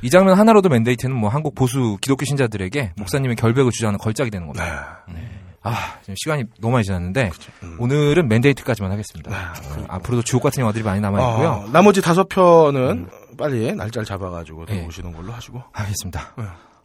이 0.01 0.09
장면 0.09 0.37
하나로도 0.37 0.69
맨데이트는 0.69 1.15
뭐 1.15 1.29
한국 1.29 1.55
보수 1.55 1.97
기독교 2.01 2.25
신자들에게 2.25 2.93
목사님의 2.97 3.35
결백을 3.35 3.71
주장하는 3.71 3.97
걸작이 3.99 4.29
되는 4.29 4.47
겁니다. 4.47 5.03
네. 5.07 5.29
아, 5.63 5.95
지금 6.01 6.15
시간이 6.17 6.43
너무 6.61 6.73
많이 6.73 6.85
지났는데 6.85 7.31
오늘은 7.79 8.27
맨데이트까지만 8.29 8.91
하겠습니다. 8.91 9.31
어, 9.31 9.85
앞으로도 9.89 10.21
주옥 10.23 10.43
같은 10.43 10.61
영화들이 10.61 10.83
많이 10.83 11.01
남아 11.01 11.19
있고요. 11.31 11.49
어, 11.49 11.69
나머지 11.71 12.01
다섯 12.01 12.29
편은 12.29 13.09
빨리 13.37 13.73
날짜를 13.75 14.05
잡아가지고 14.05 14.65
또 14.65 14.75
예. 14.75 14.85
오시는 14.85 15.11
걸로 15.13 15.33
하시고. 15.33 15.61
알겠습니다. 15.73 16.33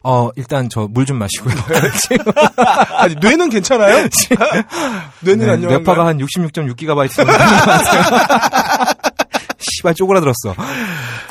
어, 0.05 0.31
일단 0.37 0.69
저 0.69 0.87
물 0.89 1.07
좀 1.07 1.19
마시고요. 1.19 1.55
아니, 2.99 3.15
뇌는 3.17 3.51
괜찮아요? 3.51 4.09
뇌는 5.21 5.47
네, 5.47 5.53
안녕. 5.53 5.71
뇌파가 5.71 6.07
한 6.07 6.19
66.6GB 6.19 7.09
시발 9.59 9.95
쪼그라들었어. 9.95 10.55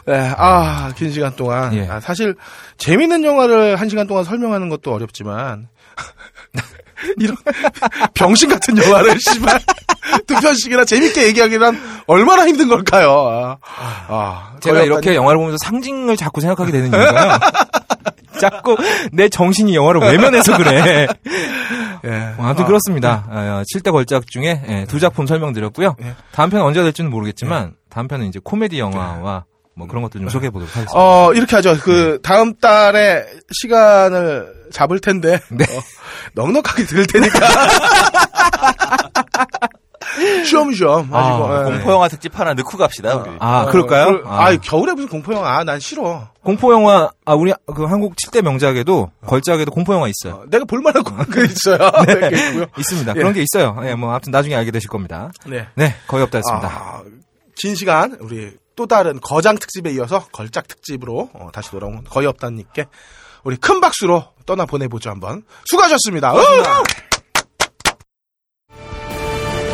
네, 0.07 0.33
아, 0.37 0.91
긴 0.95 1.11
시간 1.11 1.35
동안. 1.35 1.73
예. 1.75 1.87
아, 1.87 1.99
사실, 1.99 2.35
재밌는 2.77 3.23
영화를 3.23 3.75
한 3.75 3.89
시간 3.89 4.07
동안 4.07 4.23
설명하는 4.23 4.69
것도 4.69 4.93
어렵지만, 4.93 5.67
이런 7.19 7.35
병신 8.13 8.49
같은 8.49 8.77
영화를, 8.77 9.17
씨발, 9.19 9.59
두 10.27 10.35
편씩이나 10.35 10.85
재밌게 10.85 11.27
얘기하기란 11.27 11.79
얼마나 12.07 12.47
힘든 12.47 12.67
걸까요? 12.67 13.11
아, 13.11 13.57
아, 14.07 14.53
제가 14.59 14.81
이렇게. 14.81 15.15
영화를 15.15 15.37
보면서 15.37 15.57
상징을 15.63 16.17
자꾸 16.17 16.41
생각하게 16.41 16.71
되는 16.71 16.87
이유가요. 16.87 17.39
자꾸 18.39 18.75
내 19.11 19.29
정신이 19.29 19.75
영화를 19.75 20.01
외면해서 20.01 20.57
그래. 20.57 21.07
예. 22.03 22.09
어, 22.37 22.45
아무튼 22.45 22.65
그렇습니다. 22.65 23.25
어, 23.29 23.63
7대 23.75 23.91
걸작 23.91 24.25
중에 24.27 24.61
예, 24.67 24.85
두 24.89 24.99
작품 24.99 25.27
설명드렸고요. 25.27 25.95
예. 26.01 26.15
다음 26.31 26.49
편은 26.49 26.65
언제가 26.65 26.83
될지는 26.85 27.11
모르겠지만 27.11 27.75
다음 27.89 28.07
편은 28.07 28.25
이제 28.25 28.39
코미디 28.43 28.79
영화와 28.79 29.45
뭐 29.75 29.87
그런 29.87 30.01
것들 30.03 30.19
좀 30.19 30.29
소개해 30.29 30.49
보도록 30.49 30.75
하겠습니다. 30.75 30.93
어, 30.97 31.31
이렇게 31.33 31.55
하죠. 31.55 31.77
그, 31.79 32.19
다음 32.23 32.55
달에 32.55 33.25
시간을 33.61 34.53
잡을 34.71 34.99
텐데, 34.99 35.39
네. 35.49 35.63
어, 35.63 35.81
넉넉하게 36.33 36.85
들 36.85 37.07
테니까. 37.07 37.39
쉬엄쉬엄 40.45 41.13
하시고. 41.13 41.17
아, 41.17 41.59
예. 41.59 41.71
공포영화 41.71 42.07
특집 42.07 42.37
하나 42.37 42.53
넣고 42.53 42.77
갑시다, 42.77 43.15
우리. 43.17 43.31
아, 43.39 43.65
그럴까요? 43.65 44.23
그, 44.23 44.29
아, 44.29 44.55
겨울에 44.57 44.93
무슨 44.93 45.09
공포영화. 45.09 45.57
아, 45.57 45.63
난 45.63 45.79
싫어. 45.79 46.29
공포 46.43 46.73
영화 46.73 47.11
아 47.23 47.33
우리 47.35 47.53
그 47.75 47.85
한국 47.85 48.15
7대 48.15 48.41
명작에도 48.41 49.11
걸작에도 49.27 49.71
공포 49.71 49.93
영화 49.93 50.07
있어요. 50.07 50.41
어, 50.41 50.45
내가 50.49 50.65
볼만한 50.65 51.03
거 51.03 51.11
있어요. 51.43 51.77
네. 52.07 52.15
몇개 52.15 52.47
있고요. 52.47 52.65
있습니다. 52.77 53.11
예. 53.11 53.13
그런 53.13 53.33
게 53.33 53.43
있어요. 53.43 53.77
예, 53.83 53.93
뭐 53.93 54.11
아무튼 54.11 54.31
나중에 54.31 54.55
알게 54.55 54.71
되실 54.71 54.89
겁니다. 54.89 55.31
네. 55.45 55.67
네, 55.75 55.95
거의 56.07 56.23
없다 56.23 56.39
했습니다. 56.39 56.67
아, 56.67 57.03
긴 57.55 57.75
시간, 57.75 58.17
우리 58.21 58.51
또 58.75 58.87
다른 58.87 59.19
거장 59.21 59.55
특집에 59.57 59.91
이어서 59.91 60.25
걸작 60.31 60.67
특집으로 60.67 61.29
어, 61.33 61.49
다시 61.53 61.69
돌아온 61.69 62.03
거의 62.09 62.25
없다님께 62.25 62.85
우리 63.43 63.55
큰 63.57 63.79
박수로 63.81 64.23
떠나 64.45 64.65
보내보죠, 64.65 65.09
한번. 65.11 65.43
수고하셨습니다. 65.65 66.33
으! 66.33 66.39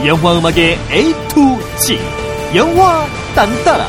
영화 0.06 0.38
음악의 0.38 0.78
A 0.92 1.12
to 1.30 1.60
Z 1.80 1.98
영화 2.56 3.06
딴따라 3.36 3.88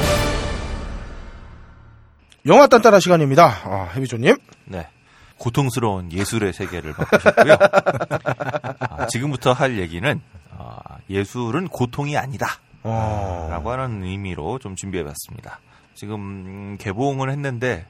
영화 2.47 2.66
딴따라 2.66 2.98
시간입니다. 2.98 3.47
아, 3.64 3.90
해비조님. 3.94 4.35
네. 4.64 4.89
고통스러운 5.36 6.10
예술의 6.10 6.55
세계를 6.55 6.94
바꾸셨고요. 6.94 7.56
아, 8.80 9.06
지금부터 9.06 9.52
할 9.52 9.78
얘기는 9.78 10.20
아, 10.56 10.78
예술은 11.10 11.68
고통이 11.68 12.16
아니다. 12.16 12.47
어. 12.85 13.48
라고 13.51 13.70
하는 13.70 14.02
의미로 14.02 14.59
좀 14.59 14.76
준비해봤습니다. 14.76 15.60
지금 15.94 16.14
음, 16.14 16.76
개봉을 16.80 17.30
했는데 17.30 17.86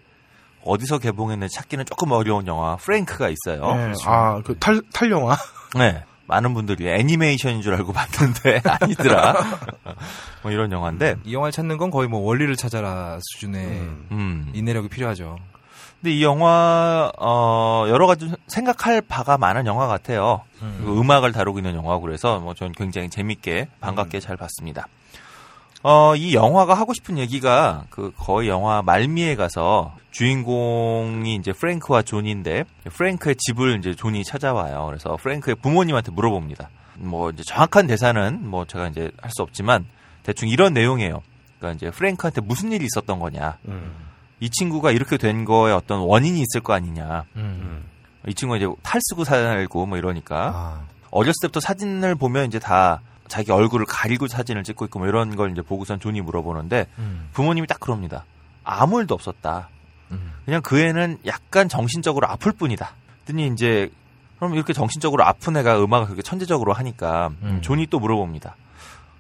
어디서 0.65 0.99
개봉했는지 0.99 1.55
찾기는 1.55 1.85
조금 1.85 2.11
어려운 2.11 2.47
영화 2.49 2.77
프랭크가 2.77 3.29
있어요. 3.29 3.75
네, 3.75 3.93
아, 4.07 4.43
그 4.45 4.59
탈, 4.59 4.83
탈 4.93 5.11
영화. 5.11 5.37
네. 5.79 6.03
많은 6.29 6.55
분들이 6.55 6.89
애니메이션인 6.89 7.63
줄 7.63 7.75
알고 7.75 7.93
봤는데 7.93 8.63
아니더라. 8.81 9.35
뭐 10.43 10.53
이런 10.53 10.71
영화인데 10.71 11.17
이 11.25 11.35
영화를 11.35 11.53
찾는 11.53 11.79
건 11.79 11.91
거의 11.91 12.09
뭐 12.09 12.21
원리를 12.21 12.55
찾아라 12.55 13.19
수준의 13.21 13.67
음. 14.13 14.53
인내력이 14.55 14.89
필요하죠. 14.89 15.39
근데 16.01 16.15
이 16.15 16.23
영화 16.23 17.11
어 17.19 17.87
여러 17.89 18.07
가지 18.07 18.31
생각할 18.47 19.01
바가 19.03 19.37
많은 19.37 19.67
영화 19.67 19.89
같아요. 19.89 20.43
그 20.61 21.01
음악을 21.01 21.33
다루고 21.33 21.59
있는 21.59 21.75
영화고 21.75 22.03
그래서 22.03 22.39
뭐 22.39 22.55
저는 22.55 22.73
굉장히 22.73 23.11
재밌게 23.11 23.69
반갑게 23.81 24.21
잘 24.21 24.37
봤습니다. 24.37 24.87
어 25.83 26.15
이 26.17 26.35
영화가 26.35 26.75
하고 26.75 26.93
싶은 26.93 27.19
얘기가 27.19 27.85
그 27.91 28.13
거의 28.17 28.49
영화 28.49 28.83
말미에 28.83 29.37
가서 29.37 29.95
주인공이 30.11 31.37
이제 31.37 31.53
프랭크와 31.53 32.03
존인데 32.03 32.65
프랭크의 32.91 33.37
집을 33.37 33.79
이제 33.79 33.95
존이 33.95 34.25
찾아와요. 34.25 34.87
그래서 34.87 35.17
프랭크의 35.17 35.57
부모님한테 35.57 36.11
물어봅니다. 36.13 36.69
뭐 36.97 37.31
이제 37.31 37.43
정확한 37.45 37.87
대사는 37.87 38.49
뭐 38.49 38.65
제가 38.65 38.89
이제 38.89 39.11
할 39.23 39.31
수 39.31 39.43
없지만 39.43 39.87
대충 40.25 40.49
이런 40.49 40.73
내용이에요. 40.73 41.23
그러니까 41.59 41.77
이제 41.77 41.91
프랭크한테 41.97 42.41
무슨 42.41 42.73
일이 42.73 42.85
있었던 42.87 43.19
거냐. 43.21 43.59
이 44.41 44.51
친구가 44.51 44.91
이렇게 44.91 45.17
된 45.17 45.45
거에 45.45 45.73
어떤 45.73 46.01
원인이 46.01 46.41
있을 46.41 46.61
거 46.61 46.73
아니냐. 46.73 47.25
이 48.27 48.35
친구가 48.35 48.57
이제 48.57 48.67
탈 48.83 49.01
쓰고 49.03 49.23
살고 49.25 49.87
뭐 49.87 49.97
이러니까 49.97 50.53
아, 50.55 50.81
어렸을 51.11 51.35
때부터 51.43 51.61
사진을 51.61 52.17
보면 52.17 52.47
이제 52.47 52.59
다 52.59 53.01
자기 53.29 53.53
얼굴을 53.53 53.87
가리고 53.87 54.27
사진을 54.27 54.65
찍고 54.65 54.87
있고 54.87 54.99
뭐 54.99 55.09
이런 55.09 55.37
걸 55.37 55.51
이제 55.51 55.63
보고선 55.63 56.01
존이 56.01 56.21
물어보는데 56.21 56.87
음, 56.99 57.29
부모님이 57.33 57.67
딱 57.67 57.81
그럽니다. 57.81 58.25
아무 58.65 59.01
일도 59.01 59.15
없었다. 59.15 59.69
음. 60.11 60.33
그냥 60.45 60.63
그 60.63 60.81
애는 60.81 61.19
약간 61.27 61.69
정신적으로 61.69 62.27
아플 62.29 62.53
뿐이다. 62.53 62.91
그랬더니 63.25 63.49
이제 63.49 63.91
그럼 64.39 64.55
이렇게 64.55 64.73
정신적으로 64.73 65.25
아픈 65.25 65.57
애가 65.57 65.83
음악을 65.83 66.07
그렇게 66.07 66.23
천재적으로 66.23 66.73
하니까 66.73 67.31
음. 67.43 67.61
존이 67.61 67.87
또 67.89 67.99
물어봅니다. 67.99 68.57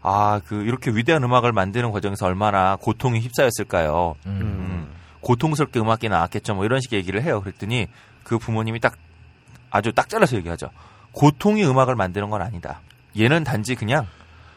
아, 0.03 0.41
그 0.47 0.63
이렇게 0.63 0.91
위대한 0.91 1.23
음악을 1.25 1.53
만드는 1.53 1.91
과정에서 1.91 2.27
얼마나 2.27 2.77
고통이 2.77 3.21
휩싸였을까요? 3.21 4.15
음. 4.27 4.41
음, 4.41 4.89
고통스럽게 5.21 5.81
음악이 5.81 6.09
나왔겠죠. 6.09 6.55
뭐 6.55 6.65
이런 6.65 6.81
식의 6.81 7.01
얘기를 7.01 7.23
해요. 7.23 7.41
그랬더니 7.41 7.89
그 8.23 8.39
부모님이 8.39 8.81
딱 8.81 8.95
아주 9.71 9.93
딱 9.93 10.09
잘라서 10.09 10.37
얘기하죠. 10.37 10.71
고통이 11.13 11.65
음악을 11.65 11.97
만드는 11.97 12.31
건 12.31 12.43
아니다. 12.43 12.81
얘는 13.17 13.45
단지 13.45 13.75
그냥 13.75 14.07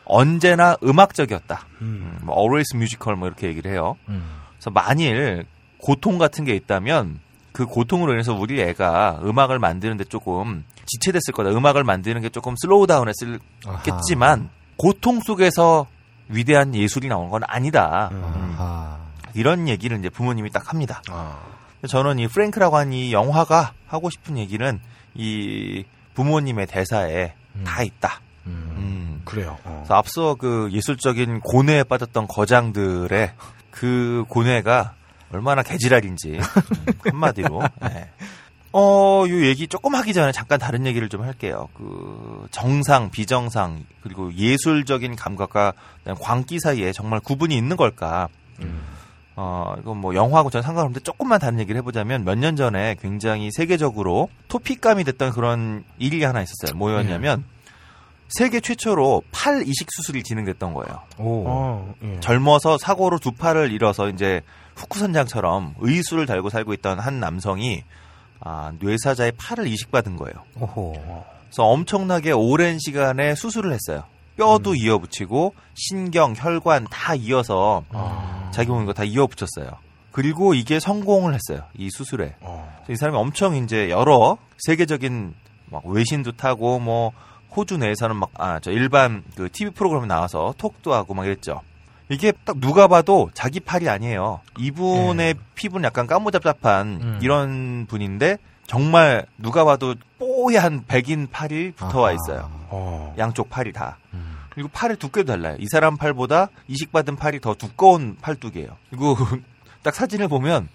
언제나 0.06 0.76
음악적이었다. 0.84 1.66
음. 1.82 2.20
뭐 2.22 2.36
always 2.38 2.76
musical 2.76 3.18
뭐 3.18 3.28
이렇게 3.28 3.48
얘기를 3.48 3.72
해요. 3.72 3.98
음. 4.10 4.42
그래서 4.56 4.70
만일 4.72 5.46
고통 5.78 6.18
같은 6.18 6.44
게 6.44 6.56
있다면 6.56 7.20
그 7.52 7.66
고통으로 7.66 8.14
인해서 8.14 8.34
우리 8.34 8.62
애가 8.62 9.22
음악을 9.24 9.60
만드는데 9.60 10.06
조금 10.06 10.64
지체됐을 10.86 11.34
거다. 11.34 11.50
음악을 11.52 11.84
만드는 11.84 12.22
게 12.22 12.30
조금 12.30 12.56
slow 12.58 12.88
down했을겠지만 12.88 14.50
고통 14.78 15.20
속에서 15.20 15.88
위대한 16.30 16.74
예술이 16.74 17.08
나오는 17.08 17.30
건 17.30 17.42
아니다. 17.48 18.10
음. 18.12 18.56
아하. 18.58 18.98
이런 19.34 19.68
얘기를 19.68 19.98
이제 19.98 20.10
부모님이 20.10 20.50
딱 20.52 20.70
합니다. 20.70 21.02
아. 21.10 21.40
저는 21.88 22.20
이 22.20 22.28
프랭크라고 22.28 22.78
하는 22.78 22.94
이 22.94 23.12
영화가 23.12 23.74
하고 23.88 24.10
싶은 24.10 24.38
얘기는 24.38 24.80
이 25.16 25.84
부모님의 26.14 26.68
대사에 26.68 27.34
다 27.66 27.84
있다. 27.84 28.22
음. 28.82 29.22
그래요. 29.26 29.58
어. 29.64 29.78
그래서 29.84 29.96
앞서 29.96 30.36
그 30.36 30.70
예술적인 30.72 31.42
고뇌에 31.42 31.84
빠졌던 31.84 32.28
거장들의 32.28 33.32
그 33.70 34.26
고뇌가 34.28 34.94
얼마나 35.32 35.64
개지랄인지 35.64 36.40
음, 36.40 36.94
한마디로. 37.12 37.62
네. 37.82 38.10
어, 38.74 39.26
요 39.28 39.46
얘기 39.46 39.68
조금 39.68 39.96
하기 39.96 40.14
전에 40.14 40.32
잠깐 40.32 40.58
다른 40.58 40.86
얘기를 40.86 41.10
좀 41.10 41.24
할게요. 41.24 41.68
그 41.74 42.48
정상, 42.52 43.10
비정상 43.10 43.86
그리고 44.02 44.34
예술적인 44.34 45.16
감각과 45.18 45.74
광기 46.20 46.60
사이에 46.60 46.94
정말 46.94 47.20
구분이 47.20 47.56
있는 47.56 47.76
걸까? 47.76 48.30
어, 49.36 49.74
이건 49.80 49.98
뭐 49.98 50.14
영화하고 50.16 50.50
전 50.50 50.62
상관없는데 50.62 51.02
조금만 51.02 51.40
다른 51.40 51.60
얘기를 51.60 51.78
해보자면 51.80 52.24
몇 52.24 52.36
년 52.38 52.56
전에 52.56 52.96
굉장히 53.02 53.50
세계적으로 53.52 54.30
토픽감이 54.48 55.04
됐던 55.04 55.32
그런 55.32 55.84
일이 55.98 56.24
하나 56.24 56.42
있었어요. 56.42 56.78
뭐였냐면 56.78 57.44
세계 58.32 58.60
최초로 58.60 59.24
팔 59.32 59.68
이식 59.68 59.88
수술이 59.92 60.24
진행됐던 60.24 60.74
거예요. 60.74 61.02
오. 61.18 61.44
어, 61.48 61.94
예. 62.04 62.20
젊어서 62.22 62.78
사고로 62.78 63.20
두 63.20 63.32
팔을 63.32 63.72
잃어서 63.72 64.10
이제 64.10 64.42
후쿠선장처럼 64.76 65.76
의수를 65.80 66.26
달고 66.26 66.50
살고 66.50 66.74
있던 66.76 67.00
한 67.00 67.20
남성이 67.20 67.84
아, 68.40 68.72
뇌사자의 68.80 69.34
팔을 69.38 69.68
이식받은 69.68 70.16
거예요. 70.16 70.34
오호. 70.60 70.94
그래서 71.44 71.64
엄청나게 71.64 72.32
오랜 72.32 72.80
시간에 72.80 73.36
수술을 73.36 73.74
했어요. 73.74 74.04
뼈도 74.38 74.76
이어붙이고 74.76 75.54
신경, 75.76 76.34
혈관 76.36 76.88
다 76.90 77.14
이어서 77.14 77.84
자기 78.52 78.70
몸인 78.70 78.86
거다 78.88 79.04
이어붙였어요. 79.04 79.70
그리고 80.12 80.54
이게 80.54 80.80
성공을 80.80 81.34
했어요. 81.36 81.66
이 81.78 81.90
수술에. 81.92 82.36
어. 82.40 82.68
그래서 82.86 82.94
이 82.94 82.96
사람이 82.96 83.18
엄청 83.18 83.56
이제 83.56 83.90
여러 83.90 84.38
세계적인 84.60 85.36
막 85.70 85.86
외신도 85.86 86.34
타고 86.34 86.80
뭐 86.80 87.12
호주 87.56 87.78
내에서는 87.78 88.16
막 88.16 88.30
아 88.38 88.60
저 88.60 88.72
일반 88.72 89.24
그 89.36 89.50
TV 89.52 89.74
프로그램에 89.74 90.08
나와서 90.08 90.54
톡도 90.58 90.94
하고 90.94 91.14
막 91.14 91.26
이랬죠. 91.26 91.62
이게 92.10 92.32
딱 92.46 92.58
누가 92.60 92.88
봐도 92.88 93.30
자기 93.34 93.60
팔이 93.60 93.88
아니에요. 93.90 94.42
이분의 94.58 95.36
피부는 95.56 95.86
약간 95.86 96.08
까무잡잡한 96.08 96.88
음. 97.02 97.20
이런 97.22 97.86
분인데 97.88 98.38
정말 98.68 99.26
누가 99.38 99.64
봐도 99.66 99.96
뽀얀 100.20 100.84
백인 100.88 101.28
팔이 101.30 101.72
붙어와. 101.72 102.12
있어요. 102.14 102.50
어. 102.70 103.14
양쪽 103.18 103.50
팔이 103.50 103.72
다. 103.74 103.98
음. 104.14 104.38
그리고 104.50 104.70
팔의 104.70 104.98
두께도 104.98 105.32
달라요. 105.34 105.56
이 105.60 105.66
사람 105.72 105.96
팔보다 105.98 106.50
이식받은 106.68 107.16
팔이 107.16 107.40
더 107.40 107.54
두꺼운 107.56 108.18
팔뚝이에요. 108.22 108.76
그리고 108.90 109.16
딱 109.84 109.96
사진을 109.96 110.28
보면 110.28 110.68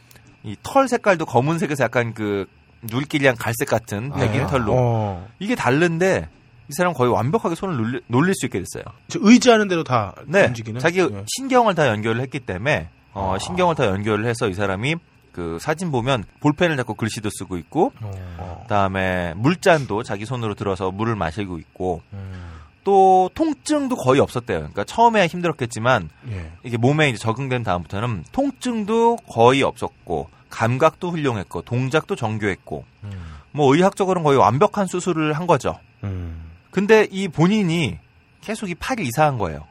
이 0.43 0.57
털 0.63 0.89
색깔도 0.89 1.27
검은색에서 1.27 1.85
약간 1.85 2.15
그 2.15 2.47
누리끼리한 2.83 3.37
갈색 3.37 3.69
같은 3.69 4.13
백인 4.13 4.43
아. 4.43 4.47
털로 4.47 4.73
어. 4.75 5.29
이게 5.39 5.55
다른데 5.55 6.29
이 6.69 6.73
사람 6.73 6.93
거의 6.93 7.11
완벽하게 7.13 7.55
손을 7.55 7.77
놀리, 7.77 8.01
놀릴 8.09 8.35
수 8.35 8.47
있게 8.47 8.59
됐어요. 8.59 8.85
저 9.09 9.19
의지하는 9.23 9.69
대로 9.69 9.85
다 9.85 10.15
네, 10.27 10.47
움직이는. 10.47 10.81
자기 10.81 11.01
예. 11.01 11.25
신경을 11.37 11.75
다 11.75 11.89
연결을 11.89 12.21
했기 12.21 12.41
때문에 12.41 12.89
어, 13.13 13.37
신경을 13.41 13.75
다 13.75 13.87
연결을 13.87 14.27
해서 14.27 14.49
이 14.49 14.55
사람이 14.55 14.97
그 15.33 15.59
사진 15.61 15.91
보면 15.91 16.25
볼펜을 16.41 16.77
잡고 16.79 16.95
글씨도 16.95 17.29
쓰고 17.31 17.59
있고 17.59 17.93
어. 18.01 18.61
그다음에 18.63 19.35
물잔도 19.37 20.03
자기 20.03 20.25
손으로 20.25 20.55
들어서 20.55 20.91
물을 20.91 21.15
마시고 21.15 21.59
있고 21.59 22.03
음. 22.13 22.57
또 22.85 23.31
통증도 23.35 23.97
거의 23.97 24.21
없었대요. 24.21 24.59
그러니까 24.59 24.85
처음에 24.85 25.27
힘들었겠지만 25.27 26.09
예. 26.31 26.53
이게 26.63 26.77
몸에 26.77 27.11
이제 27.11 27.19
적응된 27.19 27.65
다음부터는 27.65 28.25
통증도 28.33 29.17
거의 29.29 29.63
없었고 29.63 30.31
감각도 30.51 31.11
훌륭했고 31.11 31.63
동작도 31.63 32.17
정교했고 32.17 32.85
음. 33.05 33.11
뭐 33.53 33.75
의학적으로는 33.75 34.25
거의 34.25 34.39
완벽한 34.39 34.87
수술을 34.87 35.33
한 35.33 35.47
거죠. 35.47 35.79
음. 36.05 36.46
근데 36.77 37.09
이 37.11 37.27
본인이 37.27 37.99
계속 38.43 38.69
이 38.69 38.75
팔이 38.75 39.03
이상한 39.03 39.39
거예요. 39.39 39.65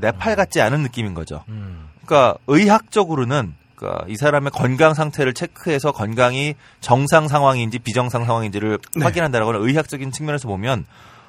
내 0.00 0.10
팔 0.10 0.34
같지 0.34 0.60
않은 0.60 0.80
느낌인 0.82 1.14
거죠. 1.14 1.44
음. 1.46 1.88
그러니까 2.04 2.36
의학적으로는 2.48 3.54
그러니까 3.76 4.04
이 4.08 4.16
사람의 4.16 4.50
건강 4.50 4.92
상태를 4.92 5.34
체크해서 5.34 5.92
건강이 5.92 6.54
정상 6.80 7.28
상황인지 7.28 7.78
비정상 7.78 8.24
상황인지를 8.24 8.78
네. 8.96 9.04
확인한다라고 9.04 9.52
하는 9.54 9.68
의학적인 9.68 10.10
측면에서 10.10 10.48
보면 10.48 10.84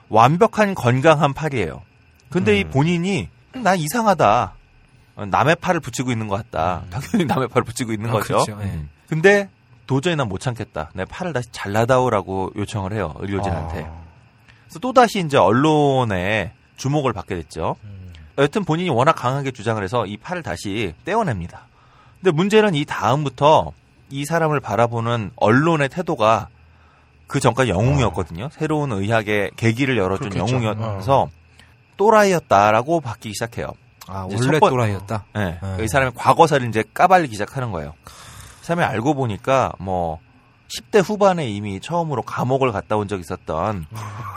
완벽한 0.10 0.74
건강한 0.74 1.34
팔이에요. 1.34 1.84
근데 2.32 2.60
이 2.60 2.64
음. 2.64 2.72
본인이 2.72 3.30
난 3.54 3.78
이상하다. 3.78 4.54
어, 5.16 5.26
남의 5.28 5.58
팔을 5.58 5.80
붙이고 5.80 6.10
있는 6.12 6.28
것 6.28 6.38
같다. 6.38 6.86
당연히 6.90 7.26
남의 7.26 7.50
팔을 7.50 7.66
붙이고 7.66 7.92
있는 7.94 8.10
아, 8.10 8.14
거죠. 8.14 8.44
그렇죠. 8.46 8.58
예. 8.64 8.66
음. 8.66 8.90
근데 9.08 9.48
도저히 9.86 10.16
난 10.16 10.28
못 10.28 10.40
참겠다. 10.40 10.90
내 10.96 11.06
팔을 11.06 11.34
다시 11.34 11.50
잘라다오라고 11.52 12.54
요청을 12.56 12.94
해요. 12.94 13.14
의료진한테. 13.20 13.84
아. 13.84 14.09
그래서 14.70 14.80
또다시 14.80 15.20
이제 15.20 15.36
언론에 15.38 16.54
주목을 16.78 17.12
받게 17.12 17.36
됐죠. 17.36 17.76
음. 17.84 18.14
여튼 18.38 18.64
본인이 18.64 18.90
워낙 18.90 19.14
강하게 19.14 19.52
주장을 19.52 19.84
해서 19.84 20.06
이 20.06 20.16
팔을 20.16 20.44
다시 20.44 20.94
떼어냅니다. 21.04 21.64
근데 22.22 22.32
문제는 22.32 22.76
이 22.76 22.86
다음부터 22.86 23.72
이 24.10 24.26
사람을 24.26 24.60
바라보는 24.60 25.32
언론의 25.36 25.90
태도가 25.90 26.48
그 27.28 27.40
전까지 27.40 27.72
영웅이었거든요. 27.72 28.50
새로운 28.52 28.92
의학의 28.92 29.52
계기를 29.56 29.98
열어준 29.98 30.30
그렇겠죠. 30.30 30.56
영웅이어서 30.64 31.30
또라이였다라고 31.98 33.02
바뀌기 33.02 33.34
시작해요. 33.34 33.68
아, 34.08 34.22
원래 34.30 34.38
첫 34.38 34.60
번- 34.60 34.70
또라이였다. 34.72 35.26
네. 35.36 35.60
네. 35.62 35.84
이 35.84 35.88
사람의 35.88 36.14
과거사를 36.16 36.68
이제 36.70 36.84
까발리기 36.94 37.34
시작하는 37.34 37.72
거예요. 37.72 37.94
이 38.62 38.66
사람이 38.66 38.84
알고 38.86 39.14
보니까 39.14 39.74
뭐 39.80 40.20
10대 40.70 41.04
후반에 41.04 41.50
이미 41.50 41.80
처음으로 41.80 42.22
감옥을 42.22 42.72
갔다 42.72 42.96
온 42.96 43.08
적이 43.08 43.22
있었던 43.22 43.86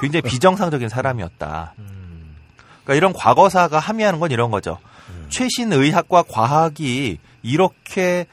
굉장히 0.00 0.22
비정상적인 0.22 0.88
사람이었다. 0.88 1.74
음. 1.78 2.36
그러니까 2.82 2.94
이런 2.94 3.12
과거사가 3.12 3.78
함의하는 3.78 4.18
건 4.18 4.30
이런 4.30 4.50
거죠. 4.50 4.78
최신 5.28 5.72
의학과 5.72 6.22
과학이 6.22 7.18
이렇게 7.42 8.26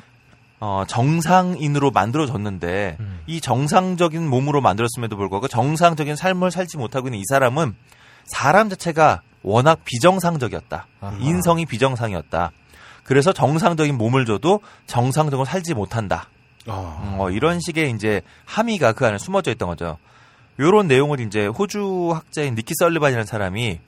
어, 0.60 0.84
정상인으로 0.88 1.92
만들어졌는데 1.92 2.98
음. 3.00 3.20
이 3.28 3.40
정상적인 3.40 4.28
몸으로 4.28 4.60
만들었음에도 4.60 5.16
불구하고 5.16 5.48
정상적인 5.48 6.16
삶을 6.18 6.52
살지 6.52 6.78
못하고 6.78 7.08
있는 7.08 7.20
이 7.20 7.24
사람은 7.30 7.76
사람 8.26 8.70
자체가 8.70 9.22
워낙 9.42 9.80
비정상적이었다. 9.86 10.88
아하. 11.00 11.18
인성이 11.22 11.66
비정상이었다. 11.66 12.52
그래서 13.04 13.32
정상적인 13.32 13.98
몸을 13.98 14.26
줘도 14.26 14.60
정상적으로 14.86 15.46
살지 15.46 15.74
못한다. 15.74 16.28
아. 16.70 17.02
음, 17.04 17.20
어, 17.20 17.30
이런 17.30 17.60
식의 17.60 17.92
이제 17.92 18.22
함의가 18.46 18.94
그 18.94 19.06
안에 19.06 19.18
숨어져 19.18 19.52
있던 19.52 19.68
거죠. 19.70 19.98
요런 20.60 20.88
내용을 20.88 21.20
이제 21.22 21.48
호주 21.48 22.12
학자인 22.14 22.56
니키 22.56 22.74
설리반이라는 22.78 23.26
사람이 23.26 23.80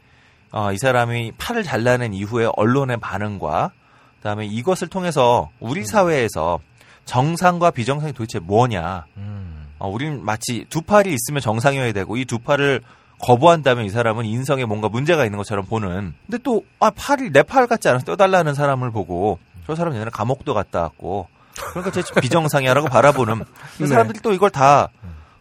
어, 0.52 0.72
이 0.72 0.78
사람이 0.78 1.34
팔을 1.38 1.64
잘라낸 1.64 2.14
이후에 2.14 2.50
언론의 2.56 2.98
반응과 2.98 3.72
그다음에 4.18 4.46
이것을 4.46 4.88
통해서 4.88 5.50
우리 5.60 5.86
사회에서 5.86 6.60
정상과 7.06 7.72
비정상이 7.72 8.14
도대체 8.14 8.40
뭐냐? 8.40 9.06
음. 9.18 9.68
어, 9.80 9.90
우린 9.90 10.24
마치 10.24 10.66
두 10.70 10.82
팔이 10.82 11.14
있으면 11.14 11.42
정상이어야 11.42 11.92
되고 11.94 12.16
이 12.18 12.26
두 12.26 12.40
팔을 12.40 12.82
거부한다면 13.20 13.86
이 13.86 13.90
사람은 13.90 14.26
인성에 14.26 14.66
뭔가 14.66 14.90
문제가 14.90 15.26
있는 15.26 15.38
것처럼 15.38 15.66
보는. 15.66 16.14
근데 16.26 16.38
또 16.44 16.64
아, 16.80 16.90
팔이 16.90 17.32
내 17.32 17.44
팔 17.44 17.68
같지 17.68 17.88
않아서 17.90 18.06
떼달라는 18.06 18.54
사람을 18.56 18.92
보고 18.92 19.38
저 19.68 19.76
사람 19.76 19.94
옛날에 19.94 20.10
감옥도 20.12 20.54
갔다 20.54 20.82
왔고 20.82 21.28
그러니까 21.56 21.92
제 21.92 22.04
비정상이야라고 22.20 22.88
바라보는 22.88 23.44
그 23.78 23.84
네. 23.84 23.88
사람들이 23.88 24.20
또 24.22 24.34
이걸 24.34 24.50
다 24.50 24.90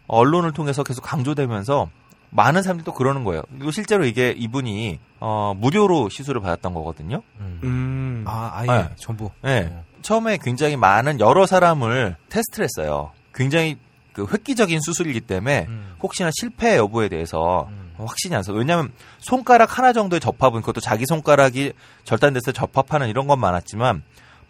언론을 0.07 0.51
통해서 0.51 0.83
계속 0.83 1.01
강조되면서 1.01 1.89
많은 2.31 2.63
사람들이 2.63 2.85
또 2.85 2.93
그러는 2.93 3.23
거예요. 3.23 3.43
그리고 3.49 3.71
실제로 3.71 4.05
이게 4.05 4.31
이분이 4.31 4.99
어, 5.19 5.53
무료로 5.57 6.09
시술을 6.09 6.41
받았던 6.41 6.73
거거든요. 6.73 7.21
음. 7.39 7.59
음. 7.63 8.23
아, 8.25 8.51
아예 8.53 8.67
네. 8.67 8.89
전부. 8.95 9.31
네. 9.41 9.83
처음에 10.01 10.37
굉장히 10.41 10.77
많은 10.77 11.19
여러 11.19 11.45
사람을 11.45 12.15
테스트를 12.29 12.65
했어요. 12.65 13.11
굉장히 13.33 13.77
그 14.13 14.25
획기적인 14.31 14.79
수술이기 14.81 15.21
때문에 15.21 15.65
음. 15.67 15.95
혹시나 16.01 16.29
실패 16.33 16.77
여부에 16.77 17.09
대해서 17.09 17.67
음. 17.69 17.93
확신이 17.97 18.35
안 18.35 18.43
서. 18.43 18.53
왜냐하면 18.53 18.91
손가락 19.19 19.77
하나 19.77 19.93
정도의 19.93 20.19
접합은 20.19 20.61
그것도 20.61 20.81
자기 20.81 21.05
손가락이 21.05 21.73
절단돼서 22.03 22.51
접합하는 22.51 23.09
이런 23.09 23.27
건 23.27 23.39
많았지만 23.39 24.03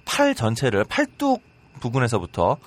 팔 0.06 0.36
전체를 0.36 0.86
팔뚝 0.86 1.42
부분에서부터 1.80 2.58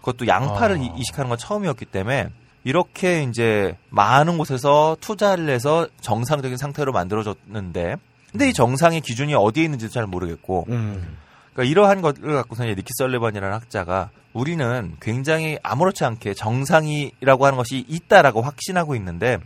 그것도 0.00 0.26
양팔을 0.26 0.76
아. 0.76 0.78
이- 0.80 0.92
이식하는 0.98 1.28
건 1.28 1.38
처음이었기 1.38 1.86
때문에 1.86 2.28
이렇게 2.64 3.22
이제 3.24 3.76
많은 3.90 4.38
곳에서 4.38 4.96
투자를 5.00 5.48
해서 5.48 5.88
정상적인 6.00 6.56
상태로 6.56 6.92
만들어졌는데 6.92 7.96
근데 8.30 8.48
이 8.48 8.52
정상의 8.52 9.00
기준이 9.00 9.34
어디에 9.34 9.64
있는지도 9.64 9.92
잘 9.92 10.06
모르겠고 10.06 10.66
음. 10.68 11.18
그러니까 11.52 11.70
이러한 11.70 12.00
것을 12.00 12.22
갖고서 12.34 12.64
이제 12.64 12.74
니키 12.74 12.88
설리번이라는 12.98 13.54
학자가 13.54 14.10
우리는 14.32 14.96
굉장히 15.00 15.58
아무렇지 15.62 16.04
않게 16.04 16.32
정상이라고 16.34 17.44
하는 17.44 17.58
것이 17.58 17.84
있다라고 17.88 18.40
확신하고 18.40 18.94
있는데 18.96 19.38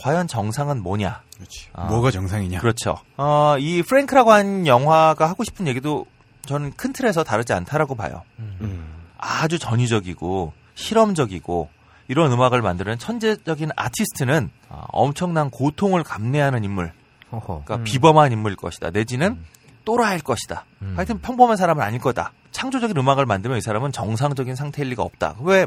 과연 0.00 0.28
정상은 0.28 0.82
뭐냐? 0.82 1.22
그렇지. 1.36 1.68
아. 1.72 1.84
뭐가 1.86 2.10
정상이냐? 2.12 2.60
그렇죠. 2.60 2.96
어, 3.16 3.56
이 3.58 3.82
프랭크라고 3.82 4.30
한 4.30 4.66
영화가 4.66 5.28
하고 5.28 5.42
싶은 5.42 5.66
얘기도 5.66 6.06
저는 6.46 6.72
큰 6.76 6.92
틀에서 6.92 7.24
다르지 7.24 7.52
않다라고 7.52 7.94
봐요. 7.94 8.22
음. 8.38 9.02
아주 9.18 9.58
전위적이고 9.58 10.52
실험적이고 10.74 11.68
이런 12.08 12.32
음악을 12.32 12.62
만드는 12.62 12.98
천재적인 12.98 13.70
아티스트는 13.76 14.50
아, 14.68 14.84
엄청난 14.88 15.50
고통을 15.50 16.02
감내하는 16.02 16.64
인물. 16.64 16.92
그러니까 17.64 17.84
비범한 17.84 18.32
인물일 18.32 18.56
것이다. 18.56 18.90
내지는 18.90 19.38
또라이일 19.84 20.22
것이다. 20.22 20.64
하여튼 20.96 21.20
평범한 21.20 21.56
사람은 21.56 21.82
아닐 21.82 22.00
거다. 22.00 22.32
창조적인 22.50 22.96
음악을 22.96 23.24
만들면 23.26 23.58
이 23.58 23.60
사람은 23.62 23.92
정상적인 23.92 24.54
상태일 24.54 24.90
리가 24.90 25.02
없다. 25.02 25.36
왜 25.40 25.66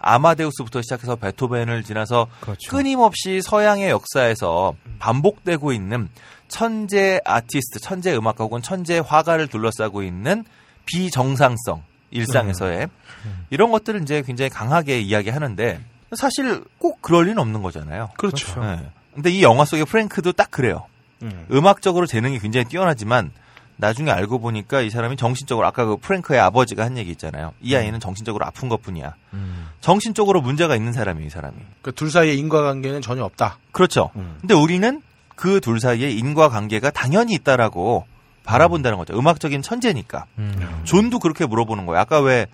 아마데우스부터 0.00 0.82
시작해서 0.82 1.16
베토벤을 1.16 1.82
지나서 1.82 2.26
그렇죠. 2.40 2.70
끊임없이 2.70 3.40
서양의 3.42 3.90
역사에서 3.90 4.74
반복되고 4.98 5.72
있는 5.72 6.08
천재 6.48 7.20
아티스트, 7.24 7.80
천재 7.80 8.14
음악가 8.16 8.44
혹은 8.44 8.62
천재 8.62 8.98
화가를 8.98 9.46
둘러싸고 9.46 10.02
있는 10.02 10.44
비정상성 10.86 11.82
일상에서의 12.10 12.88
이런 13.50 13.70
것들을 13.70 14.02
이제 14.02 14.22
굉장히 14.22 14.48
강하게 14.48 15.00
이야기하는데 15.00 15.80
사실 16.16 16.64
꼭 16.78 17.00
그럴 17.02 17.26
리는 17.26 17.38
없는 17.38 17.62
거잖아요. 17.62 18.10
그렇죠. 18.16 18.60
네. 18.60 18.90
근데 19.14 19.30
이 19.30 19.42
영화 19.42 19.64
속의 19.64 19.84
프랭크도 19.84 20.32
딱 20.32 20.50
그래요. 20.50 20.86
음. 21.22 21.46
음악적으로 21.52 22.06
재능이 22.06 22.38
굉장히 22.38 22.64
뛰어나지만 22.66 23.30
나중에 23.80 24.10
알고 24.10 24.38
보니까 24.38 24.80
이 24.82 24.90
사람이 24.90 25.16
정신적으로 25.16 25.66
아까 25.66 25.84
그 25.84 25.96
프랭크의 25.96 26.38
아버지가 26.40 26.84
한 26.84 26.96
얘기 26.98 27.10
있잖아요. 27.10 27.52
이 27.60 27.74
아이는 27.74 27.98
정신적으로 28.00 28.44
아픈 28.46 28.68
것뿐이야. 28.68 29.14
정신적으로 29.80 30.40
문제가 30.40 30.76
있는 30.76 30.92
사람이에요, 30.92 31.26
이 31.26 31.30
사람이. 31.30 31.56
그 31.82 31.92
둘 31.92 32.10
사이의 32.10 32.38
인과관계는 32.38 33.00
전혀 33.02 33.24
없다. 33.24 33.58
그렇죠. 33.72 34.10
음. 34.16 34.36
근데 34.40 34.54
우리는 34.54 35.02
그 35.36 35.60
둘 35.60 35.80
사이에 35.80 36.10
인과관계가 36.10 36.90
당연히 36.90 37.34
있다라고 37.34 38.06
바라본다는 38.44 38.98
거죠. 38.98 39.18
음악적인 39.18 39.62
천재니까. 39.62 40.26
음. 40.38 40.82
존도 40.84 41.18
그렇게 41.18 41.46
물어보는 41.46 41.86
거예요. 41.86 42.00
아까 42.00 42.20
왜 42.20 42.46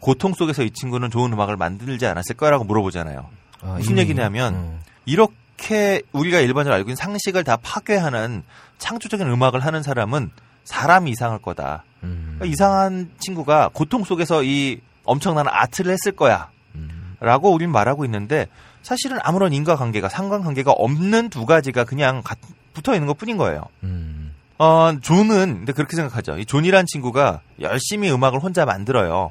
고통 0.00 0.34
속에서 0.34 0.62
이 0.62 0.70
친구는 0.70 1.10
좋은 1.10 1.32
음악을 1.32 1.56
만들지 1.56 2.06
않았을까라고 2.06 2.64
물어보잖아요. 2.64 3.26
아, 3.62 3.74
무슨 3.78 3.96
얘기냐면 3.98 4.54
음. 4.54 4.80
이렇게 5.06 6.02
우리가 6.12 6.40
일반적으로 6.40 6.74
알고 6.74 6.90
있는 6.90 6.96
상식을 6.96 7.44
다 7.44 7.56
파괴하는 7.56 8.42
창조적인 8.78 9.26
음악을 9.26 9.60
하는 9.60 9.82
사람은 9.82 10.30
사람이 10.64 11.10
이상할 11.10 11.38
거다. 11.40 11.84
음. 12.02 12.34
그러니까 12.38 12.46
이상한 12.46 13.10
친구가 13.18 13.70
고통 13.72 14.04
속에서 14.04 14.42
이 14.42 14.80
엄청난 15.04 15.46
아트를 15.48 15.92
했을 15.92 16.12
거야. 16.12 16.50
음. 16.74 17.16
라고 17.20 17.52
우린 17.52 17.70
말하고 17.70 18.04
있는데 18.04 18.48
사실은 18.82 19.18
아무런 19.22 19.52
인과관계가 19.52 20.08
상관관계가 20.08 20.72
없는 20.72 21.30
두 21.30 21.46
가지가 21.46 21.84
그냥 21.84 22.22
가- 22.22 22.36
붙어 22.72 22.94
있는 22.94 23.06
것 23.06 23.16
뿐인 23.16 23.36
거예요. 23.36 23.62
음. 23.82 24.34
어, 24.58 24.92
존은 25.00 25.58
근데 25.58 25.72
그렇게 25.72 25.96
생각하죠. 25.96 26.38
이 26.38 26.44
존이란 26.46 26.84
친구가 26.86 27.40
열심히 27.60 28.10
음악을 28.10 28.40
혼자 28.40 28.64
만들어요. 28.64 29.30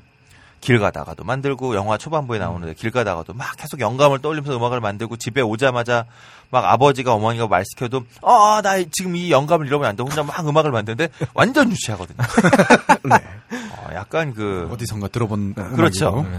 길 0.64 0.80
가다가도 0.80 1.26
만들고 1.26 1.76
영화 1.76 1.98
초반부에 1.98 2.40
나오는데 2.40 2.74
길 2.76 2.90
가다가도 2.90 3.34
막 3.34 3.54
계속 3.58 3.82
영감을 3.82 4.20
떠올리면서 4.20 4.56
음악을 4.58 4.80
만들고 4.80 5.18
집에 5.18 5.42
오자마자 5.42 6.06
막 6.52 6.64
아버지가 6.64 7.14
어머니가 7.14 7.48
말 7.48 7.66
시켜도 7.66 8.06
어, 8.22 8.62
나 8.62 8.78
지금 8.90 9.18
이 9.18 9.30
영감을 9.30 9.68
잃어버리면 9.68 9.90
안 9.90 9.96
돼. 9.98 10.04
혼자 10.04 10.24
막 10.24 10.48
음악을 10.48 10.72
만드는데 10.72 11.10
완전 11.34 11.70
유치하거든요. 11.70 12.16
어, 13.12 13.88
약간 13.94 14.34
그 14.34 14.70
어디선가 14.72 15.10
들어본 15.10 15.54
그렇죠. 15.76 16.10
음악이고. 16.22 16.38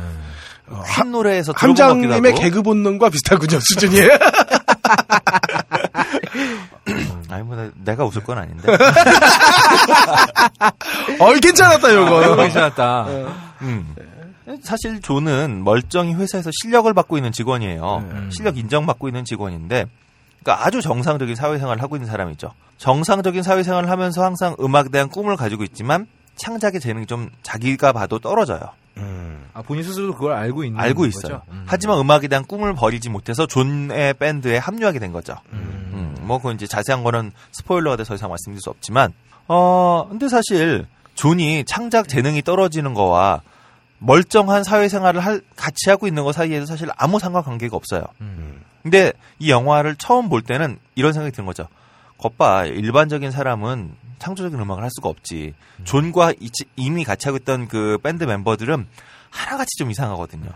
어, 0.69 0.83
한 0.87 1.13
노래에서 1.13 1.53
함장님의. 1.55 2.35
개그 2.37 2.63
본능과 2.63 3.11
비슷하군요, 3.11 3.61
수준이에요. 3.61 4.09
아니 7.29 7.43
뭐 7.43 7.57
나- 7.57 7.71
내가 7.85 8.05
웃을 8.07 8.23
건 8.25 8.39
아닌데. 8.39 8.73
어이, 11.19 11.41
괜찮았다, 11.41 11.89
어, 11.89 11.93
요거. 11.93 12.37
괜찮았다. 12.37 13.07
음. 13.63 13.95
사실 14.63 15.01
존은 15.01 15.65
멀쩡히 15.65 16.15
회사에서 16.15 16.51
실력을 16.63 16.93
받고 16.93 17.17
있는 17.17 17.33
직원이에요. 17.33 18.05
음. 18.11 18.31
실력 18.33 18.59
인정받고 18.59 19.09
있는 19.09 19.25
직원인데, 19.25 19.87
그러니까 20.43 20.67
아주 20.67 20.83
정상적인 20.83 21.35
사회생활을 21.35 21.83
하고 21.83 21.97
있는 21.97 22.09
사람이죠. 22.09 22.53
정상적인 22.79 23.43
사회생활을 23.43 23.89
하면서 23.89 24.23
항상 24.23 24.55
음악에 24.61 24.91
대한 24.91 25.09
꿈을 25.09 25.37
가지고 25.37 25.65
있지만 25.65 26.07
창작의 26.37 26.81
재능이 26.81 27.07
좀 27.07 27.31
자기가 27.43 27.93
봐도 27.93 28.19
떨어져요. 28.19 28.61
음. 28.99 29.45
아, 29.55 29.63
본인 29.63 29.83
스스로도 29.83 30.15
그걸 30.15 30.33
알고 30.33 30.65
있는 30.65 30.79
알고 30.79 31.03
거죠? 31.03 31.09
있어요. 31.09 31.43
음. 31.51 31.65
하지만 31.67 31.99
음악에 31.99 32.29
대한 32.29 32.45
꿈을 32.45 32.75
버리지 32.75 33.09
못해서 33.09 33.47
존의 33.47 34.15
밴드에 34.15 34.59
합류하게 34.59 34.99
된 34.99 35.13
거죠. 35.13 35.37
음. 35.53 35.91
음, 35.93 36.17
뭐, 36.27 36.39
그건 36.39 36.57
이제 36.57 36.67
자세한 36.67 37.05
거는 37.05 37.33
스포일러가 37.53 37.97
돼서 37.97 38.15
이상 38.15 38.29
말씀드릴 38.29 38.61
수 38.61 38.71
없지만, 38.71 39.13
어, 39.49 40.07
근데 40.11 40.29
사실, 40.29 40.87
존이 41.15 41.65
창작 41.67 42.09
재능이 42.09 42.43
떨어지는 42.43 42.95
거와 42.95 43.41
멀쩡한 44.05 44.65
사회생활을 44.65 45.21
할, 45.21 45.41
같이 45.57 45.89
하고 45.91 46.07
있는 46.07 46.25
거 46.25 46.33
사이에도 46.33 46.67
사실 46.67 46.89
아무 46.97 47.19
상관관계가 47.19 47.77
없어요. 47.77 48.03
음. 48.21 48.63
근데 48.83 49.13
이 49.39 49.51
영화를 49.51 49.97
처음 49.97 50.29
볼 50.29 50.43
때는 50.43 50.79
이런 50.95 51.13
생각이 51.13 51.35
드는 51.35 51.47
거죠. 51.47 51.69
겉봐, 52.19 52.67
일반적인 52.67 53.31
사람은 53.31 53.95
창조적인 54.19 54.59
음악을 54.61 54.83
할 54.83 54.91
수가 54.95 55.09
없지. 55.09 55.55
존과 55.85 56.33
이- 56.41 56.51
이미 56.77 57.05
같이 57.05 57.27
하고 57.29 57.39
있던 57.39 57.67
그 57.69 57.99
밴드 58.03 58.25
멤버들은 58.25 58.87
하나같이 59.31 59.71
좀 59.79 59.91
이상하거든요. 59.91 60.51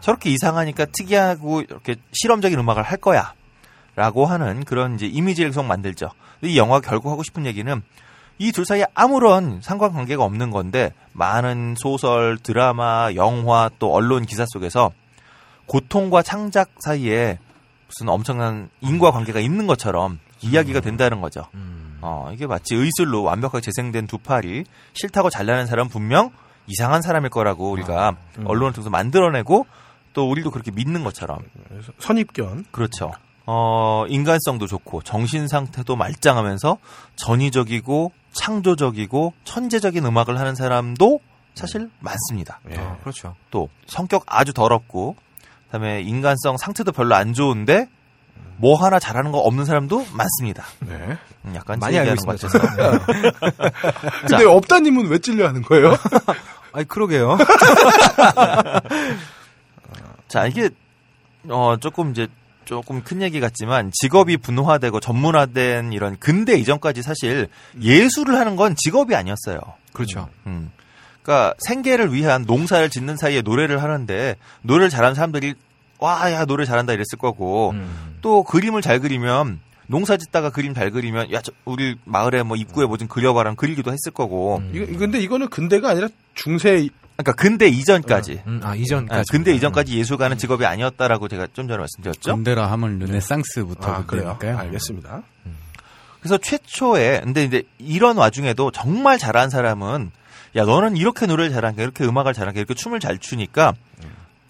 저렇게 0.00 0.30
이상하니까 0.30 0.86
특이하고 0.92 1.62
이렇게 1.62 1.96
실험적인 2.12 2.58
음악을 2.58 2.82
할 2.82 2.98
거야. 2.98 3.32
라고 3.96 4.26
하는 4.26 4.64
그런 4.64 4.94
이제 4.96 5.06
이미지를 5.06 5.50
계속 5.50 5.64
만들죠. 5.64 6.10
이 6.42 6.58
영화가 6.58 6.86
결국 6.88 7.10
하고 7.10 7.22
싶은 7.22 7.46
얘기는 7.46 7.82
이 8.38 8.52
둘 8.52 8.64
사이에 8.66 8.86
아무런 8.94 9.60
상관관계가 9.62 10.22
없는 10.22 10.50
건데 10.50 10.92
많은 11.12 11.74
소설, 11.78 12.36
드라마, 12.38 13.10
영화 13.14 13.70
또 13.78 13.92
언론 13.94 14.26
기사 14.26 14.44
속에서 14.46 14.92
고통과 15.66 16.22
창작 16.22 16.70
사이에 16.80 17.38
무슨 17.86 18.08
엄청난 18.08 18.68
인과 18.80 19.10
관계가 19.10 19.40
있는 19.40 19.66
것처럼 19.66 20.18
이야기가 20.42 20.80
된다는 20.80 21.20
거죠. 21.20 21.46
음. 21.54 21.98
어, 22.02 22.30
이게 22.32 22.46
마치 22.46 22.74
의술로 22.74 23.22
완벽하게 23.22 23.62
재생된 23.62 24.06
두 24.06 24.18
팔이 24.18 24.64
싫다고 24.92 25.30
잘나는 25.30 25.66
사람 25.66 25.86
은 25.86 25.90
분명 25.90 26.30
이상한 26.66 27.00
사람일 27.00 27.30
거라고 27.30 27.70
우리가 27.70 28.16
언론을 28.44 28.72
통해서 28.72 28.90
만들어내고 28.90 29.66
또 30.12 30.30
우리도 30.30 30.50
그렇게 30.50 30.70
믿는 30.70 31.04
것처럼 31.04 31.38
선입견. 31.98 32.66
그렇죠. 32.70 33.12
어, 33.46 34.04
인간성도 34.08 34.66
좋고 34.66 35.02
정신 35.02 35.46
상태도 35.46 35.94
말짱하면서 35.96 36.78
전위적이고 37.16 38.12
창조적이고 38.36 39.32
천재적인 39.44 40.04
음악을 40.04 40.38
하는 40.38 40.54
사람도 40.54 41.20
사실 41.54 41.90
많습니다. 42.00 42.60
예. 42.70 42.76
아, 42.76 42.96
그렇죠. 43.00 43.34
또 43.50 43.68
성격 43.86 44.24
아주 44.26 44.52
더럽고 44.52 45.16
그다음에 45.66 46.02
인간성 46.02 46.56
상태도 46.58 46.92
별로 46.92 47.14
안 47.14 47.32
좋은데 47.32 47.88
뭐 48.58 48.76
하나 48.82 48.98
잘하는 48.98 49.32
거 49.32 49.38
없는 49.38 49.64
사람도 49.64 50.06
많습니다. 50.12 50.64
네. 50.80 51.16
음, 51.44 51.54
약간 51.54 51.78
많이 51.78 51.98
알고 51.98 52.10
얘기하는 52.12 52.24
것 52.24 52.34
있습니다. 52.42 52.76
같아서. 52.76 53.04
근데 54.28 54.44
업다님은 54.44 55.08
왜 55.08 55.18
찔려 55.18 55.46
하는 55.48 55.62
거예요? 55.62 55.96
아니, 56.72 56.86
그러게요. 56.86 57.36
자, 60.28 60.46
이게 60.46 60.70
어 61.48 61.76
조금 61.80 62.10
이제 62.10 62.28
조금 62.66 63.02
큰 63.02 63.22
얘기 63.22 63.40
같지만 63.40 63.90
직업이 63.94 64.36
분화되고 64.36 65.00
전문화된 65.00 65.92
이런 65.92 66.18
근대 66.18 66.58
이전까지 66.58 67.00
사실 67.00 67.48
예술을 67.80 68.34
하는 68.38 68.56
건 68.56 68.74
직업이 68.76 69.14
아니었어요. 69.14 69.58
그렇죠. 69.94 70.28
음. 70.46 70.70
그러니까 71.22 71.54
생계를 71.60 72.12
위한 72.12 72.44
농사를 72.46 72.90
짓는 72.90 73.16
사이에 73.16 73.40
노래를 73.40 73.82
하는데 73.82 74.36
노래를 74.62 74.90
잘하는 74.90 75.14
사람들이 75.14 75.54
와, 75.98 76.30
야, 76.30 76.44
노래 76.44 76.66
잘한다 76.66 76.92
이랬을 76.92 77.18
거고 77.18 77.70
음. 77.70 78.18
또 78.20 78.42
그림을 78.42 78.82
잘 78.82 79.00
그리면 79.00 79.60
농사 79.86 80.16
짓다가 80.16 80.50
그림 80.50 80.74
잘 80.74 80.90
그리면 80.90 81.32
야, 81.32 81.40
저 81.40 81.52
우리 81.64 81.96
마을에 82.04 82.42
뭐 82.42 82.56
입구에 82.56 82.84
뭐 82.86 82.96
좀 82.96 83.08
그려봐라 83.08 83.54
그리기도 83.54 83.92
했을 83.92 84.12
거고. 84.12 84.58
음. 84.58 84.72
이거, 84.74 84.98
근데 84.98 85.20
이거는 85.20 85.48
근대가 85.48 85.90
아니라 85.90 86.08
중세 86.34 86.88
그러니까 87.16 87.32
근대 87.32 87.66
이전까지. 87.68 88.42
음, 88.46 88.60
아, 88.62 88.74
이전까지. 88.74 89.20
아, 89.20 89.22
근대 89.30 89.54
이전까지 89.54 89.96
예술가는 89.98 90.36
직업이 90.36 90.66
아니었다라고 90.66 91.28
제가 91.28 91.48
좀 91.54 91.66
전에 91.66 91.78
말씀드렸죠. 91.78 92.34
근대라 92.34 92.70
하면 92.72 92.98
르네상스부터 92.98 93.90
아, 93.90 94.04
그래요. 94.06 94.36
그러니까요. 94.38 94.58
알겠습니다. 94.58 95.22
그래서 96.20 96.38
최초에 96.38 97.20
근데 97.22 97.44
이제 97.44 97.62
이런 97.78 98.16
와중에도 98.16 98.70
정말 98.70 99.16
잘하는 99.18 99.48
사람은 99.48 100.10
야 100.56 100.64
너는 100.64 100.96
이렇게 100.96 101.26
노래를 101.26 101.52
잘하니까 101.52 101.82
이렇게 101.82 102.04
음악을 102.04 102.34
잘하니까 102.34 102.58
이렇게 102.58 102.74
춤을 102.74 103.00
잘 103.00 103.18
추니까 103.18 103.74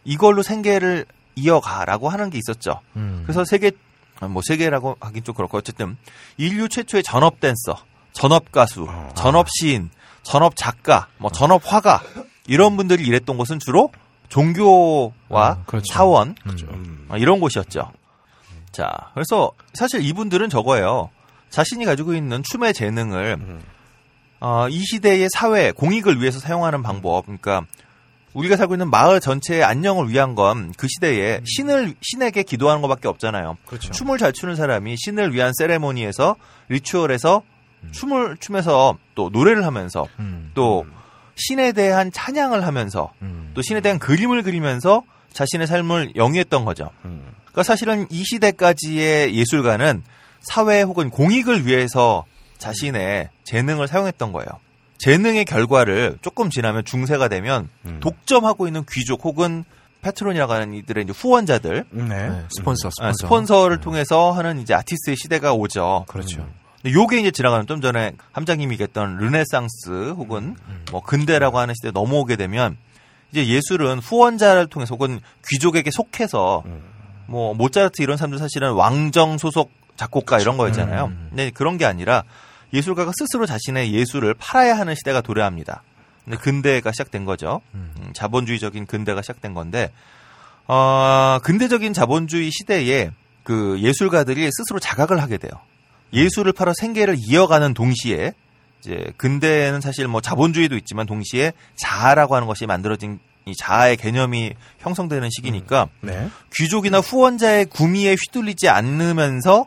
이걸로 0.04 0.42
생계를 0.42 1.04
이어가라고 1.34 2.08
하는 2.08 2.30
게 2.30 2.38
있었죠. 2.38 2.80
음. 2.96 3.22
그래서 3.24 3.44
세계 3.44 3.72
아, 4.20 4.28
뭐 4.28 4.40
세계라고 4.44 4.96
하긴 4.98 5.22
좀 5.24 5.34
그렇고 5.34 5.58
어쨌든 5.58 5.96
인류 6.38 6.68
최초의 6.70 7.02
전업 7.02 7.40
댄서, 7.40 7.76
전업 8.12 8.50
가수, 8.50 8.86
아. 8.88 9.10
전업 9.14 9.46
시인, 9.50 9.90
전업 10.22 10.56
작가, 10.56 11.08
뭐 11.18 11.30
전업 11.30 11.60
화가 11.70 12.02
이런 12.48 12.76
분들이 12.76 13.04
일했던 13.04 13.36
곳은 13.36 13.58
주로 13.58 13.90
종교와 14.28 15.10
아, 15.30 15.62
그렇죠. 15.66 15.92
사원 15.92 16.34
음. 16.46 17.06
아, 17.08 17.16
이런 17.16 17.40
곳이었죠. 17.40 17.92
자, 18.72 19.10
그래서 19.14 19.52
사실 19.72 20.02
이분들은 20.02 20.48
저거예요. 20.50 21.10
자신이 21.50 21.84
가지고 21.84 22.14
있는 22.14 22.42
춤의 22.42 22.74
재능을 22.74 23.36
음. 23.40 23.62
어, 24.40 24.68
이 24.68 24.78
시대의 24.78 25.28
사회 25.32 25.72
공익을 25.72 26.20
위해서 26.20 26.38
사용하는 26.38 26.82
방법. 26.82 27.24
그러니까 27.24 27.64
우리가 28.34 28.56
살고 28.56 28.74
있는 28.74 28.90
마을 28.90 29.18
전체의 29.18 29.64
안녕을 29.64 30.10
위한 30.10 30.34
건 30.34 30.72
그 30.76 30.88
시대에 30.88 31.40
신을 31.46 31.94
신에게 32.02 32.42
기도하는 32.42 32.82
것밖에 32.82 33.08
없잖아요. 33.08 33.56
그렇죠. 33.64 33.92
춤을 33.92 34.18
잘 34.18 34.32
추는 34.34 34.56
사람이 34.56 34.96
신을 34.98 35.32
위한 35.32 35.52
세레모니에서 35.56 36.36
리추얼에서 36.68 37.42
춤을 37.92 38.36
추면서 38.38 38.98
또 39.14 39.30
노래를 39.30 39.64
하면서 39.64 40.06
음. 40.18 40.50
또 40.54 40.84
신에 41.36 41.72
대한 41.72 42.10
찬양을 42.10 42.66
하면서 42.66 43.12
음. 43.22 43.52
또 43.54 43.62
신에 43.62 43.80
대한 43.80 43.98
그림을 43.98 44.42
그리면서 44.42 45.02
자신의 45.32 45.66
삶을 45.66 46.16
영위했던 46.16 46.64
거죠. 46.64 46.90
음. 47.04 47.22
그러니까 47.44 47.62
사실은 47.62 48.06
이 48.10 48.24
시대까지의 48.24 49.34
예술가는 49.34 50.02
사회 50.40 50.82
혹은 50.82 51.10
공익을 51.10 51.66
위해서 51.66 52.24
자신의 52.58 53.28
재능을 53.44 53.86
사용했던 53.86 54.32
거예요. 54.32 54.48
재능의 54.98 55.44
결과를 55.44 56.18
조금 56.22 56.48
지나면 56.48 56.84
중세가 56.84 57.28
되면 57.28 57.68
음. 57.84 58.00
독점하고 58.00 58.66
있는 58.66 58.84
귀족 58.90 59.24
혹은 59.24 59.64
patron이라고 60.00 60.52
하는 60.52 60.74
이들의 60.74 61.04
이제 61.04 61.12
후원자들 61.12 61.84
네. 61.90 62.04
네, 62.04 62.44
스폰서, 62.56 62.88
아, 62.88 63.12
스폰서. 63.12 63.26
스폰서를 63.26 63.80
통해서 63.80 64.30
하는 64.32 64.60
이제 64.60 64.72
아티스트의 64.72 65.16
시대가 65.16 65.52
오죠. 65.52 66.04
그렇죠. 66.08 66.48
요게 66.86 67.20
이제 67.20 67.30
지나가면 67.30 67.66
좀 67.66 67.80
전에 67.80 68.12
함장님이 68.32 68.74
얘기했던 68.74 69.16
르네상스 69.18 70.10
혹은 70.16 70.56
뭐 70.90 71.02
근대라고 71.02 71.58
하는 71.58 71.74
시대에 71.74 71.90
넘어오게 71.92 72.36
되면 72.36 72.76
이제 73.32 73.46
예술은 73.46 73.98
후원자를 73.98 74.68
통해서 74.68 74.94
혹은 74.94 75.20
귀족에게 75.48 75.90
속해서 75.90 76.62
뭐 77.26 77.54
모차르트 77.54 78.02
이런 78.02 78.16
사람들 78.16 78.38
사실은 78.38 78.72
왕정 78.72 79.38
소속 79.38 79.70
작곡가 79.96 80.38
이런 80.38 80.56
거였잖아요. 80.56 81.06
근데 81.30 81.50
그런 81.50 81.78
게 81.78 81.84
아니라 81.86 82.22
예술가가 82.72 83.12
스스로 83.16 83.46
자신의 83.46 83.92
예술을 83.92 84.34
팔아야 84.34 84.78
하는 84.78 84.94
시대가 84.94 85.20
도래합니다. 85.20 85.82
근데 86.24 86.36
근대가 86.38 86.92
시작된 86.92 87.24
거죠. 87.24 87.60
음, 87.74 88.10
자본주의적인 88.12 88.86
근대가 88.86 89.22
시작된 89.22 89.54
건데 89.54 89.92
어, 90.66 91.38
근대적인 91.42 91.92
자본주의 91.92 92.50
시대에 92.50 93.10
그 93.44 93.78
예술가들이 93.80 94.50
스스로 94.52 94.78
자각을 94.80 95.22
하게 95.22 95.38
돼요. 95.38 95.52
예술을 96.12 96.52
팔아 96.52 96.72
생계를 96.78 97.16
이어가는 97.18 97.74
동시에 97.74 98.32
이제 98.80 99.12
근대에는 99.16 99.80
사실 99.80 100.06
뭐 100.08 100.20
자본주의도 100.20 100.76
있지만 100.76 101.06
동시에 101.06 101.52
자아라고 101.76 102.36
하는 102.36 102.46
것이 102.46 102.66
만들어진 102.66 103.18
이 103.44 103.54
자아의 103.54 103.96
개념이 103.96 104.54
형성되는 104.78 105.28
시기니까 105.30 105.88
네. 106.00 106.28
귀족이나 106.54 106.98
후원자의 106.98 107.66
구미에 107.66 108.14
휘둘리지 108.14 108.68
않으면서 108.68 109.66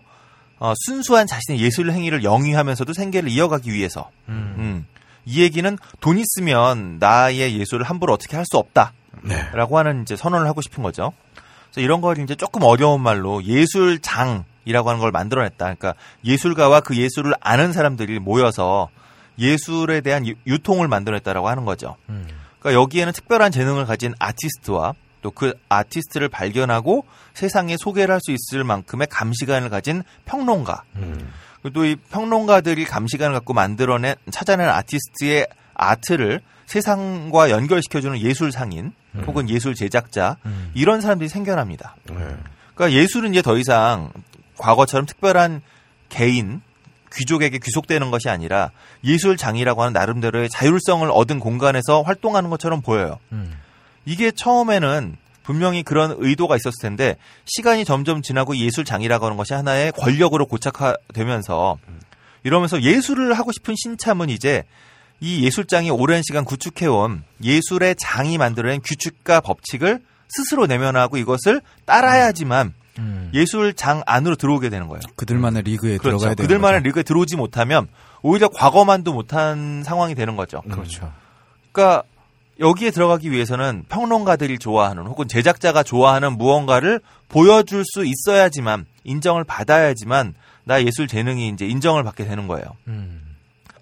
어, 0.60 0.74
순수한 0.86 1.28
자신의 1.28 1.62
예술 1.62 1.92
행위를 1.92 2.24
영위하면서도 2.24 2.92
생계를 2.94 3.30
이어가기 3.30 3.72
위해서 3.72 4.10
음. 4.28 4.86
이 5.26 5.42
얘기는 5.42 5.78
돈 6.02 6.18
있으면 6.18 6.98
나의 7.00 7.58
예술을 7.60 7.86
함부로 7.86 8.14
어떻게 8.14 8.36
할 8.36 8.46
수 8.46 8.58
없다. 8.58 8.94
네. 9.22 9.50
라고 9.54 9.78
하는 9.78 10.02
이제 10.02 10.16
선언을 10.16 10.48
하고 10.48 10.62
싶은 10.62 10.82
거죠. 10.84 11.14
그래서 11.72 11.82
이런 11.82 12.02
걸 12.02 12.18
이제 12.20 12.36
조금 12.36 12.64
어려운 12.64 13.02
말로 13.02 13.44
예술장 13.44 14.44
이라고 14.66 14.90
하는 14.90 15.00
걸 15.00 15.12
만들어냈다. 15.12 15.58
그러니까 15.58 15.96
예술가와 16.26 16.82
그 16.82 16.96
예술을 16.98 17.34
아는 17.40 17.74
사람들이 17.74 18.20
모여서 18.20 18.90
예술에 19.38 20.02
대한 20.02 20.28
유- 20.28 20.36
유통을 20.48 20.88
만들어냈다라고 20.88 21.48
하는 21.50 21.66
거죠. 21.66 21.96
그러니까 22.60 22.74
여기에는 22.74 23.14
특별한 23.14 23.52
재능을 23.52 23.86
가진 23.86 24.14
아티스트와 24.20 24.94
또 25.22 25.32
그 25.32 25.54
아티스트를 25.70 26.30
발견하고 26.30 27.06
세상에 27.34 27.76
소개를 27.78 28.14
할 28.14 28.22
수 28.22 28.32
있을 28.32 28.64
만큼의 28.64 29.08
감시관을 29.10 29.70
가진 29.70 30.04
평론가. 30.26 30.84
그리고 31.62 31.74
또이 31.74 31.96
평론가들이 32.10 32.86
감시관을 32.86 33.34
갖고 33.34 33.54
만들어낸 33.54 34.16
찾아낸 34.32 34.70
아티스트의 34.70 35.48
아트를 35.74 36.40
세상과 36.68 37.50
연결시켜주는 37.50 38.20
예술 38.20 38.52
상인 38.52 38.94
혹은 39.26 39.50
예술 39.50 39.74
제작자 39.76 40.38
이런 40.74 41.02
사람들이 41.02 41.28
생겨납니다. 41.30 41.96
네. 42.10 42.16
그러니까 42.76 42.98
예술은 42.98 43.32
이제 43.32 43.42
더 43.42 43.58
이상 43.58 44.12
과거처럼 44.60 45.06
특별한 45.08 45.62
개인 46.10 46.62
귀족에게 47.12 47.58
귀속되는 47.58 48.12
것이 48.12 48.30
아니라 48.30 48.72
예술장이라고 49.04 49.82
하는 49.82 49.94
나름대로의 49.94 50.50
자율성을 50.50 51.10
얻은 51.12 51.40
공간에서 51.40 52.04
활동하는 52.04 52.52
것처럼 52.52 52.82
보여요. 52.82 53.18
이게 54.06 54.32
처음에는 54.32 55.18
분명히 55.44 55.82
그런 55.82 56.16
의도가 56.20 56.56
있었을 56.56 56.80
텐데 56.80 57.16
시간이 57.46 57.84
점점 57.84 58.22
지나고 58.22 58.56
예술장이라고 58.56 59.26
하는 59.26 59.38
것이 59.38 59.54
하나의 59.54 59.92
권력으로 59.94 60.46
고착화되면서 60.46 61.78
이러면서 62.44 62.82
예술을 62.84 63.34
하고 63.34 63.52
싶은 63.52 63.74
신참은 63.76 64.30
이제 64.30 64.64
이 65.20 65.44
예술장이 65.44 65.90
오랜 65.90 66.22
시간 66.24 66.46
구축해온 66.46 67.24
예술의 67.44 67.96
장이 67.98 68.38
만들어낸 68.38 68.80
규칙과 68.82 69.42
법칙을 69.42 70.00
스스로 70.30 70.68
내면하고 70.68 71.18
이것을 71.18 71.62
따라야지만 71.86 72.74
예술장 73.34 74.04
안으로 74.06 74.36
들어오게 74.36 74.70
되는 74.70 74.88
거예요. 74.88 75.02
그들만의 75.16 75.64
리그에 75.64 75.98
그렇죠. 75.98 76.18
들어가야 76.18 76.36
되는 76.36 76.48
그들만의 76.48 76.80
거죠. 76.80 76.88
리그에 76.88 77.04
들어오지 77.04 77.36
못하면 77.36 77.88
오히려 78.22 78.48
과거만도 78.50 79.14
못한 79.14 79.84
상황이 79.84 80.16
되는 80.16 80.36
거죠. 80.36 80.62
그렇죠. 80.62 81.12
그러니까 81.72 82.04
여기에 82.60 82.92
들어가기 82.92 83.32
위해서는 83.32 83.86
평론가들이 83.88 84.60
좋아하는 84.60 85.06
혹은 85.06 85.28
제작자가 85.28 85.82
좋아하는 85.82 86.38
무언가를 86.38 87.00
보여줄 87.30 87.86
수 87.86 88.06
있어야지만 88.06 88.86
인정을 89.06 89.46
받아야지만 89.46 90.34
나 90.66 90.84
예술 90.84 91.08
재능이 91.08 91.50
이제 91.50 91.66
인정을 91.66 92.04
받게 92.04 92.26
되는 92.26 92.48
거예요. 92.48 92.66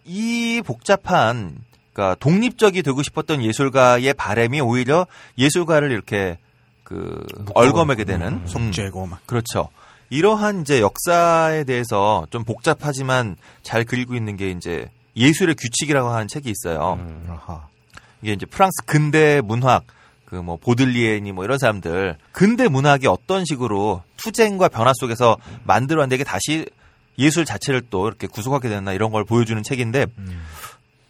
이 0.06 0.61
복잡한 0.64 1.57
그러니까 1.91 2.15
독립적이 2.19 2.84
되고 2.84 3.02
싶었던 3.02 3.44
예술가의 3.44 4.14
바램이 4.14 4.61
오히려 4.61 5.07
예술가를 5.39 5.91
이렇게 5.91 6.38
그 6.88 7.22
얼거매게 7.53 8.05
되는 8.05 8.27
음. 8.27 8.47
속죄고 8.47 9.07
막. 9.07 9.19
그렇죠. 9.26 9.68
이러한 10.09 10.61
이제 10.61 10.80
역사에 10.80 11.65
대해서 11.65 12.26
좀 12.30 12.45
복잡하지만 12.45 13.35
잘 13.61 13.84
그리고 13.84 14.15
있는 14.15 14.38
게 14.38 14.51
이제 14.51 14.89
예술의 15.18 15.55
규칙이라고 15.55 16.07
하는 16.07 16.30
책이 16.30 16.49
있어요. 16.49 16.97
아하. 17.27 17.68
이게 18.22 18.31
이제 18.31 18.45
프랑스 18.45 18.85
근대 18.85 19.41
문학 19.43 19.84
그 20.26 20.35
뭐 20.35 20.55
보들리에니 20.57 21.34
뭐 21.34 21.43
이런 21.43 21.57
사람들 21.57 22.18
근대 22.31 22.69
문학이 22.69 23.07
어떤 23.07 23.43
식으로 23.43 24.03
투쟁과 24.15 24.69
변화 24.69 24.93
속에서 24.95 25.35
만들어낸 25.65 26.18
게 26.18 26.23
다시 26.23 26.65
예술 27.19 27.43
자체를 27.43 27.81
또 27.89 28.07
이렇게 28.07 28.27
구속하게 28.27 28.69
됐나 28.69 28.93
이런 28.93 29.11
걸 29.11 29.26
보여주는 29.26 29.61
책인데 29.61 30.05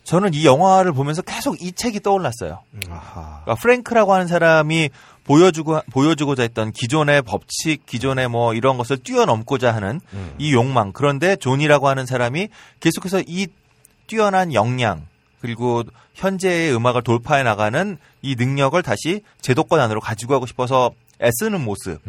저는 0.07 0.33
이 0.33 0.45
영화를 0.45 0.93
보면서 0.93 1.21
계속 1.21 1.61
이 1.61 1.73
책이 1.73 1.99
떠올랐어요. 1.99 2.63
그러니까 2.71 3.55
프랭크라고 3.59 4.13
하는 4.13 4.27
사람이 4.27 4.89
보여주고 5.25 5.81
보여주고자 5.91 6.43
했던 6.43 6.71
기존의 6.71 7.23
법칙, 7.23 7.85
기존의 7.85 8.29
뭐 8.29 8.53
이런 8.53 8.77
것을 8.77 8.97
뛰어넘고자 8.97 9.75
하는 9.75 9.99
이 10.37 10.53
욕망. 10.53 10.93
그런데 10.93 11.35
존이라고 11.35 11.89
하는 11.89 12.05
사람이 12.05 12.47
계속해서 12.79 13.21
이 13.27 13.47
뛰어난 14.07 14.53
역량 14.53 15.05
그리고 15.41 15.83
현재의 16.13 16.73
음악을 16.73 17.03
돌파해 17.03 17.43
나가는 17.43 17.97
이 18.21 18.35
능력을 18.35 18.81
다시 18.83 19.21
제도권 19.41 19.81
안으로 19.81 19.99
가지고 19.99 20.35
가고 20.35 20.45
싶어서 20.45 20.91
애쓰는 21.21 21.59
모습. 21.65 21.99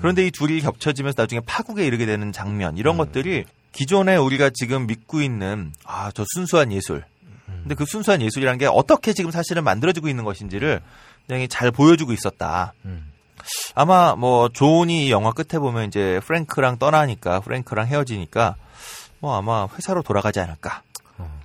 그런데 0.00 0.26
이 0.26 0.32
둘이 0.32 0.60
겹쳐지면서 0.62 1.22
나중에 1.22 1.40
파국에 1.46 1.86
이르게 1.86 2.06
되는 2.06 2.32
장면 2.32 2.76
이런 2.76 2.96
것들이 2.96 3.44
기존에 3.70 4.16
우리가 4.16 4.50
지금 4.52 4.88
믿고 4.88 5.22
있는 5.22 5.72
아 5.84 6.10
저 6.12 6.24
순수한 6.34 6.72
예술. 6.72 7.04
근데 7.66 7.74
그 7.74 7.84
순수한 7.84 8.22
예술이라는 8.22 8.58
게 8.58 8.66
어떻게 8.66 9.12
지금 9.12 9.32
사실은 9.32 9.64
만들어지고 9.64 10.06
있는 10.06 10.22
것인지를 10.22 10.80
굉장히 11.26 11.48
잘 11.48 11.72
보여주고 11.72 12.12
있었다. 12.12 12.74
아마 13.74 14.14
뭐 14.14 14.48
조은이 14.48 15.06
이 15.06 15.10
영화 15.10 15.32
끝에 15.32 15.58
보면 15.58 15.88
이제 15.88 16.20
프랭크랑 16.24 16.78
떠나니까 16.78 17.40
프랭크랑 17.40 17.88
헤어지니까 17.88 18.54
뭐 19.18 19.36
아마 19.36 19.66
회사로 19.66 20.02
돌아가지 20.02 20.38
않을까. 20.38 20.82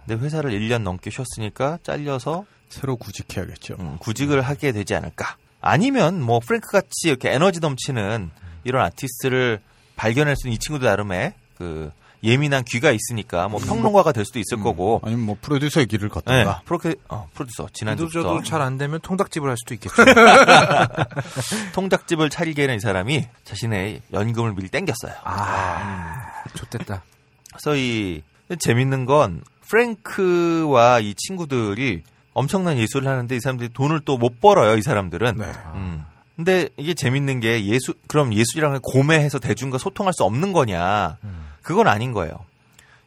근데 0.05 0.23
회사를 0.23 0.51
1년 0.51 0.83
넘게 0.83 1.09
쉬었으니까 1.09 1.79
잘려서 1.81 2.45
새로 2.69 2.97
구직해야겠죠. 2.97 3.77
음, 3.79 3.97
구직을 3.99 4.43
하게 4.43 4.71
되지 4.73 4.93
않을까. 4.93 5.37
아니면 5.59 6.21
뭐 6.21 6.39
프랭크 6.39 6.69
같이 6.69 7.07
이렇게 7.07 7.31
에너지 7.31 7.59
넘치는 7.59 8.29
이런 8.63 8.85
아티스트를 8.85 9.59
발견할 9.95 10.35
수 10.35 10.47
있는 10.47 10.55
이 10.55 10.59
친구들 10.59 10.87
나름의 10.87 11.33
그 11.57 11.91
예민한 12.23 12.63
귀가 12.63 12.91
있으니까 12.91 13.47
뭐 13.47 13.59
평론가가 13.59 14.11
될 14.11 14.25
수도 14.25 14.39
있을 14.39 14.59
거고. 14.61 15.01
아니면 15.03 15.25
뭐 15.25 15.37
프로듀서의 15.41 15.87
길을 15.87 16.09
네, 16.09 16.13
걷던가. 16.13 16.61
프로케, 16.65 16.95
어, 17.09 17.27
프로듀서 17.33 17.67
지난주부터 17.73 18.41
잘 18.43 18.61
안 18.61 18.77
되면 18.77 18.99
통닭집을 19.01 19.49
할 19.49 19.57
수도 19.57 19.73
있겠죠. 19.73 19.95
통닭집을 21.73 22.29
차리게는 22.29 22.75
이 22.75 22.79
사람이 22.79 23.27
자신의 23.43 24.01
연금을 24.13 24.53
미리 24.55 24.67
땡겼어요. 24.69 25.13
아, 25.23 26.15
좋됐다. 26.55 27.03
그래서 27.51 27.75
이 27.75 28.21
재밌는 28.59 29.05
건 29.05 29.41
프랭크와 29.67 30.99
이 30.99 31.13
친구들이 31.15 32.03
엄청난 32.33 32.77
예술을 32.77 33.07
하는데 33.07 33.35
이 33.35 33.39
사람들이 33.39 33.69
돈을 33.73 34.01
또 34.01 34.17
못 34.17 34.39
벌어요. 34.39 34.77
이 34.77 34.81
사람들은. 34.81 35.37
네. 35.37 35.45
음. 35.73 36.05
근데 36.35 36.69
이게 36.77 36.93
재밌는 36.93 37.39
게 37.39 37.65
예술 37.65 37.93
그럼 38.07 38.33
예술이라는 38.33 38.79
걸 38.79 38.81
고매해서 38.83 39.39
대중과 39.39 39.77
소통할 39.77 40.13
수 40.13 40.23
없는 40.23 40.53
거냐? 40.53 41.17
그건 41.61 41.87
아닌 41.87 42.11
거예요. 42.11 42.33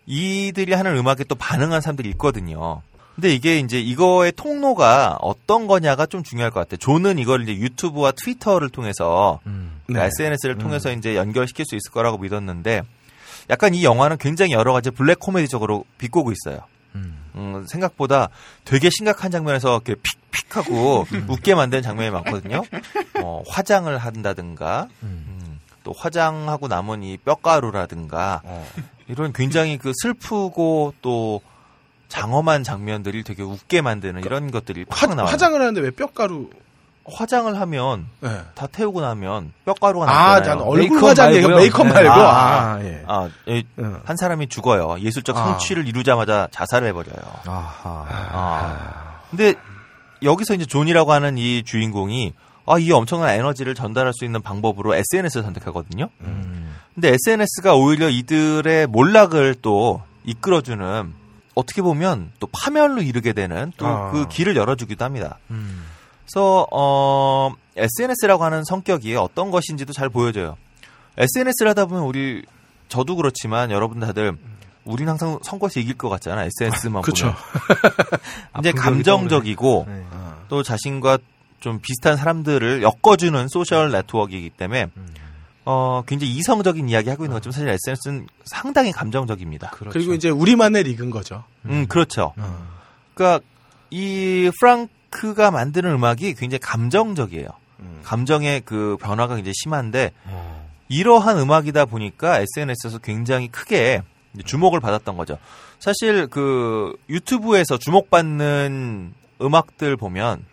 이들이 0.06 0.72
하는 0.74 0.97
음악에 0.97 1.24
또 1.24 1.35
반응한 1.35 1.81
사람들이 1.81 2.09
있거든요. 2.10 2.82
근데 3.14 3.32
이게 3.32 3.59
이제 3.59 3.81
이거의 3.81 4.32
통로가 4.32 5.18
어떤 5.20 5.66
거냐가 5.66 6.05
좀 6.06 6.22
중요할 6.24 6.51
것 6.51 6.60
같아요. 6.60 6.78
존은 6.78 7.18
이걸 7.18 7.43
이제 7.43 7.55
유튜브와 7.55 8.12
트위터를 8.12 8.70
통해서 8.70 9.40
네. 9.86 10.05
SNS를 10.05 10.59
통해서 10.59 10.90
이제 10.93 11.14
연결시킬 11.14 11.64
수 11.64 11.76
있을 11.76 11.93
거라고 11.93 12.18
믿었는데 12.18 12.82
약간 13.51 13.74
이 13.74 13.85
영화는 13.85 14.16
굉장히 14.18 14.52
여러 14.52 14.72
가지 14.72 14.90
블랙 14.90 15.20
코미디적으로 15.20 15.85
비꼬고 15.98 16.32
있어요. 16.32 16.60
음, 17.36 17.64
생각보다 17.68 18.28
되게 18.64 18.90
심각한 18.90 19.31
장면에서 19.31 19.81
이렇게 19.85 19.94
픽픽하고 20.31 21.06
웃게 21.28 21.55
만드는 21.55 21.82
장면이 21.82 22.10
많거든요. 22.10 22.62
어, 23.20 23.43
화장을 23.48 23.97
한다든가, 23.98 24.89
음, 25.02 25.53
또 25.85 25.94
화장하고 25.97 26.66
남은 26.66 27.05
이 27.05 27.16
뼈가루라든가, 27.19 28.43
이런 29.06 29.32
굉장히 29.32 29.78
그 29.78 29.93
슬프고 30.02 30.94
또 31.02 31.40
장엄한 32.09 32.65
장면들이 32.65 33.23
되게 33.23 33.43
웃게 33.43 33.81
만드는 33.81 34.23
이런 34.24 34.51
것들이 34.51 34.86
화, 34.89 35.06
팍 35.06 35.15
나와요. 35.15 35.31
화장을 35.31 35.61
하는데 35.61 35.81
왜 35.81 35.90
뼈가루? 35.90 36.48
화장을 37.06 37.61
하면 37.61 38.06
네. 38.20 38.40
다 38.55 38.66
태우고 38.66 39.02
나면 39.02 39.52
뼈가루가 39.66 40.06
아, 40.09 40.39
나잖아요. 40.39 40.61
난 40.61 40.66
얼굴 40.66 41.05
화장 41.05 41.35
얘기. 41.35 41.47
메이크업 41.47 41.86
네. 41.89 41.93
말고. 41.93 42.11
아, 42.11 42.73
아, 42.77 42.81
예. 42.82 43.05
아, 43.06 43.28
예, 43.48 43.62
응. 43.78 44.01
한 44.05 44.16
사람이 44.16 44.48
죽어요. 44.48 44.97
예술적 45.01 45.36
아. 45.36 45.44
성취를 45.44 45.86
이루자마자 45.86 46.48
자살을 46.51 46.89
해버려요. 46.89 47.16
아하. 47.47 48.06
아. 48.09 49.20
근데 49.31 49.55
여기서 50.23 50.55
이제 50.55 50.65
존이라고 50.65 51.12
하는 51.12 51.36
이 51.36 51.62
주인공이 51.62 52.32
아, 52.66 52.78
이 52.78 52.91
엄청난 52.93 53.31
에너지를 53.31 53.74
전달할 53.74 54.12
수 54.15 54.24
있는 54.24 54.41
방법으로 54.41 54.95
SNS를 54.95 55.43
선택하거든요. 55.43 56.09
근데 56.95 57.15
SNS가 57.27 57.74
오히려 57.74 58.09
이들의 58.09 58.86
몰락을 58.86 59.57
또 59.61 60.03
이끌어주는 60.24 61.12
어떻게 61.55 61.82
보면 61.82 62.32
또 62.41 62.49
파멸로 62.53 63.03
이르게 63.03 63.32
되는 63.32 63.73
또 63.77 63.86
아. 63.86 64.11
그 64.11 64.28
길을 64.28 64.57
열어주기도 64.57 65.05
합니다. 65.05 65.39
그래서 66.24 66.66
어, 66.73 67.53
SNS라고 67.77 68.45
하는 68.45 68.65
성격이 68.65 69.15
어떤 69.16 69.51
것인지도 69.51 69.93
잘 69.93 70.09
보여줘요. 70.09 70.57
SNS를 71.19 71.70
하다 71.70 71.86
보면 71.86 72.05
우리 72.05 72.45
저도 72.89 73.16
그렇지만 73.16 73.70
여러분 73.70 74.01
다들 74.01 74.36
우린 74.85 75.09
항상 75.09 75.39
선거에서 75.43 75.81
이길 75.81 75.97
것 75.97 76.09
같잖아. 76.09 76.45
SNS만 76.45 77.03
그쵸. 77.03 77.27
보면. 77.27 77.36
이제 78.61 78.73
감정적이고 78.73 79.85
네. 79.89 80.05
또 80.49 80.62
자신과 80.62 81.19
좀 81.65 81.81
비슷한 81.81 82.19
사람들을 82.19 82.82
엮어주는 82.82 83.49
소셜 83.49 83.91
네트워크이기 83.91 84.51
때문에 84.51 84.89
어 85.65 86.03
굉장히 86.07 86.35
이성적인 86.35 86.91
이야기 86.91 87.09
하고 87.09 87.24
있는 87.24 87.36
것처럼 87.36 87.53
사실 87.53 87.69
SNS는 87.70 88.27
상당히 88.45 88.93
감정적입니다. 88.93 89.70
그리고 89.70 90.12
이제 90.12 90.28
우리만의 90.28 90.82
리그인 90.82 91.11
거죠. 91.11 91.45
음 91.65 91.86
그렇죠. 91.89 92.35
그러니까 93.15 93.43
이 93.89 94.51
프랑크가 94.61 95.51
만드는 95.51 95.91
음악이 95.91 96.35
굉장히 96.35 96.59
감정적이에요. 96.61 97.49
감정의 98.03 98.61
그 98.66 98.99
변화가 99.01 99.36
굉장히 99.36 99.55
심한데 99.55 100.11
이러한 100.91 101.39
음악이다 101.39 101.86
보니까 101.86 102.41
SNS에서 102.41 102.99
굉장히 102.99 103.49
크게 103.49 104.03
주목을 104.45 104.81
받았던 104.81 105.16
거죠. 105.16 105.39
사실 105.78 106.27
그 106.27 106.95
유튜브에서 107.09 107.78
주목받는 107.78 109.15
음악들 109.41 109.97
보면 109.97 110.45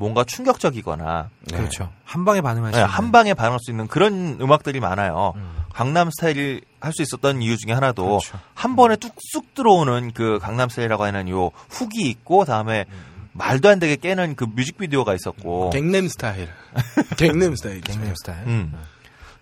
뭔가 0.00 0.24
충격적이거나 0.24 1.28
그렇죠. 1.52 1.92
한 2.04 2.24
방에 2.24 2.40
반응할 2.40 2.72
수 2.72 2.78
네, 2.78 2.82
있는. 2.82 2.90
한 2.90 3.12
방에 3.12 3.34
반할 3.34 3.58
수 3.60 3.70
있는 3.70 3.86
그런 3.86 4.38
음악들이 4.40 4.80
많아요. 4.80 5.34
음. 5.36 5.56
강남 5.74 6.08
스타일이 6.10 6.62
할수 6.80 7.02
있었던 7.02 7.42
이유 7.42 7.58
중에 7.58 7.74
하나도 7.74 8.04
그렇죠. 8.06 8.38
한 8.54 8.76
번에 8.76 8.96
뚝쑥 8.96 9.54
들어오는 9.54 10.12
그 10.14 10.38
강남 10.40 10.70
스타일이라고 10.70 11.04
하는 11.04 11.28
요 11.28 11.50
훅이 11.68 12.08
있고 12.08 12.46
다음에 12.46 12.86
음. 12.88 13.26
말도 13.32 13.68
안 13.68 13.78
되게 13.78 13.96
깨는 13.96 14.36
그 14.36 14.44
뮤직비디오가 14.44 15.14
있었고 15.14 15.68
갱냄 15.70 16.08
스타일. 16.08 16.48
갱냄 17.18 17.54
스타일. 17.56 17.82
갱남 17.82 18.14
스타일. 18.16 18.46
음. 18.48 18.72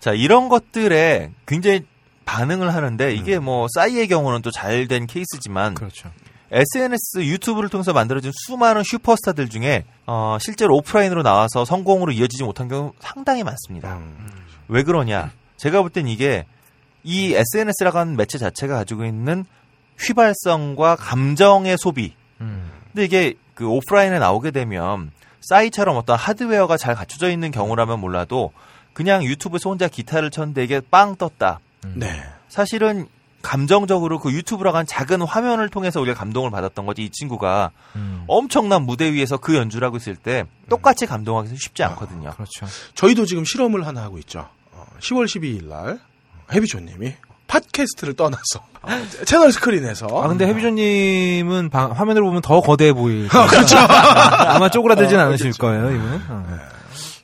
자, 0.01 0.13
이런 0.13 0.49
것들에 0.49 1.31
굉장히 1.47 1.87
반응을 2.25 2.75
하는데 2.75 3.15
이게 3.15 3.39
뭐 3.39 3.69
싸이의 3.75 4.09
경우는 4.09 4.43
또 4.43 4.51
잘 4.51 4.89
된 4.89 5.07
케이스지만 5.07 5.75
그렇죠. 5.75 6.11
SNS 6.51 7.19
유튜브를 7.25 7.69
통해서 7.69 7.93
만들어진 7.93 8.33
수많은 8.35 8.83
슈퍼스타들 8.85 9.49
중에 9.49 9.85
어, 10.07 10.39
실제로 10.41 10.77
오프라인으로 10.77 11.23
나와서 11.23 11.65
성공으로 11.65 12.13
이어지지 12.13 12.45
못한 12.45 12.69
경우 12.69 12.93
상당히 13.01 13.43
많습니다. 13.45 13.99
왜 14.69 14.83
그러냐? 14.83 15.33
제가 15.57 15.81
볼 15.83 15.91
땐 15.91 16.09
이게 16.09 16.47
이 17.05 17.35
SNS라고 17.35 17.99
하는 17.99 18.17
매체 18.17 18.39
자체가 18.39 18.75
가지고 18.75 19.05
있는 19.05 19.45
휘발성과 19.99 20.97
감정의 20.97 21.77
소비. 21.79 22.15
음. 22.41 22.71
근데 22.93 23.05
이게 23.05 23.35
그 23.55 23.67
오프라인에 23.69 24.19
나오게 24.19 24.51
되면 24.51 25.11
싸이처럼 25.41 25.97
어떤 25.97 26.17
하드웨어가 26.17 26.77
잘 26.77 26.95
갖춰져 26.95 27.31
있는 27.31 27.51
경우라면 27.51 28.01
몰라도 28.01 28.53
그냥 28.93 29.23
유튜브에서 29.25 29.71
혼자 29.71 29.89
기타를 29.89 30.31
쳤는데 30.31 30.65
이게 30.65 30.81
빵 30.91 31.17
떴다. 31.17 31.61
네. 31.95 32.23
사실은 32.49 33.07
감정적으로 33.43 34.19
그 34.19 34.33
유튜브라고 34.33 34.77
하는 34.77 34.87
작은 34.87 35.23
화면을 35.23 35.69
통해서 35.69 36.01
우리가 36.01 36.19
감동을 36.19 36.51
받았던 36.51 36.87
거지 36.87 37.03
이 37.05 37.11
친구가 37.11 37.71
음. 37.97 38.25
엄청난 38.27 38.83
무대 38.83 39.13
위에서 39.13 39.37
그 39.37 39.55
연주를 39.57 39.87
하고 39.87 39.97
있을 39.97 40.17
때 40.17 40.45
똑같이 40.69 41.07
감동하기 41.07 41.57
쉽지 41.57 41.83
않거든요. 41.85 42.31
그렇죠. 42.31 42.67
저희도 42.95 43.27
지금 43.27 43.45
실험을 43.45 43.87
하나 43.87 44.03
하고 44.03 44.19
있죠. 44.19 44.49
어, 44.73 44.85
10월 45.01 45.25
12일 45.27 45.69
날 45.69 45.99
해비조님이 46.53 47.15
팟캐스트를 47.47 48.15
떠나서 48.15 48.43
채널 49.25 49.53
스크린에서 49.53 50.07
아 50.23 50.29
근데 50.29 50.47
해비조님은 50.47 51.71
방- 51.71 51.93
화면으로 51.93 52.27
보면 52.27 52.43
더 52.43 52.61
거대해 52.61 52.93
보일. 52.93 53.29
그렇죠. 53.29 53.77
아마 53.79 54.69
쪼그라들진 54.69 55.19
않으실 55.19 55.53
거예요, 55.53 55.91
이분은. 55.91 56.21
어. 56.29 56.59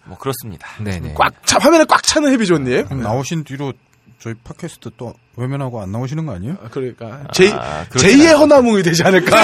뭐 0.07 0.19
그렇습니다. 0.19 0.67
네네. 0.83 1.15
꽉 1.15 1.33
차, 1.47 1.59
화면에 1.59 1.85
꽉 1.85 2.03
차는 2.03 2.31
해비조님. 2.33 2.85
그럼 2.87 3.03
나오신 3.03 3.45
뒤로 3.45 3.73
저희 4.25 4.33
팟캐스트 4.43 4.93
또 4.97 5.13
외면하고 5.37 5.83
안 5.83 5.93
나오시는 5.93 6.25
거 6.25 6.33
아니에요? 6.33 6.57
아, 6.65 6.69
그러니까 6.71 7.25
제, 7.35 7.53
아, 7.53 7.85
그렇진 7.91 8.09
제2의 8.09 8.23
않아요. 8.29 8.39
허나뭉이 8.39 8.83
되지 8.83 9.05
않을까. 9.05 9.37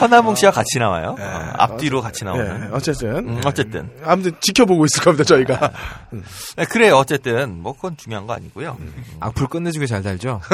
허나몽 0.00 0.34
씨와 0.34 0.50
같이 0.50 0.80
나와요. 0.80 1.14
어, 1.20 1.52
앞뒤로 1.58 2.02
같이 2.02 2.24
나오는. 2.24 2.62
네, 2.62 2.68
어쨌든 2.72 3.16
음, 3.28 3.40
어쨌든 3.44 3.88
아무튼 4.02 4.32
지켜보고 4.40 4.86
있을 4.86 5.04
겁니다 5.04 5.22
저희가. 5.22 5.70
네, 6.56 6.64
그래요. 6.64 6.96
어쨌든 6.96 7.62
뭐 7.62 7.74
그건 7.74 7.96
중요한 7.96 8.26
거 8.26 8.32
아니고요. 8.32 8.76
악플 9.20 9.46
끝내주게 9.46 9.86
잘 9.86 10.02
달죠. 10.02 10.40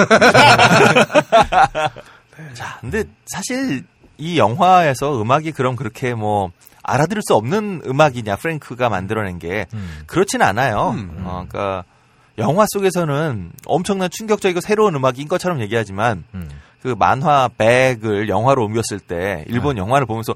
자, 2.52 2.76
근데 2.82 3.04
사실 3.24 3.82
이 4.18 4.38
영화에서 4.38 5.22
음악이 5.22 5.52
그럼 5.52 5.74
그렇게 5.74 6.12
뭐 6.12 6.50
알아들을 6.82 7.22
수 7.22 7.34
없는 7.34 7.82
음악이냐 7.86 8.36
프랭크가 8.36 8.88
만들어낸 8.88 9.38
게 9.38 9.66
음. 9.74 10.02
그렇진 10.06 10.42
않아요. 10.42 10.94
어, 11.24 11.46
그러니까 11.48 11.84
영화 12.38 12.64
속에서는 12.68 13.52
엄청난 13.66 14.08
충격적이고 14.10 14.60
새로운 14.60 14.94
음악인 14.94 15.28
것처럼 15.28 15.60
얘기하지만 15.60 16.24
음. 16.34 16.48
그 16.82 16.94
만화 16.96 17.48
백을 17.58 18.28
영화로 18.28 18.64
옮겼을 18.64 19.00
때 19.00 19.44
일본 19.48 19.76
영화를 19.76 20.06
보면서 20.06 20.32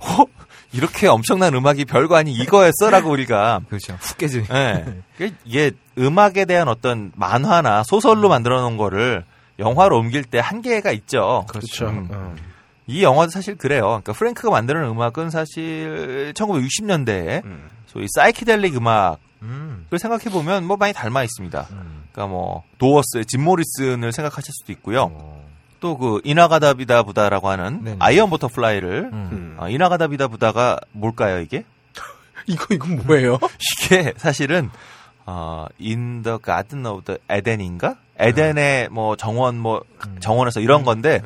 어? 0.00 0.24
이렇게 0.72 1.06
엄청난 1.06 1.54
음악이 1.54 1.84
별거 1.84 2.16
아니 2.16 2.32
이거였어라고 2.32 3.10
우리가 3.10 3.60
그렇죠. 3.68 3.96
훅 4.00 4.16
깨지. 4.16 4.44
예. 4.50 5.02
그 5.18 5.30
이게 5.44 5.72
음악에 5.98 6.46
대한 6.46 6.68
어떤 6.68 7.12
만화나 7.14 7.82
소설로 7.84 8.30
만들어 8.30 8.62
놓은 8.62 8.78
거를 8.78 9.24
영화로 9.58 9.98
옮길 9.98 10.24
때 10.24 10.38
한계가 10.38 10.92
있죠. 10.92 11.44
그렇죠. 11.48 11.88
음. 11.88 12.08
어. 12.10 12.34
이 12.86 13.02
영화도 13.02 13.30
사실 13.30 13.56
그래요. 13.56 13.82
그러니까 13.82 14.12
프랭크가 14.12 14.50
만드는 14.50 14.84
음악은 14.84 15.30
사실 15.30 16.32
1960년대에 16.34 17.44
음. 17.44 17.68
소위 17.86 18.06
사이키델릭 18.14 18.76
음악을 18.76 19.18
음. 19.42 19.86
생각해 19.96 20.24
보면 20.24 20.64
뭐 20.66 20.76
많이 20.76 20.92
닮아 20.92 21.22
있습니다. 21.22 21.68
음. 21.70 22.04
그러니까 22.12 22.32
뭐 22.32 22.64
도어스의 22.78 23.26
짐 23.26 23.42
모리슨을 23.44 24.12
생각하실 24.12 24.52
수도 24.52 24.72
있고요. 24.72 25.10
어. 25.12 25.42
또그 25.80 26.20
In-A-Gadda-Da-Vida라고 26.24 27.48
하는 27.48 27.82
네네. 27.82 27.96
Iron 27.98 28.30
Butterfly를 28.30 29.10
음. 29.12 29.28
음. 29.32 29.56
어, 29.58 29.68
In-A-Gadda-Da-Vida가 29.68 30.78
뭘까요 30.92 31.40
이게? 31.40 31.64
이거 32.46 32.72
이건 32.72 33.04
뭐예요? 33.04 33.38
이게 33.84 34.14
사실은 34.16 34.70
어, 35.26 35.66
Garden 36.44 36.86
of 36.86 37.04
the 37.04 37.18
Eden인가? 37.30 37.96
에덴의 38.18 38.90
뭐 38.90 39.16
정원 39.16 39.58
뭐 39.58 39.82
정원에서 40.20 40.60
이런 40.60 40.84
건데 40.84 41.20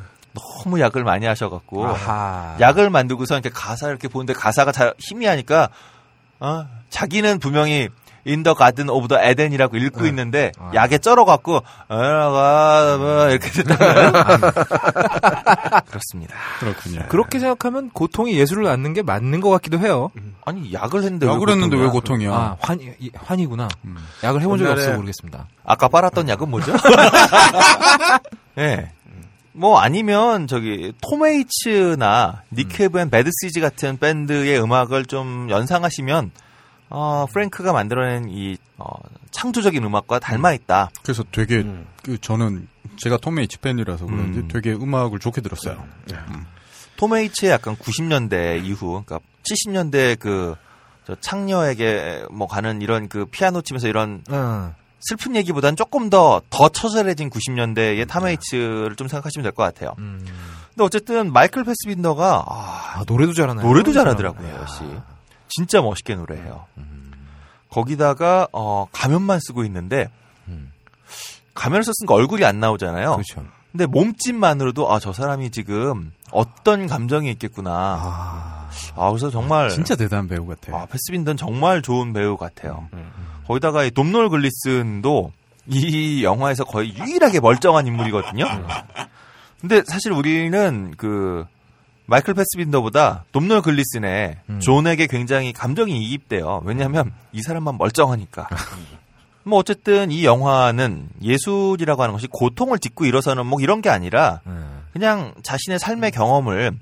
너무 0.64 0.80
약을 0.80 1.02
많이 1.04 1.26
하셔갖고 1.26 1.86
아하. 1.86 2.56
약을 2.60 2.90
만들고서 2.90 3.34
이렇게 3.34 3.50
가사 3.50 3.88
이렇게 3.88 4.08
보는데 4.08 4.32
가사가 4.32 4.72
잘 4.72 4.94
희미하니까 4.98 5.68
어, 6.40 6.66
자기는 6.90 7.38
분명히 7.38 7.88
In 8.28 8.39
the 8.39 8.54
Garden 8.54 8.88
of 8.90 9.06
the 9.06 9.20
Eden이라고 9.22 9.76
읽고 9.76 10.04
있는데 10.06 10.50
약에 10.74 10.98
쩔어갖고 10.98 11.62
어가 11.88 12.96
뭐 12.98 13.28
이렇게 13.30 13.48
됐다는 13.50 14.12
그렇습니다. 15.86 16.34
그렇군요. 16.58 17.02
그렇게 17.08 17.38
생각하면 17.38 17.90
고통이 17.90 18.36
예술을 18.36 18.64
낳는 18.64 18.94
게 18.94 19.02
맞는 19.02 19.40
것 19.40 19.50
같기도 19.50 19.78
해요. 19.78 20.10
아니 20.44 20.72
약을 20.72 21.04
했는데 21.04 21.26
약을 21.26 21.48
했는데 21.50 21.76
왜 21.76 21.86
고통이야? 21.88 22.32
아, 22.32 22.56
환, 22.60 22.80
이- 22.80 23.10
환이구나. 23.14 23.68
약을 24.24 24.40
해본 24.42 24.58
적이 24.58 24.70
없어 24.72 24.92
모르겠습니다. 24.94 25.46
아까 25.64 25.86
빨았던 25.86 26.28
약은 26.28 26.48
뭐죠? 26.50 26.72
네. 28.56 28.90
뭐 29.56 29.78
아니면 29.80 30.46
저기 30.46 30.92
톰 31.00 31.39
웨이츠나 31.39 32.42
Nick 32.52 32.76
Cave 32.76 33.00
and 33.00 33.10
Bad 33.10 33.29
Seeds 33.29 33.60
같은 33.60 33.98
밴드의 33.98 34.60
음악을 34.62 35.06
좀 35.06 35.48
연상하시면 35.48 36.30
어, 36.90 37.26
프랭크가 37.32 37.72
만들어낸 37.72 38.28
이 38.28 38.58
어, 38.76 38.86
창조적인 39.30 39.82
음악과 39.82 40.18
닮아 40.18 40.52
있다. 40.52 40.90
그래서 41.02 41.24
되게 41.32 41.64
그 42.02 42.18
저는 42.20 42.68
제가 42.98 43.16
톰메이치 43.16 43.58
팬이라서 43.58 44.06
그런지 44.06 44.40
음. 44.40 44.48
되게 44.48 44.72
음악을 44.72 45.18
좋게 45.18 45.40
들었어요. 45.40 45.84
톰헤이츠의 46.96 47.50
약간 47.50 47.76
90년대 47.76 48.64
이후, 48.64 49.02
그러니까 49.04 49.18
70년대 49.42 50.18
그, 50.18 50.54
저 51.06 51.14
창녀에게 51.20 52.24
뭐 52.30 52.46
가는 52.46 52.80
이런 52.80 53.08
그 53.08 53.26
피아노 53.26 53.62
치면서 53.62 53.88
이런 53.88 54.22
어. 54.30 54.74
슬픈 55.08 55.36
얘기보다는 55.36 55.76
조금 55.76 56.10
더, 56.10 56.40
더 56.50 56.68
처절해진 56.68 57.30
90년대의 57.30 58.08
탐헤이츠를 58.08 58.96
좀 58.96 59.08
생각하시면 59.08 59.42
될 59.42 59.52
것 59.52 59.62
같아요. 59.62 59.94
근데 59.96 60.84
어쨌든 60.84 61.32
마이클 61.32 61.64
패스빈더가, 61.64 62.44
아, 62.48 62.92
아, 62.96 63.04
노래도 63.06 63.32
잘하나요? 63.32 63.66
노래도 63.66 63.92
잘하더라고요, 63.92 64.54
역시. 64.60 64.82
진짜 65.48 65.80
멋있게 65.80 66.14
노래해요. 66.16 66.64
거기다가, 67.70 68.48
어, 68.52 68.86
가면만 68.92 69.40
쓰고 69.40 69.64
있는데, 69.64 70.10
가면을 71.54 71.84
썼으니까 71.84 72.14
얼굴이 72.14 72.44
안 72.44 72.60
나오잖아요. 72.60 73.12
그렇죠. 73.12 73.44
근데 73.72 73.86
몸짓만으로도 73.86 74.90
아 74.92 74.98
저 75.00 75.12
사람이 75.12 75.50
지금 75.50 76.12
어떤 76.30 76.86
감정이 76.86 77.30
있겠구나. 77.32 77.70
아, 78.02 78.68
아 78.94 79.08
그래서 79.10 79.30
정말 79.30 79.70
진짜 79.70 79.96
대단한 79.96 80.28
배우 80.28 80.46
같아요. 80.46 80.76
아, 80.76 80.86
패스빈던 80.86 81.36
정말 81.36 81.80
좋은 81.82 82.12
배우 82.12 82.36
같아요. 82.36 82.88
거기다가 83.46 83.84
이 83.84 83.90
돔놀 83.90 84.28
글리슨도 84.28 85.32
이 85.68 86.24
영화에서 86.24 86.64
거의 86.64 86.94
유일하게 86.96 87.40
멀쩡한 87.40 87.86
인물이거든요. 87.86 88.44
근데 89.60 89.82
사실 89.86 90.12
우리는 90.12 90.94
그 90.96 91.44
마이클 92.06 92.34
패스빈더보다 92.34 93.24
돔놀 93.32 93.62
글리슨의 93.62 94.36
존에게 94.60 95.06
굉장히 95.06 95.52
감정이 95.52 95.98
이입돼요. 95.98 96.62
왜냐하면 96.64 97.12
이 97.32 97.42
사람만 97.42 97.78
멀쩡하니까. 97.78 98.48
뭐 99.42 99.58
어쨌든 99.58 100.10
이 100.10 100.24
영화는 100.24 101.08
예술이라고 101.22 102.02
하는 102.02 102.12
것이 102.12 102.26
고통을 102.30 102.78
딛고 102.78 103.06
일어서는 103.06 103.46
뭐 103.46 103.60
이런 103.60 103.80
게 103.80 103.90
아니라 103.90 104.40
그냥 104.92 105.34
자신의 105.42 105.78
삶의 105.78 106.10
경험을 106.12 106.72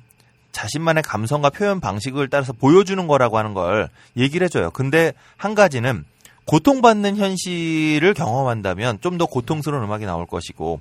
자신만의 0.52 1.02
감성과 1.02 1.50
표현 1.50 1.80
방식을 1.80 2.28
따라서 2.28 2.52
보여주는 2.52 3.06
거라고 3.06 3.38
하는 3.38 3.54
걸 3.54 3.88
얘기를 4.16 4.44
해줘요. 4.44 4.70
근데 4.70 5.12
한 5.36 5.54
가지는 5.54 6.04
고통받는 6.46 7.16
현실을 7.16 8.14
경험한다면 8.14 9.00
좀 9.00 9.18
더 9.18 9.26
고통스러운 9.26 9.84
음악이 9.84 10.06
나올 10.06 10.26
것이고 10.26 10.80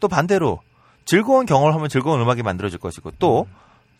또 0.00 0.08
반대로 0.08 0.60
즐거운 1.04 1.44
경험을 1.44 1.74
하면 1.74 1.88
즐거운 1.88 2.20
음악이 2.20 2.42
만들어질 2.42 2.78
것이고 2.78 3.12
또 3.18 3.46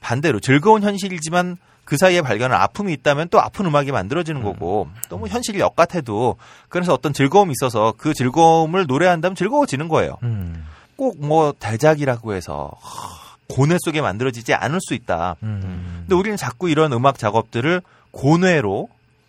반대로 0.01 0.39
즐거운 0.40 0.82
현실이지만 0.82 1.56
그 1.85 1.97
사이에 1.98 2.22
발견한 2.22 2.60
아픔이 2.60 2.93
있다면 2.94 3.28
또 3.31 3.40
아픈 3.40 3.66
음악이 3.66 3.93
만들어지는 3.93 4.43
거고 4.43 4.89
또뭐 5.09 5.28
현실이 5.28 5.59
역같아도 5.60 6.36
그래서 6.68 6.94
어떤 6.94 7.12
즐거움이 7.12 7.52
있어서 7.52 7.93
그 7.98 8.14
즐거움을 8.14 8.86
노래한다면 8.86 9.35
즐거워지는 9.35 9.89
거예요. 9.89 10.16
음. 10.22 10.64
꼭뭐 10.97 11.55
대작이라고 11.59 12.35
해서 12.35 12.70
하, 12.81 13.35
고뇌 13.55 13.76
속에 13.85 14.01
만들어지지 14.01 14.55
않을 14.55 14.78
수 14.81 14.94
있다. 14.94 15.36
음. 15.43 16.05
근데 16.06 16.14
우리는 16.14 16.36
자꾸 16.36 16.70
이런 16.70 16.93
음악 16.93 17.18
작업들을 17.18 17.82
고뇌로 18.12 18.89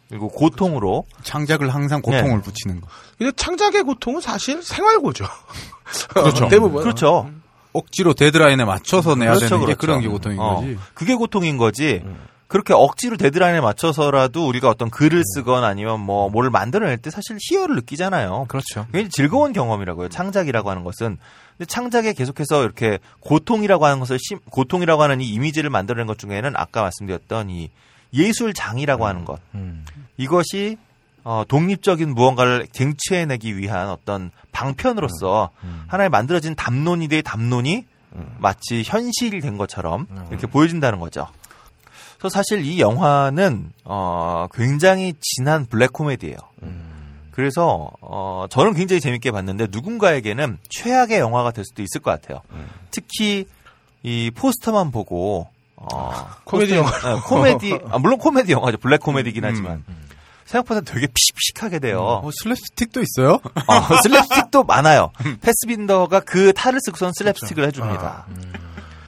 그리고 0.09 0.29
고통으로 0.29 1.05
창작을 1.23 1.73
항상 1.73 2.01
고통을 2.01 2.37
네. 2.37 2.41
붙이는 2.41 2.79
거. 2.81 2.87
근데 3.17 3.31
창작의 3.35 3.83
고통은 3.83 4.21
사실 4.21 4.61
생활고죠. 4.61 5.25
그렇죠. 6.09 6.47
대부분. 6.49 6.83
그렇죠. 6.83 7.29
억지로 7.73 8.13
데드라인에 8.13 8.63
맞춰서 8.65 9.15
내야 9.15 9.31
그렇죠, 9.33 9.47
되는 9.49 9.59
게 9.61 9.73
그렇죠. 9.73 9.79
그런 9.79 10.01
게 10.01 10.07
고통인 10.07 10.39
어, 10.39 10.55
거지. 10.55 10.77
그게 10.93 11.15
고통인 11.15 11.57
거지. 11.57 12.03
그렇게 12.47 12.73
억지로 12.73 13.17
데드라인에 13.17 13.59
맞춰서라도 13.59 14.47
우리가 14.47 14.69
어떤 14.69 14.89
글을 14.91 15.23
쓰거나 15.33 15.65
아니면 15.67 15.99
뭐 15.99 16.29
뭘 16.29 16.49
만들어낼 16.51 16.97
때 16.97 17.09
사실 17.09 17.37
희열을 17.41 17.75
느끼잖아요. 17.75 18.45
그렇죠. 18.47 18.85
굉장히 18.91 19.09
즐거운 19.09 19.51
경험이라고요. 19.51 20.09
창작이라고 20.09 20.69
하는 20.69 20.83
것은. 20.83 21.17
근데 21.57 21.65
창작에 21.67 22.13
계속해서 22.13 22.63
이렇게 22.63 22.99
고통이라고 23.21 23.85
하는 23.85 23.99
것을 23.99 24.19
심- 24.19 24.39
고통이라고 24.51 25.01
하는 25.01 25.19
이 25.21 25.27
이미지를 25.29 25.69
만들어낸 25.69 26.05
것 26.07 26.17
중에는 26.19 26.53
아까 26.55 26.83
말씀드렸던 26.83 27.49
이 27.49 27.71
예술장이라고 28.13 29.05
하는 29.05 29.25
것. 29.25 29.39
음. 29.55 29.85
이것이 30.17 30.77
어, 31.23 31.43
독립적인 31.47 32.13
무언가를 32.13 32.67
쟁취해내기 32.71 33.57
위한 33.57 33.89
어떤 33.89 34.31
방편으로서 34.51 35.49
하나의 35.87 36.09
만들어진 36.09 36.55
담론이 36.55 37.07
대 37.07 37.21
담론이 37.21 37.85
마치 38.37 38.83
현실이 38.85 39.41
된 39.41 39.57
것처럼 39.57 40.07
이렇게 40.29 40.47
보여진다는 40.47 40.99
거죠. 40.99 41.27
그래서 42.19 42.29
사실 42.29 42.63
이 42.63 42.79
영화는 42.79 43.71
어, 43.83 44.47
굉장히 44.53 45.13
진한 45.19 45.65
블랙 45.65 45.91
코미디예요. 45.93 46.37
그래서 47.31 47.91
어, 47.99 48.45
저는 48.49 48.73
굉장히 48.75 49.01
재밌게 49.01 49.31
봤는데 49.31 49.67
누군가에게는 49.71 50.59
최악의 50.69 51.19
영화가 51.19 51.51
될 51.51 51.65
수도 51.65 51.81
있을 51.81 52.01
것 52.01 52.11
같아요. 52.11 52.41
특히 52.91 53.45
이 54.03 54.31
포스터만 54.33 54.91
보고 54.91 55.49
어, 55.93 56.27
코미디 56.43 56.75
포스터- 56.77 57.15
네, 57.15 57.21
코미디 57.21 57.79
아, 57.91 57.97
물론 57.99 58.17
코미디 58.19 58.51
영화죠. 58.51 58.77
블랙 58.77 58.99
코미디긴 59.01 59.43
하지만 59.45 59.83
생각보다 60.45 60.81
되게 60.81 61.07
피식피식하게 61.07 61.79
돼요. 61.79 61.99
어, 62.01 62.29
슬랩스틱도 62.29 63.03
있어요? 63.03 63.39
어, 63.67 63.81
슬랩스틱도 64.03 64.65
많아요. 64.67 65.11
패스빈더가 65.41 66.19
그 66.21 66.53
탈을 66.53 66.79
쓰고선 66.85 67.11
슬랩스틱을 67.19 67.65
해줍니다. 67.67 68.25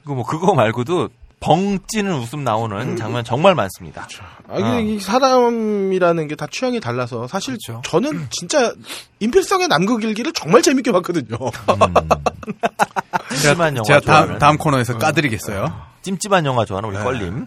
그리고 0.02 0.14
뭐 0.16 0.24
그거 0.24 0.54
말고도 0.54 1.08
벙 1.40 1.78
찌는 1.86 2.14
웃음 2.14 2.42
나오는 2.42 2.96
장면 2.96 3.22
정말 3.22 3.54
많습니다. 3.54 4.08
아, 4.48 4.56
근데 4.56 4.82
이 4.82 4.98
사람이라는 4.98 6.26
게 6.26 6.34
다 6.34 6.46
취향이 6.50 6.80
달라서 6.80 7.28
사실 7.28 7.56
저는 7.84 8.26
진짜 8.30 8.72
임필성의 9.20 9.68
남극일기를 9.68 10.32
정말 10.32 10.62
재밌게 10.62 10.90
봤거든요. 10.92 11.36
찜찜한 13.30 13.76
영화 13.76 13.84
제가 13.84 14.00
다음, 14.00 14.02
좋아하는. 14.02 14.38
다음 14.38 14.56
코너에서 14.58 14.98
까드리겠어요. 14.98 15.72
찜찜한 16.02 16.44
영화 16.44 16.64
좋아하는 16.64 16.88
우리 16.90 16.98
껄림. 16.98 17.46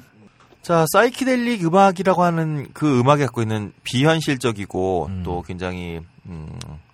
자, 0.61 0.85
사이키델릭 0.93 1.65
음악이라고 1.65 2.23
하는 2.23 2.68
그 2.73 2.99
음악이 2.99 3.23
갖고 3.23 3.41
있는 3.41 3.73
비현실적이고 3.84 5.09
또 5.23 5.41
굉장히 5.41 5.99
음, 6.27 6.47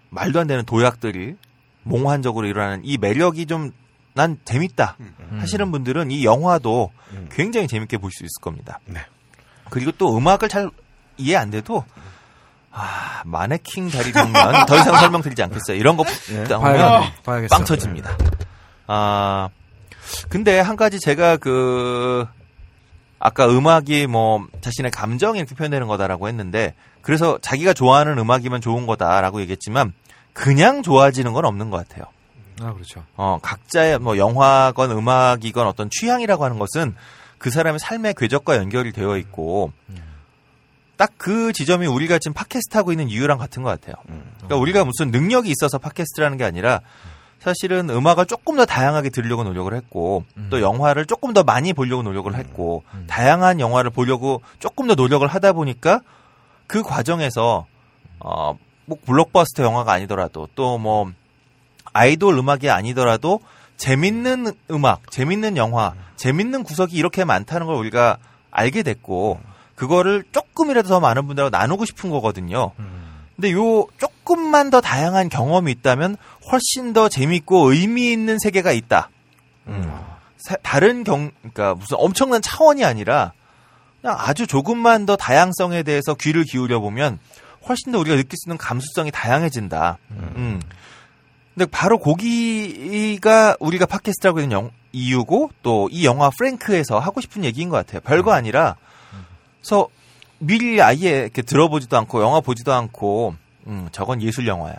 말도 0.09 0.39
안 0.39 0.47
되는 0.47 0.63
도약들이 0.65 1.35
몽환적으로 1.83 2.47
일어나는 2.47 2.81
이 2.83 2.97
매력이 2.97 3.45
좀 3.45 3.71
난 4.17 4.37
재밌다 4.43 4.97
하시는 5.39 5.71
분들은 5.71 6.11
이 6.11 6.25
영화도 6.25 6.91
굉장히 7.31 7.67
재밌게 7.67 7.97
볼 7.99 8.11
수 8.11 8.23
있을 8.23 8.41
겁니다. 8.41 8.79
그리고 9.69 9.91
또 9.91 10.17
음악을 10.17 10.49
잘 10.49 10.69
이해 11.17 11.35
안 11.37 11.49
돼도 11.51 11.85
아, 12.71 13.21
마네킹 13.25 13.89
다리 13.89 14.11
장면 14.13 14.65
더 14.67 14.75
이상 14.75 14.95
설명드리지 14.97 15.41
않겠어요. 15.43 15.77
이런 15.77 15.97
거 15.97 16.03
나오면 16.49 16.59
봐야, 16.61 17.11
봐야겠어요. 17.23 17.47
빵 17.57 17.65
터집니다. 17.65 18.11
아, 18.87 19.49
근데 20.29 20.59
한 20.59 20.75
가지 20.75 20.99
제가 20.99 21.37
그, 21.37 22.25
아까 23.19 23.47
음악이 23.49 24.05
뭐 24.07 24.45
자신의 24.61 24.91
감정이 24.91 25.39
이렇게 25.39 25.55
표현되는 25.55 25.87
거다라고 25.87 26.27
했는데, 26.27 26.75
그래서 27.01 27.39
자기가 27.41 27.73
좋아하는 27.73 28.17
음악이면 28.19 28.61
좋은 28.61 28.85
거다라고 28.85 29.41
얘기했지만, 29.41 29.93
그냥 30.33 30.83
좋아지는 30.83 31.33
건 31.33 31.45
없는 31.45 31.71
것 31.71 31.77
같아요. 31.87 32.05
아, 32.61 32.73
그렇죠. 32.73 33.03
어, 33.15 33.39
각자의 33.41 33.99
뭐 33.99 34.17
영화건 34.17 34.91
음악이건 34.91 35.67
어떤 35.67 35.89
취향이라고 35.89 36.43
하는 36.43 36.59
것은 36.59 36.95
그 37.37 37.49
사람의 37.49 37.79
삶의 37.79 38.15
궤적과 38.17 38.57
연결이 38.57 38.91
되어 38.91 39.17
있고, 39.17 39.71
딱그 40.97 41.53
지점이 41.53 41.85
우리가 41.85 42.17
지금 42.17 42.33
팟캐스트 42.33 42.75
하고 42.75 42.91
있는 42.91 43.09
이유랑 43.09 43.37
같은 43.37 43.61
것 43.61 43.69
같아요. 43.69 43.95
그러니까 44.37 44.55
우리가 44.55 44.83
무슨 44.83 45.11
능력이 45.11 45.51
있어서 45.51 45.77
팟캐스트라는 45.77 46.37
게 46.37 46.43
아니라 46.43 46.81
사실은 47.39 47.91
음악을 47.91 48.25
조금 48.25 48.55
더 48.55 48.65
다양하게 48.65 49.11
들으려고 49.11 49.43
노력을 49.43 49.71
했고 49.75 50.23
또 50.49 50.59
영화를 50.59 51.05
조금 51.05 51.33
더 51.33 51.43
많이 51.43 51.73
보려고 51.73 52.01
노력을 52.01 52.33
했고 52.33 52.83
다양한 53.05 53.59
영화를 53.59 53.91
보려고 53.91 54.41
조금 54.57 54.87
더 54.87 54.95
노력을 54.95 55.27
하다 55.27 55.53
보니까 55.53 56.01
그 56.65 56.81
과정에서 56.81 57.67
어 58.19 58.55
뭐 58.87 58.97
블록버스터 59.05 59.63
영화가 59.63 59.91
아니더라도 59.91 60.47
또뭐 60.55 61.11
아이돌 61.97 62.37
음악이 62.37 62.69
아니더라도 62.69 63.39
재밌는 63.77 64.53
음악, 64.71 65.09
재밌는 65.11 65.57
영화, 65.57 65.93
재밌는 66.15 66.63
구석이 66.63 66.95
이렇게 66.95 67.23
많다는 67.25 67.67
걸 67.67 67.75
우리가 67.75 68.17
알게 68.51 68.83
됐고 68.83 69.39
그거를 69.75 70.23
조금이라도 70.31 70.89
더 70.89 70.99
많은 70.99 71.27
분들하고 71.27 71.55
나누고 71.55 71.85
싶은 71.85 72.09
거거든요. 72.09 72.71
근데 73.35 73.51
요 73.51 73.85
조금만 73.99 74.71
더 74.71 74.81
다양한 74.81 75.29
경험이 75.29 75.71
있다면 75.73 76.17
훨씬 76.51 76.93
더 76.93 77.07
재밌고 77.07 77.71
의미 77.71 78.11
있는 78.11 78.39
세계가 78.39 78.71
있다. 78.71 79.09
사- 80.37 80.55
다른 80.63 81.03
경, 81.03 81.29
그러니까 81.41 81.75
무슨 81.75 81.97
엄청난 81.99 82.41
차원이 82.41 82.83
아니라 82.83 83.33
그냥 84.01 84.15
아주 84.19 84.47
조금만 84.47 85.05
더 85.05 85.15
다양성에 85.15 85.83
대해서 85.83 86.15
귀를 86.15 86.43
기울여 86.45 86.79
보면 86.79 87.19
훨씬 87.67 87.91
더 87.91 87.99
우리가 87.99 88.15
느낄 88.15 88.37
수 88.37 88.47
있는 88.49 88.57
감수성이 88.57 89.11
다양해진다. 89.11 89.97
음. 90.11 90.59
근데 91.57 91.65
바로 91.71 91.97
거기가 91.97 93.55
우리가 93.59 93.85
팟캐스트라고 93.87 94.39
있는 94.41 94.51
영- 94.55 94.71
이유고 94.91 95.51
또 95.63 95.87
이 95.91 96.05
영화 96.05 96.29
프랭크에서 96.29 96.99
하고 96.99 97.19
싶은 97.21 97.43
얘기인 97.43 97.69
것 97.69 97.77
같아요. 97.77 97.99
별거 98.01 98.31
아니라 98.31 98.75
그래서 99.61 99.87
미리 100.39 100.81
아예 100.81 100.95
이렇게 101.23 101.41
들어보지도 101.41 101.97
않고 101.97 102.21
영화 102.21 102.41
보지도 102.41 102.73
않고 102.73 103.35
음, 103.67 103.89
저건 103.91 104.21
예술 104.21 104.47
영화야. 104.47 104.75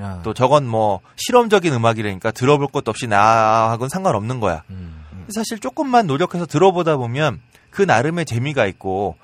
야. 0.00 0.20
또 0.24 0.34
저건 0.34 0.66
뭐 0.66 1.00
실험적인 1.16 1.72
음악이라니까 1.72 2.32
들어볼 2.32 2.68
것도 2.68 2.90
없이 2.90 3.06
나하고는 3.06 3.88
상관없는 3.88 4.40
거야. 4.40 4.62
음. 4.70 5.04
사실 5.30 5.58
조금만 5.58 6.06
노력해서 6.06 6.44
들어보다 6.46 6.96
보면 6.96 7.40
그 7.70 7.82
나름의 7.82 8.26
재미가 8.26 8.66
있고 8.66 9.16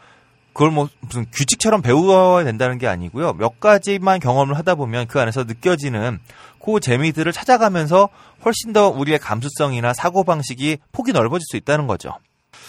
그걸 0.53 0.71
뭐 0.71 0.89
무슨 1.01 1.27
규칙처럼 1.33 1.83
배워야 1.83 2.45
된다는 2.45 2.79
게 2.79 2.87
아니고요. 2.87 3.33
몇 3.35 3.59
가지만 3.61 4.21
경험을 4.21 4.57
하다 4.59 4.75
보면 4.75 5.07
그 5.07 5.21
안에서 5.21 5.45
느껴지는 5.45 6.19
그 6.65 6.79
재미들을 6.81 7.33
찾아가면서 7.33 8.09
훨씬 8.45 8.73
더 8.73 8.89
우리의 8.89 9.19
감수성이나 9.19 9.95
사고방식이 9.95 10.79
폭이 10.93 11.13
넓어질 11.13 11.45
수 11.51 11.57
있다는 11.57 11.87
거죠. 11.87 12.13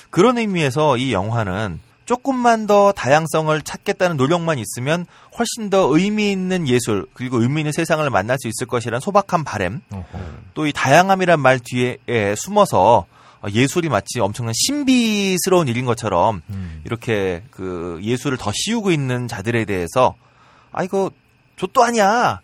그런 0.10 0.38
의미에서 0.38 0.98
이 0.98 1.12
영화는 1.14 1.80
조금만 2.06 2.68
더 2.68 2.92
다양성을 2.92 3.62
찾겠다는 3.62 4.18
노력만 4.18 4.60
있으면 4.60 5.06
훨씬 5.38 5.70
더 5.70 5.88
의미 5.96 6.32
있는 6.32 6.68
예술 6.68 7.06
그리고 7.14 7.42
의미 7.42 7.62
있는 7.62 7.72
세상을 7.72 8.08
만날 8.10 8.38
수 8.40 8.48
있을 8.50 8.68
것이란 8.68 9.00
소박한 9.00 9.44
바램 9.44 9.82
또 10.54 10.66
이 10.68 10.74
다양함이란 10.74 11.40
말 11.40 11.60
뒤에 11.60 11.98
숨어서 12.38 13.06
예술이 13.52 13.90
마치 13.90 14.20
엄청난 14.20 14.54
신비스러운 14.56 15.68
일인 15.68 15.86
것처럼 15.86 16.42
이렇게 16.86 17.44
그 17.52 18.00
예술을 18.02 18.38
더 18.38 18.52
씌우고 18.54 18.92
있는 18.92 19.28
자들에 19.28 19.66
대해서 19.66 20.16
아 20.72 20.84
이거 20.84 21.12
저도 21.58 21.84
아니야. 21.84 22.42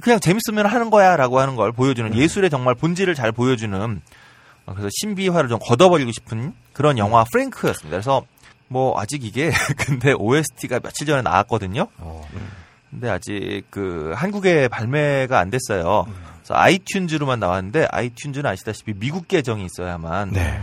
그냥 0.00 0.20
재밌으면 0.20 0.66
하는 0.66 0.88
거야라고 0.88 1.40
하는 1.40 1.56
걸 1.56 1.72
보여주는 1.72 2.14
예술의 2.14 2.48
정말 2.48 2.74
본질을 2.76 3.14
잘 3.16 3.32
보여주는 3.32 4.00
어, 4.66 4.72
그래서 4.72 4.88
신비화를 5.00 5.48
좀 5.48 5.58
걷어버리고 5.60 6.12
싶은 6.12 6.52
그런 6.72 6.96
영화 6.96 7.24
프랭크였습니다. 7.24 7.90
그래서 7.96 8.22
뭐 8.68 8.98
아직 9.00 9.24
이게 9.24 9.50
근데 9.76 10.12
OST가 10.12 10.78
며칠 10.80 11.06
전에 11.06 11.22
나왔거든요. 11.22 11.88
근데 12.90 13.08
아직 13.10 13.62
그 13.70 14.12
한국에 14.14 14.68
발매가 14.68 15.38
안 15.40 15.50
됐어요. 15.50 16.06
아이튠즈로만 16.54 17.38
나왔는데 17.38 17.86
아이튠즈는 17.88 18.46
아시다시피 18.46 18.94
미국 18.94 19.28
계정이 19.28 19.64
있어야만. 19.66 20.30
네. 20.30 20.60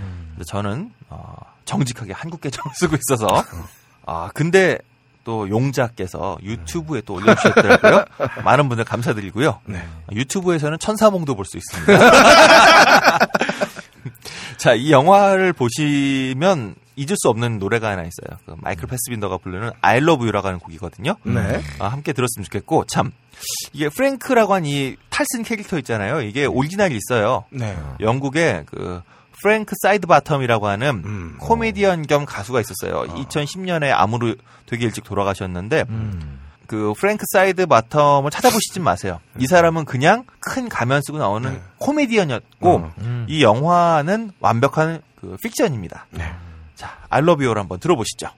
저는 0.47 0.91
어, 1.09 1.35
정직하게 1.65 2.13
한국 2.13 2.41
계정을 2.41 2.71
쓰고 2.75 2.95
있어서 2.95 3.43
아 4.05 4.29
근데 4.33 4.77
또 5.23 5.49
용자께서 5.49 6.37
유튜브에 6.41 7.01
또 7.05 7.15
올려주셨더라고요. 7.15 8.05
많은 8.45 8.69
분들 8.69 8.85
감사드리고요. 8.85 9.59
유튜브에서는 10.13 10.79
천사몽도 10.79 11.35
볼 11.35 11.43
수 11.45 11.57
있습니다. 11.57 12.11
자, 14.57 14.73
이 14.73 14.91
영화를 14.91 15.53
보시면 15.53 16.75
잊을 16.97 17.15
수 17.15 17.29
없는 17.29 17.59
노래가 17.59 17.91
하나 17.91 18.01
있어요. 18.01 18.37
그 18.45 18.55
마이클 18.59 18.87
패스빈더가 18.87 19.37
부르는 19.37 19.71
I 19.81 19.97
Love 19.97 20.23
You라고 20.25 20.47
하는 20.47 20.59
곡이거든요. 20.59 21.15
네. 21.23 21.61
아, 21.79 21.87
함께 21.87 22.11
들었으면 22.11 22.43
좋겠고 22.43 22.85
참 22.87 23.11
이게 23.71 23.87
프랭크라고 23.87 24.53
한 24.53 24.65
이 24.65 24.97
탈 25.09 25.22
쓴 25.22 25.43
캐릭터 25.43 25.77
있잖아요. 25.79 26.21
이게 26.21 26.45
오리지널이 26.45 26.95
있어요. 26.97 27.45
네. 27.51 27.77
영국의 28.01 28.65
그 28.65 29.01
프랭크 29.41 29.75
사이드 29.81 30.07
바텀이라고 30.07 30.63
하는 30.63 31.03
음. 31.05 31.37
코미디언 31.39 32.07
겸 32.07 32.25
가수가 32.25 32.59
있었어요. 32.59 33.03
2010년에 33.13 33.91
암으로 33.93 34.33
되게 34.65 34.85
일찍 34.85 35.03
돌아가셨는데 35.03 35.85
그 36.65 36.93
프랭크 36.99 37.23
사이드 37.31 37.67
바텀을 37.67 38.31
찾아보시지 38.31 38.79
마세요. 38.79 39.19
이 39.37 39.45
사람은 39.47 39.85
그냥 39.85 40.25
큰 40.39 40.67
가면 40.67 41.01
쓰고 41.05 41.19
나오는 41.19 41.61
코미디언이었고 41.77 42.91
이 43.27 43.43
영화는 43.43 44.31
완벽한 44.39 45.01
그 45.21 45.37
픽션입니다. 45.41 46.07
자, 46.77 46.95
You를 47.41 47.59
한번 47.59 47.79
들어보시죠. 47.79 48.29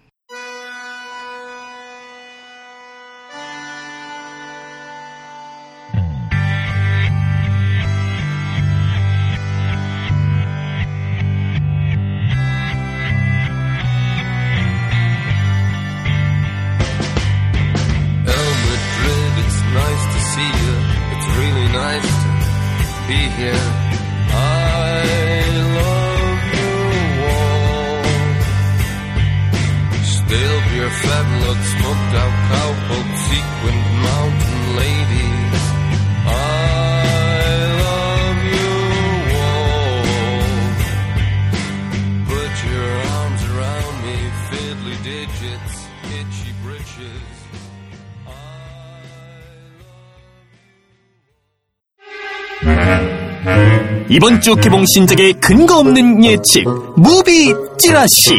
이번 54.10 54.42
주 54.42 54.56
개봉 54.56 54.86
신작의 54.96 55.34
근거 55.34 55.78
없는 55.80 56.24
예측 56.26 56.64
movie 56.98 57.54
찌라시 57.78 58.34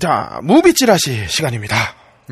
자, 0.00 0.40
movie 0.42 0.72
찌라시 0.74 1.26
시간입니다. 1.28 1.76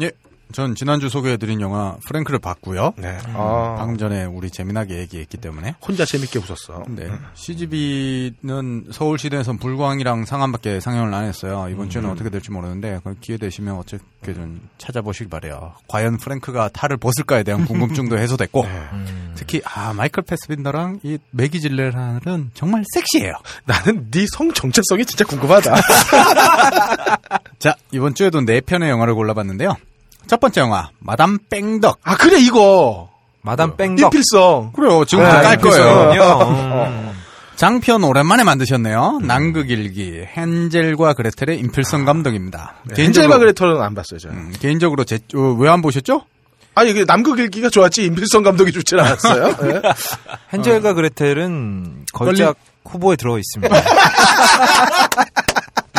예. 0.02 0.11
전 0.52 0.74
지난주 0.74 1.09
소개해드린 1.09 1.60
영화 1.60 1.97
프랭크를 2.06 2.39
봤고요. 2.40 2.94
네. 2.97 3.18
음, 3.28 3.35
아. 3.36 3.77
방금 3.78 3.97
전에 3.98 4.24
우리 4.24 4.51
재미나게 4.51 4.98
얘기했기 4.98 5.36
때문에. 5.36 5.74
혼자 5.86 6.05
재밌게 6.05 6.39
웃었어. 6.40 6.85
네. 6.89 7.09
CGV는 7.35 8.86
서울시대에선 8.90 9.59
불광이랑 9.59 10.24
상암밖에 10.24 10.81
상영을 10.81 11.12
안 11.14 11.24
했어요. 11.24 11.68
이번 11.70 11.86
음. 11.86 11.90
주는 11.90 12.10
어떻게 12.10 12.31
될지 12.31 12.51
모르는데 12.51 13.01
그 13.05 13.14
기회 13.20 13.36
되시면 13.36 13.77
어떻게 13.77 13.98
좀 14.35 14.60
찾아보시기 14.78 15.31
바래요. 15.31 15.74
과연 15.89 16.18
프랭크가 16.18 16.70
탈을 16.70 16.97
벗을까에 16.97 17.43
대한 17.43 17.64
궁금증도 17.64 18.18
해소됐고 18.20 18.62
네. 18.64 18.89
특히 19.36 19.62
아 19.64 19.93
마이클 19.93 20.22
패스빈더랑 20.22 21.01
이 21.02 21.18
매기 21.31 21.60
질레라는 21.60 22.51
정말 22.55 22.85
섹시해요. 22.94 23.35
나는 23.64 24.10
네 24.10 24.27
성 24.31 24.52
정체성이 24.52 25.05
진짜 25.06 25.24
궁금하다. 25.24 25.74
자 27.59 27.74
이번 27.90 28.14
주에도 28.14 28.40
네 28.40 28.60
편의 28.60 28.90
영화를 28.90 29.14
골라봤는데요. 29.14 29.74
첫 30.31 30.39
번째 30.39 30.61
영화 30.61 30.90
마담 31.01 31.40
뺑덕. 31.51 31.98
아 32.05 32.16
그래 32.16 32.39
이거 32.39 33.11
마담 33.43 33.77
뺑덕. 33.77 34.15
인필성. 34.15 34.70
그래요. 34.77 35.05
지금부터 35.05 35.39
아, 35.39 35.43
깔 35.43 35.57
거예요. 35.57 36.05
인필성이요. 36.12 37.15
장편 37.57 38.05
오랜만에 38.05 38.44
만드셨네요. 38.44 39.23
남극일기 39.24 40.24
헨젤과 40.36 41.15
그레텔의 41.15 41.59
임필성 41.59 42.05
감독입니다. 42.05 42.77
헨젤과 42.97 43.39
그레텔은 43.39 43.82
안 43.82 43.97
봤어요 43.97 44.20
저는. 44.20 44.36
음, 44.36 44.52
개인적으로 44.61 45.05
왜안 45.59 45.82
보셨죠? 45.82 46.23
아니 46.77 46.93
그 46.93 47.05
남극일기가 47.09 47.69
좋았지 47.69 48.05
임필성 48.05 48.44
감독이 48.44 48.70
좋지 48.70 48.94
않았어요. 48.94 49.57
네. 49.66 49.82
헨젤과 50.55 50.93
그레텔은 50.93 52.07
걸작 52.12 52.55
후보에 52.85 53.16
들어 53.16 53.36
있습니다. 53.36 53.74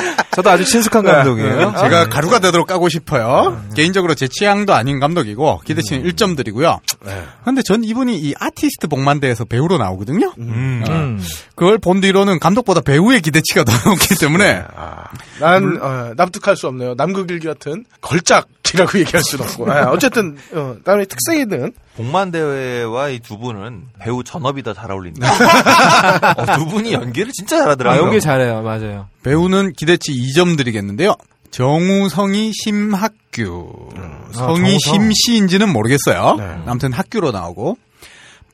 저도 0.35 0.49
아주 0.49 0.65
친숙한 0.65 1.03
감독이에요. 1.03 1.73
제가 1.79 2.07
가루가 2.09 2.39
되도록 2.39 2.67
까고 2.67 2.89
싶어요. 2.89 3.61
개인적으로 3.75 4.15
제 4.15 4.27
취향도 4.27 4.73
아닌 4.73 4.99
감독이고 4.99 5.61
기대치는 5.65 6.03
1점 6.09 6.37
드리고요. 6.37 6.79
네. 7.05 7.23
근데 7.43 7.61
전 7.63 7.83
이분이 7.83 8.17
이 8.17 8.33
아티스트 8.39 8.87
복만대에서 8.87 9.45
배우로 9.45 9.77
나오거든요. 9.77 10.33
음. 10.37 10.83
어, 10.87 10.91
음. 10.91 11.23
그걸 11.55 11.77
본 11.77 12.01
뒤로는 12.01 12.39
감독보다 12.39 12.81
배우의 12.81 13.21
기대치가 13.21 13.63
더 13.65 13.71
높기 13.89 14.15
때문에 14.15 14.63
아, 14.75 15.00
난 15.39 15.79
어, 15.81 16.13
납득할 16.15 16.55
수 16.55 16.67
없네요. 16.67 16.93
남극일기 16.95 17.47
같은 17.47 17.85
걸작이라고 18.01 18.99
얘기할 18.99 19.23
수는 19.23 19.45
없고. 19.45 19.71
아, 19.71 19.91
어쨌든 19.91 20.37
어, 20.53 20.75
나름의 20.83 21.07
특색이 21.07 21.41
있는 21.41 21.73
복만대회와 21.97 23.09
이 23.09 23.19
두 23.19 23.37
분은 23.37 23.83
배우 23.99 24.23
전업이 24.23 24.63
더 24.63 24.73
잘 24.73 24.91
어울린다. 24.91 25.27
어, 26.37 26.57
두 26.57 26.65
분이 26.65 26.93
연기를 26.93 27.31
진짜 27.33 27.57
아, 27.57 27.59
잘하더라고요. 27.61 28.01
연기 28.03 28.21
잘해요. 28.21 28.61
맞아요. 28.61 29.07
배우는 29.23 29.73
기대치 29.73 30.11
2점 30.13 30.57
드리겠는데요. 30.57 31.15
정우성이 31.51 32.51
심학규. 32.53 33.89
성이 34.33 34.79
정우성. 34.79 35.11
심씨인지는 35.11 35.67
모르겠어요. 35.73 36.35
네. 36.37 36.57
아무튼 36.65 36.93
학교로 36.93 37.31
나오고 37.31 37.77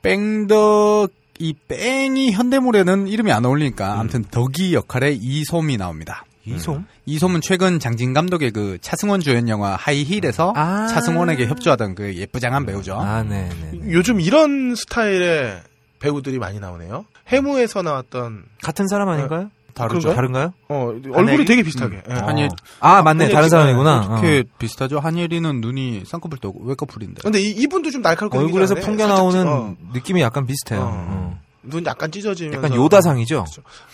뺑덕 0.01 1.11
이 1.39 1.53
뺑이 1.67 2.31
현대물에는 2.31 3.07
이름이 3.07 3.31
안 3.31 3.45
어울리니까 3.45 3.99
아무튼 3.99 4.23
덕이 4.31 4.73
역할에 4.73 5.11
이솜이 5.11 5.77
나옵니다. 5.77 6.25
이솜? 6.55 6.85
이솜은 7.05 7.41
최근 7.41 7.79
장진 7.79 8.13
감독의 8.13 8.51
그 8.51 8.77
차승원 8.81 9.19
주연 9.21 9.49
영화 9.49 9.75
하이힐에서 9.75 10.53
아. 10.55 10.87
차승원에게 10.87 11.47
협조하던 11.47 11.95
그 11.95 12.15
예쁘장한 12.15 12.65
배우죠. 12.65 12.95
아, 12.99 13.23
네, 13.23 13.49
네. 13.61 13.71
네. 13.79 13.91
요즘 13.91 14.19
이런 14.21 14.75
스타일의 14.75 15.61
배우들이 15.99 16.39
많이 16.39 16.59
나오네요. 16.59 17.05
해무에서 17.31 17.81
나왔던 17.81 18.43
같은 18.61 18.87
사람 18.87 19.09
아닌가요? 19.09 19.49
다르죠? 19.73 20.15
다른가요? 20.15 20.53
어, 20.69 20.91
얼굴이 21.13 21.45
되게 21.45 21.61
비슷하게. 21.61 22.01
예. 22.09 22.13
한예 22.13 22.49
아, 22.79 23.03
맞네. 23.03 23.29
다른 23.29 23.47
사람이구나. 23.47 23.99
어떻게 24.09 24.43
비슷하죠? 24.57 24.97
한예리는 24.99 25.61
눈이 25.61 26.01
쌍꺼풀 26.07 26.39
떠고 26.39 26.63
외꺼풀인데. 26.63 27.21
근데 27.21 27.39
이, 27.39 27.51
이분도 27.51 27.91
좀 27.91 28.01
날카롭게 28.01 28.37
어. 28.37 28.41
얼굴에서? 28.41 28.73
풍겨 28.75 29.05
나오는 29.05 29.39
찌- 29.43 29.47
어. 29.47 29.75
느낌이 29.93 30.21
약간 30.21 30.47
비슷해요. 30.47 30.79
어. 30.81 31.39
어. 31.67 31.69
눈 31.69 31.85
약간 31.85 32.11
찢어지면서 32.11 32.57
약간 32.65 32.75
요다상이죠. 32.77 33.45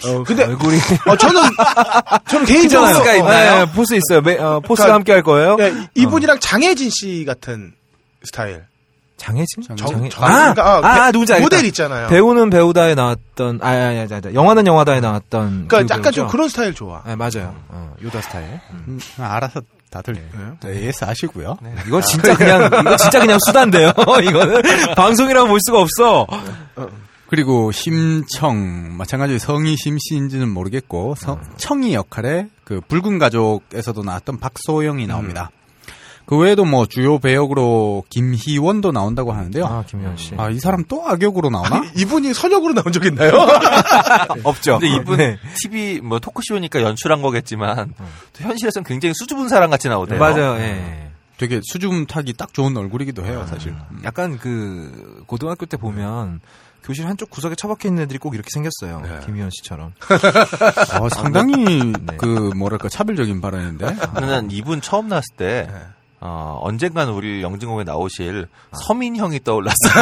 어, 0.05 0.23
근데 0.23 0.43
얼굴이 0.43 0.77
어, 1.07 1.15
저는 1.17 1.41
저는 2.29 2.45
개인적으로 2.45 2.89
force가 2.93 3.13
있나요? 3.15 3.53
어, 3.61 3.65
네, 3.65 3.71
force 3.71 3.93
있어요. 3.95 4.21
매- 4.21 4.37
어, 4.37 4.59
force가 4.59 4.85
그러니까- 4.87 4.93
함께 4.95 5.11
할 5.13 5.23
거예요. 5.23 5.55
네, 5.55 5.73
이- 5.95 6.01
이분이랑 6.03 6.39
장혜진 6.39 6.89
씨 6.91 7.23
같은 7.25 7.73
스타일. 8.23 8.63
장혜진? 9.17 9.63
정- 9.63 9.77
장혜... 9.77 10.09
정- 10.09 10.23
아, 10.23 10.53
그러니까, 10.53 10.63
아, 10.65 10.77
아, 10.83 11.05
배- 11.05 11.11
누군지 11.13 11.33
알겠다. 11.33 11.45
모델 11.55 11.65
있잖아요. 11.67 12.07
배우는 12.09 12.49
배우다에 12.49 12.93
나왔던 12.95 13.59
아, 13.61 13.67
아, 13.69 13.71
아, 13.71 13.75
아, 13.75 14.07
아, 14.27 14.33
영화는 14.33 14.67
영화다에 14.67 14.99
나왔던 14.99 15.67
그러니까 15.67 15.77
그 15.77 15.83
약간 15.85 16.01
배우죠? 16.01 16.11
좀 16.21 16.27
그런 16.27 16.49
스타일 16.49 16.73
좋아. 16.73 17.01
네, 17.05 17.15
맞아요. 17.15 17.55
어, 17.69 17.93
요다 18.03 18.21
스타일. 18.21 18.59
음. 18.71 18.83
음, 18.87 18.99
알아서 19.23 19.61
다들 19.91 20.17
AS 20.65 21.03
하시고요. 21.05 21.55
네, 21.61 21.75
이건 21.87 22.01
진짜 22.01 22.35
그냥 22.35 22.65
이거 22.65 22.97
진짜 22.97 23.19
그냥 23.19 23.37
수단데요. 23.45 23.91
이거는 24.27 24.61
방송이라고 24.95 25.47
볼 25.47 25.59
수가 25.61 25.79
없어. 25.79 26.25
그리고 27.33 27.71
심청 27.71 28.95
마찬가지로 28.95 29.39
성이 29.39 29.75
심씨인지는 29.75 30.47
모르겠고 30.51 31.15
성- 31.17 31.41
청이 31.57 31.95
역할에 31.95 32.47
그 32.63 32.79
붉은 32.87 33.17
가족에서도 33.17 34.03
나왔던 34.03 34.37
박소영이 34.39 35.07
나옵니다. 35.07 35.49
그 36.27 36.37
외에도 36.37 36.63
뭐 36.63 36.85
주요 36.85 37.17
배역으로 37.17 38.03
김희원도 38.11 38.91
나온다고 38.91 39.31
하는데요. 39.31 39.65
아, 39.65 39.83
김현 39.87 40.15
씨. 40.15 40.35
아, 40.37 40.51
이 40.51 40.59
사람 40.59 40.83
또 40.87 41.07
악역으로 41.09 41.49
나오나? 41.49 41.81
이분이 41.97 42.35
선역으로 42.35 42.75
나온 42.75 42.91
적 42.91 43.03
있나요? 43.03 43.31
없죠. 44.45 44.77
근데 44.77 44.95
이분 44.95 45.17
네. 45.17 45.39
TV 45.59 46.01
뭐 46.01 46.19
토크쇼니까 46.19 46.83
연출한 46.83 47.23
거겠지만 47.23 47.95
또 47.97 48.43
현실에서는 48.43 48.83
굉장히 48.85 49.13
수줍은 49.15 49.49
사람 49.49 49.71
같이 49.71 49.89
나오대요. 49.89 50.19
맞아요. 50.19 50.55
예. 50.59 51.09
되게 51.39 51.59
수줍음 51.63 52.05
타기 52.05 52.33
딱 52.33 52.53
좋은 52.53 52.77
얼굴이기도 52.77 53.25
해요, 53.25 53.43
사실. 53.49 53.71
음. 53.71 54.01
약간 54.03 54.37
그 54.37 55.23
고등학교 55.25 55.65
때 55.65 55.77
보면 55.77 56.39
교실 56.83 57.07
한쪽 57.07 57.29
구석에 57.29 57.55
처박혀 57.55 57.87
있는 57.89 58.03
애들이 58.03 58.19
꼭 58.19 58.33
이렇게 58.35 58.49
생겼어요. 58.51 59.01
김희원 59.25 59.49
씨처럼. 59.51 59.93
어, 60.99 61.09
상당히 61.09 61.93
네. 61.93 62.17
그 62.17 62.51
뭐랄까 62.55 62.89
차별적인 62.89 63.41
발언인데. 63.41 63.95
난 64.13 64.51
이분 64.51 64.81
처음 64.81 65.07
나왔을 65.07 65.35
때 65.37 65.69
어, 66.25 66.57
언젠가는 66.61 67.11
우리 67.11 67.41
영진공에 67.41 67.83
나오실 67.83 68.47
서민 68.71 69.17
형이 69.17 69.41
떠올랐어요. 69.43 69.93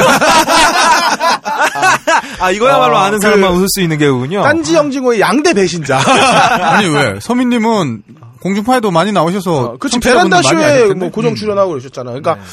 아 2.40 2.52
이거야말로 2.52 2.96
어, 2.96 3.00
아는 3.00 3.20
그- 3.20 3.24
사람만 3.24 3.52
웃을 3.54 3.68
수 3.70 3.82
있는 3.82 3.98
개그군요. 3.98 4.44
딴지 4.44 4.76
영진고의 4.76 5.20
양대 5.20 5.54
배신자. 5.54 5.98
아니 6.62 6.88
왜? 6.88 7.20
서민님은 7.20 8.04
공중파에도 8.42 8.92
많이 8.92 9.12
나오셔서 9.12 9.54
어, 9.62 9.78
그치 9.80 10.00
베란다 10.00 10.42
쇼에. 10.42 10.94
뭐 10.94 11.10
고정 11.12 11.32
음. 11.32 11.36
출연하고 11.36 11.72
그러셨잖아요. 11.72 12.22
그러니까 12.22 12.44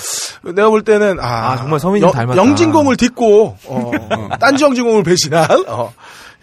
내가 0.54 0.68
볼 0.70 0.82
때는 0.82 1.18
아, 1.20 1.52
아, 1.52 1.56
정말 1.58 1.80
서민이 1.80 2.04
영- 2.04 2.12
닮았다. 2.12 2.36
영진공을 2.40 2.96
딛고 2.96 3.56
어, 3.66 3.90
딴지 4.40 4.64
영진공을 4.64 5.02
배신한 5.02 5.64
어, 5.68 5.92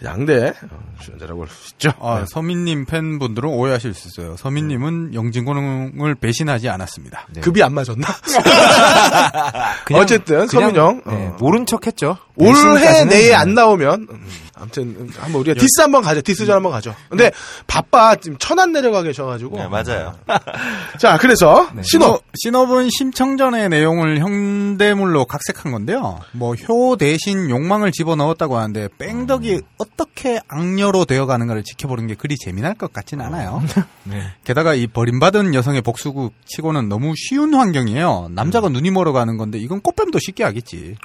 양대 0.04 0.48
어, 0.48 0.78
출연자라고 1.00 1.42
할 1.42 1.48
수 1.48 1.70
있죠. 1.74 1.90
아, 2.00 2.24
서민님 2.28 2.84
팬분들은 2.84 3.48
오해하실 3.48 3.94
수 3.94 4.08
있어요. 4.08 4.36
서민님은 4.36 5.14
영진공을 5.14 6.14
배신하지 6.16 6.68
않았습니다. 6.68 7.26
급이 7.40 7.62
안 7.62 7.72
맞았나? 7.74 8.06
그냥- 9.86 10.02
어쨌든 10.02 10.46
그냥, 10.46 10.70
서민 10.70 10.76
형 10.76 11.02
네, 11.06 11.26
어. 11.28 11.36
모른 11.40 11.64
척했죠. 11.66 12.18
올해 12.36 13.04
내에 13.04 13.32
안 13.34 13.54
나오면 13.54 14.06
음, 14.10 14.26
아무튼 14.58 14.96
음, 14.98 15.10
한번 15.18 15.40
우리가 15.42 15.60
디스 15.60 15.80
한번 15.80 16.02
가죠. 16.02 16.22
디스전 16.22 16.56
한번 16.56 16.72
가죠. 16.72 16.94
근데 17.08 17.30
바빠 17.66 18.16
지금 18.16 18.38
천안 18.38 18.72
내려가 18.72 19.02
계셔가지고 19.02 19.56
네, 19.56 19.68
맞아요. 19.68 20.14
자 20.98 21.18
그래서 21.18 21.68
네. 21.74 21.82
시놉 21.84 22.20
시놉은 22.42 22.88
심청전의 22.90 23.68
내용을 23.68 24.18
현대물로 24.20 25.26
각색한 25.26 25.72
건데요. 25.72 26.20
뭐 26.32 26.54
효 26.68 26.96
대신 26.96 27.50
욕망을 27.50 27.92
집어 27.92 28.16
넣었다고 28.16 28.56
하는데 28.56 28.88
뺑덕이 28.98 29.60
어떻게 29.78 30.40
악녀로 30.48 31.04
되어가는가를 31.04 31.62
지켜보는 31.62 32.06
게 32.06 32.14
그리 32.14 32.36
재미날 32.36 32.74
것 32.74 32.92
같진 32.92 33.20
않아요. 33.20 33.62
네. 34.04 34.22
게다가 34.44 34.74
이 34.74 34.86
버림받은 34.86 35.52
여성의 35.54 35.82
복수극 35.82 36.32
치고는 36.46 36.88
너무 36.88 37.12
쉬운 37.16 37.54
환경이에요. 37.54 38.28
남자가 38.30 38.68
눈이 38.70 38.90
멀어 38.90 39.12
가는 39.12 39.36
건데 39.36 39.58
이건 39.58 39.80
꽃뱀도 39.82 40.18
쉽게 40.18 40.44
하겠지. 40.44 40.96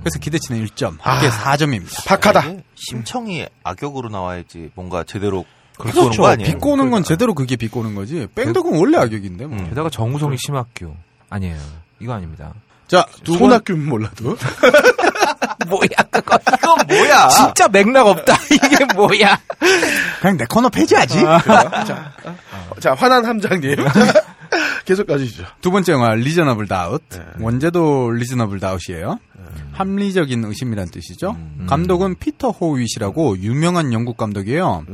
그래서 0.00 0.18
기대치는 0.18 0.64
1점, 0.66 0.96
합계 1.00 1.28
4점입니다. 1.28 2.04
박하다. 2.06 2.42
심청이 2.76 3.46
악역으로 3.64 4.08
나와야지 4.08 4.70
뭔가 4.74 5.02
제대로 5.04 5.44
그렇게 5.78 5.94
보는 5.94 6.10
거 6.10 6.16
그렇죠. 6.16 6.26
아니에요? 6.26 6.52
비꼬는 6.52 6.90
건 6.90 7.02
제대로 7.02 7.34
그게 7.34 7.56
비꼬는 7.56 7.94
거지. 7.94 8.28
뺑덕은 8.34 8.78
원래 8.78 8.98
악역인데 8.98 9.46
뭐. 9.46 9.68
게다가 9.68 9.90
정우성이 9.90 10.36
심학규 10.38 10.94
아니에요. 11.28 11.56
이거 12.00 12.12
아닙니다. 12.12 12.54
자, 12.86 13.04
두 13.24 13.32
번, 13.32 13.38
손학규는 13.50 13.84
몰라도 13.88 14.36
뭐야 15.66 15.88
그거 16.10 16.38
이거 16.56 16.76
뭐야? 16.86 17.28
진짜 17.28 17.66
맥락 17.68 18.06
없다. 18.06 18.36
이게 18.52 18.84
뭐야? 18.94 19.38
그냥 20.20 20.36
내 20.36 20.44
코너 20.48 20.68
폐지하지. 20.68 21.20
자, 21.20 22.12
자 22.78 22.94
화난 22.94 23.24
함장님 23.24 23.74
계속 24.86 25.06
가주시죠. 25.06 25.44
두 25.60 25.70
번째 25.70 25.92
영화 25.92 26.14
Reasonable 26.14 26.68
Doubt 26.68 27.02
네. 27.10 27.20
원제도 27.40 28.10
Reasonable 28.12 28.60
Doubt이에요. 28.60 29.18
합리적인 29.72 30.44
의심이란 30.44 30.90
뜻이죠. 30.90 31.36
감독은 31.66 32.14
피터 32.18 32.50
호윗이라고 32.52 33.38
유명한 33.40 33.92
영국 33.92 34.16
감독이에요. 34.16 34.84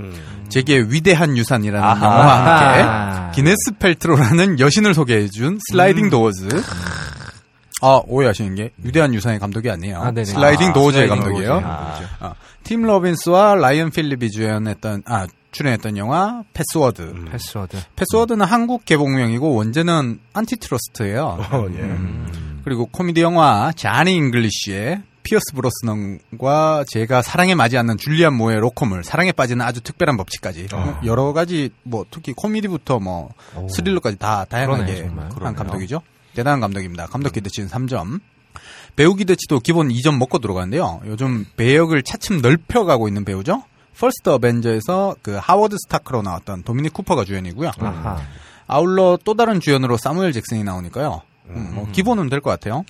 제게 0.49 0.79
위대한 0.81 1.37
유산이라는 1.37 1.87
아하. 1.87 2.05
영화와 2.05 3.25
함께 3.27 3.37
기네스 3.37 3.79
펠트로라는 3.79 4.59
여신을 4.59 4.95
소개해준 4.95 5.59
슬라이딩 5.71 6.11
도어즈. 6.11 6.49
아 7.83 8.01
오해하시는 8.07 8.55
게 8.55 8.71
위대한 8.79 9.13
유산의 9.13 9.39
감독이 9.41 9.69
아니에요. 9.71 10.01
아. 10.03 10.25
슬라이딩 10.25 10.71
아, 10.71 10.73
도어즈의 10.73 11.09
감독이에요. 11.09 11.61
아, 11.65 12.35
팀 12.65 12.83
로빈스와 12.83 13.57
라이언 13.57 13.91
필립이 13.91 14.31
주연했던 14.31 15.03
아 15.07 15.27
출연했던 15.53 15.97
영화 15.97 16.43
패스워드. 16.55 17.27
패스워드. 17.31 17.77
패스워드는 17.97 18.45
한국 18.45 18.85
개봉명이고 18.85 19.55
원제는 19.55 20.21
안티트러스트예요. 20.33 21.25
어, 21.51 21.67
예. 21.75 21.81
음. 21.81 22.61
그리고 22.65 22.87
코미디 22.87 23.21
영화 23.21 23.73
자니 23.77 24.15
잉글리쉬의 24.17 25.03
피어스 25.25 25.53
브로스넌과 25.55 26.85
제가 26.89 27.23
사랑해 27.23 27.55
마지않는 27.55 27.97
줄리안 27.97 28.35
무어의 28.35 28.59
로컴을 28.59 29.05
사랑에 29.05 29.31
빠지는 29.33 29.65
아주 29.65 29.81
특별한 29.81 30.17
법칙까지 30.17 30.69
여러 31.05 31.33
가지 31.33 31.71
뭐 31.85 32.05
특히 32.11 32.33
코미디부터 32.33 32.99
뭐 32.99 33.31
오. 33.57 33.69
스릴러까지 33.69 34.17
다 34.19 34.45
다양하게 34.49 34.95
그러네. 35.09 35.29
한. 35.41 35.55
감독이죠. 35.55 36.01
대단한 36.35 36.61
감독입니다. 36.61 37.07
감독 37.07 37.33
기대치는 37.33 37.69
3점. 37.69 38.21
배우 38.97 39.15
기대치도 39.15 39.61
기본 39.61 39.89
2점 39.89 40.19
먹고 40.19 40.39
들어가는데요. 40.39 41.01
요즘 41.07 41.47
배역을 41.57 42.03
차츰 42.03 42.41
넓혀가고 42.41 43.07
있는 43.09 43.25
배우죠. 43.25 43.63
퍼스트 43.99 44.31
어벤져에서 44.31 45.17
그 45.23 45.39
하워드 45.41 45.77
스타크로 45.85 46.23
나왔던 46.23 46.63
도미닉 46.65 46.93
쿠퍼가 46.93 47.25
주연이고요. 47.25 47.71
아하. 47.79 48.19
아울러 48.67 49.19
또 49.25 49.35
다른 49.35 49.61
주연으로 49.61 49.97
사무엘 49.97 50.33
잭슨이 50.33 50.65
나오니까요. 50.65 51.23
음, 51.51 51.71
뭐 51.75 51.89
기본은 51.93 52.29
될 52.29 52.41
것 52.41 52.51
같아요. 52.51 52.85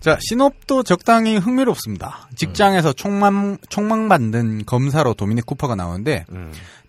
자, 0.00 0.16
신업도 0.20 0.84
적당히 0.84 1.36
흥미롭습니다. 1.38 2.28
직장에서 2.36 2.92
총망, 2.92 3.58
총망 3.68 4.08
받는 4.08 4.64
검사로 4.64 5.14
도미닉 5.14 5.44
쿠퍼가 5.44 5.74
나오는데, 5.74 6.24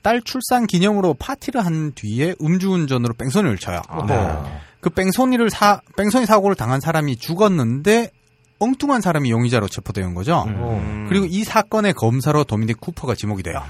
딸 0.04 0.22
출산 0.22 0.68
기념으로 0.68 1.16
파티를 1.16 1.66
한 1.66 1.92
뒤에 1.94 2.36
음주운전으로 2.42 3.16
뺑소니를 3.16 3.58
쳐요. 3.58 3.82
그 4.80 4.92
뺑소니를 4.92 5.50
사, 5.50 5.82
뺑소니 5.98 6.28
사고를 6.28 6.56
당한 6.56 6.80
사람이 6.80 7.18
죽었는데, 7.18 8.12
엉뚱한 8.60 9.02
사람이 9.02 9.32
용의자로 9.32 9.68
체포되는 9.68 10.14
거죠. 10.14 10.44
음. 10.48 11.06
그리고 11.10 11.26
이 11.28 11.44
사건의 11.44 11.94
검사로 11.94 12.44
도미닉 12.44 12.80
쿠퍼가 12.82 13.16
지목이 13.16 13.42
돼요. 13.44 13.64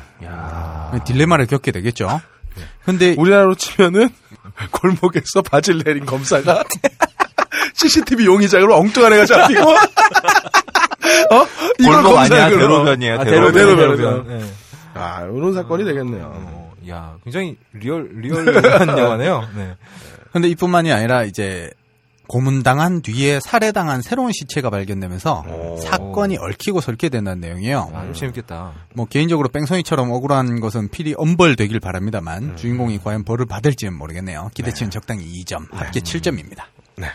딜레마를 1.06 1.46
겪게 1.48 1.72
되겠죠. 1.72 2.22
근데 2.86 3.16
우리나라로 3.18 3.56
치면은 3.56 4.10
골목에서 4.72 5.42
바지를 5.44 5.84
내린 5.86 6.06
검사가 6.06 6.64
CCTV 7.76 8.26
용의자로 8.26 8.76
엉뚱한 8.76 9.14
애가 9.14 9.26
잡히고 9.26 9.62
어? 9.70 11.46
이걸 11.80 12.04
골목 12.04 12.18
아니야. 12.18 12.50
대로변이야, 12.50 13.20
아, 13.20 13.24
대로변. 13.24 13.54
대로변. 13.54 13.98
대로변. 13.98 14.28
네. 14.40 14.46
아, 14.96 15.22
이런 15.24 15.54
사건이 15.54 15.86
되겠네요. 15.86 16.32
어, 16.34 16.74
야, 16.90 17.16
굉장히 17.24 17.56
리얼 17.74 18.10
리얼한 18.16 18.88
영화네요. 18.98 19.48
네. 19.56 19.76
근데 20.34 20.48
이뿐만이 20.50 20.92
아니라 20.92 21.24
이제 21.24 21.70
고문당한 22.30 23.02
뒤에 23.02 23.40
살해당한 23.40 24.04
새로운 24.04 24.32
시체가 24.32 24.70
발견되면서 24.70 25.78
사건이 25.84 26.38
얽히고설키게 26.38 27.10
된다는 27.10 27.42
내용이에요. 27.42 27.92
아, 27.92 28.14
재밌겠다. 28.14 28.72
뭐 28.94 29.06
개인적으로 29.06 29.50
뺑소니처럼 29.50 30.12
억울한 30.12 30.60
것은 30.60 30.90
필히 30.90 31.16
엄벌되길 31.18 31.80
바랍니다만 31.80 32.56
주인공이 32.56 33.00
과연 33.00 33.24
벌을 33.24 33.48
받을지는 33.48 33.98
모르겠네요. 33.98 34.52
기대치는 34.54 34.92
적당히 34.92 35.26
2점, 35.44 35.74
합계 35.74 36.00
7점입니다. 36.02 36.66
네. 36.98 37.08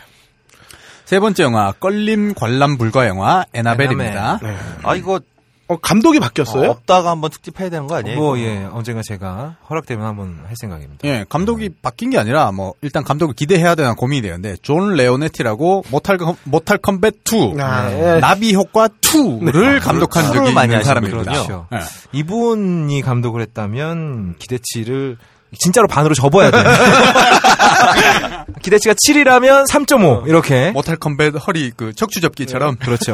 세 1.05 1.21
번째 1.21 1.45
영화 1.45 1.71
껄림 1.71 2.35
관람 2.35 2.77
불가 2.77 3.07
영화 3.07 3.45
에나벨입니다. 3.55 4.41
네. 4.43 4.57
아 4.83 4.97
이거 4.97 5.21
어, 5.67 5.77
감독이 5.79 6.21
바뀌었어요? 6.21 6.69
어, 6.69 6.71
없다가 6.73 7.11
한번 7.11 7.31
특집해야 7.31 7.71
되는 7.71 7.87
거 7.87 7.95
아니에요? 7.97 8.19
뭐? 8.19 8.39
예, 8.39 8.65
언젠가 8.71 9.01
제가 9.03 9.57
허락되면 9.71 10.05
한번 10.05 10.39
할 10.47 10.55
생각입니다. 10.57 11.09
예, 11.09 11.25
감독이 11.29 11.71
바뀐 11.81 12.11
게 12.11 12.19
아니라 12.19 12.53
뭐 12.53 12.75
일단 12.83 13.03
감독을 13.03 13.35
기대해야 13.35 13.75
되나 13.75 13.95
고민이 13.95 14.21
되는데 14.21 14.57
존 14.61 14.95
레오네티라고 14.95 15.85
모탈 15.91 16.19
컴- 16.19 16.37
모탈 16.45 16.77
컴뱃 16.79 17.15
2 17.33 17.55
아, 17.59 17.91
예. 17.91 18.21
나비 18.21 18.55
효과 18.55 18.89
2를 18.89 19.81
감독한 19.81 20.33
적이 20.33 20.53
많이 20.53 20.73
있는 20.73 20.85
사람입니다. 20.85 21.33
그렇죠. 21.33 21.67
예. 21.73 21.79
이분이 22.13 23.01
감독을 23.01 23.41
했다면 23.41 24.37
기대치를 24.39 25.17
진짜로 25.59 25.87
반으로 25.89 26.15
접어야 26.15 26.51
돼요. 26.51 26.63
기대치가 28.63 28.95
7이라면 28.95 29.69
3.5 29.69 30.27
이렇게. 30.27 30.71
모탈 30.71 30.97
컴뱃 30.97 31.35
허리 31.47 31.71
그 31.77 31.93
척추 31.93 32.21
접기처럼 32.21 32.77
그렇죠. 32.77 33.13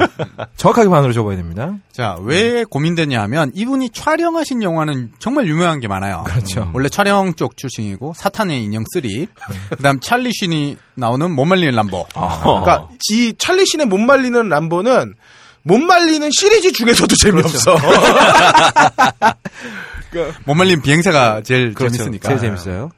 정확하게 0.57 0.89
반으로 0.89 1.13
접어야 1.13 1.37
됩니다. 1.37 1.75
자, 1.93 2.17
왜 2.23 2.65
고민되냐 2.65 3.21
하면 3.23 3.51
이분이 3.55 3.91
촬영하신 3.91 4.63
영화는 4.63 5.11
정말 5.19 5.47
유명한 5.49 5.81
게 5.81 5.89
많아요. 5.89 6.23
그렇죠. 6.27 6.71
원래 6.73 6.89
촬영 6.89 7.35
쪽 7.35 7.57
출신이고 7.57 8.15
사탄의 8.17 8.63
인형 8.63 8.85
3, 8.93 9.03
그다음 9.71 9.99
찰리 10.01 10.31
쉰이 10.33 10.77
나오는 10.95 11.31
못 11.31 11.45
말리는 11.45 11.75
람보. 11.75 12.07
그러니까 12.13 12.89
이 13.11 13.35
찰리 13.37 13.67
신의 13.67 13.87
못 13.87 13.99
말리는 13.99 14.49
람보는 14.49 15.15
못 15.63 15.79
말리는 15.79 16.31
시리즈 16.33 16.73
중에서도 16.73 17.15
재미없어. 17.17 17.77
못 20.45 20.55
말리는 20.55 20.83
비행사가 20.83 21.43
제일 21.43 21.75
그렇죠. 21.75 21.97
재밌으니까. 21.97 22.29
제일 22.29 22.41
재밌어요. 22.41 22.91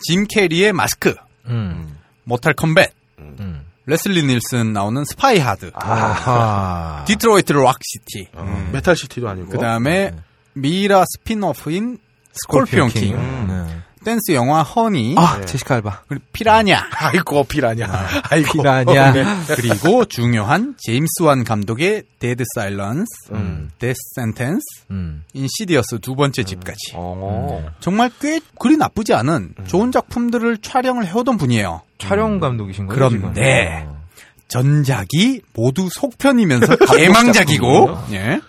짐 0.00 0.26
캐리의 0.26 0.72
마스크, 0.72 1.14
음. 1.46 1.96
모탈 2.24 2.54
컴뱃, 2.54 2.92
음. 3.18 3.62
레슬리 3.86 4.22
닐슨 4.24 4.72
나오는 4.72 5.04
스파이 5.04 5.38
하드, 5.38 5.70
아하. 5.74 7.04
디트로이트 7.06 7.52
락시티, 7.52 8.28
메탈 8.72 8.96
시티도 8.96 9.28
아니고. 9.28 9.50
그 9.50 9.58
다음에 9.58 10.14
미이라 10.54 11.04
스핀오프인 11.06 11.98
스콜피온 12.32 12.88
킹, 12.88 13.46
네. 13.46 13.82
댄스 14.06 14.34
영화 14.34 14.62
허니, 14.62 15.16
아, 15.18 15.44
제시카 15.46 15.74
알바. 15.74 16.02
그리고 16.06 16.24
피라냐, 16.32 16.90
아이고 16.92 17.42
피라냐. 17.42 17.86
아이고 18.30 18.52
피라냐. 18.52 19.12
네. 19.12 19.24
그리고 19.56 20.04
중요한 20.04 20.76
제임스 20.78 21.24
완 21.24 21.42
감독의 21.42 22.04
데드 22.20 22.44
사일런스, 22.54 23.32
음. 23.32 23.68
데스 23.80 23.98
센텐스, 24.14 24.62
음. 24.92 25.24
인시디어스 25.32 25.98
두 26.02 26.14
번째 26.14 26.44
집까지. 26.44 26.92
어. 26.94 27.68
정말 27.80 28.12
꽤 28.20 28.38
그리 28.60 28.76
나쁘지 28.76 29.12
않은 29.12 29.54
좋은 29.66 29.90
작품들을 29.90 30.58
촬영을 30.58 31.04
해오던 31.04 31.36
분이에요. 31.36 31.82
촬영 31.98 32.38
감독이신 32.38 32.86
거예요? 32.86 33.08
그런데 33.08 33.78
지금? 33.80 33.90
어. 33.92 33.96
전작이 34.46 35.40
모두 35.52 35.88
속편이면서 35.90 36.76
개망작이고, 36.96 37.98
예. 38.12 38.40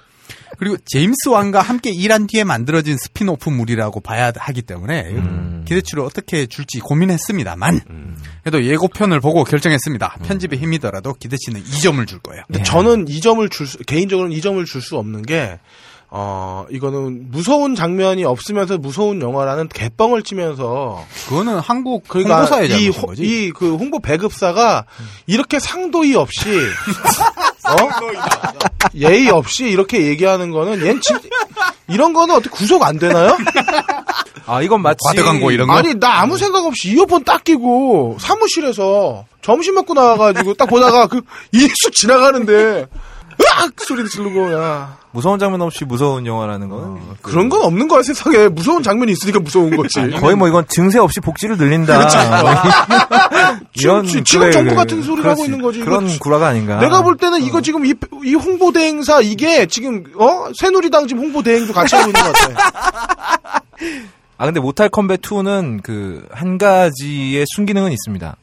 그리고 0.57 0.77
제임스 0.85 1.29
완과 1.29 1.61
함께 1.61 1.91
일한 1.91 2.27
뒤에 2.27 2.43
만들어진 2.43 2.97
스핀오프물이라고 2.97 3.99
봐야 4.01 4.31
하기 4.35 4.61
때문에 4.63 5.03
음. 5.11 5.65
기대치를 5.67 6.01
어떻게 6.03 6.45
줄지 6.45 6.79
고민했습니다만 6.79 7.81
그래도 8.43 8.63
예고편을 8.63 9.19
보고 9.19 9.43
결정했습니다. 9.43 10.17
편집의 10.23 10.57
힘이더라도 10.57 11.13
기대치는 11.13 11.61
2점을 11.63 12.07
줄 12.07 12.19
거예요. 12.19 12.43
근데 12.47 12.63
저는 12.63 13.07
이 13.09 13.19
점을 13.19 13.47
줄 13.49 13.67
수, 13.67 13.77
개인적으로는 13.79 14.35
이 14.35 14.41
점을 14.41 14.63
줄 14.65 14.81
수 14.81 14.97
없는 14.97 15.23
게, 15.23 15.59
어, 16.09 16.65
이거는 16.69 17.29
무서운 17.31 17.75
장면이 17.75 18.23
없으면서 18.23 18.77
무서운 18.77 19.21
영화라는 19.21 19.67
개뻥을 19.67 20.23
치면서, 20.23 21.03
그거는 21.27 21.59
한국 21.59 22.07
그러니까 22.07 22.37
홍보사의 22.43 22.69
이, 22.85 22.89
거지. 22.91 23.23
이, 23.23 23.51
그 23.51 23.75
홍보 23.75 23.99
배급사가 23.99 24.85
이렇게 25.25 25.59
상도이 25.59 26.15
없이, 26.15 26.47
어? 27.67 28.89
예의 28.95 29.29
없이 29.29 29.65
이렇게 29.65 30.07
얘기하는 30.07 30.51
거는, 30.51 30.79
얜 30.79 31.01
진, 31.01 31.17
이런 31.87 32.13
거는 32.13 32.35
어떻게 32.35 32.49
구속 32.49 32.83
안 32.83 32.97
되나요? 32.99 33.37
아, 34.45 34.61
이건 34.61 34.81
마치. 34.81 34.97
과대 35.05 35.21
광고 35.23 35.51
이런 35.51 35.67
거. 35.67 35.73
아니, 35.73 35.93
나 35.95 36.21
아무 36.21 36.37
생각 36.37 36.65
없이 36.65 36.89
이어폰 36.91 37.23
딱 37.23 37.43
끼고 37.43 38.17
사무실에서 38.19 39.25
점심 39.41 39.75
먹고 39.75 39.93
나와가지고 39.93 40.53
딱 40.55 40.65
보다가 40.65 41.07
그 41.07 41.21
이수 41.51 41.91
지나가는데, 41.91 42.85
으악! 43.41 43.71
소리 43.79 44.07
지르고, 44.09 44.51
야. 44.53 44.97
무서운 45.11 45.39
장면 45.39 45.61
없이 45.61 45.85
무서운 45.85 46.25
영화라는 46.25 46.69
거는. 46.69 46.99
그런 47.21 47.49
건 47.49 47.63
없는 47.63 47.87
거야, 47.87 48.01
세상에. 48.03 48.47
무서운 48.49 48.83
장면이 48.83 49.11
있으니까 49.13 49.39
무서운 49.39 49.75
거지. 49.75 50.09
거의 50.19 50.35
뭐 50.35 50.47
이건 50.47 50.65
증세 50.67 50.99
없이 50.99 51.19
복지를 51.19 51.57
늘린다. 51.57 51.97
뭐 51.99 52.07
지금, 53.73 54.05
지금 54.23 54.51
정부 54.51 54.75
같은 54.75 55.01
소리를 55.01 55.29
하고 55.29 55.43
있는 55.45 55.61
거지. 55.61 55.79
그런 55.79 56.07
이거 56.07 56.17
구라가 56.19 56.47
아닌가. 56.47 56.79
내가 56.79 57.01
볼 57.01 57.17
때는 57.17 57.41
이거 57.41 57.61
지금 57.61 57.85
이, 57.85 57.93
이 58.23 58.33
홍보대행사 58.35 59.21
이게 59.21 59.65
지금, 59.65 60.03
어? 60.19 60.45
새누리당 60.59 61.07
지금 61.07 61.23
홍보대행도 61.23 61.73
같이 61.73 61.95
하고 61.95 62.09
있는 62.09 62.21
것 62.21 62.33
같아. 62.33 63.61
아 64.39 64.45
근데 64.45 64.59
모탈 64.59 64.89
컴뱃 64.89 65.21
2는 65.21 65.81
그 65.81 66.27
한 66.31 66.57
가지의 66.59 67.45
순기능은 67.55 67.91
있습니다. 67.91 68.35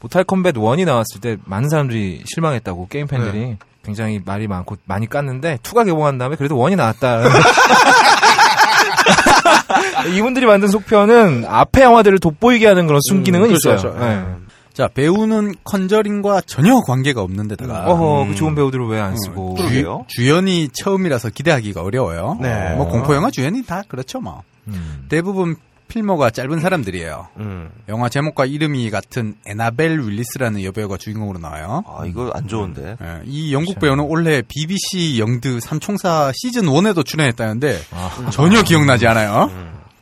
모탈 0.00 0.24
컴뱃 0.24 0.54
1이 0.56 0.84
나왔을 0.84 1.20
때 1.22 1.36
많은 1.46 1.68
사람들이 1.70 2.22
실망했다고 2.26 2.88
게임 2.88 3.06
팬들이 3.06 3.38
네. 3.38 3.58
굉장히 3.88 4.20
말이 4.22 4.46
많고 4.46 4.76
많이 4.84 5.08
깠는데 5.08 5.58
2가 5.60 5.86
개봉한 5.86 6.18
다음에 6.18 6.36
그래도 6.36 6.56
1이 6.56 6.76
나왔다. 6.76 7.22
이분들이 10.14 10.44
만든 10.44 10.68
속편은 10.68 11.46
앞에 11.48 11.82
영화들을 11.82 12.18
돋보이게 12.18 12.66
하는 12.66 12.86
그런 12.86 13.00
순기능은 13.08 13.46
음, 13.46 13.48
그렇죠, 13.54 13.74
있어요. 13.74 13.92
그렇죠. 13.94 14.04
네. 14.06 14.24
자, 14.74 14.88
배우는 14.88 15.54
컨저링과 15.64 16.42
전혀 16.46 16.80
관계가 16.82 17.22
없는 17.22 17.48
데다가 17.48 17.86
어허, 17.86 18.22
음, 18.24 18.28
그 18.28 18.34
좋은 18.36 18.54
배우들을 18.54 18.86
왜 18.88 19.00
안 19.00 19.16
쓰고. 19.16 19.56
주, 19.58 19.98
주연이 20.06 20.68
처음이라서 20.72 21.30
기대하기가 21.30 21.82
어려워요. 21.82 22.36
네. 22.40 22.74
뭐 22.76 22.86
공포 22.88 23.14
영화 23.14 23.30
주연이 23.30 23.64
다 23.64 23.82
그렇죠 23.88 24.20
뭐. 24.20 24.42
음. 24.68 25.06
대부분 25.08 25.56
필모가 25.88 26.30
짧은 26.30 26.60
사람들이에요. 26.60 27.28
음. 27.38 27.70
영화 27.88 28.08
제목과 28.08 28.44
이름이 28.46 28.90
같은 28.90 29.34
에나벨 29.46 30.00
윌리스라는 30.06 30.62
여배우가 30.62 30.96
주인공으로 30.98 31.38
나와요. 31.38 31.82
아, 31.86 32.04
이거 32.06 32.30
안 32.34 32.46
좋은데. 32.46 32.96
예, 33.02 33.22
이 33.24 33.52
영국 33.52 33.80
배우는 33.80 34.04
올해 34.04 34.42
BBC 34.42 35.18
영드 35.18 35.60
삼총사 35.60 36.32
시즌 36.34 36.62
1에도 36.64 37.04
출연했다는데 37.04 37.80
아. 37.90 38.30
전혀 38.30 38.62
기억나지 38.62 39.06
않아요. 39.06 39.50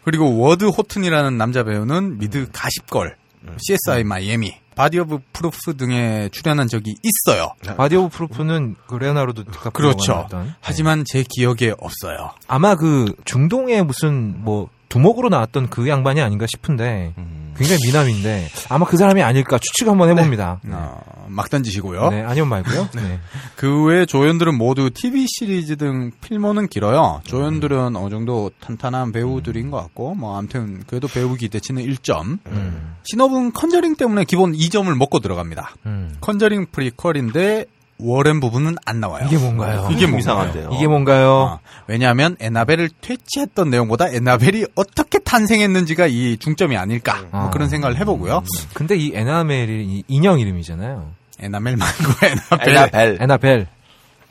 그리고 0.04 0.38
워드 0.38 0.66
호튼이라는 0.66 1.36
남자 1.36 1.64
배우는 1.64 2.18
미드 2.18 2.46
가십걸, 2.52 3.16
CSI 3.58 4.04
마이애미, 4.04 4.54
바디 4.76 5.00
오브 5.00 5.18
프루프 5.32 5.76
등에 5.76 6.28
출연한 6.30 6.68
적이 6.68 6.94
있어요. 7.02 7.54
바디 7.76 7.96
오브 7.96 8.10
프루프는 8.16 8.76
그 8.86 8.94
레오나르도 8.96 9.44
디카프리오가 9.44 9.94
그렇죠. 9.96 10.28
하지만 10.60 11.02
제 11.06 11.24
기억에 11.28 11.72
없어요. 11.78 12.32
아마 12.46 12.76
그 12.76 13.12
중동의 13.24 13.82
무슨 13.84 14.44
뭐 14.44 14.68
두목으로 14.88 15.28
나왔던 15.28 15.68
그 15.68 15.88
양반이 15.88 16.20
아닌가 16.20 16.46
싶은데 16.48 17.14
굉장히 17.56 17.80
미남인데 17.86 18.48
아마 18.68 18.86
그 18.86 18.96
사람이 18.96 19.22
아닐까 19.22 19.58
추측 19.58 19.88
한번 19.88 20.10
해봅니다. 20.10 20.60
어, 20.68 21.00
막 21.28 21.50
던지시고요. 21.50 22.10
네, 22.10 22.22
아니면 22.22 22.48
말고요. 22.48 22.88
네. 22.94 23.18
그외 23.56 24.06
조연들은 24.06 24.56
모두 24.56 24.90
TV 24.90 25.26
시리즈 25.28 25.76
등 25.76 26.10
필모는 26.20 26.68
길어요. 26.68 27.20
조연들은 27.24 27.96
어느 27.96 28.10
정도 28.10 28.50
탄탄한 28.60 29.12
배우들인 29.12 29.70
것 29.70 29.78
같고, 29.78 30.14
뭐, 30.14 30.36
아무튼, 30.38 30.82
그래도 30.86 31.08
배우 31.08 31.34
기대치는 31.34 31.82
1점. 31.82 32.38
음. 32.46 32.94
시놉은 33.04 33.52
컨저링 33.52 33.96
때문에 33.96 34.24
기본 34.24 34.52
2점을 34.52 34.94
먹고 34.94 35.20
들어갑니다. 35.20 35.74
음. 35.86 36.16
컨저링 36.20 36.66
프리퀄인데, 36.72 37.66
워렌 37.98 38.40
부부는 38.40 38.76
안 38.84 39.00
나와요. 39.00 39.24
이게 39.26 39.38
뭔가요? 39.38 39.88
이게 39.90 40.06
뭔가요? 40.06 40.18
이상한데요. 40.18 40.70
이게 40.74 40.86
뭔가요? 40.86 41.30
어, 41.30 41.60
왜냐하면 41.86 42.36
에나벨을 42.40 42.90
퇴치했던 43.00 43.70
내용보다 43.70 44.08
에나벨이 44.08 44.66
어떻게 44.74 45.18
탄생했는지가 45.18 46.06
이 46.08 46.36
중점이 46.38 46.76
아닐까 46.76 47.22
뭐 47.30 47.42
아. 47.46 47.50
그런 47.50 47.68
생각을 47.68 47.96
해보고요. 47.98 48.42
근데 48.74 48.96
이 48.96 49.12
에나멜이 49.14 49.84
이 49.84 50.04
인형 50.08 50.38
이름이잖아요. 50.40 51.10
에나멜 51.40 51.76
말고 51.76 52.12
에나벨. 52.26 52.68
에나벨. 52.68 53.18
에나벨. 53.20 53.66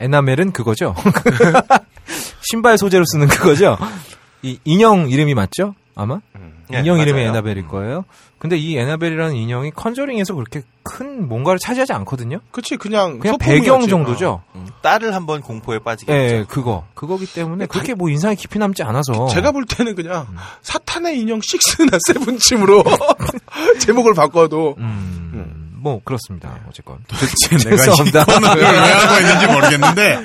에나멜은 0.00 0.52
그거죠. 0.52 0.94
신발 2.42 2.78
소재로 2.78 3.04
쓰는 3.06 3.28
그거죠. 3.28 3.76
이 4.42 4.58
인형 4.64 5.08
이름이 5.08 5.34
맞죠? 5.34 5.74
아마? 5.94 6.20
예, 6.38 6.45
인형 6.70 6.98
이름이 6.98 7.12
맞아요. 7.20 7.28
에나벨일 7.28 7.68
거예요. 7.68 8.04
근데 8.38 8.56
이 8.56 8.76
에나벨이라는 8.76 9.34
인형이 9.34 9.70
컨저링에서 9.72 10.34
그렇게 10.34 10.62
큰 10.82 11.26
뭔가를 11.28 11.58
차지하지 11.58 11.92
않거든요. 11.94 12.40
그치 12.50 12.76
그냥 12.76 13.18
그냥. 13.18 13.38
배경 13.38 13.86
정도죠. 13.88 14.42
음, 14.54 14.66
딸을 14.82 15.14
한번 15.14 15.40
공포에 15.40 15.78
빠지게 15.78 16.12
예, 16.12 16.18
했죠. 16.38 16.46
그거. 16.48 16.84
그거기 16.94 17.26
때문에 17.26 17.66
그렇게 17.66 17.94
뭐 17.94 18.10
인상이 18.10 18.36
깊이 18.36 18.58
남지 18.58 18.82
않아서. 18.82 19.28
제가 19.28 19.52
볼 19.52 19.64
때는 19.64 19.94
그냥 19.94 20.26
사탄의 20.62 21.18
인형 21.18 21.40
six나 21.42 21.98
seven쯤으로 22.06 22.84
제목을 23.80 24.14
바꿔도 24.14 24.74
음, 24.78 25.72
뭐 25.78 26.00
그렇습니다. 26.04 26.60
어쨌건. 26.68 26.98
도대체 27.08 27.56
내가 27.70 27.82
이. 27.82 28.24
코너를 28.24 28.62
왜 28.62 28.68
하고 28.68 29.20
있는지 29.20 29.46
모르겠는데 29.46 30.20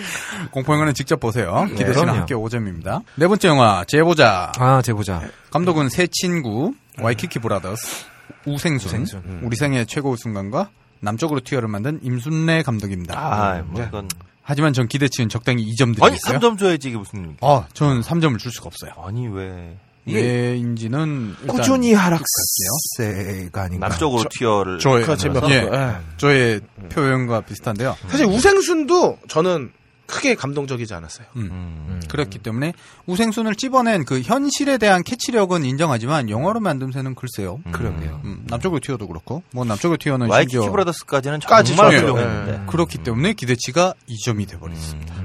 공포영화는 0.51 0.93
직접 0.93 1.19
보세요. 1.19 1.65
기대치는 1.69 1.93
그럼요. 1.93 2.19
합계 2.19 2.35
5점입니다. 2.35 3.03
네 3.15 3.27
번째 3.27 3.47
영화 3.47 3.83
제보자. 3.87 4.51
아, 4.57 4.81
제보자. 4.81 5.21
감독은 5.51 5.89
세 5.89 6.07
친구 6.07 6.73
와이키키 6.99 7.39
브라더스 7.39 8.05
우생순, 8.45 8.87
우생순. 8.87 9.39
우리 9.43 9.55
생애 9.55 9.85
최고 9.85 10.15
순간과 10.15 10.69
남쪽으로 10.99 11.41
튀어를 11.41 11.67
만든 11.67 11.99
임순례 12.03 12.63
감독입니다. 12.63 13.17
아, 13.17 13.61
뭐 13.65 13.83
이건 13.83 14.07
하지만 14.43 14.73
전 14.73 14.87
기대치는 14.87 15.29
적당히 15.29 15.65
2점 15.73 16.01
아니 16.03 16.17
드리겠어요. 16.17 16.39
3점 16.39 16.57
줘야지 16.59 16.89
이게 16.89 16.97
무슨 16.97 17.37
아, 17.41 17.65
저는 17.73 18.01
3점을 18.01 18.37
줄 18.39 18.51
수가 18.51 18.67
없어요. 18.67 18.91
아니 19.05 19.27
왜 19.27 19.77
왜인지는 20.05 21.35
일단 21.41 21.55
꾸준히 21.55 21.93
하락세가 21.93 23.61
아닌가. 23.61 23.87
남쪽으로 23.87 24.23
튀어를 24.29 24.79
저의 24.79 25.01
그거 25.03 25.15
재미없어. 25.15 25.51
예, 25.51 25.55
예. 25.71 25.95
저의 26.17 26.61
표현과 26.89 27.41
비슷한데요. 27.41 27.95
사실 28.07 28.25
우생순도 28.25 29.19
저는 29.27 29.71
크게 30.11 30.35
감동적이지 30.35 30.93
않았어요. 30.93 31.25
음. 31.37 32.01
그렇기 32.09 32.39
때문에 32.39 32.73
우생순을 33.07 33.55
찝어낸 33.55 34.05
그 34.05 34.21
현실에 34.21 34.77
대한 34.77 35.03
캐치력은 35.03 35.65
인정하지만 35.65 36.29
영화로 36.29 36.59
만듦새는 36.59 37.15
글쎄요. 37.15 37.59
그러게요. 37.71 38.21
음, 38.25 38.43
남쪽으로 38.47 38.79
튀어도 38.79 39.07
그렇고 39.07 39.41
뭐 39.51 39.65
남쪽으로 39.65 39.97
튀어는 39.97 40.27
와이키키 40.27 40.51
심지어 40.57 40.71
브라더스까지는 40.71 41.39
까지 41.39 41.75
정말. 41.75 41.97
훌륭했는데 41.97 42.61
예. 42.63 42.65
그렇기 42.67 42.99
때문에 42.99 43.33
기대치가 43.33 43.93
2점이 44.09 44.47
돼버렸습니다. 44.47 45.15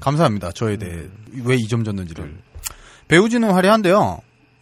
감사합니다. 0.00 0.52
저에 0.52 0.76
대해 0.78 1.04
왜 1.44 1.56
2점 1.56 1.84
줬는지를. 1.84 2.36
배우진은 3.08 3.50
화려한데요. 3.52 4.20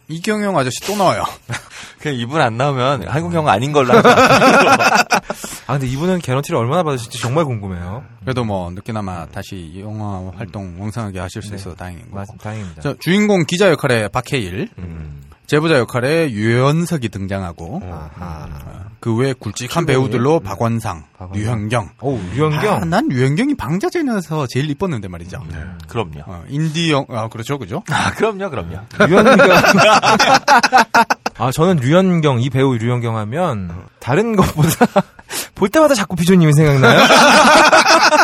이경영 0.09 0.57
아저씨 0.57 0.75
또 0.85 0.95
나와요. 0.97 1.23
그냥 1.99 2.17
이분 2.17 2.41
안 2.41 2.57
나오면 2.57 3.07
한국 3.07 3.33
영화 3.33 3.51
아닌 3.51 3.71
걸로 3.71 3.93
아, 5.67 5.73
근데 5.73 5.85
이분은 5.87 6.19
개런티를 6.19 6.57
얼마나 6.57 6.81
받으실지 6.83 7.19
정말 7.19 7.45
궁금해요. 7.45 8.03
그래도 8.21 8.43
뭐 8.43 8.71
늦게나마 8.71 9.27
다시 9.27 9.75
영화 9.79 10.31
활동 10.35 10.75
왕성하게 10.79 11.19
하실 11.19 11.41
수 11.43 11.53
있어서 11.53 11.75
다행인 11.75 12.01
거고. 12.05 12.15
맞, 12.15 12.27
다행입니다. 12.41 12.81
자, 12.81 12.95
주인공 12.99 13.45
기자 13.45 13.69
역할의 13.69 14.09
박해일, 14.09 14.69
제보자 15.49 15.79
역할의 15.79 16.31
유연석이 16.31 17.09
등장하고 17.09 17.81
그외 18.99 19.33
굵직한 19.33 19.87
배우들로 19.87 20.41
박원상, 20.41 21.05
류현경. 21.33 21.89
오, 22.01 22.19
유현경. 22.35 22.73
아, 22.75 22.85
난 22.85 23.07
류현경이 23.07 23.55
방자제에서 23.55 24.45
제일 24.47 24.69
이뻤는데 24.69 25.07
말이죠. 25.07 25.41
그럼요. 25.87 26.21
어, 26.27 26.43
인디 26.49 26.91
영, 26.91 27.05
아 27.09 27.29
그렇죠, 27.29 27.57
그죠? 27.57 27.81
아 27.89 28.11
그럼요, 28.11 28.51
그럼요. 28.51 28.77
류현경. 28.99 29.49
아, 31.39 31.51
저는 31.51 31.77
류현경, 31.77 32.41
이 32.41 32.49
배우 32.51 32.75
류현경 32.75 33.17
하면, 33.17 33.71
다른 33.99 34.35
것보다, 34.35 34.85
볼 35.55 35.69
때마다 35.69 35.95
자꾸 35.95 36.15
비조님이 36.17 36.51
생각나요? 36.53 36.99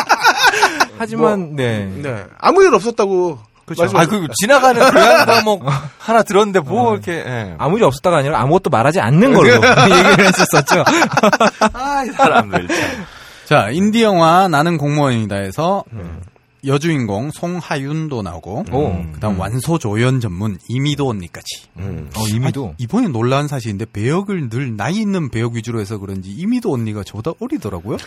하지만, 0.98 1.56
네. 1.56 1.86
네. 1.86 2.24
아무 2.38 2.62
일 2.62 2.72
없었다고. 2.74 3.40
그렇죠. 3.66 3.98
아, 3.98 4.06
그 4.06 4.28
지나가는 4.40 4.80
교양 4.90 5.26
과목 5.26 5.64
하나 5.98 6.22
들었는데 6.22 6.60
뭐 6.60 6.94
이렇게 6.94 7.12
예. 7.12 7.54
아무 7.58 7.78
일 7.78 7.84
없었다가 7.84 8.18
아니라 8.18 8.40
아무것도 8.40 8.70
말하지 8.70 9.00
않는 9.00 9.34
걸로 9.34 9.48
얘기를 9.90 10.26
했었었죠. 10.26 10.84
아, 11.72 12.04
이 12.04 12.10
사람들 12.12 12.68
참. 12.68 13.06
자, 13.44 13.68
인디 13.70 14.02
영화 14.02 14.48
나는 14.48 14.78
공무원이다에서 14.78 15.84
여주인공 16.64 17.30
송하윤도 17.32 18.22
나오고, 18.22 18.64
오. 18.72 19.12
그다음 19.12 19.38
완소 19.38 19.78
조연 19.78 20.20
전문 20.20 20.58
이미도 20.68 21.08
언니까지. 21.08 21.46
어, 21.76 22.28
이미도. 22.32 22.74
이번에 22.78 23.08
놀라운 23.08 23.46
사실인데 23.48 23.86
배역을 23.92 24.48
늘 24.48 24.76
나이 24.76 24.96
있는 24.96 25.30
배역 25.30 25.54
위주로 25.54 25.80
해서 25.80 25.98
그런지 25.98 26.30
이미도 26.30 26.72
언니가 26.72 27.02
저보다 27.04 27.32
어리더라고요. 27.40 27.96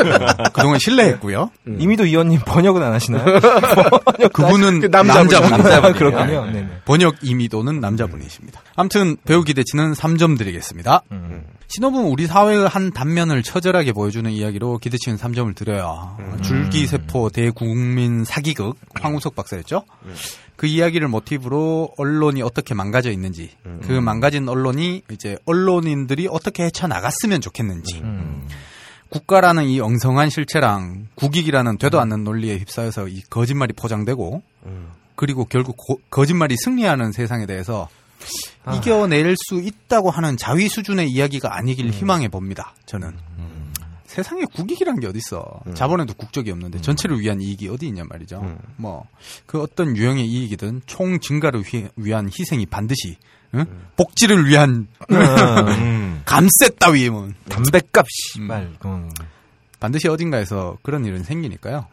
그동안 0.52 0.78
신뢰했고요. 0.78 1.50
이미도 1.66 2.06
이원님 2.06 2.40
번역은 2.46 2.82
안 2.82 2.92
하시나요? 2.92 3.24
그분은 4.32 4.80
그 4.80 4.86
남자분. 4.86 5.22
남자분. 5.22 5.50
남자분 5.50 5.92
그렇군요. 5.94 6.46
네네. 6.46 6.68
번역 6.84 7.16
이미도는 7.22 7.80
남자분이십니다. 7.80 8.60
아무튼 8.76 9.16
배우 9.24 9.42
기대치는 9.44 9.92
3점 9.92 10.38
드리겠습니다. 10.38 11.02
신호분 11.72 12.06
우리 12.06 12.26
사회의 12.26 12.66
한 12.66 12.90
단면을 12.90 13.44
처절하게 13.44 13.92
보여주는 13.92 14.28
이야기로 14.28 14.78
기대치는 14.78 15.18
3점을 15.18 15.54
드려요. 15.54 16.16
줄기세포 16.42 17.30
대국민 17.30 18.24
사기극 18.24 18.76
황우석 19.00 19.36
박사였죠. 19.36 19.84
그 20.56 20.66
이야기를 20.66 21.06
모티브로 21.06 21.94
언론이 21.96 22.42
어떻게 22.42 22.74
망가져 22.74 23.12
있는지, 23.12 23.50
그 23.86 23.92
망가진 23.92 24.48
언론이 24.48 25.02
이제 25.12 25.38
언론인들이 25.46 26.26
어떻게 26.28 26.64
헤쳐 26.64 26.88
나갔으면 26.88 27.40
좋겠는지, 27.40 28.02
국가라는 29.10 29.64
이 29.66 29.80
엉성한 29.80 30.28
실체랑 30.28 31.06
국익이라는 31.14 31.78
되도 31.78 32.00
않는 32.00 32.24
논리에 32.24 32.58
휩싸여서 32.58 33.06
이 33.08 33.22
거짓말이 33.30 33.72
포장되고, 33.74 34.42
그리고 35.14 35.44
결국 35.44 35.76
고- 35.76 36.00
거짓말이 36.10 36.56
승리하는 36.56 37.12
세상에 37.12 37.46
대해서 37.46 37.88
이겨낼 38.76 39.34
수 39.48 39.60
있다고 39.60 40.10
하는 40.10 40.36
자위 40.36 40.68
수준의 40.68 41.08
이야기가 41.10 41.56
아니길 41.56 41.90
희망해 41.90 42.28
봅니다. 42.28 42.74
저는 42.86 43.16
세상에 44.06 44.42
국익이란 44.54 44.98
게 45.00 45.06
어딨어? 45.06 45.60
자본에도 45.74 46.14
국적이 46.14 46.50
없는데 46.50 46.80
전체를 46.80 47.20
위한 47.20 47.40
이익이 47.40 47.68
어디 47.68 47.86
있냐 47.86 48.02
말이죠. 48.08 48.58
뭐그 48.76 49.60
어떤 49.62 49.96
유형의 49.96 50.26
이익이든 50.26 50.82
총 50.86 51.20
증가를 51.20 51.62
휘- 51.62 51.88
위한 51.96 52.26
희생이 52.28 52.66
반드시 52.66 53.16
응? 53.54 53.64
복지를 53.96 54.46
위한 54.48 54.88
감세 56.24 56.70
따위 56.78 57.08
뭐 57.08 57.28
담배값, 57.48 58.06
씨발. 58.10 58.72
음. 58.84 59.10
반드시 59.78 60.08
어딘가에서 60.08 60.76
그런 60.82 61.04
일은 61.04 61.22
생기니까요. 61.22 61.86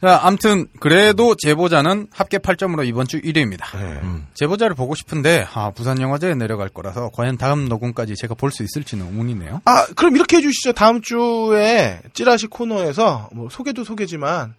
자, 0.00 0.18
암튼 0.22 0.66
그래도 0.80 1.34
제보자는 1.34 2.06
합계 2.10 2.38
8점으로 2.38 2.86
이번 2.86 3.06
주 3.06 3.20
1위입니다. 3.20 3.74
음. 4.02 4.26
제보자를 4.32 4.74
보고 4.74 4.94
싶은데 4.94 5.46
아, 5.52 5.72
부산 5.72 6.00
영화제에 6.00 6.34
내려갈 6.36 6.70
거라서 6.70 7.10
과연 7.12 7.36
다음 7.36 7.66
녹음까지 7.66 8.14
제가 8.16 8.34
볼 8.34 8.50
수 8.50 8.62
있을지는 8.62 9.04
의문이네요. 9.06 9.60
아, 9.66 9.86
그럼 9.96 10.16
이렇게 10.16 10.38
해 10.38 10.40
주시죠. 10.40 10.72
다음 10.72 11.02
주에 11.02 12.00
찌라시 12.14 12.46
코너에서 12.46 13.28
뭐 13.34 13.48
소개도 13.50 13.84
소개지만 13.84 14.54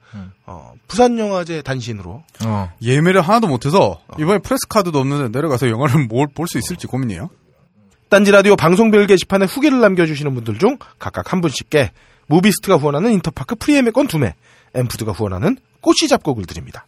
어, 0.46 0.74
부산 0.88 1.18
영화제 1.18 1.64
단신으로 1.64 2.24
어. 2.46 2.72
예매를 2.84 3.22
하나도 3.22 3.48
못 3.48 3.66
해서 3.66 4.00
이번에 4.20 4.38
프레스 4.40 4.68
카드도 4.70 5.00
없는데 5.00 5.36
내려가서 5.38 5.70
영화를 5.70 6.06
뭘 6.08 6.28
볼 6.28 6.48
수 6.48 6.60
있을지 6.60 6.86
고민이에요. 6.86 7.30
딴지 8.10 8.30
라디오 8.30 8.56
방송별 8.56 9.08
게시판에 9.08 9.46
후기를 9.46 9.80
남겨주시는 9.82 10.36
분들 10.36 10.60
중 10.60 10.78
각각 11.00 11.34
한 11.34 11.42
분씩께 11.42 11.92
무비스트가 12.28 12.76
후원하는 12.78 13.12
인터파크 13.12 13.56
프리예매권 13.56 14.08
두 14.08 14.17
매, 14.17 14.36
엠푸드가 14.74 15.12
후원하는 15.12 15.58
꼬시 15.82 16.08
잡곡을 16.08 16.46
드립니다. 16.46 16.86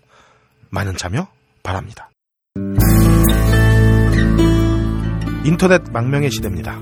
많은 0.70 0.98
참여 0.98 1.28
바랍니다. 1.62 2.10
인터넷 5.46 5.82
망명의 5.92 6.32
시대입니다. 6.32 6.80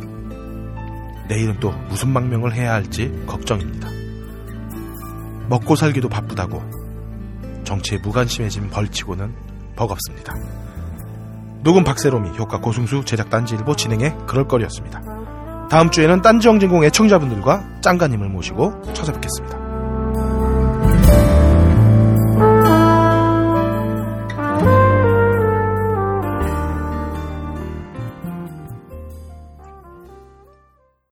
내일은 1.27 1.59
또 1.59 1.71
무슨 1.89 2.09
망명을 2.09 2.53
해야 2.53 2.73
할지 2.73 3.11
걱정입니다. 3.25 3.89
먹고 5.49 5.75
살기도 5.75 6.09
바쁘다고 6.09 6.61
정치에 7.63 7.97
무관심해진 7.99 8.69
벌치고는 8.69 9.33
버겁습니다. 9.75 10.33
녹음 11.63 11.83
박세롬이 11.83 12.37
효과 12.37 12.59
고승수 12.59 13.05
제작 13.05 13.29
딴지일보 13.29 13.75
진행의 13.75 14.17
그럴거리였습니다. 14.27 15.01
다음 15.69 15.89
주에는 15.89 16.21
딴지영진공 16.21 16.83
애청자분들과 16.85 17.81
짱가님을 17.81 18.29
모시고 18.29 18.93
찾아뵙겠습니다. 18.93 19.60